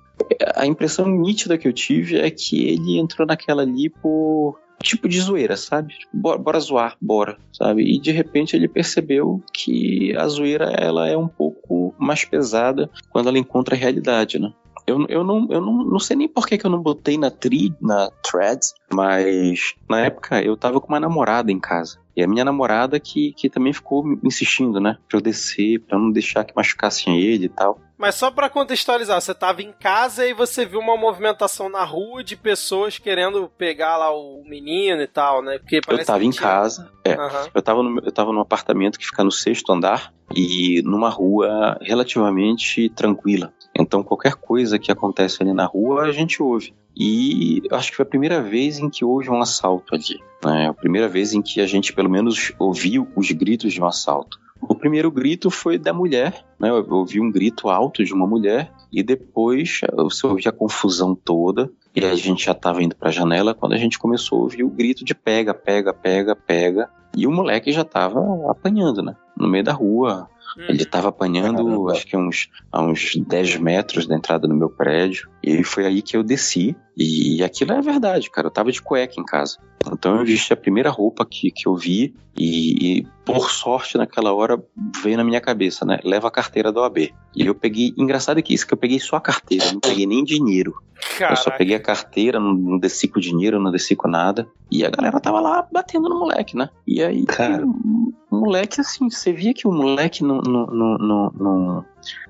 a 0.55 0.67
impressão 0.67 1.07
nítida 1.07 1.57
que 1.57 1.67
eu 1.67 1.73
tive 1.73 2.19
é 2.19 2.31
que 2.31 2.69
ele 2.69 2.99
entrou 2.99 3.27
naquela 3.27 3.63
ali 3.63 3.89
por 3.89 4.61
tipo 4.83 5.09
de 5.09 5.19
zoeira, 5.21 5.57
sabe? 5.57 5.95
Tipo, 5.95 6.11
bora, 6.15 6.39
bora, 6.39 6.61
zoar, 6.61 6.97
bora, 7.01 7.39
sabe? 7.51 7.83
E 7.83 7.99
de 7.99 8.11
repente 8.11 8.55
ele 8.55 8.69
percebeu 8.69 9.43
que 9.55 10.15
a 10.17 10.29
zoeira 10.29 10.67
ela 10.67 11.09
é 11.09 11.17
um 11.17 11.29
pouco 11.29 11.95
mais 11.99 12.25
pesada 12.25 12.91
quando 13.09 13.31
ela 13.31 13.39
encontra 13.39 13.75
a 13.75 13.79
realidade, 13.79 14.39
né? 14.39 14.53
Eu, 14.87 15.07
eu, 15.09 15.25
não, 15.25 15.47
eu 15.49 15.61
não, 15.61 15.85
não 15.85 15.99
sei 15.99 16.17
nem 16.17 16.29
por 16.29 16.47
que, 16.47 16.59
que 16.59 16.67
eu 16.67 16.71
não 16.71 16.83
botei 16.83 17.17
na, 17.17 17.31
tri, 17.31 17.73
na 17.81 18.11
threads, 18.23 18.75
mas 18.93 19.75
na 19.89 20.01
época 20.01 20.43
eu 20.43 20.57
tava 20.57 20.81
com 20.81 20.89
uma 20.89 21.01
namorada 21.01 21.51
em 21.53 21.61
casa. 21.61 22.02
E 22.17 22.23
a 22.23 22.29
minha 22.29 22.45
namorada 22.45 23.01
que, 23.01 23.33
que 23.33 23.49
também 23.49 23.73
ficou 23.73 24.05
insistindo, 24.23 24.81
né? 24.81 24.99
Pra 25.09 25.19
eu 25.19 25.23
descer, 25.23 25.81
pra 25.81 25.99
não 25.99 26.11
deixar 26.11 26.45
que 26.45 26.55
machucassem 26.55 27.21
ele 27.21 27.47
e 27.47 27.49
tal. 27.49 27.81
Mas 27.97 28.17
só 28.17 28.33
para 28.33 28.51
contextualizar, 28.51 29.21
você 29.21 29.33
tava 29.33 29.63
em 29.63 29.73
casa 29.73 30.27
e 30.27 30.35
você 30.35 30.67
viu 30.67 30.81
uma 30.81 30.97
movimentação 30.97 31.69
na 31.69 31.85
rua 31.85 32.25
de 32.25 32.37
pessoas 32.37 32.99
querendo 32.99 33.49
pegar 33.57 33.97
lá 33.97 34.11
o 34.13 34.43
menino 34.45 35.01
e 35.01 35.07
tal, 35.07 35.41
né? 35.41 35.59
Porque 35.59 35.77
eu 35.77 36.05
tava 36.05 36.25
em 36.25 36.33
casa, 36.33 36.91
é. 37.05 37.17
Uhum. 37.17 37.49
Eu, 37.55 37.63
tava 37.63 37.83
no, 37.83 38.01
eu 38.01 38.11
tava 38.11 38.33
num 38.33 38.41
apartamento 38.41 38.99
que 38.99 39.07
fica 39.07 39.23
no 39.23 39.31
sexto 39.31 39.73
andar 39.73 40.13
e 40.35 40.83
numa 40.85 41.09
rua 41.09 41.79
relativamente 41.81 42.89
tranquila. 42.89 43.53
Então 43.79 44.03
qualquer 44.03 44.35
coisa 44.35 44.79
que 44.79 44.93
acontece 44.93 45.43
ali 45.43 45.53
na 45.53 45.67
rua 45.67 46.03
a 46.03 46.13
gente 46.13 46.43
ouve. 46.43 46.75
E 46.97 47.63
acho 47.71 47.91
que 47.91 47.97
foi 47.97 48.05
a 48.05 48.09
primeira 48.09 48.43
vez 48.43 48.79
em 48.79 48.91
que 48.91 49.05
houve 49.05 49.31
um 49.31 49.41
assalto 49.41 49.95
ali. 49.95 50.21
Né? 50.45 50.69
A 50.69 50.75
primeira 50.75 51.09
vez 51.09 51.33
em 51.33 51.41
que 51.41 51.61
a 51.61 51.67
gente 51.67 51.93
pelo 51.93 52.11
menos 52.11 52.53
ouviu 52.59 53.09
os 53.17 53.31
gritos 53.31 53.73
de 53.73 53.81
um 53.81 53.87
assalto. 53.87 54.39
O 54.61 54.77
primeiro 54.77 55.11
grito 55.11 55.51
foi 55.51 55.77
da 55.77 55.93
mulher, 55.93 56.45
né? 56.59 56.71
Eu 56.71 56.87
ouvi 56.91 57.21
um 57.21 57.33
grito 57.33 57.69
alto 57.69 58.05
de 58.05 58.15
uma 58.15 58.29
mulher 58.29 58.73
e 58.93 59.03
depois 59.03 59.81
você 59.93 60.25
ouvi 60.25 60.47
a 60.47 60.53
confusão 60.53 61.17
toda 61.17 61.69
e 61.97 62.05
a 62.05 62.15
gente 62.15 62.45
já 62.45 62.53
estava 62.53 62.81
indo 62.81 62.95
para 62.95 63.09
a 63.09 63.13
janela 63.13 63.55
quando 63.55 63.73
a 63.73 63.77
gente 63.77 63.99
começou 63.99 64.39
a 64.39 64.43
ouvir 64.43 64.63
o 64.63 64.71
grito 64.71 65.05
de 65.05 65.17
pega, 65.17 65.53
pega, 65.53 65.93
pega, 65.93 66.37
pega 66.37 66.89
e 67.17 67.27
o 67.27 67.33
moleque 67.33 67.73
já 67.73 67.83
estava 67.83 68.21
apanhando, 68.49 69.03
né? 69.03 69.17
No 69.37 69.49
meio 69.49 69.65
da 69.65 69.73
rua, 69.73 70.29
Uhum. 70.57 70.65
Ele 70.69 70.83
estava 70.83 71.09
apanhando, 71.09 71.65
Caramba. 71.65 71.93
acho 71.93 72.07
que 72.07 72.17
uns, 72.17 72.49
a 72.71 72.83
uns 72.83 73.17
10 73.17 73.57
metros 73.57 74.07
da 74.07 74.15
entrada 74.15 74.47
do 74.47 74.55
meu 74.55 74.71
prédio. 74.71 75.29
E 75.43 75.63
foi 75.65 75.87
aí 75.87 76.03
que 76.03 76.17
eu 76.17 76.23
desci. 76.23 76.77
E 76.97 77.43
aquilo 77.43 77.73
é 77.73 77.81
verdade, 77.81 78.31
cara. 78.31 78.47
Eu 78.49 78.51
tava 78.51 78.71
de 78.71 78.83
cueca 78.83 79.21
em 79.21 79.25
casa. 79.25 79.59
Então 79.91 80.19
eu 80.19 80.25
vesti 80.25 80.53
a 80.53 80.57
primeira 80.57 80.91
roupa 80.91 81.27
que, 81.27 81.51
que 81.51 81.67
eu 81.67 81.75
vi. 81.75 82.15
E, 82.39 82.99
e 82.99 83.07
por 83.25 83.51
sorte, 83.51 83.97
naquela 83.97 84.33
hora, 84.33 84.63
veio 85.03 85.17
na 85.17 85.25
minha 85.25 85.41
cabeça, 85.41 85.85
né? 85.85 85.99
Leva 86.05 86.29
a 86.29 86.31
carteira 86.31 86.71
do 86.71 86.81
OAB. 86.81 86.99
E 87.35 87.47
eu 87.47 87.55
peguei. 87.55 87.93
Engraçado 87.97 88.39
é 88.39 88.43
que 88.43 88.55
isso, 88.55 88.67
que 88.67 88.75
eu 88.75 88.79
peguei 88.79 89.01
só 89.01 89.17
a 89.17 89.21
carteira, 89.21 89.73
não 89.73 89.81
peguei 89.81 90.07
nem 90.07 90.25
dinheiro. 90.25 90.75
Caraca. 91.19 91.33
Eu 91.33 91.37
só 91.37 91.51
peguei 91.51 91.75
a 91.75 91.81
carteira, 91.81 92.39
não, 92.39 92.55
não 92.55 92.79
desci 92.79 93.09
com 93.09 93.19
dinheiro, 93.19 93.61
não 93.61 93.71
desci 93.71 93.97
com 93.97 94.09
nada. 94.09 94.49
E 94.71 94.85
a 94.85 94.91
galera 94.91 95.21
tava 95.21 95.41
lá 95.41 95.67
batendo 95.71 96.09
no 96.09 96.19
moleque, 96.19 96.57
né? 96.57 96.71
E 96.87 97.03
aí, 97.03 97.25
cara, 97.27 97.65
o 97.67 98.13
moleque, 98.31 98.81
assim, 98.81 99.11
você 99.11 99.33
via 99.33 99.53
que 99.53 99.67
o 99.67 99.73
moleque 99.73 100.23
não, 100.23 100.41
não, 100.43 100.67
não, 100.99 101.31
não, 101.31 101.85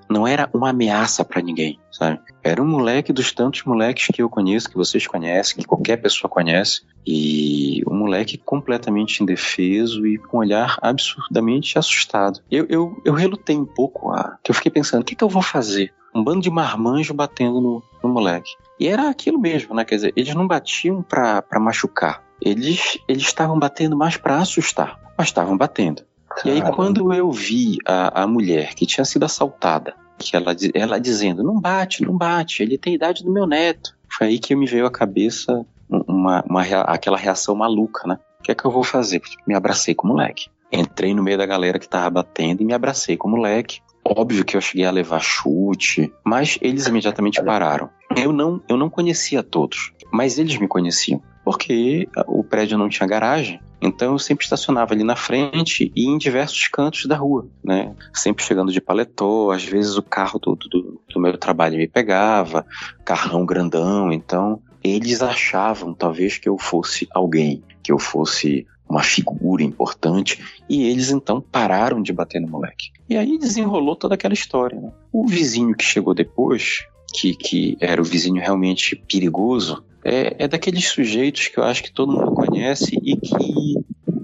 não 0.08 0.26
era 0.26 0.48
uma 0.52 0.70
ameaça 0.70 1.24
para 1.24 1.40
ninguém, 1.40 1.78
sabe? 1.90 2.20
Era 2.42 2.62
um 2.62 2.66
moleque 2.66 3.12
dos 3.12 3.32
tantos 3.32 3.64
moleques 3.64 4.08
que 4.12 4.22
eu 4.22 4.28
conheço, 4.28 4.68
que 4.68 4.76
vocês 4.76 5.06
conhecem, 5.06 5.56
que 5.56 5.64
qualquer 5.64 5.96
pessoa 5.96 6.30
conhece, 6.30 6.82
e 7.06 7.82
um 7.86 7.94
moleque 7.94 8.36
completamente 8.36 9.22
indefeso 9.22 10.06
e 10.06 10.18
com 10.18 10.36
um 10.36 10.40
olhar 10.40 10.78
absurdamente 10.80 11.78
assustado. 11.78 12.40
Eu, 12.50 12.66
eu, 12.68 13.00
eu 13.04 13.14
relutei 13.14 13.56
um 13.56 13.64
pouco, 13.64 14.10
a, 14.10 14.36
eu 14.46 14.54
fiquei 14.54 14.70
pensando, 14.70 15.02
o 15.02 15.04
que, 15.04 15.16
que 15.16 15.24
eu 15.24 15.28
vou 15.28 15.42
fazer? 15.42 15.92
Um 16.14 16.22
bando 16.22 16.40
de 16.40 16.50
marmanjo 16.50 17.14
batendo 17.14 17.60
no, 17.60 17.82
no 18.02 18.08
moleque. 18.10 18.50
E 18.78 18.86
era 18.86 19.08
aquilo 19.08 19.38
mesmo, 19.38 19.74
né? 19.74 19.84
Quer 19.84 19.94
dizer, 19.96 20.12
eles 20.14 20.34
não 20.34 20.46
batiam 20.46 21.02
pra 21.02 21.42
machucar. 21.58 22.22
Eles 22.40 22.98
eles 23.08 23.22
estavam 23.22 23.58
batendo 23.58 23.96
mais 23.96 24.16
para 24.16 24.38
assustar, 24.38 24.98
mas 25.16 25.28
estavam 25.28 25.56
batendo. 25.56 26.02
E 26.44 26.50
aí, 26.50 26.62
quando 26.72 27.12
eu 27.12 27.30
vi 27.30 27.76
a, 27.86 28.22
a 28.22 28.26
mulher 28.26 28.74
que 28.74 28.86
tinha 28.86 29.04
sido 29.04 29.24
assaltada, 29.24 29.94
que 30.18 30.36
ela, 30.36 30.54
ela 30.74 31.00
dizendo: 31.00 31.42
Não 31.42 31.60
bate, 31.60 32.02
não 32.02 32.16
bate, 32.16 32.62
ele 32.62 32.78
tem 32.78 32.94
a 32.94 32.96
idade 32.96 33.24
do 33.24 33.32
meu 33.32 33.46
neto. 33.46 33.94
Foi 34.10 34.28
aí 34.28 34.38
que 34.38 34.54
me 34.54 34.66
veio 34.66 34.86
à 34.86 34.90
cabeça 34.90 35.64
uma, 35.88 36.44
uma, 36.48 36.62
aquela 36.62 37.16
reação 37.16 37.54
maluca, 37.54 38.06
né? 38.06 38.18
O 38.40 38.42
que 38.42 38.52
é 38.52 38.54
que 38.54 38.64
eu 38.64 38.70
vou 38.70 38.82
fazer? 38.82 39.20
Me 39.46 39.54
abracei 39.54 39.94
com 39.94 40.06
o 40.06 40.10
moleque. 40.10 40.48
Entrei 40.72 41.14
no 41.14 41.22
meio 41.22 41.38
da 41.38 41.46
galera 41.46 41.78
que 41.78 41.88
tava 41.88 42.10
batendo 42.10 42.62
e 42.62 42.64
me 42.64 42.72
abracei 42.72 43.16
com 43.16 43.28
o 43.28 43.30
moleque. 43.30 43.80
Óbvio 44.04 44.44
que 44.44 44.56
eu 44.56 44.60
cheguei 44.60 44.84
a 44.84 44.90
levar 44.90 45.20
chute, 45.20 46.12
mas 46.24 46.58
eles 46.60 46.86
imediatamente 46.86 47.42
pararam. 47.42 47.88
Eu 48.16 48.32
não, 48.32 48.60
eu 48.68 48.76
não 48.76 48.90
conhecia 48.90 49.42
todos, 49.42 49.92
mas 50.12 50.38
eles 50.38 50.58
me 50.58 50.66
conheciam, 50.66 51.22
porque 51.44 52.08
o 52.26 52.42
prédio 52.42 52.76
não 52.76 52.88
tinha 52.88 53.06
garagem, 53.06 53.60
então 53.82 54.12
eu 54.12 54.18
sempre 54.18 54.44
estacionava 54.44 54.94
ali 54.94 55.02
na 55.02 55.16
frente 55.16 55.90
e 55.94 56.06
em 56.06 56.16
diversos 56.16 56.68
cantos 56.68 57.06
da 57.06 57.16
rua, 57.16 57.48
né? 57.62 57.94
Sempre 58.14 58.44
chegando 58.44 58.72
de 58.72 58.80
paletó, 58.80 59.50
às 59.50 59.64
vezes 59.64 59.96
o 59.96 60.02
carro 60.02 60.38
do, 60.38 60.54
do, 60.54 61.00
do 61.12 61.20
meu 61.20 61.36
trabalho 61.36 61.76
me 61.76 61.88
pegava, 61.88 62.64
carrão 63.04 63.44
grandão, 63.44 64.12
então 64.12 64.62
eles 64.84 65.22
achavam 65.22 65.92
talvez 65.92 66.38
que 66.38 66.48
eu 66.48 66.56
fosse 66.56 67.08
alguém, 67.12 67.62
que 67.82 67.92
eu 67.92 67.98
fosse 67.98 68.66
uma 68.88 69.02
figura 69.02 69.62
importante, 69.62 70.38
e 70.68 70.84
eles 70.84 71.10
então 71.10 71.40
pararam 71.40 72.02
de 72.02 72.12
bater 72.12 72.40
no 72.40 72.48
moleque. 72.48 72.90
E 73.08 73.16
aí 73.16 73.38
desenrolou 73.38 73.96
toda 73.96 74.14
aquela 74.14 74.34
história. 74.34 74.78
Né? 74.78 74.92
O 75.10 75.26
vizinho 75.26 75.74
que 75.74 75.84
chegou 75.84 76.12
depois, 76.12 76.86
que, 77.14 77.34
que 77.34 77.76
era 77.80 78.00
o 78.00 78.04
vizinho 78.04 78.40
realmente 78.40 78.94
perigoso, 78.94 79.82
é, 80.04 80.44
é 80.44 80.48
daqueles 80.48 80.88
sujeitos 80.88 81.48
que 81.48 81.58
eu 81.58 81.64
acho 81.64 81.82
que 81.82 81.92
todo 81.92 82.12
mundo 82.12 82.34
conhece 82.62 82.96
e 83.02 83.16
que 83.16 83.74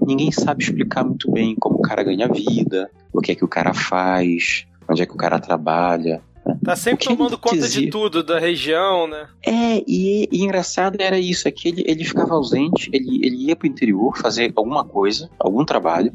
ninguém 0.07 0.31
sabe 0.31 0.63
explicar 0.63 1.03
muito 1.03 1.29
bem 1.29 1.55
como 1.55 1.77
o 1.77 1.81
cara 1.81 2.03
ganha 2.03 2.27
vida, 2.27 2.89
o 3.11 3.19
que 3.19 3.33
é 3.33 3.35
que 3.35 3.43
o 3.43 3.47
cara 3.47 3.73
faz, 3.73 4.65
onde 4.89 5.01
é 5.01 5.05
que 5.05 5.13
o 5.13 5.17
cara 5.17 5.39
trabalha. 5.39 6.21
Tá 6.63 6.75
sempre 6.75 7.05
tomando 7.05 7.37
conta 7.37 7.57
dizia... 7.57 7.81
de 7.81 7.89
tudo, 7.89 8.23
da 8.23 8.39
região, 8.39 9.07
né? 9.07 9.27
É, 9.45 9.83
e, 9.85 10.27
e 10.31 10.43
engraçado 10.43 10.97
era 10.99 11.19
isso, 11.19 11.47
é 11.47 11.51
que 11.51 11.67
ele, 11.67 11.83
ele 11.85 12.03
ficava 12.03 12.33
ausente, 12.33 12.89
ele, 12.91 13.19
ele 13.23 13.47
ia 13.47 13.55
pro 13.55 13.67
interior 13.67 14.17
fazer 14.17 14.51
alguma 14.55 14.83
coisa, 14.83 15.29
algum 15.37 15.63
trabalho, 15.63 16.11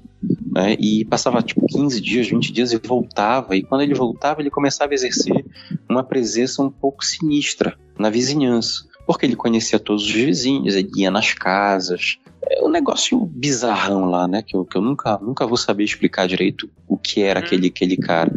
né? 0.50 0.76
E 0.80 1.04
passava 1.04 1.42
tipo 1.42 1.64
15 1.66 2.00
dias, 2.00 2.26
20 2.26 2.52
dias 2.52 2.72
e 2.72 2.78
voltava. 2.78 3.54
E 3.54 3.62
quando 3.62 3.82
ele 3.82 3.94
voltava, 3.94 4.40
ele 4.40 4.50
começava 4.50 4.92
a 4.92 4.94
exercer 4.94 5.44
uma 5.88 6.02
presença 6.02 6.62
um 6.62 6.70
pouco 6.70 7.04
sinistra 7.04 7.78
na 7.98 8.10
vizinhança. 8.10 8.88
Porque 9.06 9.26
ele 9.26 9.36
conhecia 9.36 9.78
todos 9.78 10.04
os 10.04 10.10
vizinhos, 10.10 10.74
ele 10.74 10.90
ia 10.96 11.10
nas 11.10 11.34
casas, 11.34 12.18
é 12.50 12.62
um 12.62 12.68
negócio 12.68 13.18
bizarrão 13.26 14.06
lá, 14.06 14.28
né? 14.28 14.42
Que 14.42 14.56
eu, 14.56 14.64
que 14.64 14.76
eu 14.76 14.82
nunca, 14.82 15.18
nunca 15.18 15.46
vou 15.46 15.56
saber 15.56 15.84
explicar 15.84 16.26
direito 16.26 16.68
o 16.86 16.96
que 16.96 17.22
era 17.22 17.40
uhum. 17.40 17.46
aquele, 17.46 17.66
aquele 17.68 17.96
cara. 17.96 18.32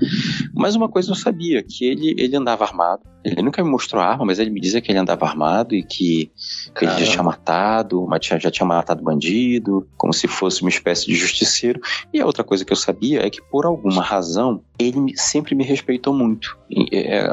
Mas 0.54 0.76
uma 0.76 0.88
coisa 0.88 1.12
eu 1.12 1.16
sabia, 1.16 1.64
que 1.64 1.86
ele, 1.86 2.16
ele 2.18 2.36
andava 2.36 2.64
armado. 2.64 3.02
Ele 3.24 3.42
nunca 3.42 3.64
me 3.64 3.70
mostrou 3.70 4.02
arma, 4.02 4.26
mas 4.26 4.40
ele 4.40 4.50
me 4.50 4.60
dizia 4.60 4.82
que 4.82 4.92
ele 4.92 5.00
andava 5.00 5.26
armado 5.26 5.76
e 5.76 5.84
que, 5.84 6.32
que 6.76 6.86
ele 6.86 7.06
já 7.06 7.12
tinha 7.12 7.24
matado, 7.24 8.06
mas 8.08 8.26
já 8.26 8.52
tinha 8.52 8.66
matado 8.66 9.04
bandido, 9.04 9.88
como 9.98 10.14
se 10.14 10.28
fosse 10.28 10.62
uma 10.62 10.70
espécie 10.70 11.06
de 11.08 11.16
justiceiro. 11.16 11.82
E 12.14 12.22
a 12.22 12.26
outra 12.26 12.44
coisa 12.44 12.64
que 12.64 12.72
eu 12.72 12.78
sabia 12.78 13.26
é 13.26 13.30
que, 13.30 13.42
por 13.42 13.66
alguma 13.66 14.02
razão, 14.02 14.62
ele 14.80 15.18
sempre 15.18 15.56
me 15.56 15.64
respeitou 15.64 16.14
muito 16.14 16.58
é, 16.92 17.28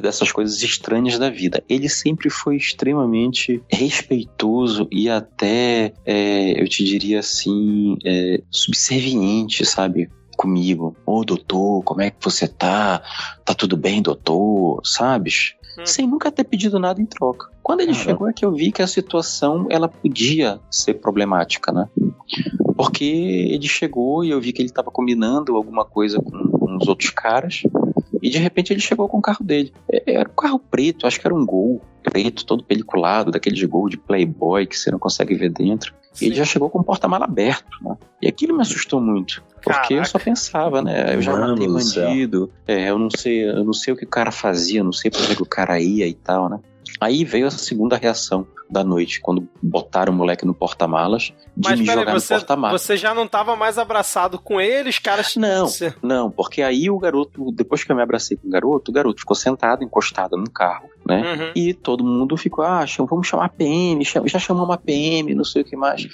dessas 0.00 0.30
coisas 0.30 0.62
estranhas 0.62 1.18
da 1.18 1.30
vida. 1.30 1.62
Ele 1.68 1.88
sempre 1.88 2.30
foi 2.30 2.56
extremamente 2.56 3.62
respeitoso 3.68 4.86
e 4.90 5.08
até, 5.08 5.92
é, 6.04 6.62
eu 6.62 6.68
te 6.68 6.84
diria 6.84 7.20
assim, 7.20 7.96
é, 8.04 8.40
subserviente, 8.50 9.64
sabe? 9.64 10.08
Comigo. 10.40 10.96
Ô, 11.04 11.18
oh, 11.18 11.24
doutor, 11.24 11.82
como 11.82 12.00
é 12.00 12.08
que 12.08 12.16
você 12.22 12.48
tá? 12.48 13.02
Tá 13.44 13.52
tudo 13.52 13.76
bem, 13.76 14.00
doutor? 14.00 14.80
Sabes? 14.82 15.54
Hum. 15.78 15.84
Sem 15.84 16.06
nunca 16.06 16.32
ter 16.32 16.44
pedido 16.44 16.78
nada 16.78 16.98
em 16.98 17.04
troca. 17.04 17.50
Quando 17.62 17.82
ele 17.82 17.92
chegou 17.92 18.26
é 18.26 18.32
que 18.32 18.42
eu 18.42 18.50
vi 18.50 18.72
que 18.72 18.80
a 18.80 18.86
situação 18.86 19.66
ela 19.68 19.86
podia 19.86 20.58
ser 20.70 20.94
problemática, 20.94 21.70
né? 21.70 21.90
Porque 22.74 23.04
ele 23.04 23.68
chegou 23.68 24.24
e 24.24 24.30
eu 24.30 24.40
vi 24.40 24.54
que 24.54 24.62
ele 24.62 24.70
estava 24.70 24.90
combinando 24.90 25.54
alguma 25.56 25.84
coisa 25.84 26.18
com, 26.18 26.48
com 26.48 26.78
os 26.78 26.88
outros 26.88 27.10
caras. 27.10 27.62
E 28.22 28.30
de 28.30 28.38
repente 28.38 28.72
ele 28.72 28.80
chegou 28.80 29.08
com 29.08 29.18
o 29.18 29.22
carro 29.22 29.44
dele. 29.44 29.72
É, 29.90 30.14
era 30.14 30.28
um 30.28 30.34
carro 30.34 30.58
preto, 30.58 31.06
acho 31.06 31.20
que 31.20 31.26
era 31.26 31.34
um 31.34 31.44
Gol 31.44 31.80
preto, 32.02 32.46
todo 32.46 32.64
peliculado, 32.64 33.30
daqueles 33.30 33.62
Gol 33.64 33.88
de 33.88 33.98
Playboy 33.98 34.66
que 34.66 34.76
você 34.76 34.90
não 34.90 34.98
consegue 34.98 35.34
ver 35.34 35.50
dentro. 35.50 35.94
Sim. 36.12 36.24
E 36.24 36.28
ele 36.28 36.34
já 36.34 36.44
chegou 36.44 36.70
com 36.70 36.80
o 36.80 36.84
porta-mala 36.84 37.24
aberto, 37.24 37.68
né? 37.82 37.96
E 38.20 38.26
aquilo 38.26 38.54
me 38.54 38.62
assustou 38.62 39.00
muito. 39.00 39.42
Porque 39.62 39.70
Caraca. 39.70 39.94
eu 39.94 40.04
só 40.04 40.18
pensava, 40.18 40.82
né? 40.82 41.14
Eu 41.14 41.22
já 41.22 41.32
Mano 41.32 41.52
matei 41.52 41.68
bandido. 41.68 42.50
É, 42.66 42.90
eu 42.90 42.98
não 42.98 43.10
sei, 43.10 43.48
eu 43.48 43.64
não 43.64 43.72
sei 43.72 43.92
o 43.92 43.96
que 43.96 44.04
o 44.04 44.08
cara 44.08 44.32
fazia, 44.32 44.82
não 44.82 44.92
sei 44.92 45.10
por 45.10 45.20
que 45.26 45.42
o 45.42 45.46
cara 45.46 45.78
ia 45.78 46.06
e 46.06 46.14
tal, 46.14 46.48
né? 46.48 46.58
Aí 47.00 47.24
veio 47.24 47.46
a 47.46 47.50
segunda 47.50 47.96
reação 47.96 48.46
da 48.70 48.84
noite, 48.84 49.20
quando 49.20 49.48
botaram 49.62 50.12
o 50.12 50.16
moleque 50.16 50.46
no 50.46 50.54
porta-malas, 50.54 51.32
de 51.56 51.76
me 51.76 51.84
jogar 51.84 52.12
você, 52.12 52.34
no 52.34 52.40
porta-malas. 52.40 52.82
Você 52.82 52.96
já 52.96 53.14
não 53.14 53.24
estava 53.24 53.56
mais 53.56 53.78
abraçado 53.78 54.38
com 54.38 54.60
ele, 54.60 54.88
os 54.88 54.98
caras... 54.98 55.34
Não, 55.36 55.66
não, 56.02 56.30
porque 56.30 56.62
aí 56.62 56.88
o 56.88 56.98
garoto, 56.98 57.50
depois 57.52 57.82
que 57.82 57.90
eu 57.90 57.96
me 57.96 58.02
abracei 58.02 58.36
com 58.36 58.46
o 58.46 58.50
garoto, 58.50 58.90
o 58.90 58.94
garoto 58.94 59.20
ficou 59.20 59.34
sentado, 59.34 59.82
encostado 59.82 60.36
no 60.36 60.50
carro, 60.50 60.88
né? 61.06 61.20
Uhum. 61.22 61.52
E 61.54 61.74
todo 61.74 62.04
mundo 62.04 62.36
ficou, 62.36 62.64
ah, 62.64 62.84
vamos 62.98 63.26
chamar 63.26 63.46
a 63.46 63.48
PM, 63.48 64.04
já 64.04 64.38
chamamos 64.38 64.74
a 64.74 64.78
PM, 64.78 65.34
não 65.34 65.44
sei 65.44 65.62
o 65.62 65.64
que 65.64 65.76
mais. 65.76 66.06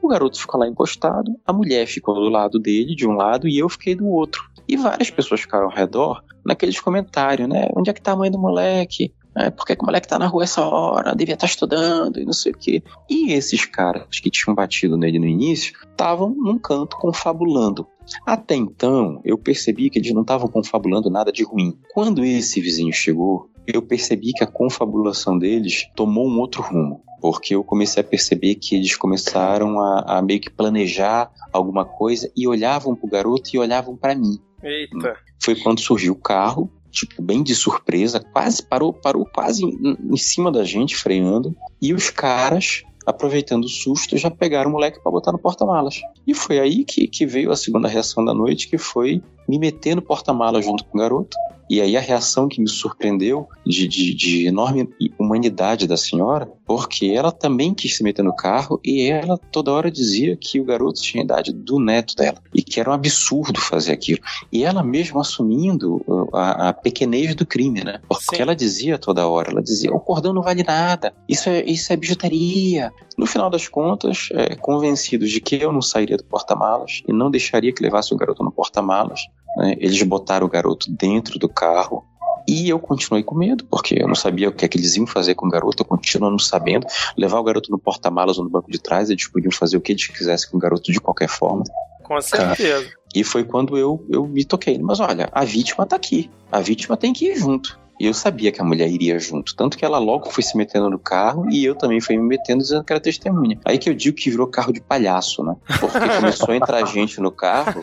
O 0.00 0.08
garoto 0.08 0.38
ficou 0.38 0.60
lá 0.60 0.68
encostado, 0.68 1.32
a 1.46 1.52
mulher 1.52 1.86
ficou 1.86 2.14
do 2.14 2.28
lado 2.28 2.58
dele, 2.58 2.94
de 2.94 3.06
um 3.06 3.12
lado, 3.12 3.48
e 3.48 3.58
eu 3.58 3.68
fiquei 3.68 3.94
do 3.94 4.06
outro. 4.06 4.44
E 4.68 4.76
várias 4.76 5.10
pessoas 5.10 5.40
ficaram 5.40 5.66
ao 5.66 5.74
redor 5.74 6.22
naqueles 6.44 6.80
comentários, 6.80 7.48
né? 7.48 7.68
Onde 7.76 7.90
é 7.90 7.92
que 7.92 8.00
tá 8.00 8.12
a 8.12 8.16
mãe 8.16 8.30
do 8.30 8.38
moleque? 8.38 9.12
É, 9.36 9.50
por 9.50 9.66
que, 9.66 9.74
que 9.74 9.82
o 9.82 9.86
moleque 9.86 10.06
tá 10.06 10.18
na 10.18 10.26
rua 10.26 10.44
essa 10.44 10.64
hora? 10.64 11.14
Devia 11.14 11.34
estar 11.34 11.46
tá 11.46 11.50
estudando 11.50 12.20
e 12.20 12.24
não 12.24 12.32
sei 12.32 12.52
o 12.52 12.58
quê. 12.58 12.82
E 13.10 13.32
esses 13.32 13.64
caras 13.64 14.20
que 14.20 14.30
tinham 14.30 14.54
batido 14.54 14.96
nele 14.96 15.18
no 15.18 15.26
início 15.26 15.74
estavam 15.90 16.30
num 16.30 16.58
canto 16.58 16.96
confabulando. 16.96 17.86
Até 18.24 18.54
então, 18.54 19.20
eu 19.24 19.36
percebi 19.36 19.90
que 19.90 19.98
eles 19.98 20.12
não 20.12 20.22
estavam 20.22 20.48
confabulando 20.48 21.10
nada 21.10 21.32
de 21.32 21.42
ruim. 21.42 21.76
Quando 21.92 22.24
esse 22.24 22.60
vizinho 22.60 22.92
chegou, 22.92 23.50
eu 23.66 23.82
percebi 23.82 24.32
que 24.32 24.44
a 24.44 24.46
confabulação 24.46 25.38
deles 25.38 25.86
tomou 25.96 26.28
um 26.28 26.38
outro 26.38 26.62
rumo. 26.62 27.02
Porque 27.20 27.54
eu 27.54 27.64
comecei 27.64 28.02
a 28.02 28.06
perceber 28.06 28.56
que 28.56 28.76
eles 28.76 28.94
começaram 28.96 29.80
a, 29.80 30.18
a 30.18 30.22
meio 30.22 30.40
que 30.40 30.50
planejar 30.50 31.30
alguma 31.52 31.84
coisa 31.84 32.30
e 32.36 32.46
olhavam 32.46 32.94
pro 32.94 33.08
garoto 33.08 33.50
e 33.54 33.58
olhavam 33.58 33.96
para 33.96 34.14
mim. 34.14 34.38
Eita. 34.62 35.16
Foi 35.42 35.56
quando 35.56 35.80
surgiu 35.80 36.12
o 36.12 36.20
carro 36.20 36.70
tipo, 36.94 37.20
bem 37.20 37.42
de 37.42 37.54
surpresa, 37.54 38.20
quase 38.20 38.62
parou, 38.62 38.92
parou 38.92 39.26
quase 39.26 39.64
em, 39.64 39.96
em 40.12 40.16
cima 40.16 40.50
da 40.50 40.64
gente, 40.64 40.96
freando. 40.96 41.54
E 41.82 41.92
os 41.92 42.08
caras 42.08 42.84
aproveitando 43.06 43.64
o 43.64 43.68
susto, 43.68 44.16
já 44.16 44.30
pegaram 44.30 44.70
o 44.70 44.72
moleque 44.72 44.98
para 45.02 45.12
botar 45.12 45.32
no 45.32 45.38
porta-malas. 45.38 46.00
E 46.26 46.34
foi 46.34 46.58
aí 46.58 46.84
que, 46.84 47.06
que 47.06 47.26
veio 47.26 47.52
a 47.52 47.56
segunda 47.56 47.88
reação 47.88 48.24
da 48.24 48.32
noite, 48.32 48.68
que 48.68 48.78
foi 48.78 49.22
me 49.48 49.58
meter 49.58 49.94
no 49.94 50.02
porta-malas 50.02 50.64
junto 50.64 50.84
com 50.84 50.98
o 50.98 51.00
garoto 51.00 51.36
e 51.68 51.80
aí 51.80 51.96
a 51.96 52.00
reação 52.00 52.48
que 52.48 52.60
me 52.60 52.68
surpreendeu 52.68 53.48
de, 53.64 53.88
de, 53.88 54.14
de, 54.14 54.46
enorme 54.46 54.88
humanidade 55.18 55.86
da 55.86 55.96
senhora, 55.96 56.48
porque 56.66 57.06
ela 57.06 57.32
também 57.32 57.72
quis 57.72 57.96
se 57.96 58.02
meter 58.02 58.22
no 58.22 58.34
carro 58.34 58.78
e 58.84 59.10
ela 59.10 59.38
toda 59.50 59.72
hora 59.72 59.90
dizia 59.90 60.36
que 60.36 60.60
o 60.60 60.64
garoto 60.64 61.00
tinha 61.00 61.22
a 61.22 61.24
idade 61.24 61.52
do 61.52 61.78
neto 61.78 62.14
dela 62.14 62.38
e 62.54 62.62
que 62.62 62.78
era 62.78 62.90
um 62.90 62.92
absurdo 62.92 63.60
fazer 63.60 63.92
aquilo. 63.92 64.20
E 64.52 64.64
ela 64.64 64.82
mesmo 64.82 65.20
assumindo 65.20 66.02
uh, 66.06 66.36
a, 66.36 66.68
a 66.68 66.72
pequenez 66.72 67.34
do 67.34 67.46
crime, 67.46 67.82
né? 67.82 68.00
Porque 68.08 68.36
Sim. 68.36 68.42
ela 68.42 68.54
dizia 68.54 68.98
toda 68.98 69.26
hora, 69.26 69.50
ela 69.50 69.62
dizia, 69.62 69.90
o 69.92 70.00
cordão 70.00 70.32
não 70.32 70.42
vale 70.42 70.62
nada, 70.62 71.14
isso 71.28 71.48
é, 71.48 71.64
isso 71.64 71.92
é 71.92 71.96
bijuteria. 71.96 72.92
No 73.16 73.26
final 73.26 73.48
das 73.48 73.68
contas, 73.68 74.28
é, 74.32 74.54
convencidos 74.56 75.30
de 75.30 75.40
que 75.40 75.56
eu 75.56 75.72
não 75.72 75.80
sairia 75.80 76.16
do 76.16 76.24
porta-malas 76.24 77.02
e 77.08 77.12
não 77.12 77.30
deixaria 77.30 77.72
que 77.72 77.82
levasse 77.82 78.12
o 78.12 78.16
garoto 78.16 78.42
no 78.42 78.52
porta-malas, 78.52 79.22
né? 79.56 79.74
Eles 79.78 80.02
botaram 80.02 80.46
o 80.46 80.50
garoto 80.50 80.90
dentro 80.90 81.38
do 81.38 81.48
carro 81.48 82.04
e 82.46 82.68
eu 82.68 82.78
continuei 82.78 83.22
com 83.22 83.34
medo, 83.34 83.64
porque 83.64 83.96
eu 84.00 84.06
não 84.06 84.14
sabia 84.14 84.48
o 84.48 84.52
que 84.52 84.64
é 84.64 84.68
que 84.68 84.76
eles 84.76 84.96
iam 84.96 85.06
fazer 85.06 85.34
com 85.34 85.46
o 85.46 85.50
garoto, 85.50 85.82
eu 85.82 85.86
continuo 85.86 86.30
não 86.30 86.38
sabendo. 86.38 86.86
Levar 87.16 87.38
o 87.38 87.44
garoto 87.44 87.70
no 87.70 87.78
porta-malas 87.78 88.38
ou 88.38 88.44
no 88.44 88.50
banco 88.50 88.70
de 88.70 88.78
trás, 88.78 89.08
eles 89.08 89.26
podiam 89.28 89.50
fazer 89.50 89.76
o 89.76 89.80
que 89.80 89.92
eles 89.92 90.06
quisessem 90.06 90.50
com 90.50 90.58
o 90.58 90.60
garoto 90.60 90.92
de 90.92 91.00
qualquer 91.00 91.28
forma. 91.28 91.64
Com 92.02 92.20
certeza. 92.20 92.90
E 93.14 93.24
foi 93.24 93.44
quando 93.44 93.78
eu, 93.78 94.04
eu 94.10 94.26
me 94.26 94.44
toquei. 94.44 94.78
Mas 94.78 95.00
olha, 95.00 95.28
a 95.32 95.44
vítima 95.44 95.86
tá 95.86 95.96
aqui. 95.96 96.30
A 96.52 96.60
vítima 96.60 96.96
tem 96.96 97.12
que 97.12 97.26
ir 97.26 97.36
junto. 97.36 97.78
E 98.04 98.06
eu 98.06 98.12
sabia 98.12 98.52
que 98.52 98.60
a 98.60 98.64
mulher 98.64 98.86
iria 98.86 99.18
junto. 99.18 99.56
Tanto 99.56 99.78
que 99.78 99.84
ela 99.84 99.98
logo 99.98 100.30
foi 100.30 100.42
se 100.44 100.58
metendo 100.58 100.90
no 100.90 100.98
carro 100.98 101.48
e 101.50 101.64
eu 101.64 101.74
também 101.74 102.02
fui 102.02 102.18
me 102.18 102.22
metendo 102.22 102.58
dizendo 102.58 102.84
que 102.84 102.92
era 102.92 103.00
testemunha. 103.00 103.58
Aí 103.64 103.78
que 103.78 103.88
eu 103.88 103.94
digo 103.94 104.14
que 104.14 104.28
virou 104.28 104.46
carro 104.46 104.74
de 104.74 104.80
palhaço, 104.82 105.42
né? 105.42 105.56
Porque 105.80 105.98
começou 105.98 106.50
a 106.50 106.56
entrar 106.56 106.84
gente 106.84 107.18
no 107.18 107.32
carro 107.32 107.80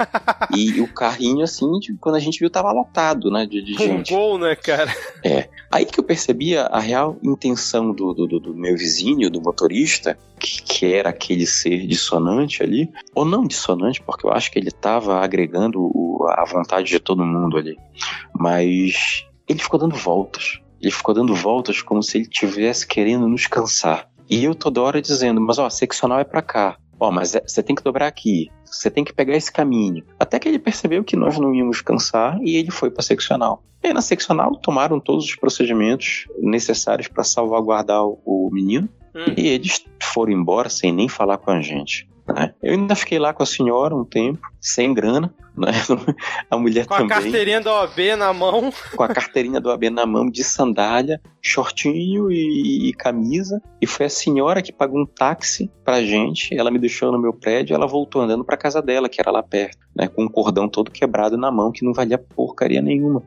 e 0.56 0.80
o 0.80 0.88
carrinho, 0.88 1.44
assim, 1.44 1.72
quando 2.00 2.18
a 2.18 2.20
gente 2.20 2.40
viu, 2.40 2.52
tava 2.52 2.72
lotado, 2.72 3.32
né? 3.32 3.48
De, 3.48 3.64
de 3.64 3.74
gente. 3.74 4.14
Gol, 4.14 4.38
né, 4.38 4.56
cara? 4.56 4.96
É. 5.24 5.50
Aí 5.72 5.88
que 5.88 6.00
eu 6.00 6.04
percebi 6.04 6.56
a, 6.56 6.68
a 6.68 6.80
real 6.80 7.18
intenção 7.24 7.92
do, 7.92 8.14
do, 8.14 8.40
do, 8.40 8.54
meu 8.54 8.78
vizinho, 8.78 9.28
do 9.28 9.42
motorista, 9.42 10.16
que, 10.40 10.62
que, 10.62 10.94
era 10.94 11.10
aquele 11.10 11.48
ser 11.48 11.88
dissonante 11.88 12.62
ali, 12.62 12.92
ou 13.16 13.26
não 13.26 13.48
dissonante, 13.48 14.00
porque 14.04 14.28
eu 14.28 14.32
acho 14.32 14.52
que 14.52 14.60
ele 14.60 14.68
estava 14.68 15.20
agregando 15.20 15.80
o, 15.82 16.28
a 16.30 16.46
vontade 16.46 16.90
de 16.90 17.00
todo 17.00 17.26
mundo 17.26 17.58
ali. 17.58 17.76
Mas 18.38 19.26
ele 19.52 19.60
ficou 19.60 19.80
dando 19.80 19.96
voltas. 19.96 20.60
Ele 20.82 20.92
ficou 20.92 21.14
dando 21.14 21.36
voltas 21.36 21.82
como 21.82 22.02
se 22.02 22.18
ele 22.18 22.28
tivesse 22.28 22.88
querendo 22.88 23.28
nos 23.28 23.46
cansar. 23.46 24.10
E 24.30 24.44
eu 24.44 24.56
toda 24.56 24.82
hora 24.82 25.02
dizendo, 25.02 25.40
mas 25.42 25.60
ó, 25.60 25.70
seccional 25.70 26.20
é 26.20 26.24
para 26.24 26.42
cá. 26.42 26.78
Ó, 27.00 27.12
mas 27.12 27.36
é, 27.36 27.44
você 27.46 27.62
tem 27.62 27.76
que 27.76 27.84
dobrar 27.84 28.08
aqui. 28.08 28.50
Você 28.66 28.90
tem 28.90 29.04
que 29.04 29.14
pegar 29.14 29.36
esse 29.36 29.52
caminho. 29.52 30.04
Até 30.20 30.40
que 30.40 30.48
ele 30.48 30.58
percebeu 30.58 31.04
que 31.04 31.16
nós 31.16 31.38
não 31.38 31.54
íamos 31.54 31.82
cansar 31.82 32.40
e 32.42 32.56
ele 32.56 32.72
foi 32.72 32.90
para 32.90 33.04
seccional. 33.04 33.64
E 33.84 33.88
aí, 33.88 33.94
na 33.94 34.02
seccional 34.02 34.56
tomaram 34.56 35.00
todos 35.00 35.26
os 35.26 35.36
procedimentos 35.36 36.28
necessários 36.40 37.08
para 37.08 37.24
salvaguardar 37.24 38.06
o 38.06 38.50
menino. 38.52 38.88
Hum. 39.14 39.34
E 39.36 39.48
eles 39.50 39.84
foram 40.02 40.32
embora 40.32 40.70
sem 40.70 40.94
nem 40.94 41.10
falar 41.10 41.38
com 41.38 41.52
a 41.52 41.62
gente. 41.62 42.08
Né? 42.28 42.54
Eu 42.62 42.74
ainda 42.74 42.96
fiquei 42.96 43.20
lá 43.20 43.34
com 43.34 43.44
a 43.44 43.46
senhora 43.46 43.96
um 43.96 44.06
tempo, 44.06 44.40
sem 44.60 44.94
grana, 44.94 45.34
né? 45.58 45.72
A 46.50 46.58
mulher 46.58 46.86
com 46.86 46.96
também. 46.96 47.08
Com 47.08 47.14
a 47.14 47.22
carteirinha 47.22 47.62
do 47.62 47.70
OAB 47.70 48.00
na 48.18 48.34
mão. 48.34 48.74
Com 48.96 49.04
a 49.04 49.08
carteirinha 49.08 49.60
do 49.60 49.70
OAB 49.70 49.84
na 49.90 50.06
mão, 50.06 50.30
de 50.30 50.44
sandália, 50.44 51.22
shortinho 51.42 52.32
e, 52.32 52.90
e, 52.90 52.94
camisa. 52.94 53.62
E 53.82 53.88
foi 53.88 54.06
a 54.06 54.10
senhora 54.10 54.62
que 54.62 54.72
pagou 54.72 55.02
um 55.02 55.06
táxi 55.06 55.70
pra 55.84 56.04
gente. 56.04 56.58
Ela 56.58 56.72
me 56.72 56.80
deixou 56.80 57.12
no 57.12 57.20
meu 57.20 57.34
prédio 57.34 57.76
ela 57.76 57.88
voltou 57.88 58.22
andando 58.22 58.44
pra 58.44 58.58
casa 58.58 58.82
dela, 58.82 59.10
que 59.10 59.20
era 59.20 59.32
lá 59.32 59.44
perto, 59.44 59.80
né? 59.96 60.08
Com 60.08 60.24
um 60.24 60.30
cordão 60.30 60.70
todo 60.70 60.92
quebrado 60.92 61.38
na 61.38 61.52
mão, 61.52 61.72
que 61.72 61.84
não 61.84 61.94
valia 61.94 62.18
porcaria 62.18 62.82
nenhuma. 62.82 63.24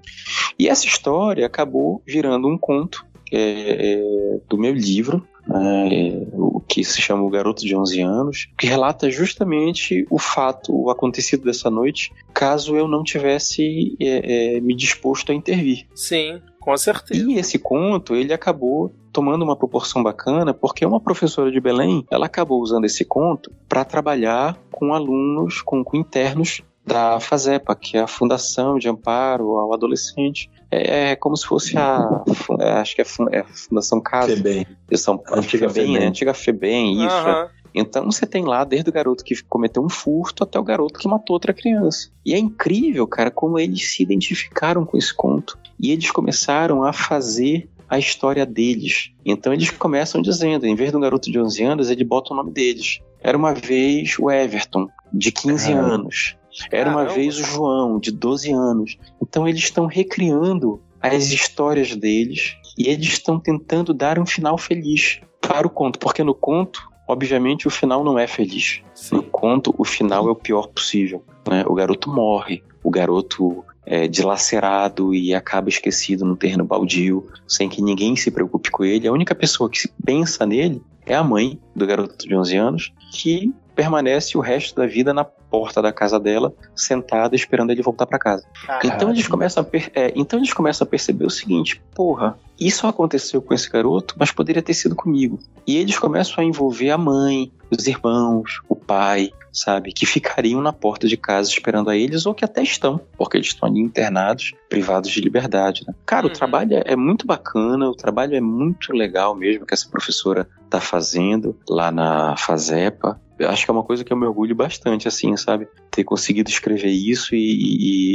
E 0.58 0.68
essa 0.68 0.86
história 0.86 1.46
acabou 1.46 2.02
virando 2.06 2.48
um 2.48 2.56
conto 2.56 3.04
é, 3.32 3.38
é, 3.38 4.40
do 4.48 4.56
meu 4.56 4.72
livro, 4.72 5.26
é, 5.50 6.26
o 6.32 6.60
que 6.60 6.82
se 6.82 7.00
chama 7.00 7.22
O 7.22 7.30
Garoto 7.30 7.64
de 7.64 7.76
11 7.76 8.00
Anos, 8.00 8.48
que 8.58 8.66
relata 8.66 9.10
justamente 9.10 10.06
o 10.10 10.18
fato, 10.18 10.74
o 10.74 10.90
acontecido 10.90 11.44
dessa 11.44 11.70
noite, 11.70 12.12
caso 12.32 12.76
eu 12.76 12.88
não 12.88 13.02
tivesse 13.02 13.96
é, 14.00 14.56
é, 14.56 14.60
me 14.60 14.74
disposto 14.74 15.32
a 15.32 15.34
intervir. 15.34 15.86
Sim, 15.94 16.40
com 16.60 16.76
certeza. 16.76 17.30
E 17.30 17.38
esse 17.38 17.58
conto, 17.58 18.14
ele 18.14 18.32
acabou 18.32 18.92
tomando 19.12 19.42
uma 19.42 19.56
proporção 19.56 20.02
bacana, 20.02 20.52
porque 20.52 20.84
uma 20.84 21.00
professora 21.00 21.50
de 21.52 21.60
Belém, 21.60 22.04
ela 22.10 22.26
acabou 22.26 22.60
usando 22.60 22.84
esse 22.84 23.04
conto 23.04 23.52
para 23.68 23.84
trabalhar 23.84 24.58
com 24.72 24.92
alunos, 24.92 25.62
com, 25.62 25.84
com 25.84 25.96
internos 25.96 26.62
da 26.84 27.18
FASEPA, 27.18 27.74
que 27.74 27.96
é 27.96 28.00
a 28.00 28.06
Fundação 28.06 28.78
de 28.78 28.88
Amparo 28.88 29.56
ao 29.56 29.72
Adolescente. 29.72 30.50
É, 30.74 31.10
é 31.10 31.16
como 31.16 31.36
se 31.36 31.46
fosse 31.46 31.76
a. 31.76 32.24
É, 32.60 32.72
acho 32.72 32.94
que 32.94 33.02
é, 33.02 33.04
é 33.32 33.40
a 33.40 33.44
Fundação 33.44 34.00
Casa. 34.00 34.36
FEBEM. 34.36 34.66
De 34.88 34.96
São 34.96 35.18
Paulo. 35.18 35.40
Antiga 35.40 35.68
FEBEM, 35.68 35.92
FEBEM. 35.92 36.08
Antiga 36.08 36.34
FEBEM, 36.34 37.06
isso. 37.06 37.28
Uhum. 37.28 37.48
Então 37.74 38.04
você 38.04 38.24
tem 38.24 38.44
lá 38.44 38.62
desde 38.62 38.88
o 38.88 38.92
garoto 38.92 39.24
que 39.24 39.34
cometeu 39.44 39.82
um 39.82 39.88
furto 39.88 40.44
até 40.44 40.58
o 40.58 40.62
garoto 40.62 40.98
que 40.98 41.08
matou 41.08 41.34
outra 41.34 41.52
criança. 41.52 42.08
E 42.24 42.32
é 42.32 42.38
incrível, 42.38 43.06
cara, 43.06 43.32
como 43.32 43.58
eles 43.58 43.92
se 43.92 44.02
identificaram 44.02 44.86
com 44.86 44.96
esse 44.96 45.12
conto. 45.12 45.58
E 45.78 45.90
eles 45.90 46.10
começaram 46.12 46.84
a 46.84 46.92
fazer 46.92 47.68
a 47.88 47.98
história 47.98 48.46
deles. 48.46 49.10
Então 49.24 49.52
eles 49.52 49.70
começam 49.70 50.22
dizendo, 50.22 50.66
em 50.66 50.76
vez 50.76 50.90
de 50.90 50.96
um 50.96 51.00
garoto 51.00 51.30
de 51.30 51.38
11 51.38 51.64
anos, 51.64 51.90
ele 51.90 52.04
bota 52.04 52.32
o 52.32 52.36
nome 52.36 52.52
deles. 52.52 53.00
Era 53.20 53.36
uma 53.36 53.52
vez 53.52 54.16
o 54.18 54.30
Everton, 54.30 54.88
de 55.12 55.32
15 55.32 55.72
anos. 55.72 56.36
Era 56.70 56.90
uma 56.90 57.00
Caramba. 57.00 57.14
vez 57.14 57.38
o 57.38 57.44
João, 57.44 57.98
de 57.98 58.10
12 58.10 58.52
anos. 58.52 58.98
Então 59.20 59.46
eles 59.46 59.62
estão 59.62 59.86
recriando 59.86 60.80
as 61.00 61.30
histórias 61.30 61.94
deles 61.94 62.56
e 62.78 62.88
eles 62.88 63.08
estão 63.08 63.38
tentando 63.38 63.92
dar 63.92 64.18
um 64.18 64.26
final 64.26 64.56
feliz 64.56 65.20
para 65.40 65.66
o 65.66 65.70
conto, 65.70 65.98
porque 65.98 66.24
no 66.24 66.34
conto, 66.34 66.80
obviamente, 67.06 67.68
o 67.68 67.70
final 67.70 68.02
não 68.02 68.18
é 68.18 68.26
feliz. 68.26 68.80
No 69.12 69.22
conto, 69.22 69.74
o 69.76 69.84
final 69.84 70.26
é 70.28 70.30
o 70.30 70.36
pior 70.36 70.68
possível. 70.68 71.22
né? 71.48 71.64
O 71.66 71.74
garoto 71.74 72.10
morre, 72.10 72.62
o 72.82 72.90
garoto 72.90 73.64
é 73.86 74.08
dilacerado 74.08 75.14
e 75.14 75.34
acaba 75.34 75.68
esquecido 75.68 76.24
no 76.24 76.36
terreno 76.36 76.64
baldio, 76.64 77.26
sem 77.46 77.68
que 77.68 77.82
ninguém 77.82 78.16
se 78.16 78.30
preocupe 78.30 78.70
com 78.70 78.82
ele. 78.82 79.06
A 79.06 79.12
única 79.12 79.34
pessoa 79.34 79.68
que 79.68 79.78
se 79.78 79.92
pensa 80.04 80.46
nele 80.46 80.82
é 81.04 81.14
a 81.14 81.22
mãe 81.22 81.60
do 81.76 81.86
garoto 81.86 82.26
de 82.26 82.34
11 82.34 82.56
anos, 82.56 82.92
que 83.12 83.52
permanece 83.74 84.38
o 84.38 84.40
resto 84.40 84.74
da 84.76 84.86
vida 84.86 85.12
na 85.12 85.24
porta 85.58 85.80
da 85.80 85.92
casa 85.92 86.18
dela, 86.18 86.52
sentada 86.74 87.36
esperando 87.36 87.70
ele 87.70 87.82
voltar 87.82 88.06
para 88.06 88.18
casa. 88.18 88.44
Então 88.82 89.10
eles, 89.10 89.28
começam 89.28 89.62
a 89.62 89.64
per- 89.64 89.90
é, 89.94 90.12
então 90.16 90.38
eles 90.38 90.52
começam 90.52 90.84
a 90.84 90.88
perceber 90.88 91.24
o 91.26 91.30
seguinte: 91.30 91.80
porra, 91.94 92.36
isso 92.58 92.86
aconteceu 92.86 93.40
com 93.40 93.54
esse 93.54 93.70
garoto, 93.70 94.14
mas 94.18 94.30
poderia 94.32 94.62
ter 94.62 94.74
sido 94.74 94.94
comigo. 94.96 95.38
E 95.66 95.76
eles 95.76 95.98
começam 95.98 96.42
a 96.42 96.46
envolver 96.46 96.90
a 96.90 96.98
mãe, 96.98 97.52
os 97.70 97.86
irmãos, 97.86 98.60
o 98.68 98.74
pai, 98.76 99.30
sabe? 99.52 99.92
Que 99.92 100.06
ficariam 100.06 100.60
na 100.60 100.72
porta 100.72 101.06
de 101.08 101.16
casa 101.16 101.48
esperando 101.48 101.88
a 101.90 101.96
eles, 101.96 102.26
ou 102.26 102.34
que 102.34 102.44
até 102.44 102.62
estão, 102.62 103.00
porque 103.16 103.36
eles 103.36 103.48
estão 103.48 103.68
ali 103.68 103.80
internados, 103.80 104.52
privados 104.68 105.10
de 105.10 105.20
liberdade. 105.20 105.84
Né? 105.86 105.94
Cara, 106.04 106.26
Uhum. 106.26 106.32
o 106.32 106.34
trabalho 106.34 106.74
é- 106.76 106.82
é 106.86 106.96
muito 106.96 107.26
bacana, 107.26 107.88
o 107.88 107.94
trabalho 107.94 108.34
é 108.36 108.40
muito 108.40 108.92
legal 108.92 109.34
mesmo 109.34 109.64
que 109.66 109.74
essa 109.74 109.88
professora 109.88 110.48
tá 110.68 110.80
fazendo 110.80 111.56
lá 111.68 111.90
na 111.92 112.36
Fazepa. 112.36 113.20
Acho 113.40 113.64
que 113.64 113.70
é 113.70 113.74
uma 113.74 113.82
coisa 113.82 114.04
que 114.04 114.12
eu 114.12 114.16
me 114.16 114.26
orgulho 114.26 114.54
bastante, 114.54 115.08
assim, 115.08 115.36
sabe? 115.36 115.66
Ter 115.90 116.04
conseguido 116.04 116.48
escrever 116.50 116.90
isso 116.90 117.34
e, 117.34 117.38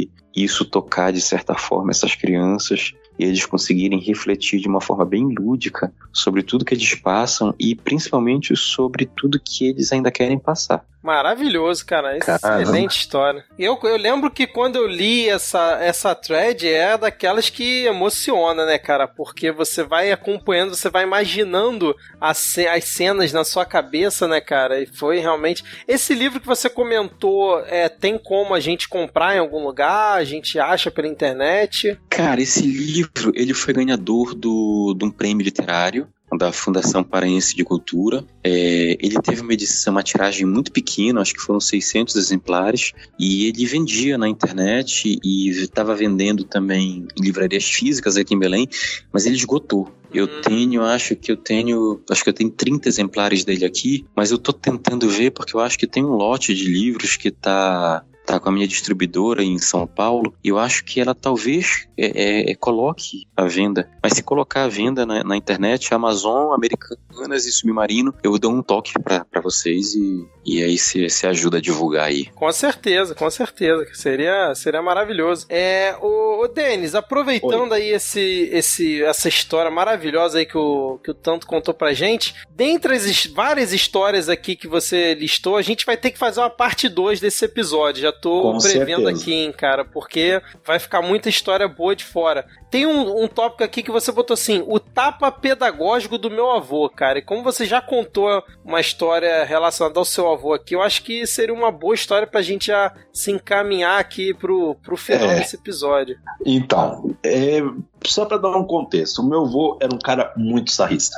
e- 0.04 0.10
e 0.34 0.44
isso 0.44 0.64
tocar, 0.64 1.12
de 1.12 1.20
certa 1.20 1.54
forma, 1.54 1.90
essas 1.90 2.14
crianças 2.14 2.94
e 3.18 3.24
eles 3.24 3.44
conseguirem 3.44 4.00
refletir 4.00 4.60
de 4.60 4.68
uma 4.68 4.80
forma 4.80 5.04
bem 5.04 5.26
lúdica 5.38 5.92
sobre 6.10 6.42
tudo 6.42 6.64
que 6.64 6.72
eles 6.72 6.94
passam 6.94 7.54
e 7.58 7.74
principalmente 7.74 8.56
sobre 8.56 9.04
tudo 9.04 9.38
que 9.38 9.66
eles 9.66 9.92
ainda 9.92 10.10
querem 10.10 10.38
passar. 10.38 10.86
Maravilhoso, 11.02 11.84
cara. 11.84 12.18
Caramba. 12.18 12.62
Excelente 12.62 12.98
história. 12.98 13.44
Eu, 13.58 13.78
eu 13.82 13.96
lembro 13.96 14.30
que 14.30 14.46
quando 14.46 14.76
eu 14.76 14.86
li 14.86 15.28
essa, 15.28 15.78
essa 15.80 16.14
thread 16.14 16.68
é 16.68 16.96
daquelas 16.96 17.48
que 17.48 17.86
emociona, 17.86 18.66
né, 18.66 18.78
cara? 18.78 19.08
Porque 19.08 19.50
você 19.50 19.82
vai 19.82 20.12
acompanhando, 20.12 20.76
você 20.76 20.90
vai 20.90 21.04
imaginando 21.04 21.96
as, 22.20 22.58
as 22.58 22.84
cenas 22.84 23.32
na 23.32 23.44
sua 23.44 23.64
cabeça, 23.64 24.28
né, 24.28 24.40
cara? 24.40 24.80
E 24.80 24.86
foi 24.86 25.18
realmente. 25.18 25.64
Esse 25.88 26.14
livro 26.14 26.40
que 26.40 26.46
você 26.46 26.68
comentou, 26.68 27.60
é, 27.66 27.88
tem 27.88 28.18
como 28.18 28.54
a 28.54 28.60
gente 28.60 28.88
comprar 28.88 29.34
em 29.34 29.38
algum 29.38 29.64
lugar? 29.64 30.18
A 30.18 30.24
gente 30.24 30.58
acha 30.58 30.90
pela 30.90 31.08
internet? 31.08 31.98
Cara, 32.08 32.40
esse 32.40 32.62
livro 32.62 33.32
ele 33.34 33.54
foi 33.54 33.72
ganhador 33.72 34.34
do, 34.34 34.94
de 34.96 35.04
um 35.04 35.10
prêmio 35.10 35.44
literário 35.44 36.08
da 36.36 36.52
Fundação 36.52 37.02
Paraense 37.02 37.54
de 37.54 37.64
Cultura. 37.64 38.24
É, 38.42 38.96
ele 39.00 39.20
teve 39.22 39.40
uma 39.42 39.52
edição, 39.52 39.92
uma 39.92 40.02
tiragem 40.02 40.46
muito 40.46 40.72
pequena, 40.72 41.20
acho 41.20 41.34
que 41.34 41.40
foram 41.40 41.60
600 41.60 42.16
exemplares, 42.16 42.92
e 43.18 43.46
ele 43.46 43.66
vendia 43.66 44.16
na 44.16 44.28
internet 44.28 45.18
e 45.22 45.48
estava 45.50 45.94
vendendo 45.94 46.44
também 46.44 47.06
em 47.18 47.22
livrarias 47.22 47.64
físicas 47.64 48.16
aqui 48.16 48.34
em 48.34 48.38
Belém, 48.38 48.68
mas 49.12 49.26
ele 49.26 49.36
esgotou. 49.36 49.90
Eu 50.12 50.24
Hum. 50.24 50.40
tenho, 50.42 50.82
acho 50.82 51.14
que 51.14 51.30
eu 51.30 51.36
tenho, 51.36 52.00
acho 52.10 52.24
que 52.24 52.30
eu 52.30 52.34
tenho 52.34 52.50
30 52.50 52.88
exemplares 52.88 53.44
dele 53.44 53.64
aqui, 53.64 54.04
mas 54.14 54.30
eu 54.30 54.38
tô 54.38 54.52
tentando 54.52 55.08
ver 55.08 55.30
porque 55.30 55.54
eu 55.54 55.60
acho 55.60 55.78
que 55.78 55.86
tem 55.86 56.04
um 56.04 56.10
lote 56.14 56.52
de 56.54 56.64
livros 56.64 57.16
que 57.16 57.30
tá 57.30 58.04
tá 58.30 58.38
com 58.38 58.48
a 58.48 58.52
minha 58.52 58.68
distribuidora 58.68 59.42
em 59.42 59.58
São 59.58 59.86
Paulo 59.86 60.32
e 60.44 60.48
eu 60.48 60.58
acho 60.58 60.84
que 60.84 61.00
ela 61.00 61.14
talvez 61.14 61.88
é, 61.98 62.50
é, 62.50 62.54
coloque 62.54 63.26
à 63.36 63.44
venda. 63.44 63.90
Mas 64.00 64.12
se 64.12 64.22
colocar 64.22 64.64
à 64.64 64.68
venda 64.68 65.04
na, 65.04 65.24
na 65.24 65.36
internet, 65.36 65.92
Amazon, 65.92 66.52
Americanas 66.52 67.44
e 67.44 67.52
Submarino, 67.52 68.14
eu 68.22 68.38
dou 68.38 68.52
um 68.52 68.62
toque 68.62 68.92
pra 69.02 69.24
pra 69.24 69.40
vocês 69.40 69.94
e, 69.94 70.26
e 70.44 70.62
aí 70.62 70.78
você 70.78 71.26
ajuda 71.26 71.58
a 71.58 71.60
divulgar 71.60 72.06
aí. 72.06 72.26
Com 72.26 72.50
certeza, 72.52 73.14
com 73.14 73.30
certeza. 73.30 73.86
Seria, 73.94 74.54
seria 74.54 74.82
maravilhoso. 74.82 75.46
É, 75.48 75.96
o, 76.00 76.44
o 76.44 76.48
Denis, 76.48 76.94
aproveitando 76.94 77.72
aí 77.72 77.90
esse, 77.90 78.48
esse, 78.52 79.02
essa 79.02 79.28
história 79.28 79.70
maravilhosa 79.70 80.38
aí 80.38 80.46
que 80.46 80.56
o, 80.56 80.98
que 81.02 81.10
o 81.10 81.14
Tanto 81.14 81.46
contou 81.46 81.74
pra 81.74 81.92
gente, 81.92 82.34
dentre 82.50 82.94
as 82.94 83.26
várias 83.26 83.72
histórias 83.72 84.28
aqui 84.28 84.56
que 84.56 84.68
você 84.68 85.14
listou, 85.14 85.56
a 85.56 85.62
gente 85.62 85.84
vai 85.84 85.96
ter 85.96 86.10
que 86.10 86.18
fazer 86.18 86.40
uma 86.40 86.50
parte 86.50 86.88
2 86.88 87.20
desse 87.20 87.44
episódio. 87.44 88.02
Já 88.02 88.12
tô 88.20 88.42
Com 88.42 88.58
prevendo 88.58 89.04
certeza. 89.04 89.10
aqui, 89.22 89.32
hein, 89.34 89.52
cara, 89.52 89.84
porque 89.84 90.40
vai 90.64 90.78
ficar 90.78 91.02
muita 91.02 91.28
história 91.28 91.66
boa 91.66 91.94
de 91.96 92.04
fora. 92.04 92.46
Tem 92.70 92.86
um, 92.86 93.22
um 93.24 93.26
tópico 93.26 93.64
aqui 93.64 93.82
que 93.82 93.90
você 93.90 94.12
botou 94.12 94.34
assim: 94.34 94.62
o 94.66 94.78
tapa 94.78 95.30
pedagógico 95.32 96.16
do 96.18 96.30
meu 96.30 96.50
avô, 96.50 96.88
cara. 96.88 97.18
E 97.18 97.22
como 97.22 97.42
você 97.42 97.64
já 97.64 97.80
contou 97.80 98.42
uma 98.64 98.80
história 98.80 99.44
relacionada 99.44 99.98
ao 99.98 100.04
seu 100.04 100.30
avô 100.30 100.52
aqui, 100.54 100.74
eu 100.74 100.82
acho 100.82 101.02
que 101.02 101.26
seria 101.26 101.54
uma 101.54 101.72
boa 101.72 101.94
história 101.94 102.26
pra 102.26 102.42
gente 102.42 102.66
já 102.68 102.92
se 103.12 103.30
encaminhar 103.32 103.98
aqui 103.98 104.32
pro, 104.34 104.74
pro 104.76 104.96
final 104.96 105.30
É. 105.30 105.36
desse 105.40 105.56
episódio. 105.56 106.16
Então, 106.46 107.14
é, 107.24 107.60
só 108.04 108.24
para 108.24 108.38
dar 108.38 108.56
um 108.56 108.64
contexto, 108.64 109.20
o 109.20 109.28
meu 109.28 109.44
avô 109.44 109.78
era 109.80 109.92
um 109.94 109.98
cara 109.98 110.32
muito 110.36 110.70
sarrista. 110.70 111.16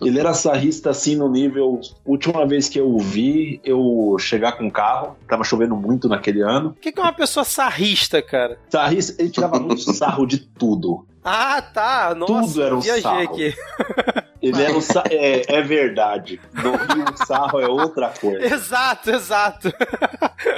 Ele 0.00 0.18
era 0.18 0.32
sarrista 0.34 0.90
assim 0.90 1.16
no 1.16 1.28
nível. 1.28 1.80
Última 2.04 2.46
vez 2.46 2.68
que 2.68 2.78
eu 2.78 2.88
o 2.88 2.98
vi, 2.98 3.60
eu 3.64 4.16
chegar 4.18 4.52
com 4.52 4.66
o 4.66 4.70
carro, 4.70 5.16
tava 5.28 5.44
chovendo 5.44 5.76
muito 5.76 6.08
naquele 6.08 6.40
ano. 6.42 6.70
O 6.70 6.74
que, 6.74 6.92
que 6.92 7.00
é 7.00 7.02
uma 7.02 7.12
pessoa 7.12 7.44
sarrista, 7.44 8.20
cara? 8.22 8.58
Sarrista, 8.68 9.20
ele 9.20 9.30
tirava 9.30 9.58
muito 9.58 9.92
sarro 9.94 10.26
de 10.26 10.38
tudo. 10.38 11.06
Ah, 11.22 11.60
tá. 11.62 12.14
Nossa, 12.14 12.32
Tudo 12.48 12.62
era 12.62 12.76
um 12.76 12.80
viajei 12.80 13.02
sarro. 13.02 13.20
aqui. 13.22 13.54
Ele 14.42 14.62
era 14.62 14.74
um 14.76 14.80
sa- 14.80 15.04
é, 15.10 15.42
é 15.54 15.62
verdade. 15.62 16.40
No 16.54 16.70
Rio, 16.72 17.04
o 17.12 17.26
sarro 17.26 17.60
é 17.60 17.68
outra 17.68 18.08
coisa. 18.08 18.44
Exato, 18.54 19.10
exato. 19.10 19.68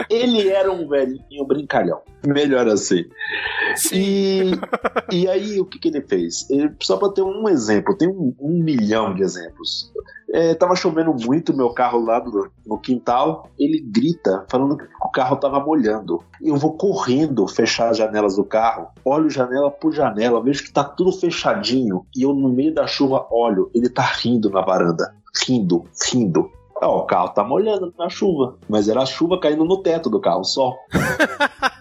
Ele 0.09 0.49
era 0.49 0.71
um 0.71 0.87
velhinho 0.89 1.45
brincalhão. 1.47 2.01
Melhor 2.27 2.69
assim. 2.69 3.05
E, 3.93 4.53
e 5.11 5.29
aí, 5.29 5.61
o 5.61 5.65
que, 5.65 5.79
que 5.79 5.89
ele 5.89 6.03
fez? 6.03 6.49
Ele, 6.51 6.71
só 6.81 6.97
para 6.97 7.11
ter 7.13 7.23
um 7.23 7.49
exemplo, 7.49 7.97
tem 7.97 8.09
um, 8.09 8.35
um 8.39 8.63
milhão 8.63 9.15
de 9.15 9.23
exemplos. 9.23 9.91
É, 10.33 10.55
tava 10.55 10.75
chovendo 10.75 11.13
muito 11.15 11.55
meu 11.55 11.71
carro 11.71 12.03
lá 12.05 12.19
do- 12.19 12.51
no 12.67 12.79
quintal. 12.79 13.49
Ele 13.59 13.79
grita, 13.81 14.47
falando 14.51 14.77
que 14.79 14.85
o 15.05 15.11
carro 15.11 15.37
tava 15.37 15.61
molhando. 15.61 16.23
Eu 16.41 16.57
vou 16.57 16.73
correndo 16.77 17.47
fechar 17.47 17.91
as 17.91 17.99
janelas 17.99 18.37
do 18.37 18.45
carro. 18.45 18.89
Olho 19.05 19.29
janela 19.29 19.71
por 19.71 19.93
janela, 19.93 20.43
vejo 20.43 20.65
que 20.65 20.73
tá 20.73 20.83
tudo 20.83 21.13
fechadinho. 21.13 22.07
E 22.17 22.23
eu, 22.23 22.33
no 22.33 22.49
meio 22.49 22.75
da 22.75 22.87
chuva, 22.87 23.27
olho. 23.31 23.71
Ele 23.75 23.89
tá 23.91 24.03
rindo 24.03 24.49
na 24.49 24.63
varanda. 24.63 25.15
Rindo, 25.47 25.85
rindo. 26.11 26.51
Ó, 26.83 27.01
o 27.01 27.07
carro 27.07 27.29
tá 27.29 27.45
molhando 27.45 27.93
na 27.99 28.09
chuva. 28.09 28.57
Mas 28.69 28.89
era 28.89 29.03
a 29.03 29.07
chuva 29.07 29.39
caindo 29.39 29.65
no 29.65 29.83
teto 29.83 30.09
do 30.11 30.19
carro, 30.21 30.45
só. 30.45 30.75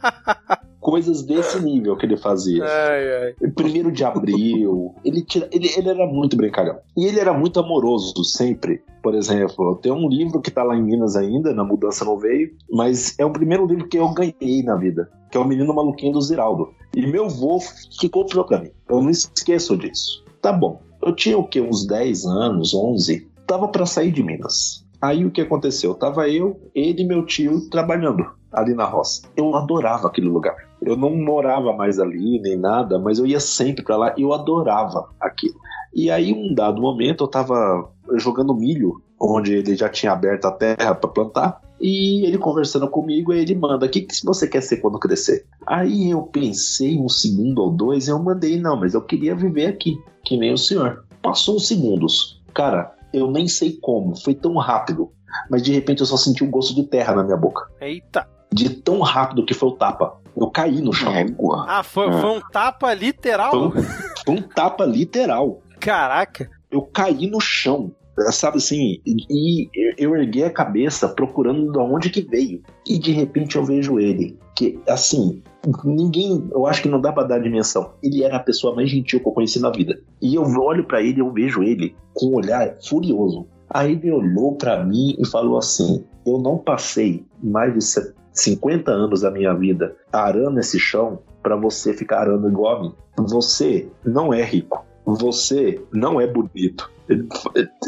Coisas 0.91 1.23
desse 1.23 1.57
nível 1.63 1.95
que 1.95 2.05
ele 2.05 2.17
fazia. 2.17 2.65
Ai, 2.65 3.33
ai. 3.39 3.49
Primeiro 3.51 3.89
de 3.89 4.03
abril. 4.03 4.93
Ele, 5.05 5.23
tira, 5.23 5.47
ele, 5.49 5.69
ele 5.77 5.87
era 5.87 6.05
muito 6.05 6.35
brincalhão. 6.35 6.79
E 6.97 7.05
ele 7.05 7.17
era 7.17 7.31
muito 7.31 7.61
amoroso, 7.61 8.25
sempre. 8.25 8.83
Por 9.01 9.15
exemplo, 9.15 9.77
tem 9.77 9.89
um 9.89 10.09
livro 10.09 10.41
que 10.41 10.51
tá 10.51 10.63
lá 10.63 10.75
em 10.75 10.83
Minas 10.83 11.15
ainda, 11.15 11.53
na 11.53 11.63
Mudança 11.63 12.03
Não 12.03 12.19
Veio, 12.19 12.51
mas 12.69 13.17
é 13.17 13.23
o 13.23 13.31
primeiro 13.31 13.65
livro 13.65 13.87
que 13.87 13.97
eu 13.97 14.13
ganhei 14.13 14.63
na 14.63 14.75
vida, 14.75 15.09
que 15.31 15.37
é 15.37 15.39
o 15.39 15.47
Menino 15.47 15.73
Maluquinho 15.73 16.11
do 16.11 16.21
Ziraldo. 16.21 16.73
E 16.93 17.07
meu 17.07 17.27
avô 17.27 17.59
que 17.97 18.09
comprou 18.09 18.43
pra 18.43 18.59
mim. 18.59 18.71
Eu 18.89 19.01
não 19.01 19.09
esqueço 19.09 19.77
disso. 19.77 20.25
Tá 20.41 20.51
bom. 20.51 20.81
Eu 21.01 21.15
tinha 21.15 21.37
o 21.37 21.47
quê? 21.47 21.61
Uns 21.61 21.87
10 21.87 22.25
anos, 22.25 22.73
11. 22.73 23.29
Tava 23.47 23.69
pra 23.69 23.85
sair 23.85 24.11
de 24.11 24.21
Minas. 24.21 24.85
Aí 25.01 25.25
o 25.25 25.31
que 25.31 25.39
aconteceu? 25.39 25.95
Tava 25.95 26.27
eu, 26.27 26.59
ele 26.75 27.03
e 27.03 27.07
meu 27.07 27.25
tio 27.25 27.69
trabalhando 27.69 28.29
ali 28.51 28.73
na 28.73 28.83
roça. 28.83 29.21
Eu 29.37 29.55
adorava 29.55 30.09
aquele 30.09 30.27
lugar. 30.27 30.70
Eu 30.81 30.97
não 30.97 31.15
morava 31.15 31.73
mais 31.73 31.99
ali 31.99 32.39
nem 32.39 32.57
nada, 32.57 32.97
mas 32.97 33.19
eu 33.19 33.25
ia 33.25 33.39
sempre 33.39 33.83
pra 33.83 33.97
lá 33.97 34.15
e 34.17 34.23
eu 34.23 34.33
adorava 34.33 35.09
aquilo. 35.19 35.55
E 35.93 36.09
aí, 36.09 36.33
um 36.33 36.53
dado 36.53 36.81
momento, 36.81 37.23
eu 37.23 37.27
tava 37.27 37.89
jogando 38.15 38.55
milho, 38.55 39.01
onde 39.19 39.53
ele 39.53 39.75
já 39.75 39.89
tinha 39.89 40.11
aberto 40.11 40.45
a 40.45 40.51
terra 40.51 40.95
pra 40.95 41.09
plantar, 41.09 41.61
e 41.79 42.25
ele 42.25 42.37
conversando 42.37 42.87
comigo, 42.87 43.31
aí 43.31 43.39
ele 43.39 43.55
manda: 43.55 43.85
O 43.85 43.89
que, 43.89 44.01
que 44.01 44.13
você 44.23 44.47
quer 44.47 44.61
ser 44.61 44.77
quando 44.77 44.99
crescer? 44.99 45.45
Aí 45.65 46.11
eu 46.11 46.21
pensei 46.23 46.97
um 46.97 47.09
segundo 47.09 47.59
ou 47.59 47.71
dois, 47.71 48.07
e 48.07 48.11
eu 48.11 48.19
mandei: 48.19 48.59
Não, 48.59 48.79
mas 48.79 48.93
eu 48.93 49.01
queria 49.01 49.35
viver 49.35 49.65
aqui, 49.67 49.99
que 50.23 50.37
nem 50.37 50.53
o 50.53 50.57
senhor. 50.57 51.05
Passou 51.21 51.55
uns 51.55 51.67
segundos. 51.67 52.41
Cara, 52.53 52.95
Eu 53.13 53.29
nem 53.29 53.45
sei 53.45 53.77
como, 53.81 54.15
foi 54.15 54.33
tão 54.33 54.55
rápido. 54.55 55.11
Mas 55.49 55.61
de 55.61 55.73
repente 55.73 55.99
eu 55.99 56.05
só 56.05 56.15
senti 56.15 56.43
um 56.43 56.51
gosto 56.51 56.73
de 56.73 56.83
terra 56.83 57.13
na 57.13 57.23
minha 57.23 57.37
boca. 57.37 57.67
Eita. 57.81 58.27
De 58.53 58.69
tão 58.69 58.99
rápido 59.01 59.45
que 59.45 59.53
foi 59.53 59.69
o 59.69 59.73
tapa. 59.73 60.20
Eu 60.35 60.47
caí 60.49 60.81
no 60.81 60.93
chão. 60.93 61.13
Égua. 61.13 61.65
Ah, 61.67 61.83
foi, 61.83 62.07
Ah. 62.07 62.21
foi 62.21 62.29
um 62.29 62.41
tapa 62.51 62.93
literal? 62.93 63.51
Foi 63.51 63.59
um, 63.81 63.83
foi 64.25 64.35
um 64.35 64.41
tapa 64.41 64.85
literal. 64.85 65.61
Caraca. 65.79 66.49
Eu 66.69 66.81
caí 66.83 67.29
no 67.29 67.39
chão. 67.41 67.91
Sabe 68.29 68.57
assim, 68.57 68.99
e 69.05 69.69
eu 69.97 70.15
erguei 70.15 70.43
a 70.43 70.49
cabeça 70.51 71.07
procurando 71.07 71.71
de 71.71 71.79
onde 71.79 72.09
que 72.09 72.21
veio. 72.21 72.61
E 72.87 72.99
de 72.99 73.11
repente 73.11 73.55
eu 73.55 73.63
vejo 73.65 73.99
ele. 73.99 74.37
Que, 74.55 74.77
assim, 74.87 75.41
ninguém, 75.83 76.47
eu 76.51 76.67
acho 76.67 76.81
que 76.83 76.89
não 76.89 76.99
dá 77.01 77.11
pra 77.11 77.23
dar 77.23 77.39
dimensão. 77.39 77.93
Ele 78.03 78.23
era 78.23 78.35
a 78.35 78.39
pessoa 78.39 78.75
mais 78.75 78.89
gentil 78.91 79.19
que 79.21 79.27
eu 79.27 79.31
conheci 79.31 79.59
na 79.59 79.71
vida. 79.71 79.99
E 80.21 80.35
eu 80.35 80.43
olho 80.43 80.83
pra 80.85 81.01
ele 81.01 81.17
e 81.17 81.19
eu 81.19 81.31
vejo 81.31 81.63
ele 81.63 81.95
com 82.13 82.27
um 82.27 82.35
olhar 82.35 82.75
furioso. 82.85 83.47
Aí 83.69 83.93
ele 83.93 84.11
olhou 84.11 84.55
pra 84.55 84.83
mim 84.83 85.15
e 85.17 85.25
falou 85.25 85.57
assim: 85.57 86.03
Eu 86.27 86.37
não 86.37 86.57
passei 86.57 87.25
mais 87.41 87.73
de 87.73 87.81
50 88.33 88.91
anos 88.91 89.21
da 89.21 89.31
minha 89.31 89.53
vida 89.53 89.95
arando 90.11 90.59
esse 90.59 90.79
chão 90.79 91.19
pra 91.41 91.55
você 91.55 91.93
ficar 91.93 92.19
arando 92.19 92.47
igual 92.47 92.77
a 92.77 92.81
mim. 92.81 92.93
Você 93.17 93.87
não 94.05 94.33
é 94.33 94.43
rico. 94.43 94.85
Você 95.05 95.81
não 95.91 96.21
é 96.21 96.27
bonito. 96.27 96.89
Ele 97.09 97.27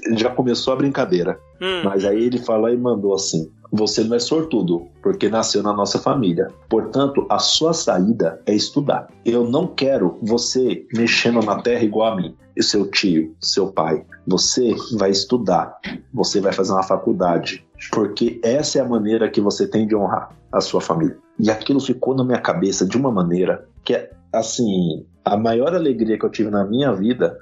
ele 0.05 0.17
já 0.17 0.29
começou 0.29 0.73
a 0.73 0.75
brincadeira. 0.75 1.39
Hum. 1.61 1.83
Mas 1.83 2.05
aí 2.05 2.23
ele 2.23 2.37
falou 2.37 2.69
e 2.69 2.77
mandou 2.77 3.13
assim: 3.13 3.49
Você 3.71 4.03
não 4.03 4.15
é 4.15 4.19
sortudo, 4.19 4.87
porque 5.01 5.29
nasceu 5.29 5.63
na 5.63 5.73
nossa 5.73 5.99
família. 5.99 6.47
Portanto, 6.69 7.25
a 7.29 7.39
sua 7.39 7.73
saída 7.73 8.41
é 8.45 8.53
estudar. 8.53 9.07
Eu 9.25 9.49
não 9.49 9.67
quero 9.67 10.17
você 10.21 10.85
mexendo 10.93 11.41
na 11.41 11.61
terra 11.61 11.83
igual 11.83 12.13
a 12.13 12.15
mim, 12.15 12.35
e 12.55 12.61
seu 12.61 12.89
tio, 12.89 13.35
seu 13.39 13.71
pai. 13.71 14.05
Você 14.27 14.75
vai 14.97 15.11
estudar, 15.11 15.77
você 16.13 16.39
vai 16.39 16.53
fazer 16.53 16.73
uma 16.73 16.83
faculdade, 16.83 17.65
porque 17.91 18.39
essa 18.43 18.79
é 18.79 18.81
a 18.81 18.87
maneira 18.87 19.29
que 19.29 19.41
você 19.41 19.67
tem 19.67 19.87
de 19.87 19.95
honrar 19.95 20.29
a 20.51 20.61
sua 20.61 20.81
família. 20.81 21.17
E 21.39 21.49
aquilo 21.49 21.79
ficou 21.79 22.15
na 22.15 22.23
minha 22.23 22.39
cabeça 22.39 22.85
de 22.85 22.95
uma 22.97 23.11
maneira 23.11 23.67
que 23.83 23.93
é 23.93 24.11
assim, 24.31 25.05
a 25.25 25.35
maior 25.37 25.73
alegria 25.75 26.17
que 26.17 26.25
eu 26.25 26.29
tive 26.29 26.49
na 26.49 26.63
minha 26.65 26.91
vida 26.93 27.37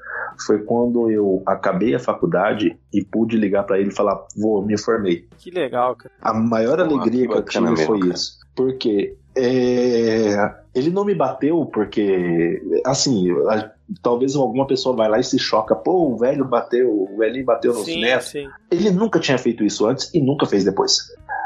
foi 0.46 0.60
quando 0.64 1.10
eu 1.12 1.42
acabei 1.46 1.94
a 1.94 2.00
faculdade 2.00 2.78
e 2.94 3.04
pude 3.04 3.38
ligar 3.38 3.64
pra 3.64 3.80
ele 3.80 3.90
e 3.90 3.96
falar: 3.96 4.26
"Vou, 4.36 4.66
me 4.66 4.78
formei". 4.78 5.28
Que 5.38 5.52
legal, 5.52 5.96
cara. 5.96 6.14
A 6.22 6.34
maior 6.34 6.78
Pô, 6.78 6.84
alegria 6.84 7.28
que 7.28 7.32
que 7.34 7.38
eu 7.38 7.44
tive 7.44 7.70
mesmo, 7.70 7.86
foi 7.86 8.00
cara. 8.00 8.14
isso. 8.14 8.40
Porque 8.56 9.16
é, 9.36 10.54
ele 10.74 10.90
não 10.90 11.06
me 11.06 11.16
bateu 11.16 11.66
porque, 11.66 12.62
assim, 12.86 13.32
a- 13.50 13.72
talvez 14.02 14.36
alguma 14.36 14.66
pessoa 14.68 14.96
vai 14.96 15.10
lá 15.10 15.20
e 15.20 15.24
se 15.24 15.38
choca. 15.40 15.76
Pô, 15.76 16.12
o 16.12 16.18
velho 16.18 16.46
bateu, 16.46 16.90
o 16.90 17.18
velhinho 17.18 17.46
bateu 17.46 17.74
nos 17.74 17.86
Sim, 17.86 18.02
netos. 18.02 18.30
sim. 18.30 18.48
Ele 18.70 18.92
nunca 18.92 19.20
tinha 19.20 19.38
feito 19.38 19.64
isso 19.64 19.86
antes 19.86 20.14
e 20.14 20.22
nunca 20.22 20.46
fez 20.46 20.64
depois. 20.64 20.98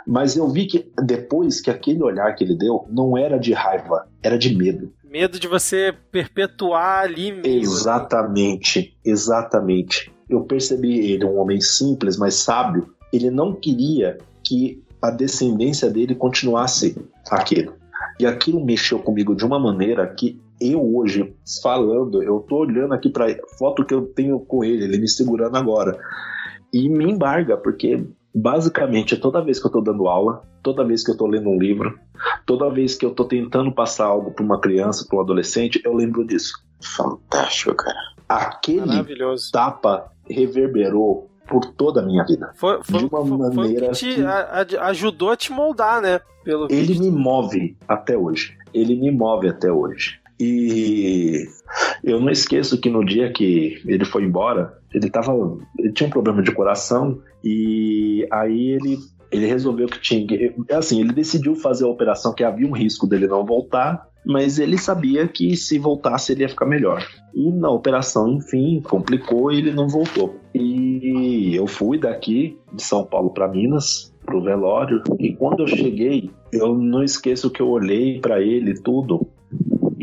Mas 0.05 0.35
eu 0.35 0.47
vi 0.47 0.67
que 0.67 0.91
depois 1.03 1.59
que 1.61 1.69
aquele 1.69 2.03
olhar 2.03 2.33
que 2.35 2.43
ele 2.43 2.55
deu 2.55 2.85
não 2.89 3.17
era 3.17 3.39
de 3.39 3.53
raiva, 3.53 4.07
era 4.21 4.37
de 4.37 4.55
medo. 4.55 4.93
Medo 5.03 5.39
de 5.39 5.47
você 5.47 5.93
perpetuar 6.11 7.05
ali 7.05 7.31
mesmo. 7.31 7.47
Exatamente, 7.73 8.95
exatamente. 9.03 10.11
Eu 10.29 10.43
percebi 10.43 11.11
ele 11.11 11.25
um 11.25 11.37
homem 11.39 11.61
simples, 11.61 12.17
mas 12.17 12.35
sábio. 12.35 12.93
Ele 13.13 13.29
não 13.31 13.53
queria 13.53 14.17
que 14.43 14.83
a 15.01 15.09
descendência 15.09 15.89
dele 15.89 16.15
continuasse 16.15 16.97
aquilo. 17.29 17.73
E 18.19 18.25
aquilo 18.25 18.63
mexeu 18.63 18.99
comigo 18.99 19.35
de 19.35 19.45
uma 19.45 19.59
maneira 19.59 20.05
que 20.07 20.39
eu 20.59 20.95
hoje 20.95 21.33
falando, 21.61 22.21
eu 22.23 22.39
tô 22.39 22.57
olhando 22.59 22.93
aqui 22.93 23.09
para 23.09 23.27
foto 23.57 23.83
que 23.85 23.93
eu 23.93 24.01
tenho 24.05 24.39
com 24.39 24.63
ele, 24.63 24.83
ele 24.83 24.97
me 24.97 25.07
segurando 25.07 25.57
agora. 25.57 25.97
E 26.73 26.89
me 26.89 27.05
embarga, 27.11 27.55
porque 27.57 28.05
basicamente 28.33 29.15
toda 29.17 29.41
vez 29.43 29.59
que 29.59 29.67
eu 29.67 29.71
tô 29.71 29.81
dando 29.81 30.07
aula, 30.07 30.41
toda 30.61 30.83
vez 30.83 31.03
que 31.03 31.11
eu 31.11 31.17
tô 31.17 31.25
lendo 31.27 31.49
um 31.49 31.57
livro, 31.57 31.97
toda 32.45 32.69
vez 32.69 32.95
que 32.95 33.05
eu 33.05 33.11
tô 33.11 33.25
tentando 33.25 33.71
passar 33.71 34.05
algo 34.05 34.31
para 34.31 34.43
uma 34.43 34.59
criança, 34.59 35.05
para 35.07 35.17
um 35.17 35.21
adolescente, 35.21 35.81
eu 35.85 35.93
lembro 35.93 36.25
disso. 36.25 36.53
Fantástico, 36.81 37.73
cara. 37.75 37.97
Aquele 38.27 38.85
Maravilhoso. 38.85 39.51
tapa 39.51 40.11
reverberou 40.29 41.29
por 41.47 41.63
toda 41.73 42.01
a 42.01 42.05
minha 42.05 42.23
vida. 42.25 42.51
Foi, 42.55 42.79
foi, 42.83 42.99
De 42.99 43.05
uma 43.05 43.19
foi- 43.25 43.37
foi 43.37 43.55
maneira 43.55 43.87
que 43.89 43.93
te 43.95 44.15
que- 44.15 44.77
ajudou 44.77 45.29
a 45.29 45.35
te 45.37 45.51
moldar, 45.51 46.01
né? 46.01 46.19
Pelo 46.43 46.65
Ele 46.69 46.87
visto. 46.87 47.03
me 47.03 47.11
move 47.11 47.77
até 47.87 48.17
hoje. 48.17 48.57
Ele 48.73 48.95
me 48.95 49.11
move 49.11 49.47
até 49.47 49.71
hoje. 49.71 50.19
E 50.39 51.47
eu 52.03 52.19
não 52.19 52.29
esqueço 52.29 52.79
que 52.79 52.89
no 52.89 53.05
dia 53.05 53.31
que 53.31 53.81
ele 53.85 54.05
foi 54.05 54.23
embora, 54.23 54.77
ele 54.93 55.09
tava. 55.09 55.33
Ele 55.77 55.91
tinha 55.93 56.07
um 56.07 56.11
problema 56.11 56.41
de 56.41 56.51
coração 56.51 57.19
e 57.43 58.27
aí 58.31 58.71
ele. 58.71 58.97
Ele 59.31 59.47
resolveu 59.47 59.87
que 59.87 59.99
tinha. 59.99 60.25
Assim, 60.71 61.01
ele 61.01 61.11
decidiu 61.11 61.55
fazer 61.55 61.85
a 61.85 61.89
operação 61.89 62.33
que 62.33 62.43
havia 62.43 62.67
um 62.67 62.71
risco 62.71 63.07
dele 63.07 63.27
não 63.27 63.45
voltar, 63.45 64.07
mas 64.25 64.59
ele 64.59 64.77
sabia 64.77 65.27
que 65.27 65.55
se 65.57 65.77
voltasse 65.77 66.31
ele 66.31 66.41
ia 66.41 66.49
ficar 66.49 66.65
melhor. 66.65 67.05
E 67.33 67.51
na 67.51 67.69
operação, 67.69 68.31
enfim, 68.31 68.81
complicou 68.81 69.51
e 69.51 69.57
ele 69.57 69.71
não 69.71 69.87
voltou. 69.87 70.35
E 70.53 71.53
eu 71.55 71.67
fui 71.67 71.99
daqui 71.99 72.57
de 72.71 72.83
São 72.83 73.03
Paulo 73.03 73.31
para 73.31 73.47
Minas 73.47 74.13
pro 74.25 74.41
velório 74.41 75.03
e 75.19 75.35
quando 75.35 75.61
eu 75.61 75.67
cheguei, 75.67 76.31
eu 76.51 76.75
não 76.75 77.03
esqueço 77.03 77.49
que 77.51 77.61
eu 77.61 77.69
olhei 77.69 78.19
para 78.19 78.41
ele 78.41 78.73
tudo. 78.73 79.27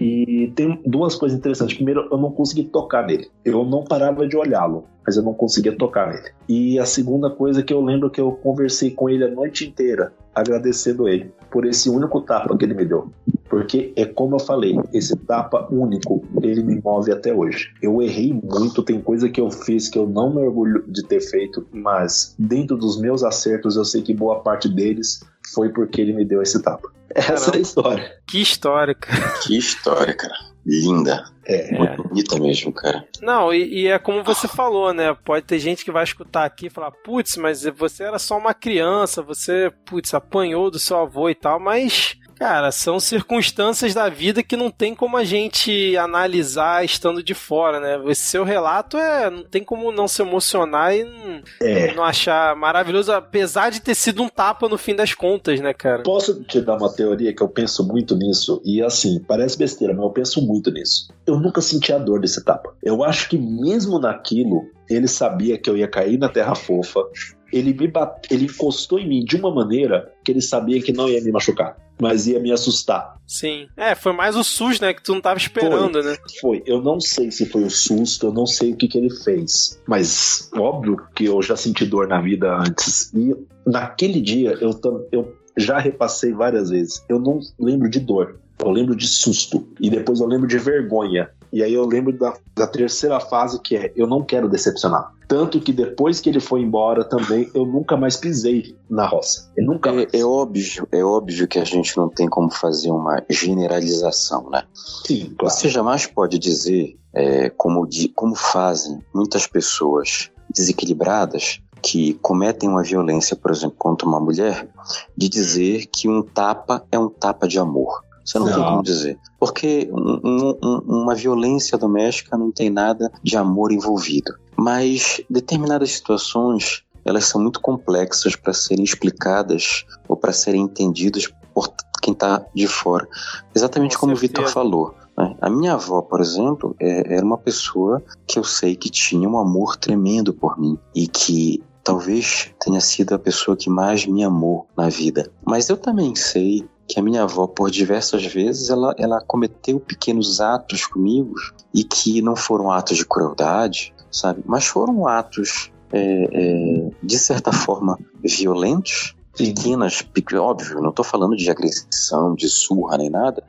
E 0.03 0.53
tem 0.57 0.81
duas 0.85 1.15
coisas 1.15 1.39
interessantes. 1.39 1.77
Primeiro, 1.77 2.09
eu 2.11 2.19
não 2.19 2.33
consegui 2.33 2.65
tocar 2.65 3.07
nele. 3.07 3.31
Eu 3.45 3.65
não 3.65 3.85
parava 3.85 4.27
de 4.27 4.37
olhá-lo, 4.37 4.85
mas 5.07 5.17
eu 5.17 5.23
não 5.23 5.33
conseguia 5.33 5.77
tocar 5.77 6.13
nele. 6.13 6.31
E 6.49 6.79
a 6.79 6.85
segunda 6.85 7.31
coisa 7.31 7.61
é 7.61 7.63
que 7.63 7.73
eu 7.73 7.81
lembro 7.81 8.11
que 8.11 8.21
eu 8.21 8.33
conversei 8.33 8.91
com 8.91 9.09
ele 9.09 9.25
a 9.25 9.29
noite 9.29 9.69
inteira, 9.69 10.13
agradecendo 10.35 11.09
ele 11.09 11.33
por 11.51 11.65
esse 11.67 11.89
único 11.89 12.21
tapa 12.21 12.57
que 12.57 12.65
ele 12.65 12.75
me 12.75 12.85
deu. 12.85 13.13
Porque 13.49 13.93
é 13.95 14.07
como 14.07 14.37
eu 14.37 14.41
falei, 14.41 14.77
esse 14.93 15.15
tapa 15.15 15.69
único, 15.71 16.25
ele 16.43 16.63
me 16.63 16.81
move 16.83 17.13
até 17.13 17.33
hoje. 17.33 17.71
Eu 17.83 18.01
errei 18.01 18.33
muito, 18.33 18.83
tem 18.83 19.01
coisa 19.01 19.29
que 19.29 19.41
eu 19.41 19.51
fiz 19.51 19.89
que 19.89 19.99
eu 19.99 20.07
não 20.07 20.35
me 20.35 20.41
orgulho 20.41 20.85
de 20.89 21.07
ter 21.07 21.21
feito, 21.21 21.67
mas 21.71 22.35
dentro 22.39 22.77
dos 22.77 22.99
meus 22.99 23.23
acertos, 23.23 23.77
eu 23.77 23.85
sei 23.85 24.03
que 24.03 24.15
boa 24.15 24.41
parte 24.41 24.69
deles 24.69 25.21
foi 25.53 25.69
porque 25.71 26.01
ele 26.01 26.13
me 26.13 26.25
deu 26.25 26.43
esse 26.43 26.63
tapa. 26.63 26.91
Essa 27.15 27.33
é 27.33 27.37
Caramba. 27.37 27.57
a 27.57 27.61
história. 27.61 28.21
Que 28.27 28.41
história, 28.41 28.95
cara. 28.95 29.35
Que 29.43 29.59
história, 29.59 30.15
cara. 30.15 30.35
Linda. 30.65 31.25
É. 31.45 31.77
Muito 31.77 32.03
bonita 32.05 32.39
mesmo, 32.39 32.73
cara. 32.73 33.05
Não, 33.21 33.53
e, 33.53 33.83
e 33.83 33.87
é 33.89 33.99
como 33.99 34.23
você 34.23 34.47
falou, 34.47 34.95
né? 34.95 35.15
Pode 35.25 35.45
ter 35.45 35.59
gente 35.59 35.85
que 35.85 35.91
vai 35.91 36.05
escutar 36.05 36.45
aqui 36.45 36.67
e 36.67 36.71
falar, 36.71 36.93
putz, 36.93 37.37
mas 37.37 37.65
você 37.65 38.05
era 38.05 38.19
só 38.19 38.39
uma 38.39 38.55
criança, 38.55 39.23
você, 39.23 39.73
putz, 39.85 40.15
apanhou 40.15 40.71
do 40.71 40.79
seu 40.79 40.99
avô 40.99 41.29
e 41.29 41.35
tal, 41.35 41.59
mas. 41.59 42.17
Cara, 42.43 42.73
são 42.73 42.99
circunstâncias 42.99 43.95
da 43.95 44.09
vida 44.09 44.43
que 44.43 44.57
não 44.57 44.69
tem 44.69 44.97
como 44.97 45.17
a 45.17 45.23
gente 45.23 45.97
analisar 45.97 46.85
estando 46.85 47.23
de 47.23 47.35
fora, 47.35 47.79
né? 47.79 48.03
Esse 48.11 48.23
seu 48.23 48.43
relato 48.43 48.97
é. 48.97 49.31
Não 49.31 49.45
tem 49.45 49.63
como 49.63 49.93
não 49.93 50.09
se 50.09 50.23
emocionar 50.23 50.93
e 50.93 51.05
não, 51.05 51.41
É. 51.61 51.95
não 51.95 52.03
achar 52.03 52.57
maravilhoso, 52.57 53.13
apesar 53.13 53.71
de 53.71 53.81
ter 53.81 53.95
sido 53.95 54.25
um 54.25 54.29
tapa 54.29 54.69
no 54.69 54.77
fim 54.77 54.97
das 54.97 55.15
contas, 55.15 55.61
né, 55.61 55.73
cara? 55.73 56.03
Posso 56.03 56.43
te 56.43 56.61
dar 56.61 56.79
uma 56.79 56.93
teoria 56.93 57.33
que 57.33 57.43
eu 57.45 57.49
penso 57.49 57.87
muito 57.87 58.17
nisso? 58.17 58.61
E 58.65 58.83
assim, 58.83 59.21
parece 59.21 59.57
besteira, 59.57 59.95
mas 59.95 60.03
eu 60.03 60.11
penso 60.11 60.45
muito 60.45 60.73
nisso. 60.73 61.13
Eu 61.25 61.39
nunca 61.39 61.61
senti 61.61 61.93
a 61.93 61.99
dor 61.99 62.21
desse 62.21 62.45
tapa. 62.45 62.75
Eu 62.83 63.05
acho 63.05 63.29
que 63.29 63.39
mesmo 63.39 64.01
naquilo, 64.01 64.65
ele 64.91 65.07
sabia 65.07 65.57
que 65.57 65.71
eu 65.71 65.77
ia 65.77 65.87
cair 65.87 66.19
na 66.19 66.29
terra 66.29 66.57
fofa. 66.57 67.05
Ele 67.53 67.73
me 67.75 67.87
bate... 67.87 68.35
ele 68.35 68.47
encostou 68.47 68.99
em 68.99 69.07
mim 69.07 69.25
de 69.25 69.37
uma 69.37 69.55
maneira 69.55 70.11
que 70.25 70.33
ele 70.33 70.41
sabia 70.41 70.81
que 70.83 70.91
não 70.93 71.07
ia 71.09 71.21
me 71.23 71.31
machucar, 71.31 71.77
mas 72.03 72.27
ia 72.27 72.41
me 72.41 72.51
assustar. 72.51 73.17
Sim. 73.29 73.69
É, 73.77 73.95
foi 73.95 74.13
mais 74.13 74.35
o 74.35 74.43
SUS, 74.43 74.81
né? 74.81 74.93
Que 74.93 75.01
tu 75.01 75.15
não 75.15 75.21
tava 75.21 75.39
esperando, 75.39 76.03
né? 76.03 76.17
Foi. 76.41 76.61
Eu 76.67 76.83
não 76.83 76.99
sei 76.99 77.31
se 77.31 77.47
foi 77.47 77.63
o 77.63 77.71
susto, 77.71 78.27
eu 78.27 78.33
não 78.33 78.45
sei 78.45 78.73
o 78.73 78.77
que, 78.77 78.89
que 78.89 78.99
ele 78.99 79.09
fez. 79.09 79.81
Mas 79.87 80.51
óbvio 80.53 81.01
que 81.15 81.27
eu 81.27 81.41
já 81.41 81.55
senti 81.55 81.87
dor 81.87 82.09
na 82.09 82.21
vida 82.21 82.53
antes. 82.57 83.13
E 83.15 83.37
naquele 83.65 84.21
dia 84.21 84.59
eu, 84.61 84.73
eu 85.13 85.33
já 85.57 85.79
repassei 85.79 86.33
várias 86.33 86.71
vezes. 86.71 87.05
Eu 87.09 87.21
não 87.21 87.39
lembro 87.57 87.89
de 87.89 88.01
dor. 88.01 88.41
Eu 88.59 88.71
lembro 88.73 88.97
de 88.97 89.07
susto. 89.07 89.69
E 89.81 89.89
depois 89.89 90.19
eu 90.19 90.27
lembro 90.27 90.49
de 90.49 90.59
vergonha. 90.59 91.31
E 91.53 91.63
aí 91.63 91.75
eu 91.75 91.85
lembro 91.87 92.17
da, 92.17 92.35
da 92.57 92.67
terceira 92.67 93.21
fase 93.21 93.61
que 93.61 93.77
é 93.77 93.93
eu 93.95 94.07
não 94.07 94.23
quero 94.23 94.49
decepcionar. 94.49 95.13
Tanto 95.29 95.61
que 95.61 95.73
depois 95.73 96.21
que 96.21 96.29
ele 96.29 96.41
foi 96.41 96.61
embora 96.61 97.05
também, 97.05 97.51
eu 97.55 97.65
nunca 97.65 97.97
mais 97.97 98.17
pisei 98.17 98.77
na 98.89 99.07
roça. 99.07 99.51
Eu 99.57 99.65
nunca 99.65 99.93
mais. 99.93 100.09
É, 100.13 100.19
é 100.19 100.25
óbvio, 100.25 100.87
é 100.93 101.03
óbvio 101.03 101.49
que 101.49 101.59
a 101.59 101.65
gente 101.65 101.97
não 101.97 102.09
tem 102.09 102.29
como 102.29 102.51
fazer 102.51 102.91
uma 102.91 103.23
generalização, 103.31 104.51
né? 104.51 104.65
Sim, 104.75 105.35
claro. 105.39 105.55
Você 105.55 105.69
jamais 105.69 106.07
pode 106.07 106.39
dizer, 106.39 106.99
é, 107.15 107.51
como, 107.51 107.89
como 108.15 108.35
fazem 108.35 108.99
muitas 109.15 109.47
pessoas 109.47 110.31
desequilibradas 110.55 111.63
que 111.83 112.15
cometem 112.23 112.69
uma 112.69 112.83
violência, 112.83 113.35
por 113.35 113.51
exemplo, 113.51 113.77
contra 113.77 114.07
uma 114.07 114.21
mulher, 114.21 114.69
de 115.17 115.29
dizer 115.29 115.87
que 115.87 116.09
um 116.09 116.23
tapa 116.23 116.85
é 116.93 116.99
um 116.99 117.09
tapa 117.09 117.49
de 117.49 117.59
amor. 117.59 118.05
Você 118.25 118.39
não, 118.39 118.47
tem 118.47 118.57
Não. 118.57 118.65
como 118.65 118.83
dizer. 118.83 119.19
Porque 119.39 119.89
um- 119.93 120.21
um- 120.25 120.59
um- 120.63 121.03
uma 121.03 121.15
violência 121.15 121.77
doméstica 121.77 122.37
não 122.37 122.51
tem 122.53 122.71
nada 122.71 123.11
de 123.23 123.37
amor 123.37 123.73
envolvido. 123.73 124.35
mas 124.55 125.21
determinadas 125.29 125.91
situações 125.93 126.85
elas 127.05 127.25
são 127.25 127.41
muito 127.41 127.59
complexas 127.61 128.37
para 128.37 128.53
serem 128.53 128.85
explicadas 128.85 129.85
ou 130.07 130.17
para 130.17 130.33
serem 130.33 130.61
entendidas 130.63 131.27
por 131.53 131.69
quem 132.01 132.13
está 132.13 132.45
de 132.55 132.69
fora. 132.69 133.09
Exatamente 133.55 133.97
Com 133.97 134.03
como 134.07 134.17
certeza. 134.17 134.41
o 134.41 134.45
Vitor 134.45 134.53
falou. 134.55 134.95
Né? 135.19 135.35
A 135.41 135.51
minha 135.51 135.73
avó, 135.73 136.01
por 136.03 136.21
exemplo, 136.21 136.77
é, 136.79 137.17
era 137.17 137.25
uma 137.25 137.39
pessoa 137.39 138.01
que 138.27 138.39
eu 138.39 138.45
sei 138.45 138.77
que 138.77 138.89
tinha 138.89 139.29
um 139.29 139.37
amor 139.39 139.77
tremendo 139.77 140.33
por 140.33 140.57
mim 140.61 140.79
e 140.95 141.09
que 141.09 141.61
talvez 141.83 142.51
tenha 142.61 142.81
sido 142.81 143.15
a 143.15 143.19
pessoa 143.19 143.57
que 143.57 143.69
mais 143.69 144.07
me 144.07 144.23
amou 144.23 144.67
na 144.77 144.89
vida. 144.89 145.29
Mas 145.45 145.69
eu 145.69 145.77
também 145.77 146.15
sei 146.15 146.65
que 146.89 146.99
a 146.99 147.03
minha 147.03 147.23
avó, 147.23 147.47
por 147.47 147.71
diversas 147.71 148.25
vezes, 148.25 148.71
ela, 148.71 148.95
ela 148.99 149.21
cometeu 149.21 149.81
pequenos 149.81 150.41
atos 150.41 150.87
comigo 150.87 151.35
e 151.73 151.85
que 151.85 152.21
não 152.21 152.37
foram 152.37 152.71
atos 152.71 152.99
de 152.99 153.07
crueldade, 153.07 153.95
sabe? 154.11 154.43
Mas 154.45 154.67
foram 154.67 155.07
atos, 155.07 155.73
é, 155.93 156.29
é, 156.33 156.91
de 157.03 157.19
certa 157.19 157.53
forma, 157.53 157.99
violentos, 158.23 159.15
Sim. 159.35 159.55
pequenas, 159.55 160.05
óbvio, 160.35 160.81
não 160.81 160.91
estou 160.91 161.05
falando 161.05 161.37
de 161.37 161.51
agressão, 161.51 162.35
de 162.35 162.49
surra 162.49 162.99
nem 162.99 163.09
nada, 163.09 163.43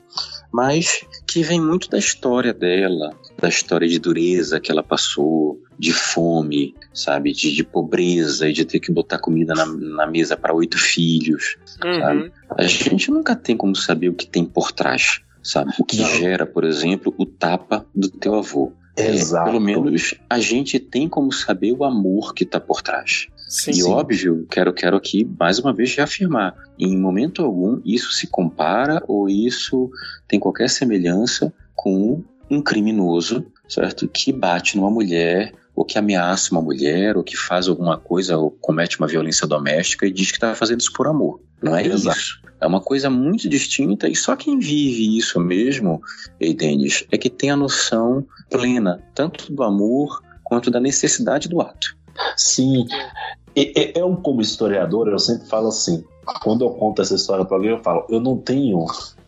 mas 0.51 1.05
que 1.27 1.43
vem 1.43 1.59
muito 1.59 1.89
da 1.89 1.97
história 1.97 2.53
dela, 2.53 3.13
da 3.39 3.49
história 3.49 3.87
de 3.87 3.99
dureza 3.99 4.59
que 4.59 4.71
ela 4.71 4.83
passou, 4.83 5.59
de 5.77 5.91
fome, 5.91 6.75
sabe, 6.93 7.33
de, 7.33 7.53
de 7.53 7.63
pobreza 7.63 8.47
e 8.47 8.53
de 8.53 8.65
ter 8.65 8.79
que 8.79 8.91
botar 8.91 9.19
comida 9.19 9.53
na, 9.53 9.65
na 9.65 10.07
mesa 10.07 10.37
para 10.37 10.53
oito 10.53 10.77
filhos, 10.77 11.57
uhum. 11.83 11.99
sabe? 11.99 12.31
A 12.57 12.63
gente 12.63 13.11
nunca 13.11 13.35
tem 13.35 13.57
como 13.57 13.75
saber 13.75 14.09
o 14.09 14.13
que 14.13 14.27
tem 14.27 14.45
por 14.45 14.71
trás, 14.71 15.21
sabe? 15.41 15.73
O 15.79 15.83
que 15.83 15.97
Não. 15.97 16.09
gera, 16.09 16.45
por 16.45 16.63
exemplo, 16.63 17.13
o 17.17 17.25
tapa 17.25 17.85
do 17.93 18.09
teu 18.09 18.35
avô. 18.35 18.71
Exato. 18.95 19.49
É, 19.49 19.51
pelo 19.51 19.63
menos 19.63 20.13
a 20.29 20.39
gente 20.39 20.79
tem 20.79 21.09
como 21.09 21.31
saber 21.31 21.73
o 21.73 21.83
amor 21.83 22.33
que 22.33 22.43
está 22.43 22.59
por 22.59 22.81
trás. 22.81 23.27
Sim, 23.47 23.71
e 23.71 23.75
sim. 23.75 23.91
óbvio, 23.91 24.47
quero, 24.49 24.73
quero 24.73 24.95
aqui 24.95 25.27
mais 25.39 25.59
uma 25.59 25.73
vez 25.73 25.95
reafirmar: 25.95 26.55
em 26.77 26.97
momento 26.97 27.43
algum 27.43 27.81
isso 27.83 28.11
se 28.11 28.27
compara 28.27 29.03
ou 29.07 29.29
isso 29.29 29.89
tem 30.27 30.39
qualquer 30.39 30.69
semelhança 30.69 31.53
com 31.75 32.23
um 32.53 32.61
criminoso, 32.61 33.45
certo? 33.67 34.07
Que 34.07 34.31
bate 34.31 34.77
numa 34.77 34.89
mulher 34.89 35.53
ou 35.75 35.83
que 35.83 35.97
ameaça 35.97 36.51
uma 36.51 36.61
mulher, 36.61 37.17
ou 37.17 37.23
que 37.23 37.35
faz 37.35 37.67
alguma 37.67 37.97
coisa, 37.97 38.37
ou 38.37 38.51
comete 38.51 38.99
uma 38.99 39.07
violência 39.07 39.47
doméstica 39.47 40.05
e 40.05 40.11
diz 40.11 40.29
que 40.29 40.37
está 40.37 40.53
fazendo 40.53 40.81
isso 40.81 40.93
por 40.93 41.07
amor. 41.07 41.41
Não 41.61 41.75
é 41.75 41.85
Exato. 41.85 42.17
isso. 42.17 42.41
É 42.61 42.67
uma 42.67 42.79
coisa 42.79 43.09
muito 43.09 43.49
distinta 43.49 44.07
e 44.07 44.15
só 44.15 44.35
quem 44.35 44.59
vive 44.59 45.17
isso 45.17 45.39
mesmo, 45.39 46.01
Eidenis, 46.39 47.05
é 47.11 47.17
que 47.17 47.29
tem 47.29 47.49
a 47.49 47.57
noção 47.57 48.25
plena 48.49 49.03
tanto 49.13 49.51
do 49.51 49.63
amor 49.63 50.21
quanto 50.43 50.71
da 50.71 50.79
necessidade 50.79 51.49
do 51.49 51.59
ato. 51.59 51.97
Sim, 52.37 52.85
eu 53.55 54.15
como 54.17 54.41
historiador, 54.41 55.07
eu 55.07 55.19
sempre 55.19 55.47
falo 55.47 55.67
assim, 55.67 56.03
quando 56.43 56.63
eu 56.63 56.71
conto 56.71 57.01
essa 57.01 57.15
história 57.15 57.45
para 57.45 57.57
alguém, 57.57 57.71
eu 57.71 57.83
falo, 57.83 58.05
eu 58.09 58.19
não 58.19 58.37
tenho 58.37 58.85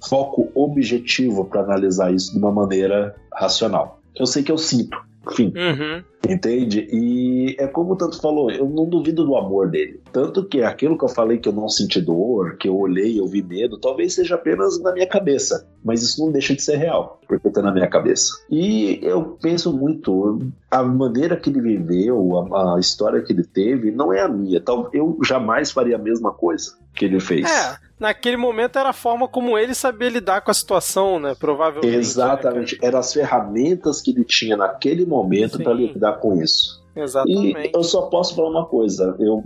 foco 0.07 0.49
objetivo 0.55 1.45
para 1.45 1.61
analisar 1.61 2.13
isso 2.13 2.31
de 2.31 2.37
uma 2.37 2.51
maneira 2.51 3.15
racional. 3.33 3.99
Eu 4.15 4.25
sei 4.25 4.43
que 4.43 4.51
eu 4.51 4.57
sinto, 4.57 4.97
enfim. 5.31 5.53
Uhum. 5.55 6.03
Entende? 6.27 6.87
E 6.91 7.55
é 7.59 7.67
como 7.67 7.93
o 7.93 7.95
Tanto 7.95 8.19
falou, 8.19 8.49
eu 8.49 8.67
não 8.67 8.85
duvido 8.85 9.23
do 9.23 9.35
amor 9.35 9.69
dele. 9.69 10.01
Tanto 10.11 10.43
que 10.45 10.61
aquilo 10.61 10.97
que 10.97 11.03
eu 11.03 11.09
falei 11.09 11.37
que 11.37 11.47
eu 11.47 11.53
não 11.53 11.69
senti 11.69 12.01
dor, 12.01 12.57
que 12.57 12.67
eu 12.67 12.75
olhei, 12.75 13.19
eu 13.19 13.27
vi 13.27 13.43
medo, 13.43 13.77
talvez 13.77 14.15
seja 14.15 14.35
apenas 14.35 14.81
na 14.81 14.91
minha 14.91 15.07
cabeça. 15.07 15.67
Mas 15.83 16.01
isso 16.01 16.23
não 16.23 16.31
deixa 16.31 16.55
de 16.55 16.61
ser 16.61 16.77
real, 16.77 17.19
porque 17.27 17.49
tá 17.49 17.61
na 17.61 17.71
minha 17.71 17.87
cabeça. 17.87 18.31
E 18.49 18.99
eu 19.03 19.37
penso 19.41 19.71
muito, 19.71 20.39
a 20.71 20.81
maneira 20.81 21.37
que 21.37 21.49
ele 21.49 21.61
viveu, 21.61 22.53
a, 22.53 22.75
a 22.75 22.79
história 22.79 23.21
que 23.21 23.31
ele 23.31 23.43
teve, 23.43 23.91
não 23.91 24.11
é 24.11 24.21
a 24.21 24.27
minha. 24.27 24.61
Eu 24.91 25.17
jamais 25.23 25.71
faria 25.71 25.95
a 25.95 25.99
mesma 25.99 26.31
coisa 26.31 26.84
que 26.95 27.05
ele 27.05 27.19
fez. 27.19 27.49
É, 27.49 27.77
naquele 27.99 28.37
momento 28.37 28.79
era 28.79 28.89
a 28.89 28.93
forma 28.93 29.27
como 29.27 29.57
ele 29.57 29.75
sabia 29.75 30.09
lidar 30.09 30.41
com 30.41 30.51
a 30.51 30.53
situação, 30.53 31.19
né? 31.19 31.35
Provavelmente. 31.37 31.91
Né, 31.91 31.99
Exatamente. 31.99 32.79
Né, 32.81 32.87
Eram 32.87 32.99
as 32.99 33.13
ferramentas 33.13 34.01
que 34.01 34.11
ele 34.11 34.23
tinha 34.23 34.55
naquele 34.57 35.05
momento 35.05 35.57
para 35.61 35.73
lidar 35.73 36.13
com 36.13 36.41
isso. 36.41 36.83
Exatamente. 36.95 37.67
E 37.67 37.71
eu 37.75 37.83
só 37.83 38.03
posso 38.03 38.35
falar 38.35 38.49
uma 38.49 38.65
coisa, 38.65 39.15
eu 39.19 39.43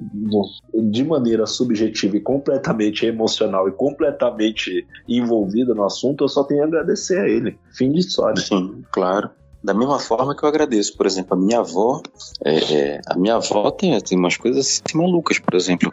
de 0.76 1.04
maneira 1.04 1.48
subjetiva 1.48 2.16
e 2.16 2.20
completamente 2.20 3.06
emocional 3.08 3.68
e 3.68 3.72
completamente 3.72 4.86
envolvido 5.08 5.74
no 5.74 5.84
assunto, 5.84 6.24
eu 6.24 6.28
só 6.30 6.44
tenho 6.44 6.62
a 6.62 6.68
agradecer 6.68 7.20
a 7.20 7.28
ele. 7.28 7.58
Fim 7.76 7.92
de 7.92 8.00
história. 8.00 8.40
Sim, 8.40 8.84
claro. 8.92 9.32
Da 9.62 9.74
mesma 9.74 10.00
forma 10.00 10.36
que 10.36 10.44
eu 10.44 10.50
agradeço, 10.50 10.96
por 10.96 11.06
exemplo, 11.06 11.34
a 11.34 11.40
minha 11.40 11.60
avó, 11.60 12.02
é, 12.46 12.74
é, 12.74 13.02
a 13.08 13.18
minha 13.18 13.36
avó 13.36 13.70
tem, 13.72 14.00
tem 14.02 14.18
umas 14.18 14.38
coisas 14.38 14.66
assim, 14.66 14.98
malucas, 14.98 15.38
por 15.38 15.54
exemplo, 15.54 15.92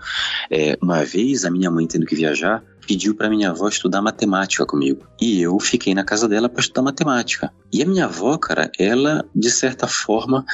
é, 0.51 0.79
uma 0.81 1.05
vez 1.05 1.45
a 1.45 1.51
minha 1.51 1.71
mãe 1.71 1.87
tendo 1.87 2.07
que 2.07 2.15
viajar, 2.15 2.63
pediu 2.87 3.15
para 3.15 3.29
minha 3.29 3.51
avó 3.51 3.69
estudar 3.69 4.01
matemática 4.01 4.65
comigo. 4.65 5.05
E 5.21 5.43
eu 5.43 5.59
fiquei 5.59 5.95
na 5.95 6.05
casa 6.05 6.29
dela 6.29 6.49
para 6.49 6.61
estudar 6.61 6.83
matemática. 6.83 7.53
E 7.73 7.83
a 7.83 7.87
minha 7.87 8.05
avó, 8.05 8.39
cara, 8.39 8.71
ela, 8.79 9.25
de 9.35 9.51
certa 9.51 9.89
forma, 9.89 10.45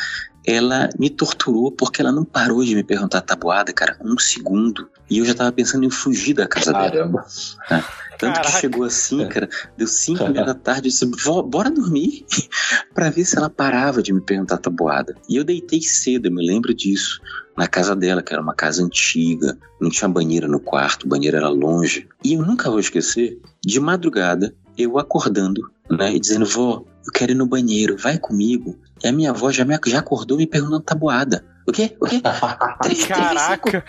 ela 0.46 0.88
me 0.98 1.08
torturou 1.08 1.70
porque 1.70 2.00
ela 2.00 2.12
não 2.12 2.24
parou 2.24 2.64
de 2.64 2.74
me 2.74 2.82
perguntar 2.82 3.20
tabuada, 3.20 3.72
cara, 3.72 3.96
um 4.04 4.18
segundo. 4.18 4.88
E 5.08 5.18
eu 5.18 5.24
já 5.24 5.34
tava 5.34 5.52
pensando 5.52 5.84
em 5.84 5.90
fugir 5.90 6.34
da 6.34 6.46
casa 6.46 6.72
Caramba. 6.72 6.90
dela. 6.90 7.26
Né? 7.70 7.84
Tanto 8.18 8.34
Caraca. 8.34 8.54
que 8.54 8.60
chegou 8.60 8.84
assim, 8.84 9.26
cara, 9.28 9.48
deu 9.76 9.86
5 9.86 10.22
horas 10.22 10.46
da 10.46 10.54
tarde, 10.54 10.88
eu 10.88 10.92
disse, 10.92 11.06
bora 11.44 11.70
dormir, 11.70 12.24
para 12.94 13.10
ver 13.10 13.24
se 13.24 13.36
ela 13.36 13.50
parava 13.50 14.02
de 14.02 14.12
me 14.12 14.20
perguntar 14.20 14.58
tabuada. 14.58 15.16
E 15.28 15.36
eu 15.36 15.44
deitei 15.44 15.82
cedo, 15.82 16.26
eu 16.26 16.32
me 16.32 16.46
lembro 16.46 16.72
disso, 16.72 17.20
na 17.56 17.66
casa 17.66 17.96
dela, 17.96 18.22
que 18.22 18.32
era 18.32 18.42
uma 18.42 18.54
casa 18.54 18.82
antiga, 18.82 19.58
não 19.80 19.90
tinha 19.90 20.08
banheira 20.08 20.46
no 20.46 20.60
quarto, 20.60 21.04
o 21.04 21.08
banheiro 21.08 21.36
era 21.36 21.48
longe. 21.48 22.08
E 22.24 22.34
eu 22.34 22.42
nunca 22.42 22.70
vou 22.70 22.78
esquecer, 22.78 23.40
de 23.64 23.80
madrugada, 23.80 24.54
eu 24.78 24.98
acordando, 24.98 25.60
né, 25.90 26.14
e 26.14 26.20
dizendo, 26.20 26.46
vó, 26.46 26.84
eu 27.04 27.12
quero 27.12 27.32
ir 27.32 27.34
no 27.34 27.46
banheiro, 27.46 27.96
vai 27.96 28.18
comigo. 28.18 28.78
E 29.02 29.08
a 29.08 29.12
minha 29.12 29.30
avó 29.30 29.50
já, 29.50 29.64
me, 29.64 29.78
já 29.86 29.98
acordou 29.98 30.36
me 30.38 30.46
perguntando 30.46 30.80
tabuada. 30.80 31.44
O 31.66 31.72
quê? 31.72 31.96
O 32.00 32.06
quê? 32.06 32.20
Três, 32.82 33.04
Caraca! 33.04 33.84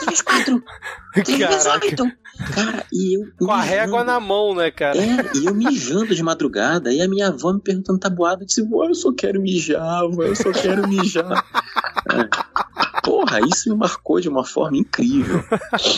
Três, 0.00 0.20
quatro! 0.22 0.62
Três 1.12 1.38
vezes 1.38 1.66
oito! 1.66 2.10
Cara, 2.54 2.84
e 2.92 3.16
eu. 3.16 3.22
Com 3.38 3.50
a 3.50 3.60
régua 3.60 4.04
na 4.04 4.20
mão, 4.20 4.54
né, 4.54 4.70
cara? 4.70 4.98
É, 4.98 5.30
e 5.34 5.46
eu 5.46 5.54
mijando 5.54 6.14
de 6.14 6.22
madrugada, 6.22 6.92
e 6.92 7.02
a 7.02 7.08
minha 7.08 7.28
avó 7.28 7.52
me 7.52 7.60
perguntando 7.60 7.98
tabuada, 7.98 8.42
eu 8.42 8.46
disse, 8.46 8.62
vó, 8.62 8.84
eu 8.84 8.94
só 8.94 9.12
quero 9.12 9.40
mijar, 9.40 10.08
vó, 10.08 10.22
eu 10.22 10.36
só 10.36 10.52
quero 10.52 10.86
mijar. 10.86 11.44
É. 12.10 13.00
Porra, 13.02 13.40
isso 13.40 13.70
me 13.70 13.76
marcou 13.76 14.20
de 14.20 14.28
uma 14.28 14.44
forma 14.44 14.76
incrível. 14.76 15.42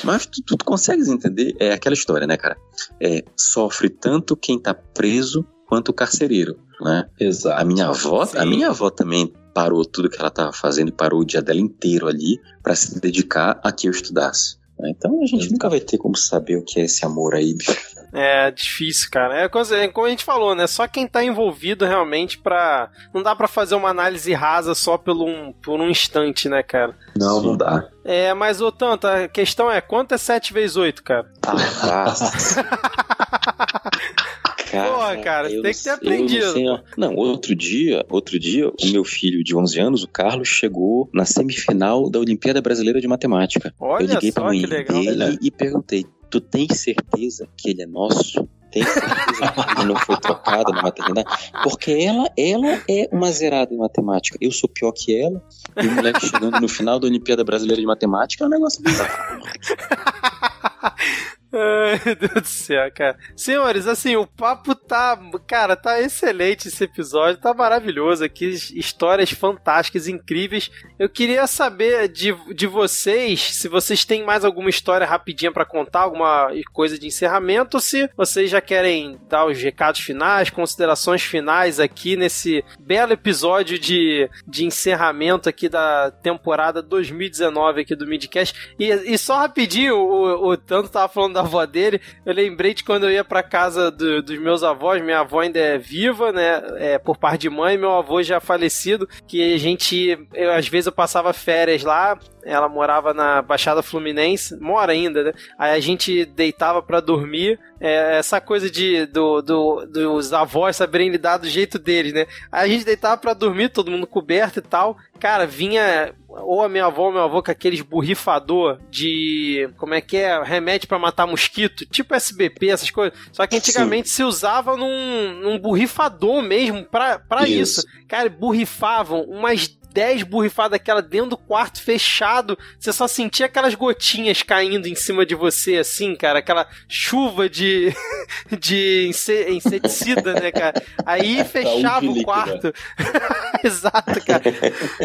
Mas 0.04 0.26
tu, 0.26 0.42
tu, 0.46 0.56
tu 0.56 0.64
consegues 0.64 1.08
entender? 1.08 1.54
É 1.58 1.72
aquela 1.72 1.94
história, 1.94 2.26
né, 2.26 2.36
cara? 2.36 2.56
É, 3.02 3.24
sofre 3.36 3.88
tanto 3.90 4.36
quem 4.36 4.58
tá 4.58 4.72
preso 4.72 5.44
quanto 5.66 5.90
o 5.90 5.94
carcereiro, 5.94 6.58
né? 6.84 7.04
Exato. 7.18 7.60
A 7.60 7.64
minha 7.64 7.88
avó, 7.88 8.26
Sim. 8.26 8.38
a 8.38 8.46
minha 8.46 8.68
avó 8.68 8.90
também 8.90 9.32
parou 9.54 9.84
tudo 9.84 10.08
que 10.08 10.18
ela 10.18 10.28
estava 10.28 10.52
fazendo 10.52 10.88
e 10.88 10.92
parou 10.92 11.20
o 11.20 11.24
dia 11.24 11.42
dela 11.42 11.60
inteiro 11.60 12.06
ali 12.06 12.38
para 12.62 12.74
se 12.74 13.00
dedicar 13.00 13.60
a 13.62 13.72
que 13.72 13.88
eu 13.88 13.90
estudasse. 13.90 14.58
Né? 14.78 14.92
Então 14.96 15.20
a 15.22 15.26
gente 15.26 15.50
nunca 15.50 15.68
vai 15.68 15.80
ter 15.80 15.98
como 15.98 16.16
saber 16.16 16.56
o 16.56 16.64
que 16.64 16.80
é 16.80 16.84
esse 16.84 17.04
amor 17.04 17.34
aí, 17.34 17.54
bicho. 17.54 17.76
É 18.12 18.50
difícil, 18.50 19.08
cara. 19.10 19.40
É, 19.40 19.44
é 19.44 19.88
como 19.88 20.06
a 20.06 20.10
gente 20.10 20.24
falou, 20.24 20.54
né? 20.54 20.66
Só 20.66 20.86
quem 20.88 21.06
tá 21.06 21.22
envolvido 21.22 21.84
realmente 21.84 22.38
pra. 22.38 22.90
Não 23.14 23.22
dá 23.22 23.36
para 23.36 23.46
fazer 23.46 23.76
uma 23.76 23.90
análise 23.90 24.32
rasa 24.32 24.74
só 24.74 24.98
por 24.98 25.16
um, 25.16 25.52
por 25.52 25.80
um 25.80 25.88
instante, 25.88 26.48
né, 26.48 26.62
cara? 26.62 26.96
Não, 27.16 27.40
Sim. 27.40 27.46
não 27.46 27.56
dá. 27.56 27.88
É, 28.04 28.34
mas, 28.34 28.60
ô 28.60 28.72
Tanto, 28.72 29.06
a 29.06 29.28
questão 29.28 29.70
é: 29.70 29.80
quanto 29.80 30.12
é 30.12 30.18
7 30.18 30.52
vezes 30.52 30.76
8, 30.76 31.04
cara? 31.04 31.30
Ah, 31.46 32.12
Cara, 34.70 34.92
Porra, 34.92 35.16
cara, 35.16 35.50
você 35.50 35.60
tem 35.60 35.72
que 35.72 35.82
ter 35.82 35.90
aprendido. 35.90 36.60
Não, 36.60 36.82
não, 36.96 37.14
outro 37.16 37.56
dia, 37.56 38.06
outro 38.08 38.38
dia, 38.38 38.68
o 38.68 38.92
meu 38.92 39.04
filho 39.04 39.42
de 39.42 39.56
11 39.56 39.80
anos, 39.80 40.04
o 40.04 40.08
Carlos, 40.08 40.48
chegou 40.48 41.10
na 41.12 41.24
semifinal 41.24 42.08
da 42.08 42.20
Olimpíada 42.20 42.62
Brasileira 42.62 43.00
de 43.00 43.08
Matemática. 43.08 43.74
Olha 43.80 44.04
Eu 44.04 44.14
liguei 44.14 44.30
pra 44.30 44.44
mãe 44.44 44.64
legal, 44.64 45.02
dele 45.02 45.38
e 45.42 45.50
perguntei: 45.50 46.06
"Tu 46.30 46.40
tens 46.40 46.78
certeza 46.78 47.48
que 47.56 47.70
ele 47.70 47.82
é 47.82 47.86
nosso?" 47.86 48.48
Tem 48.70 48.84
certeza 48.84 49.52
que 49.52 49.80
ele 49.80 49.88
não 49.88 49.96
foi 49.96 50.16
trocado 50.20 50.70
na 50.70 50.82
maternidade? 50.82 51.28
Porque 51.64 51.90
ela, 51.90 52.30
ela 52.38 52.80
é 52.88 53.08
uma 53.10 53.32
zerada 53.32 53.74
em 53.74 53.76
matemática. 53.76 54.38
Eu 54.40 54.52
sou 54.52 54.68
pior 54.68 54.92
que 54.92 55.20
ela. 55.20 55.42
E 55.82 55.88
o 55.88 55.90
moleque 55.90 56.24
chegando 56.24 56.60
no 56.60 56.68
final 56.68 57.00
da 57.00 57.08
Olimpíada 57.08 57.42
Brasileira 57.42 57.80
de 57.80 57.86
Matemática 57.88 58.44
é 58.44 58.46
um 58.46 58.50
negócio 58.50 58.80
bizarro. 58.80 59.10
Ai, 61.52 62.14
Deus 62.14 62.32
do 62.32 62.44
céu, 62.46 62.90
cara. 62.92 63.18
Senhores, 63.34 63.86
assim, 63.86 64.14
o 64.14 64.26
papo 64.26 64.74
tá. 64.74 65.18
Cara, 65.46 65.74
tá 65.74 66.00
excelente 66.00 66.68
esse 66.68 66.84
episódio, 66.84 67.40
tá 67.40 67.52
maravilhoso 67.52 68.24
aqui. 68.24 68.48
Histórias 68.74 69.30
fantásticas, 69.30 70.06
incríveis. 70.06 70.70
Eu 70.98 71.08
queria 71.08 71.46
saber 71.46 72.08
de, 72.08 72.32
de 72.54 72.66
vocês 72.66 73.40
se 73.54 73.68
vocês 73.68 74.04
têm 74.04 74.24
mais 74.24 74.44
alguma 74.44 74.70
história 74.70 75.06
rapidinha 75.06 75.50
para 75.50 75.64
contar, 75.64 76.00
alguma 76.00 76.48
coisa 76.72 76.98
de 76.98 77.06
encerramento, 77.06 77.76
ou 77.76 77.80
se 77.80 78.08
vocês 78.16 78.48
já 78.48 78.60
querem 78.60 79.18
dar 79.28 79.46
os 79.46 79.60
recados 79.60 80.00
finais, 80.00 80.50
considerações 80.50 81.22
finais 81.22 81.80
aqui 81.80 82.16
nesse 82.16 82.64
belo 82.78 83.12
episódio 83.12 83.78
de, 83.78 84.30
de 84.46 84.64
encerramento 84.64 85.48
aqui 85.48 85.68
da 85.68 86.10
temporada 86.10 86.80
2019 86.80 87.80
aqui 87.80 87.96
do 87.96 88.06
Midcast. 88.06 88.74
E, 88.78 88.88
e 88.88 89.18
só 89.18 89.38
rapidinho, 89.38 89.96
o, 89.96 90.50
o 90.50 90.56
Tanto 90.56 90.88
tava 90.88 91.08
falando 91.08 91.34
da 91.34 91.39
avó 91.40 91.64
dele, 91.66 92.00
eu 92.24 92.32
lembrei 92.32 92.74
de 92.74 92.84
quando 92.84 93.04
eu 93.04 93.12
ia 93.12 93.24
pra 93.24 93.42
casa 93.42 93.90
do, 93.90 94.22
dos 94.22 94.38
meus 94.38 94.62
avós, 94.62 95.02
minha 95.02 95.20
avó 95.20 95.40
ainda 95.40 95.58
é 95.58 95.78
viva, 95.78 96.32
né, 96.32 96.62
é, 96.78 96.98
por 96.98 97.16
parte 97.16 97.42
de 97.42 97.50
mãe, 97.50 97.76
meu 97.76 97.92
avô 97.92 98.22
já 98.22 98.40
falecido, 98.40 99.08
que 99.26 99.54
a 99.54 99.58
gente, 99.58 100.18
eu, 100.34 100.52
às 100.52 100.68
vezes 100.68 100.86
eu 100.86 100.92
passava 100.92 101.32
férias 101.32 101.82
lá, 101.82 102.18
ela 102.44 102.68
morava 102.68 103.12
na 103.12 103.42
Baixada 103.42 103.82
Fluminense, 103.82 104.56
mora 104.60 104.92
ainda, 104.92 105.24
né? 105.24 105.32
Aí 105.58 105.72
a 105.72 105.80
gente 105.80 106.24
deitava 106.24 106.82
para 106.82 107.00
dormir. 107.00 107.58
É, 107.80 108.18
essa 108.18 108.40
coisa 108.40 108.70
de 108.70 109.06
do, 109.06 109.40
do, 109.42 109.86
dos 109.86 110.32
avós 110.32 110.76
saberem 110.76 111.10
lidar 111.10 111.38
do 111.38 111.48
jeito 111.48 111.78
deles, 111.78 112.12
né? 112.12 112.26
Aí 112.50 112.70
a 112.70 112.72
gente 112.72 112.84
deitava 112.84 113.20
para 113.20 113.34
dormir, 113.34 113.70
todo 113.70 113.90
mundo 113.90 114.06
coberto 114.06 114.58
e 114.58 114.62
tal. 114.62 114.96
Cara, 115.18 115.46
vinha 115.46 116.14
ou 116.30 116.62
a 116.62 116.68
minha 116.68 116.86
avó 116.86 117.06
ou 117.06 117.12
meu 117.12 117.22
avô 117.22 117.42
com 117.42 117.50
aqueles 117.50 117.80
borrifador 117.80 118.78
de. 118.90 119.68
Como 119.76 119.94
é 119.94 120.00
que 120.00 120.16
é? 120.16 120.42
Remédio 120.42 120.88
para 120.88 120.98
matar 120.98 121.26
mosquito, 121.26 121.84
tipo 121.86 122.14
SBP, 122.14 122.68
essas 122.68 122.90
coisas. 122.90 123.18
Só 123.32 123.46
que 123.46 123.56
antigamente 123.56 124.08
Sim. 124.08 124.16
se 124.16 124.24
usava 124.24 124.76
num, 124.76 125.32
num 125.40 125.58
borrifador 125.58 126.42
mesmo 126.42 126.84
pra, 126.84 127.18
pra 127.18 127.48
isso. 127.48 127.80
isso. 127.80 127.86
Cara, 128.06 128.28
borrifavam 128.28 129.22
umas 129.22 129.78
10 129.92 130.22
borrifadas 130.24 130.72
daquela 130.72 131.02
dentro 131.02 131.30
do 131.30 131.36
quarto 131.36 131.82
fechado, 131.82 132.58
você 132.78 132.92
só 132.92 133.08
sentia 133.08 133.46
aquelas 133.46 133.74
gotinhas 133.74 134.42
caindo 134.42 134.86
em 134.86 134.94
cima 134.94 135.26
de 135.26 135.34
você, 135.34 135.76
assim, 135.76 136.14
cara, 136.14 136.38
aquela 136.38 136.66
chuva 136.88 137.48
de, 137.48 137.94
de 138.58 139.10
inseticida, 139.48 140.34
né, 140.34 140.50
cara? 140.52 140.82
Aí 141.04 141.44
fechava 141.44 142.06
o 142.06 142.22
quarto. 142.22 142.72
Exato, 143.62 144.24
cara. 144.24 144.42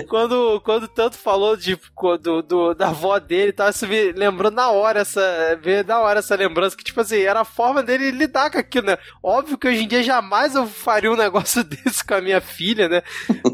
quando, 0.08 0.62
quando 0.62 0.88
tanto 0.88 1.18
falou 1.18 1.58
de, 1.58 1.78
do, 2.22 2.42
do, 2.42 2.74
da 2.74 2.90
avó 2.90 3.20
dele, 3.20 3.52
tava 3.52 3.72
se 3.72 3.86
lembrando 3.86 4.56
na 4.56 4.70
hora 4.70 5.02
essa, 5.02 5.60
veio 5.62 5.84
da 5.84 6.00
hora 6.00 6.20
essa 6.20 6.36
lembrança, 6.36 6.78
que 6.78 6.84
tipo 6.84 7.02
assim, 7.02 7.20
era 7.20 7.42
a 7.42 7.46
forma 7.46 7.84
dele 7.84 8.12
lidar 8.12 8.50
com 8.50 8.58
aquilo, 8.58 8.88
né? 8.88 8.98
Óbvio 9.22 9.58
que 9.58 9.68
hoje 9.68 9.84
em 9.84 9.88
dia 9.88 10.04
jamais 10.04 10.56
eu 10.56 10.66
faria 10.68 11.12
um 11.12 11.18
negócio 11.18 11.64
desse 11.64 12.04
com 12.04 12.14
a 12.14 12.22
minha 12.22 12.40
filha, 12.40 12.88
né? 12.88 13.02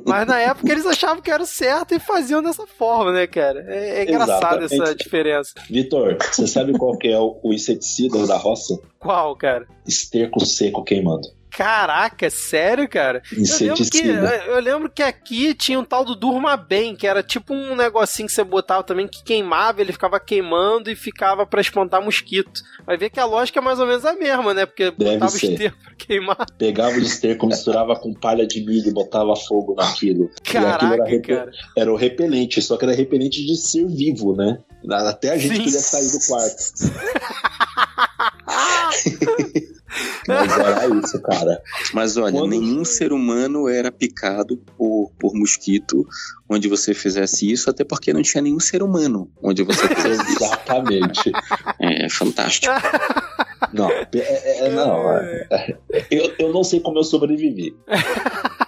Mas 0.05 0.27
na 0.27 0.39
época 0.39 0.71
eles 0.71 0.85
achavam 0.85 1.20
achavam 1.21 1.21
que 1.21 1.31
era 1.31 1.45
certo 1.45 1.93
e 1.93 1.99
faziam 1.99 2.41
dessa 2.41 2.65
forma, 2.65 3.13
né, 3.13 3.27
cara? 3.27 3.63
É, 3.67 3.99
é 3.99 4.03
engraçado 4.03 4.65
essa 4.65 4.95
diferença. 4.95 5.53
Vitor, 5.69 6.17
você 6.19 6.47
sabe 6.47 6.73
qual 6.73 6.97
que 6.97 7.07
é 7.07 7.19
o, 7.19 7.39
o 7.43 7.53
inseticida 7.53 8.25
da 8.25 8.37
roça? 8.37 8.79
Qual, 8.99 9.35
cara? 9.35 9.67
Esterco 9.87 10.43
seco 10.45 10.83
queimando. 10.83 11.29
Caraca, 11.51 12.29
sério, 12.29 12.87
cara? 12.87 13.21
Eu 13.29 13.75
lembro, 13.75 13.89
que, 13.89 14.07
eu 14.47 14.59
lembro 14.59 14.89
que 14.89 15.03
aqui 15.03 15.53
tinha 15.53 15.77
um 15.77 15.83
tal 15.83 16.05
do 16.05 16.15
Durma 16.15 16.55
Bem, 16.55 16.95
que 16.95 17.05
era 17.05 17.21
tipo 17.21 17.53
um 17.53 17.75
negocinho 17.75 18.27
que 18.27 18.33
você 18.33 18.43
botava 18.43 18.83
também 18.83 19.05
que 19.07 19.21
queimava, 19.21 19.81
ele 19.81 19.91
ficava 19.91 20.17
queimando 20.17 20.89
e 20.89 20.95
ficava 20.95 21.45
para 21.45 21.59
espantar 21.59 22.01
mosquito. 22.01 22.61
Vai 22.85 22.97
ver 22.97 23.09
que 23.09 23.19
a 23.19 23.25
lógica 23.25 23.59
é 23.59 23.61
mais 23.61 23.79
ou 23.79 23.85
menos 23.85 24.05
a 24.05 24.13
mesma, 24.13 24.53
né? 24.53 24.65
Porque 24.65 24.91
Deve 24.91 25.13
botava 25.15 25.31
ser. 25.31 25.51
esterco 25.51 25.77
pra 25.83 25.95
queimar. 25.95 26.45
Pegava 26.57 26.95
o 26.95 27.01
esterco, 27.01 27.45
misturava 27.45 27.95
com 27.97 28.13
palha 28.13 28.47
de 28.47 28.65
milho 28.65 28.87
e 28.87 28.93
botava 28.93 29.35
fogo 29.35 29.75
naquilo. 29.75 30.31
Caraca, 30.43 30.85
era, 30.85 31.05
rep... 31.05 31.27
cara. 31.27 31.51
era 31.77 31.91
o 31.91 31.97
repelente, 31.97 32.61
só 32.61 32.77
que 32.77 32.85
era 32.85 32.95
repelente 32.95 33.45
de 33.45 33.57
ser 33.57 33.85
vivo, 33.87 34.33
né? 34.35 34.59
Até 34.89 35.31
a 35.31 35.37
gente 35.37 35.57
Sim. 35.57 35.63
queria 35.63 35.79
sair 35.79 36.11
do 36.11 36.19
quarto. 36.25 36.63
Mas 40.27 40.57
era 40.57 40.87
isso, 40.87 41.21
cara. 41.21 41.61
Mas 41.93 42.17
olha, 42.17 42.31
Quando... 42.31 42.49
nenhum 42.49 42.85
ser 42.85 43.11
humano 43.11 43.67
era 43.67 43.91
picado 43.91 44.57
por, 44.77 45.11
por 45.19 45.33
mosquito 45.33 46.05
onde 46.49 46.67
você 46.67 46.93
fizesse 46.93 47.49
isso, 47.51 47.69
até 47.69 47.83
porque 47.83 48.13
não 48.13 48.21
tinha 48.21 48.41
nenhum 48.41 48.59
ser 48.59 48.83
humano 48.83 49.31
onde 49.41 49.63
você 49.63 49.87
fizesse 49.95 50.33
isso. 50.33 50.43
Exatamente. 50.43 51.31
É 51.79 52.09
fantástico. 52.09 52.73
Não, 53.73 53.89
é, 53.89 54.07
é, 54.13 54.67
é 54.67 54.69
não. 54.75 55.11
É, 55.11 55.77
eu, 56.09 56.33
eu 56.39 56.53
não 56.53 56.63
sei 56.63 56.79
como 56.79 56.99
eu 56.99 57.03
sobrevivi. 57.03 57.75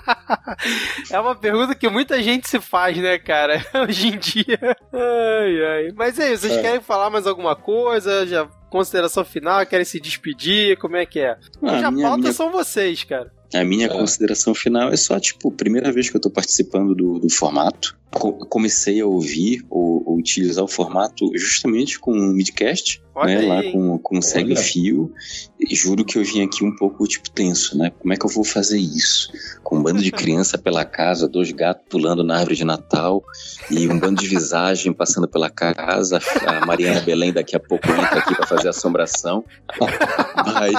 É 1.12 1.20
uma 1.20 1.36
pergunta 1.36 1.76
que 1.76 1.90
muita 1.90 2.22
gente 2.22 2.50
se 2.50 2.60
faz, 2.60 2.98
né, 2.98 3.18
cara? 3.18 3.66
Hoje 3.88 4.08
em 4.10 4.18
dia. 4.18 4.60
Ai, 4.92 5.66
ai. 5.66 5.92
Mas 5.96 6.20
é 6.20 6.34
isso, 6.34 6.48
vocês 6.48 6.58
é. 6.58 6.62
querem 6.62 6.82
falar 6.82 7.10
mais 7.10 7.28
alguma 7.28 7.56
coisa? 7.56 8.26
Já 8.26 8.48
consideração 8.70 9.24
final? 9.24 9.66
Querem 9.66 9.86
se 9.86 10.00
despedir? 10.00 10.78
Como 10.78 10.96
é 10.96 11.06
que 11.06 11.13
é? 11.20 11.38
Ah, 11.62 11.74
Hoje 11.74 11.84
a 11.84 11.92
minha, 11.92 12.08
pauta 12.08 12.22
minha... 12.22 12.34
são 12.34 12.52
vocês, 12.52 13.04
cara. 13.04 13.32
A 13.54 13.64
minha 13.64 13.86
é. 13.86 13.90
consideração 13.90 14.54
final 14.56 14.90
é 14.90 14.96
só, 14.96 15.20
tipo, 15.20 15.52
primeira 15.52 15.92
vez 15.92 16.10
que 16.10 16.18
eu 16.18 16.22
tô 16.22 16.30
participando 16.30 16.96
do, 16.96 17.20
do 17.20 17.30
formato. 17.30 17.98
Co 18.14 18.34
comecei 18.46 19.02
a 19.02 19.06
ouvir 19.06 19.66
ou, 19.70 20.04
ou, 20.06 20.18
utilizar 20.18 20.64
o 20.64 20.68
formato 20.68 21.32
justamente 21.36 22.00
com 22.00 22.12
o 22.12 22.34
Midcast, 22.34 23.04
Olha 23.16 23.36
né? 23.36 23.40
Aí. 23.40 23.48
Lá 23.48 23.72
com, 23.72 23.98
com 24.00 24.18
o 24.18 24.22
Segue 24.22 24.56
Fio. 24.56 25.12
E 25.60 25.76
juro 25.76 26.04
que 26.04 26.18
eu 26.18 26.24
vim 26.24 26.44
aqui 26.44 26.64
um 26.64 26.76
pouco, 26.76 27.08
tipo, 27.08 27.30
tenso, 27.30 27.78
né? 27.78 27.92
Como 28.00 28.14
é 28.14 28.18
que 28.18 28.26
eu 28.26 28.30
vou 28.30 28.44
fazer 28.44 28.80
isso? 28.80 29.32
Com 29.64 29.78
um 29.78 29.84
bando 29.84 30.02
de 30.02 30.12
criança 30.12 30.58
pela 30.58 30.84
casa, 30.84 31.28
dois 31.28 31.52
gatos 31.52 31.86
pulando 31.90 32.24
na 32.24 32.36
árvore 32.38 32.56
de 32.56 32.66
Natal 32.66 33.24
e 33.70 33.88
um 33.88 34.00
bando 34.00 34.22
de 34.22 34.28
visagem 34.28 34.92
passando 34.92 35.28
pela 35.28 35.50
casa. 35.50 36.20
A 36.46 36.66
Mariana 36.66 37.02
Belém 37.02 37.32
daqui 37.32 37.56
a 37.56 37.60
pouco 37.60 37.88
entra 37.88 38.20
aqui 38.20 38.36
para 38.36 38.48
fazer 38.48 38.70
assombração. 38.70 39.44
Mas. 39.80 40.74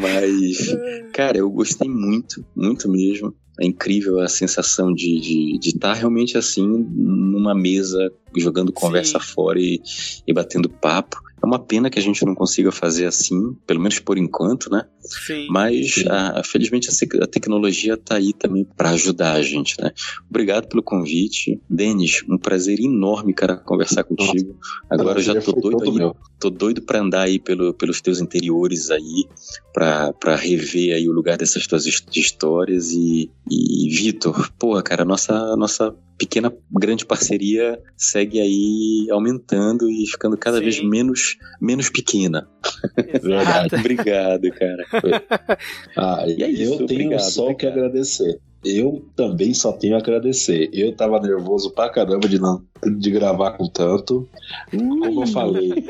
Mas, 0.00 1.12
cara, 1.14 1.38
eu 1.38 1.48
gostei 1.50 1.88
muito, 1.88 2.44
muito 2.54 2.90
mesmo. 2.90 3.34
É 3.60 3.66
incrível 3.66 4.20
a 4.20 4.28
sensação 4.28 4.92
de 4.92 5.58
estar 5.62 5.92
tá 5.92 5.94
realmente 5.94 6.38
assim 6.38 6.66
numa 6.66 7.54
mesa 7.54 8.10
jogando 8.36 8.72
conversa 8.72 9.20
Sim. 9.20 9.26
fora 9.26 9.60
e, 9.60 9.82
e 10.26 10.32
batendo 10.32 10.68
papo. 10.68 11.20
É 11.42 11.46
uma 11.46 11.58
pena 11.58 11.88
que 11.88 11.98
a 11.98 12.02
gente 12.02 12.24
não 12.24 12.34
consiga 12.34 12.70
fazer 12.70 13.06
assim, 13.06 13.54
pelo 13.66 13.80
menos 13.80 13.98
por 13.98 14.18
enquanto, 14.18 14.70
né? 14.70 14.84
Sim. 15.00 15.46
Mas, 15.50 16.04
a, 16.08 16.42
felizmente, 16.44 16.88
a, 16.88 17.24
a 17.24 17.26
tecnologia 17.26 17.94
está 17.94 18.16
aí 18.16 18.32
também 18.32 18.64
para 18.64 18.90
ajudar 18.90 19.32
a 19.32 19.42
gente, 19.42 19.80
né? 19.80 19.92
Obrigado 20.28 20.68
pelo 20.68 20.82
convite. 20.82 21.60
Denis, 21.68 22.22
um 22.28 22.36
prazer 22.36 22.78
enorme, 22.80 23.32
cara, 23.32 23.56
conversar 23.56 24.04
contigo. 24.04 24.56
Agora 24.90 25.18
eu 25.18 25.22
já 25.22 25.40
tô 25.40 25.52
doido 25.52 25.82
aí, 25.82 26.12
tô 26.38 26.50
doido 26.50 26.82
para 26.82 27.00
andar 27.00 27.22
aí 27.22 27.38
pelo, 27.38 27.72
pelos 27.72 28.00
teus 28.00 28.20
interiores 28.20 28.90
aí, 28.90 29.26
para 29.72 30.36
rever 30.36 30.94
aí 30.94 31.08
o 31.08 31.12
lugar 31.12 31.38
dessas 31.38 31.66
tuas 31.66 31.86
histórias. 31.86 32.92
E, 32.92 33.30
e 33.50 33.88
Vitor, 33.90 34.50
porra, 34.58 34.82
cara, 34.82 35.04
nossa, 35.04 35.56
nossa 35.56 35.94
pequena, 36.20 36.52
grande 36.70 37.06
parceria 37.06 37.80
segue 37.96 38.38
aí 38.38 39.08
aumentando 39.10 39.90
e 39.90 40.06
ficando 40.06 40.36
cada 40.36 40.58
Sim. 40.58 40.64
vez 40.64 40.84
menos, 40.84 41.38
menos 41.58 41.88
pequena. 41.88 42.46
Verdade. 42.94 43.74
obrigado, 43.80 44.50
cara. 44.52 44.84
Ah, 45.96 46.24
e 46.26 46.42
é 46.42 46.48
isso, 46.48 46.74
eu 46.74 46.86
tenho 46.86 47.06
obrigado, 47.06 47.20
só 47.20 47.48
o 47.50 47.56
que 47.56 47.66
agradecer. 47.66 48.38
Eu 48.64 49.04
também 49.16 49.54
só 49.54 49.72
tenho 49.72 49.94
a 49.94 49.98
agradecer. 49.98 50.68
Eu 50.72 50.94
tava 50.94 51.18
nervoso 51.20 51.70
pra 51.70 51.90
caramba 51.90 52.28
de 52.28 52.38
não 52.38 52.62
de 52.98 53.10
gravar 53.10 53.52
com 53.52 53.66
tanto. 53.68 54.28
Como 54.70 55.22
eu 55.22 55.26
falei, 55.26 55.84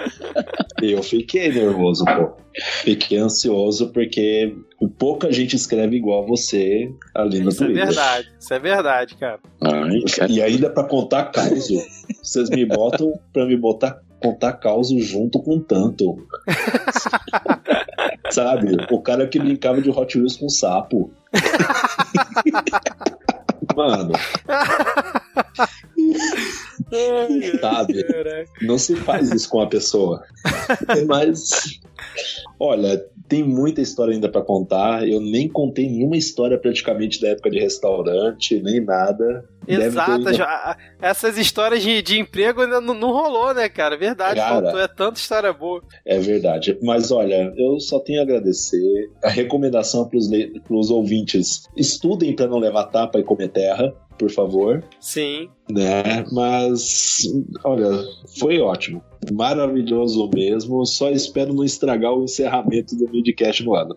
eu 0.82 1.02
fiquei 1.02 1.52
nervoso, 1.52 2.04
pô. 2.04 2.32
Fiquei 2.82 3.18
ansioso 3.18 3.92
porque 3.92 4.56
pouca 4.98 5.30
gente 5.30 5.54
escreve 5.54 5.96
igual 5.96 6.26
você 6.26 6.92
ali 7.14 7.40
no 7.40 7.50
isso 7.50 7.62
é 7.62 7.66
Twitter. 7.66 7.88
Isso 7.88 8.00
é 8.00 8.02
verdade, 8.02 8.32
isso 8.38 8.54
é 8.54 8.58
verdade, 8.58 9.14
cara. 9.16 9.40
Ai. 9.60 10.28
E 10.28 10.42
ainda 10.42 10.68
para 10.68 10.84
contar 10.84 11.26
caso, 11.26 11.80
vocês 12.22 12.50
me 12.50 12.66
botam 12.66 13.12
para 13.32 13.46
me 13.46 13.56
botar 13.56 14.00
contar 14.20 14.52
caos 14.54 14.90
junto 14.90 15.40
com 15.40 15.58
tanto. 15.60 16.26
Sabe? 18.30 18.76
O 18.90 19.00
cara 19.00 19.26
que 19.26 19.38
brincava 19.38 19.80
de 19.80 19.90
Hot 19.90 20.18
Wheels 20.18 20.36
com 20.36 20.48
sapo. 20.48 21.10
Mano. 23.76 24.12
Sabe? 27.60 28.04
Não 28.62 28.78
se 28.78 28.96
faz 28.96 29.30
isso 29.30 29.48
com 29.48 29.60
a 29.60 29.68
pessoa. 29.68 30.24
Mas 31.06 31.80
Olha, 32.58 33.04
tem 33.30 33.44
muita 33.44 33.80
história 33.80 34.12
ainda 34.12 34.28
para 34.28 34.42
contar. 34.42 35.08
Eu 35.08 35.20
nem 35.20 35.48
contei 35.48 35.88
nenhuma 35.88 36.16
história 36.16 36.58
praticamente 36.58 37.20
da 37.20 37.28
época 37.28 37.48
de 37.48 37.60
restaurante, 37.60 38.60
nem 38.60 38.80
nada. 38.80 39.48
Exato, 39.68 40.34
já, 40.34 40.76
essas 41.00 41.38
histórias 41.38 41.80
de, 41.80 42.02
de 42.02 42.18
emprego 42.18 42.62
ainda 42.62 42.80
não, 42.80 42.92
não, 42.92 43.12
rolou, 43.12 43.54
né, 43.54 43.68
cara? 43.68 43.96
Verdade, 43.96 44.40
cara, 44.40 44.60
faltou, 44.60 44.80
é 44.80 44.88
tanta 44.88 45.20
história 45.20 45.52
boa. 45.52 45.80
É 46.04 46.18
verdade. 46.18 46.76
Mas 46.82 47.12
olha, 47.12 47.54
eu 47.56 47.78
só 47.78 48.00
tenho 48.00 48.18
a 48.18 48.24
agradecer. 48.24 49.08
A 49.22 49.28
recomendação 49.28 50.08
para 50.08 50.76
os 50.76 50.90
ouvintes: 50.90 51.68
estudem 51.76 52.34
para 52.34 52.48
não 52.48 52.58
levar 52.58 52.86
tapa 52.86 53.20
e 53.20 53.22
comer 53.22 53.48
terra 53.48 53.94
por 54.18 54.30
favor. 54.30 54.84
Sim. 55.00 55.48
Né? 55.70 56.26
Mas, 56.30 57.22
olha, 57.64 57.88
foi 58.38 58.60
ótimo. 58.60 59.02
Maravilhoso 59.32 60.30
mesmo. 60.34 60.84
Só 60.86 61.10
espero 61.10 61.52
não 61.52 61.64
estragar 61.64 62.12
o 62.12 62.24
encerramento 62.24 62.96
do 62.96 63.10
Midcast 63.10 63.64
no 63.64 63.74
ano. 63.74 63.96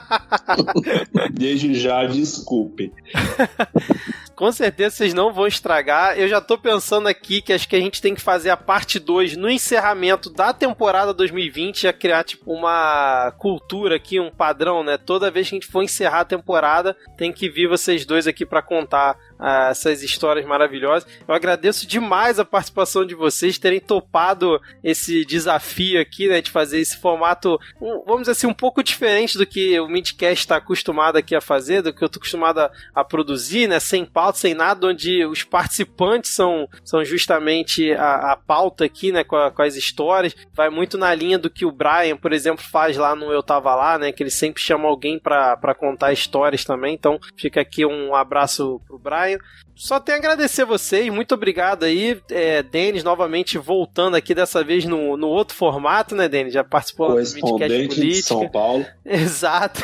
Desde 1.32 1.74
já, 1.74 2.04
desculpe. 2.06 2.92
Com 4.34 4.50
certeza 4.50 4.96
vocês 4.96 5.14
não 5.14 5.32
vão 5.32 5.46
estragar. 5.46 6.18
Eu 6.18 6.26
já 6.26 6.40
tô 6.40 6.58
pensando 6.58 7.06
aqui 7.06 7.40
que 7.40 7.52
acho 7.52 7.68
que 7.68 7.76
a 7.76 7.80
gente 7.80 8.02
tem 8.02 8.14
que 8.14 8.20
fazer 8.20 8.50
a 8.50 8.56
parte 8.56 8.98
2 8.98 9.36
no 9.36 9.48
encerramento 9.48 10.28
da 10.28 10.52
temporada 10.52 11.14
2020, 11.14 11.82
já 11.82 11.92
criar 11.92 12.24
tipo 12.24 12.52
uma 12.52 13.32
cultura 13.38 13.94
aqui, 13.94 14.18
um 14.18 14.32
padrão, 14.32 14.82
né? 14.82 14.98
Toda 14.98 15.30
vez 15.30 15.48
que 15.48 15.54
a 15.54 15.58
gente 15.60 15.70
for 15.70 15.84
encerrar 15.84 16.20
a 16.20 16.24
temporada, 16.24 16.96
tem 17.16 17.32
que 17.32 17.48
vir 17.48 17.68
vocês 17.68 18.04
dois 18.04 18.26
aqui 18.26 18.44
para 18.44 18.60
contar 18.60 19.16
essas 19.40 20.02
histórias 20.02 20.46
maravilhosas. 20.46 21.08
Eu 21.26 21.34
agradeço 21.34 21.86
demais 21.86 22.38
a 22.38 22.44
participação 22.44 23.04
de 23.04 23.14
vocês 23.14 23.58
terem 23.58 23.80
topado 23.80 24.60
esse 24.82 25.24
desafio 25.24 26.00
aqui, 26.00 26.28
né, 26.28 26.40
de 26.40 26.50
fazer 26.50 26.78
esse 26.78 26.96
formato, 26.96 27.58
vamos 27.80 28.22
dizer 28.22 28.32
assim, 28.32 28.46
um 28.46 28.54
pouco 28.54 28.82
diferente 28.82 29.36
do 29.36 29.46
que 29.46 29.78
o 29.80 29.88
Midcast 29.88 30.44
está 30.44 30.56
acostumado 30.56 31.16
aqui 31.16 31.34
a 31.34 31.40
fazer, 31.40 31.82
do 31.82 31.92
que 31.92 32.02
eu 32.02 32.08
tô 32.08 32.18
acostumado 32.18 32.60
a, 32.60 32.70
a 32.94 33.04
produzir, 33.04 33.68
né, 33.68 33.80
sem 33.80 34.04
pauta, 34.04 34.38
sem 34.38 34.54
nada, 34.54 34.86
onde 34.86 35.24
os 35.24 35.42
participantes 35.42 36.30
são, 36.30 36.68
são 36.84 37.04
justamente 37.04 37.92
a, 37.92 38.32
a 38.32 38.36
pauta 38.36 38.84
aqui, 38.84 39.12
né, 39.12 39.24
com, 39.24 39.36
a, 39.36 39.50
com, 39.50 39.62
as 39.62 39.76
histórias. 39.76 40.34
Vai 40.52 40.70
muito 40.70 40.96
na 40.96 41.14
linha 41.14 41.38
do 41.38 41.50
que 41.50 41.64
o 41.64 41.72
Brian, 41.72 42.16
por 42.16 42.32
exemplo, 42.32 42.64
faz 42.64 42.96
lá 42.96 43.14
no 43.14 43.32
Eu 43.32 43.42
Tava 43.42 43.74
Lá, 43.74 43.98
né, 43.98 44.12
que 44.12 44.22
ele 44.22 44.30
sempre 44.30 44.62
chama 44.62 44.88
alguém 44.88 45.18
para 45.18 45.74
contar 45.74 46.12
histórias 46.12 46.64
também. 46.64 46.94
Então, 46.94 47.18
fica 47.36 47.60
aqui 47.60 47.84
um 47.84 48.14
abraço 48.14 48.80
pro 48.86 48.98
Brian. 48.98 49.23
maio. 49.24 49.38
Só 49.74 49.98
tenho 49.98 50.16
a 50.16 50.20
agradecer 50.20 50.64
vocês, 50.64 51.12
muito 51.12 51.34
obrigado 51.34 51.84
aí. 51.84 52.20
É, 52.30 52.62
Denis, 52.62 53.02
novamente 53.02 53.58
voltando 53.58 54.16
aqui, 54.16 54.34
dessa 54.34 54.62
vez 54.62 54.84
no, 54.84 55.16
no 55.16 55.28
outro 55.28 55.56
formato, 55.56 56.14
né, 56.14 56.28
Denis? 56.28 56.52
Já 56.52 56.62
participou 56.62 57.08
do 57.08 57.16
Midcast 57.16 57.58
Política. 57.58 58.00
de 58.00 58.22
São 58.22 58.48
Paulo. 58.48 58.86
Exato. 59.04 59.82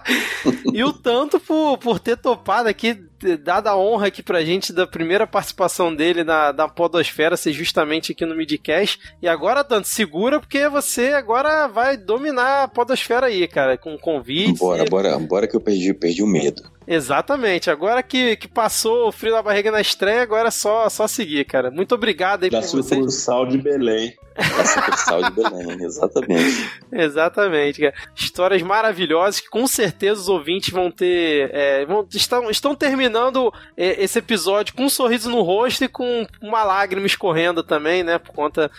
e 0.72 0.82
o 0.82 0.92
tanto 0.92 1.38
por, 1.38 1.76
por 1.76 1.98
ter 1.98 2.16
topado 2.16 2.68
aqui, 2.68 2.98
dado 3.42 3.66
a 3.66 3.76
honra 3.76 4.06
aqui 4.06 4.22
pra 4.22 4.44
gente 4.44 4.72
da 4.72 4.86
primeira 4.86 5.26
participação 5.26 5.94
dele 5.94 6.24
na, 6.24 6.52
na 6.52 6.66
Podosfera 6.66 7.36
ser 7.36 7.52
justamente 7.52 8.12
aqui 8.12 8.24
no 8.24 8.34
Midcast. 8.34 8.98
E 9.20 9.28
agora, 9.28 9.62
tanto 9.62 9.88
segura, 9.88 10.40
porque 10.40 10.68
você 10.70 11.12
agora 11.12 11.66
vai 11.68 11.98
dominar 11.98 12.62
a 12.62 12.68
Podosfera 12.68 13.26
aí, 13.26 13.46
cara, 13.46 13.76
com 13.76 13.98
convites. 13.98 14.58
Bora, 14.58 14.84
e... 14.84 14.88
bora, 14.88 15.18
bora 15.18 15.46
que 15.46 15.54
eu 15.54 15.60
perdi, 15.60 15.92
perdi 15.92 16.22
o 16.22 16.26
medo. 16.26 16.62
Exatamente. 16.88 17.70
Agora 17.70 18.02
que, 18.02 18.34
que 18.36 18.48
passou 18.48 19.12
frio 19.18 19.32
da 19.32 19.42
barriga 19.42 19.70
na 19.70 19.80
estreia, 19.80 20.22
agora 20.22 20.48
é 20.48 20.50
só, 20.50 20.88
só 20.88 21.08
seguir, 21.08 21.44
cara. 21.44 21.70
Muito 21.70 21.94
obrigado 21.94 22.44
aí 22.44 22.50
da 22.50 22.60
por 22.60 22.66
vocês. 22.66 22.88
Da 22.88 22.96
sucursal 22.96 23.46
de 23.46 23.58
Belém. 23.58 24.14
Da 24.38 24.64
sucursal 24.64 25.22
de 25.22 25.30
Belém, 25.32 25.82
exatamente. 25.84 26.70
exatamente, 26.92 27.80
cara. 27.80 27.94
Histórias 28.14 28.62
maravilhosas 28.62 29.40
que 29.40 29.48
com 29.48 29.66
certeza 29.66 30.20
os 30.20 30.28
ouvintes 30.28 30.70
vão 30.70 30.90
ter... 30.90 31.50
É, 31.52 31.84
vão, 31.84 32.06
estão, 32.10 32.50
estão 32.50 32.74
terminando 32.74 33.52
é, 33.76 34.02
esse 34.02 34.18
episódio 34.18 34.74
com 34.74 34.84
um 34.84 34.90
sorriso 34.90 35.30
no 35.30 35.42
rosto 35.42 35.84
e 35.84 35.88
com 35.88 36.26
uma 36.40 36.62
lágrima 36.64 37.06
escorrendo 37.06 37.62
também, 37.62 38.02
né? 38.02 38.18
Por 38.18 38.32
conta 38.32 38.70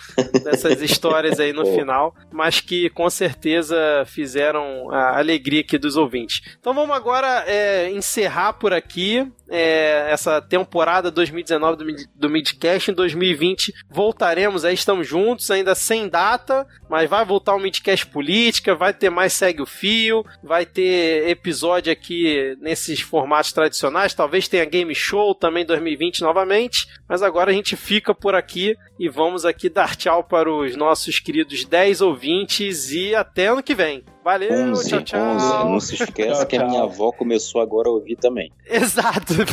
dessas 0.44 0.82
histórias 0.82 1.40
aí 1.40 1.54
no 1.54 1.66
final. 1.76 2.16
Mas 2.32 2.62
que 2.62 2.90
com 2.90 3.10
certeza 3.10 3.78
fizeram 4.06 4.90
a 4.92 5.18
alegria 5.20 5.62
aqui 5.62 5.78
dos 5.78 5.96
ouvintes. 5.96 6.42
Então 6.60 6.74
vamos 6.74 6.96
agora... 6.96 7.44
É, 7.46 7.90
encerrar 7.92 8.54
por 8.54 8.74
aqui 8.74 9.28
é, 9.50 10.08
essa 10.12 10.42
temporada 10.42 11.12
2019 11.12 11.78
do, 11.78 11.86
do 12.16 12.30
Midcast. 12.30 12.92
Em 12.92 12.94
2020 12.94 13.74
voltaremos, 13.90 14.66
aí 14.66 14.74
estamos 14.74 15.08
juntos, 15.08 15.49
ainda 15.54 15.76
sem 15.76 16.08
data, 16.08 16.68
mas 16.90 17.10
vai 17.10 17.24
voltar 17.26 17.56
o 17.56 17.60
Midcast 17.60 18.08
Política, 18.08 18.76
vai 18.76 18.94
ter 18.94 19.10
mais 19.10 19.34
Segue 19.34 19.62
o 19.62 19.66
Fio, 19.66 20.26
vai 20.44 20.66
ter 20.66 21.28
episódio 21.28 21.92
aqui 21.92 22.58
nesses 22.60 23.02
formatos 23.02 23.54
tradicionais, 23.54 24.14
talvez 24.14 24.48
tenha 24.48 24.66
Game 24.66 24.94
Show 24.94 25.36
também 25.36 25.66
2020 25.66 26.22
novamente, 26.22 26.88
mas 27.08 27.22
agora 27.22 27.52
a 27.52 27.54
gente 27.54 27.76
fica 27.76 28.14
por 28.14 28.36
aqui 28.36 28.76
e 29.00 29.08
vamos 29.08 29.46
aqui 29.46 29.70
dar 29.70 29.96
tchau 29.96 30.24
para 30.24 30.52
os 30.52 30.76
nossos 30.76 31.20
queridos 31.20 31.64
10 31.66 32.02
ouvintes 32.02 32.92
e 32.92 33.16
até 33.16 33.48
ano 33.48 33.64
que 33.64 33.76
vem. 33.76 34.04
Valeu, 34.30 34.74
11, 34.74 34.90
tchau, 34.90 35.02
tchau. 35.02 35.20
11. 35.20 35.46
Não 35.72 35.80
se 35.80 35.96
esqueça 35.96 36.36
tchau, 36.36 36.46
que 36.46 36.56
a 36.56 36.68
minha 36.68 36.84
avó 36.84 37.12
começou 37.12 37.62
agora 37.62 37.90
a 37.90 37.92
ouvir 37.94 38.16
também. 38.16 38.52
Exato. 38.70 39.34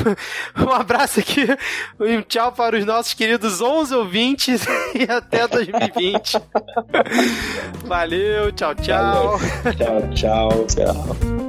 Um 0.57 0.71
abraço 0.71 1.21
aqui, 1.21 1.47
um 2.01 2.23
tchau 2.23 2.51
para 2.53 2.77
os 2.77 2.85
nossos 2.85 3.13
queridos 3.15 3.61
11 3.61 3.95
ouvintes 3.95 4.65
e 4.95 5.11
até 5.11 5.47
2020. 5.47 6.39
Valeu, 7.85 8.53
tchau, 8.53 8.75
tchau. 8.75 9.39
Valeu. 9.39 9.77
Tchau, 9.77 10.11
tchau, 10.15 10.67
tchau. 10.67 11.46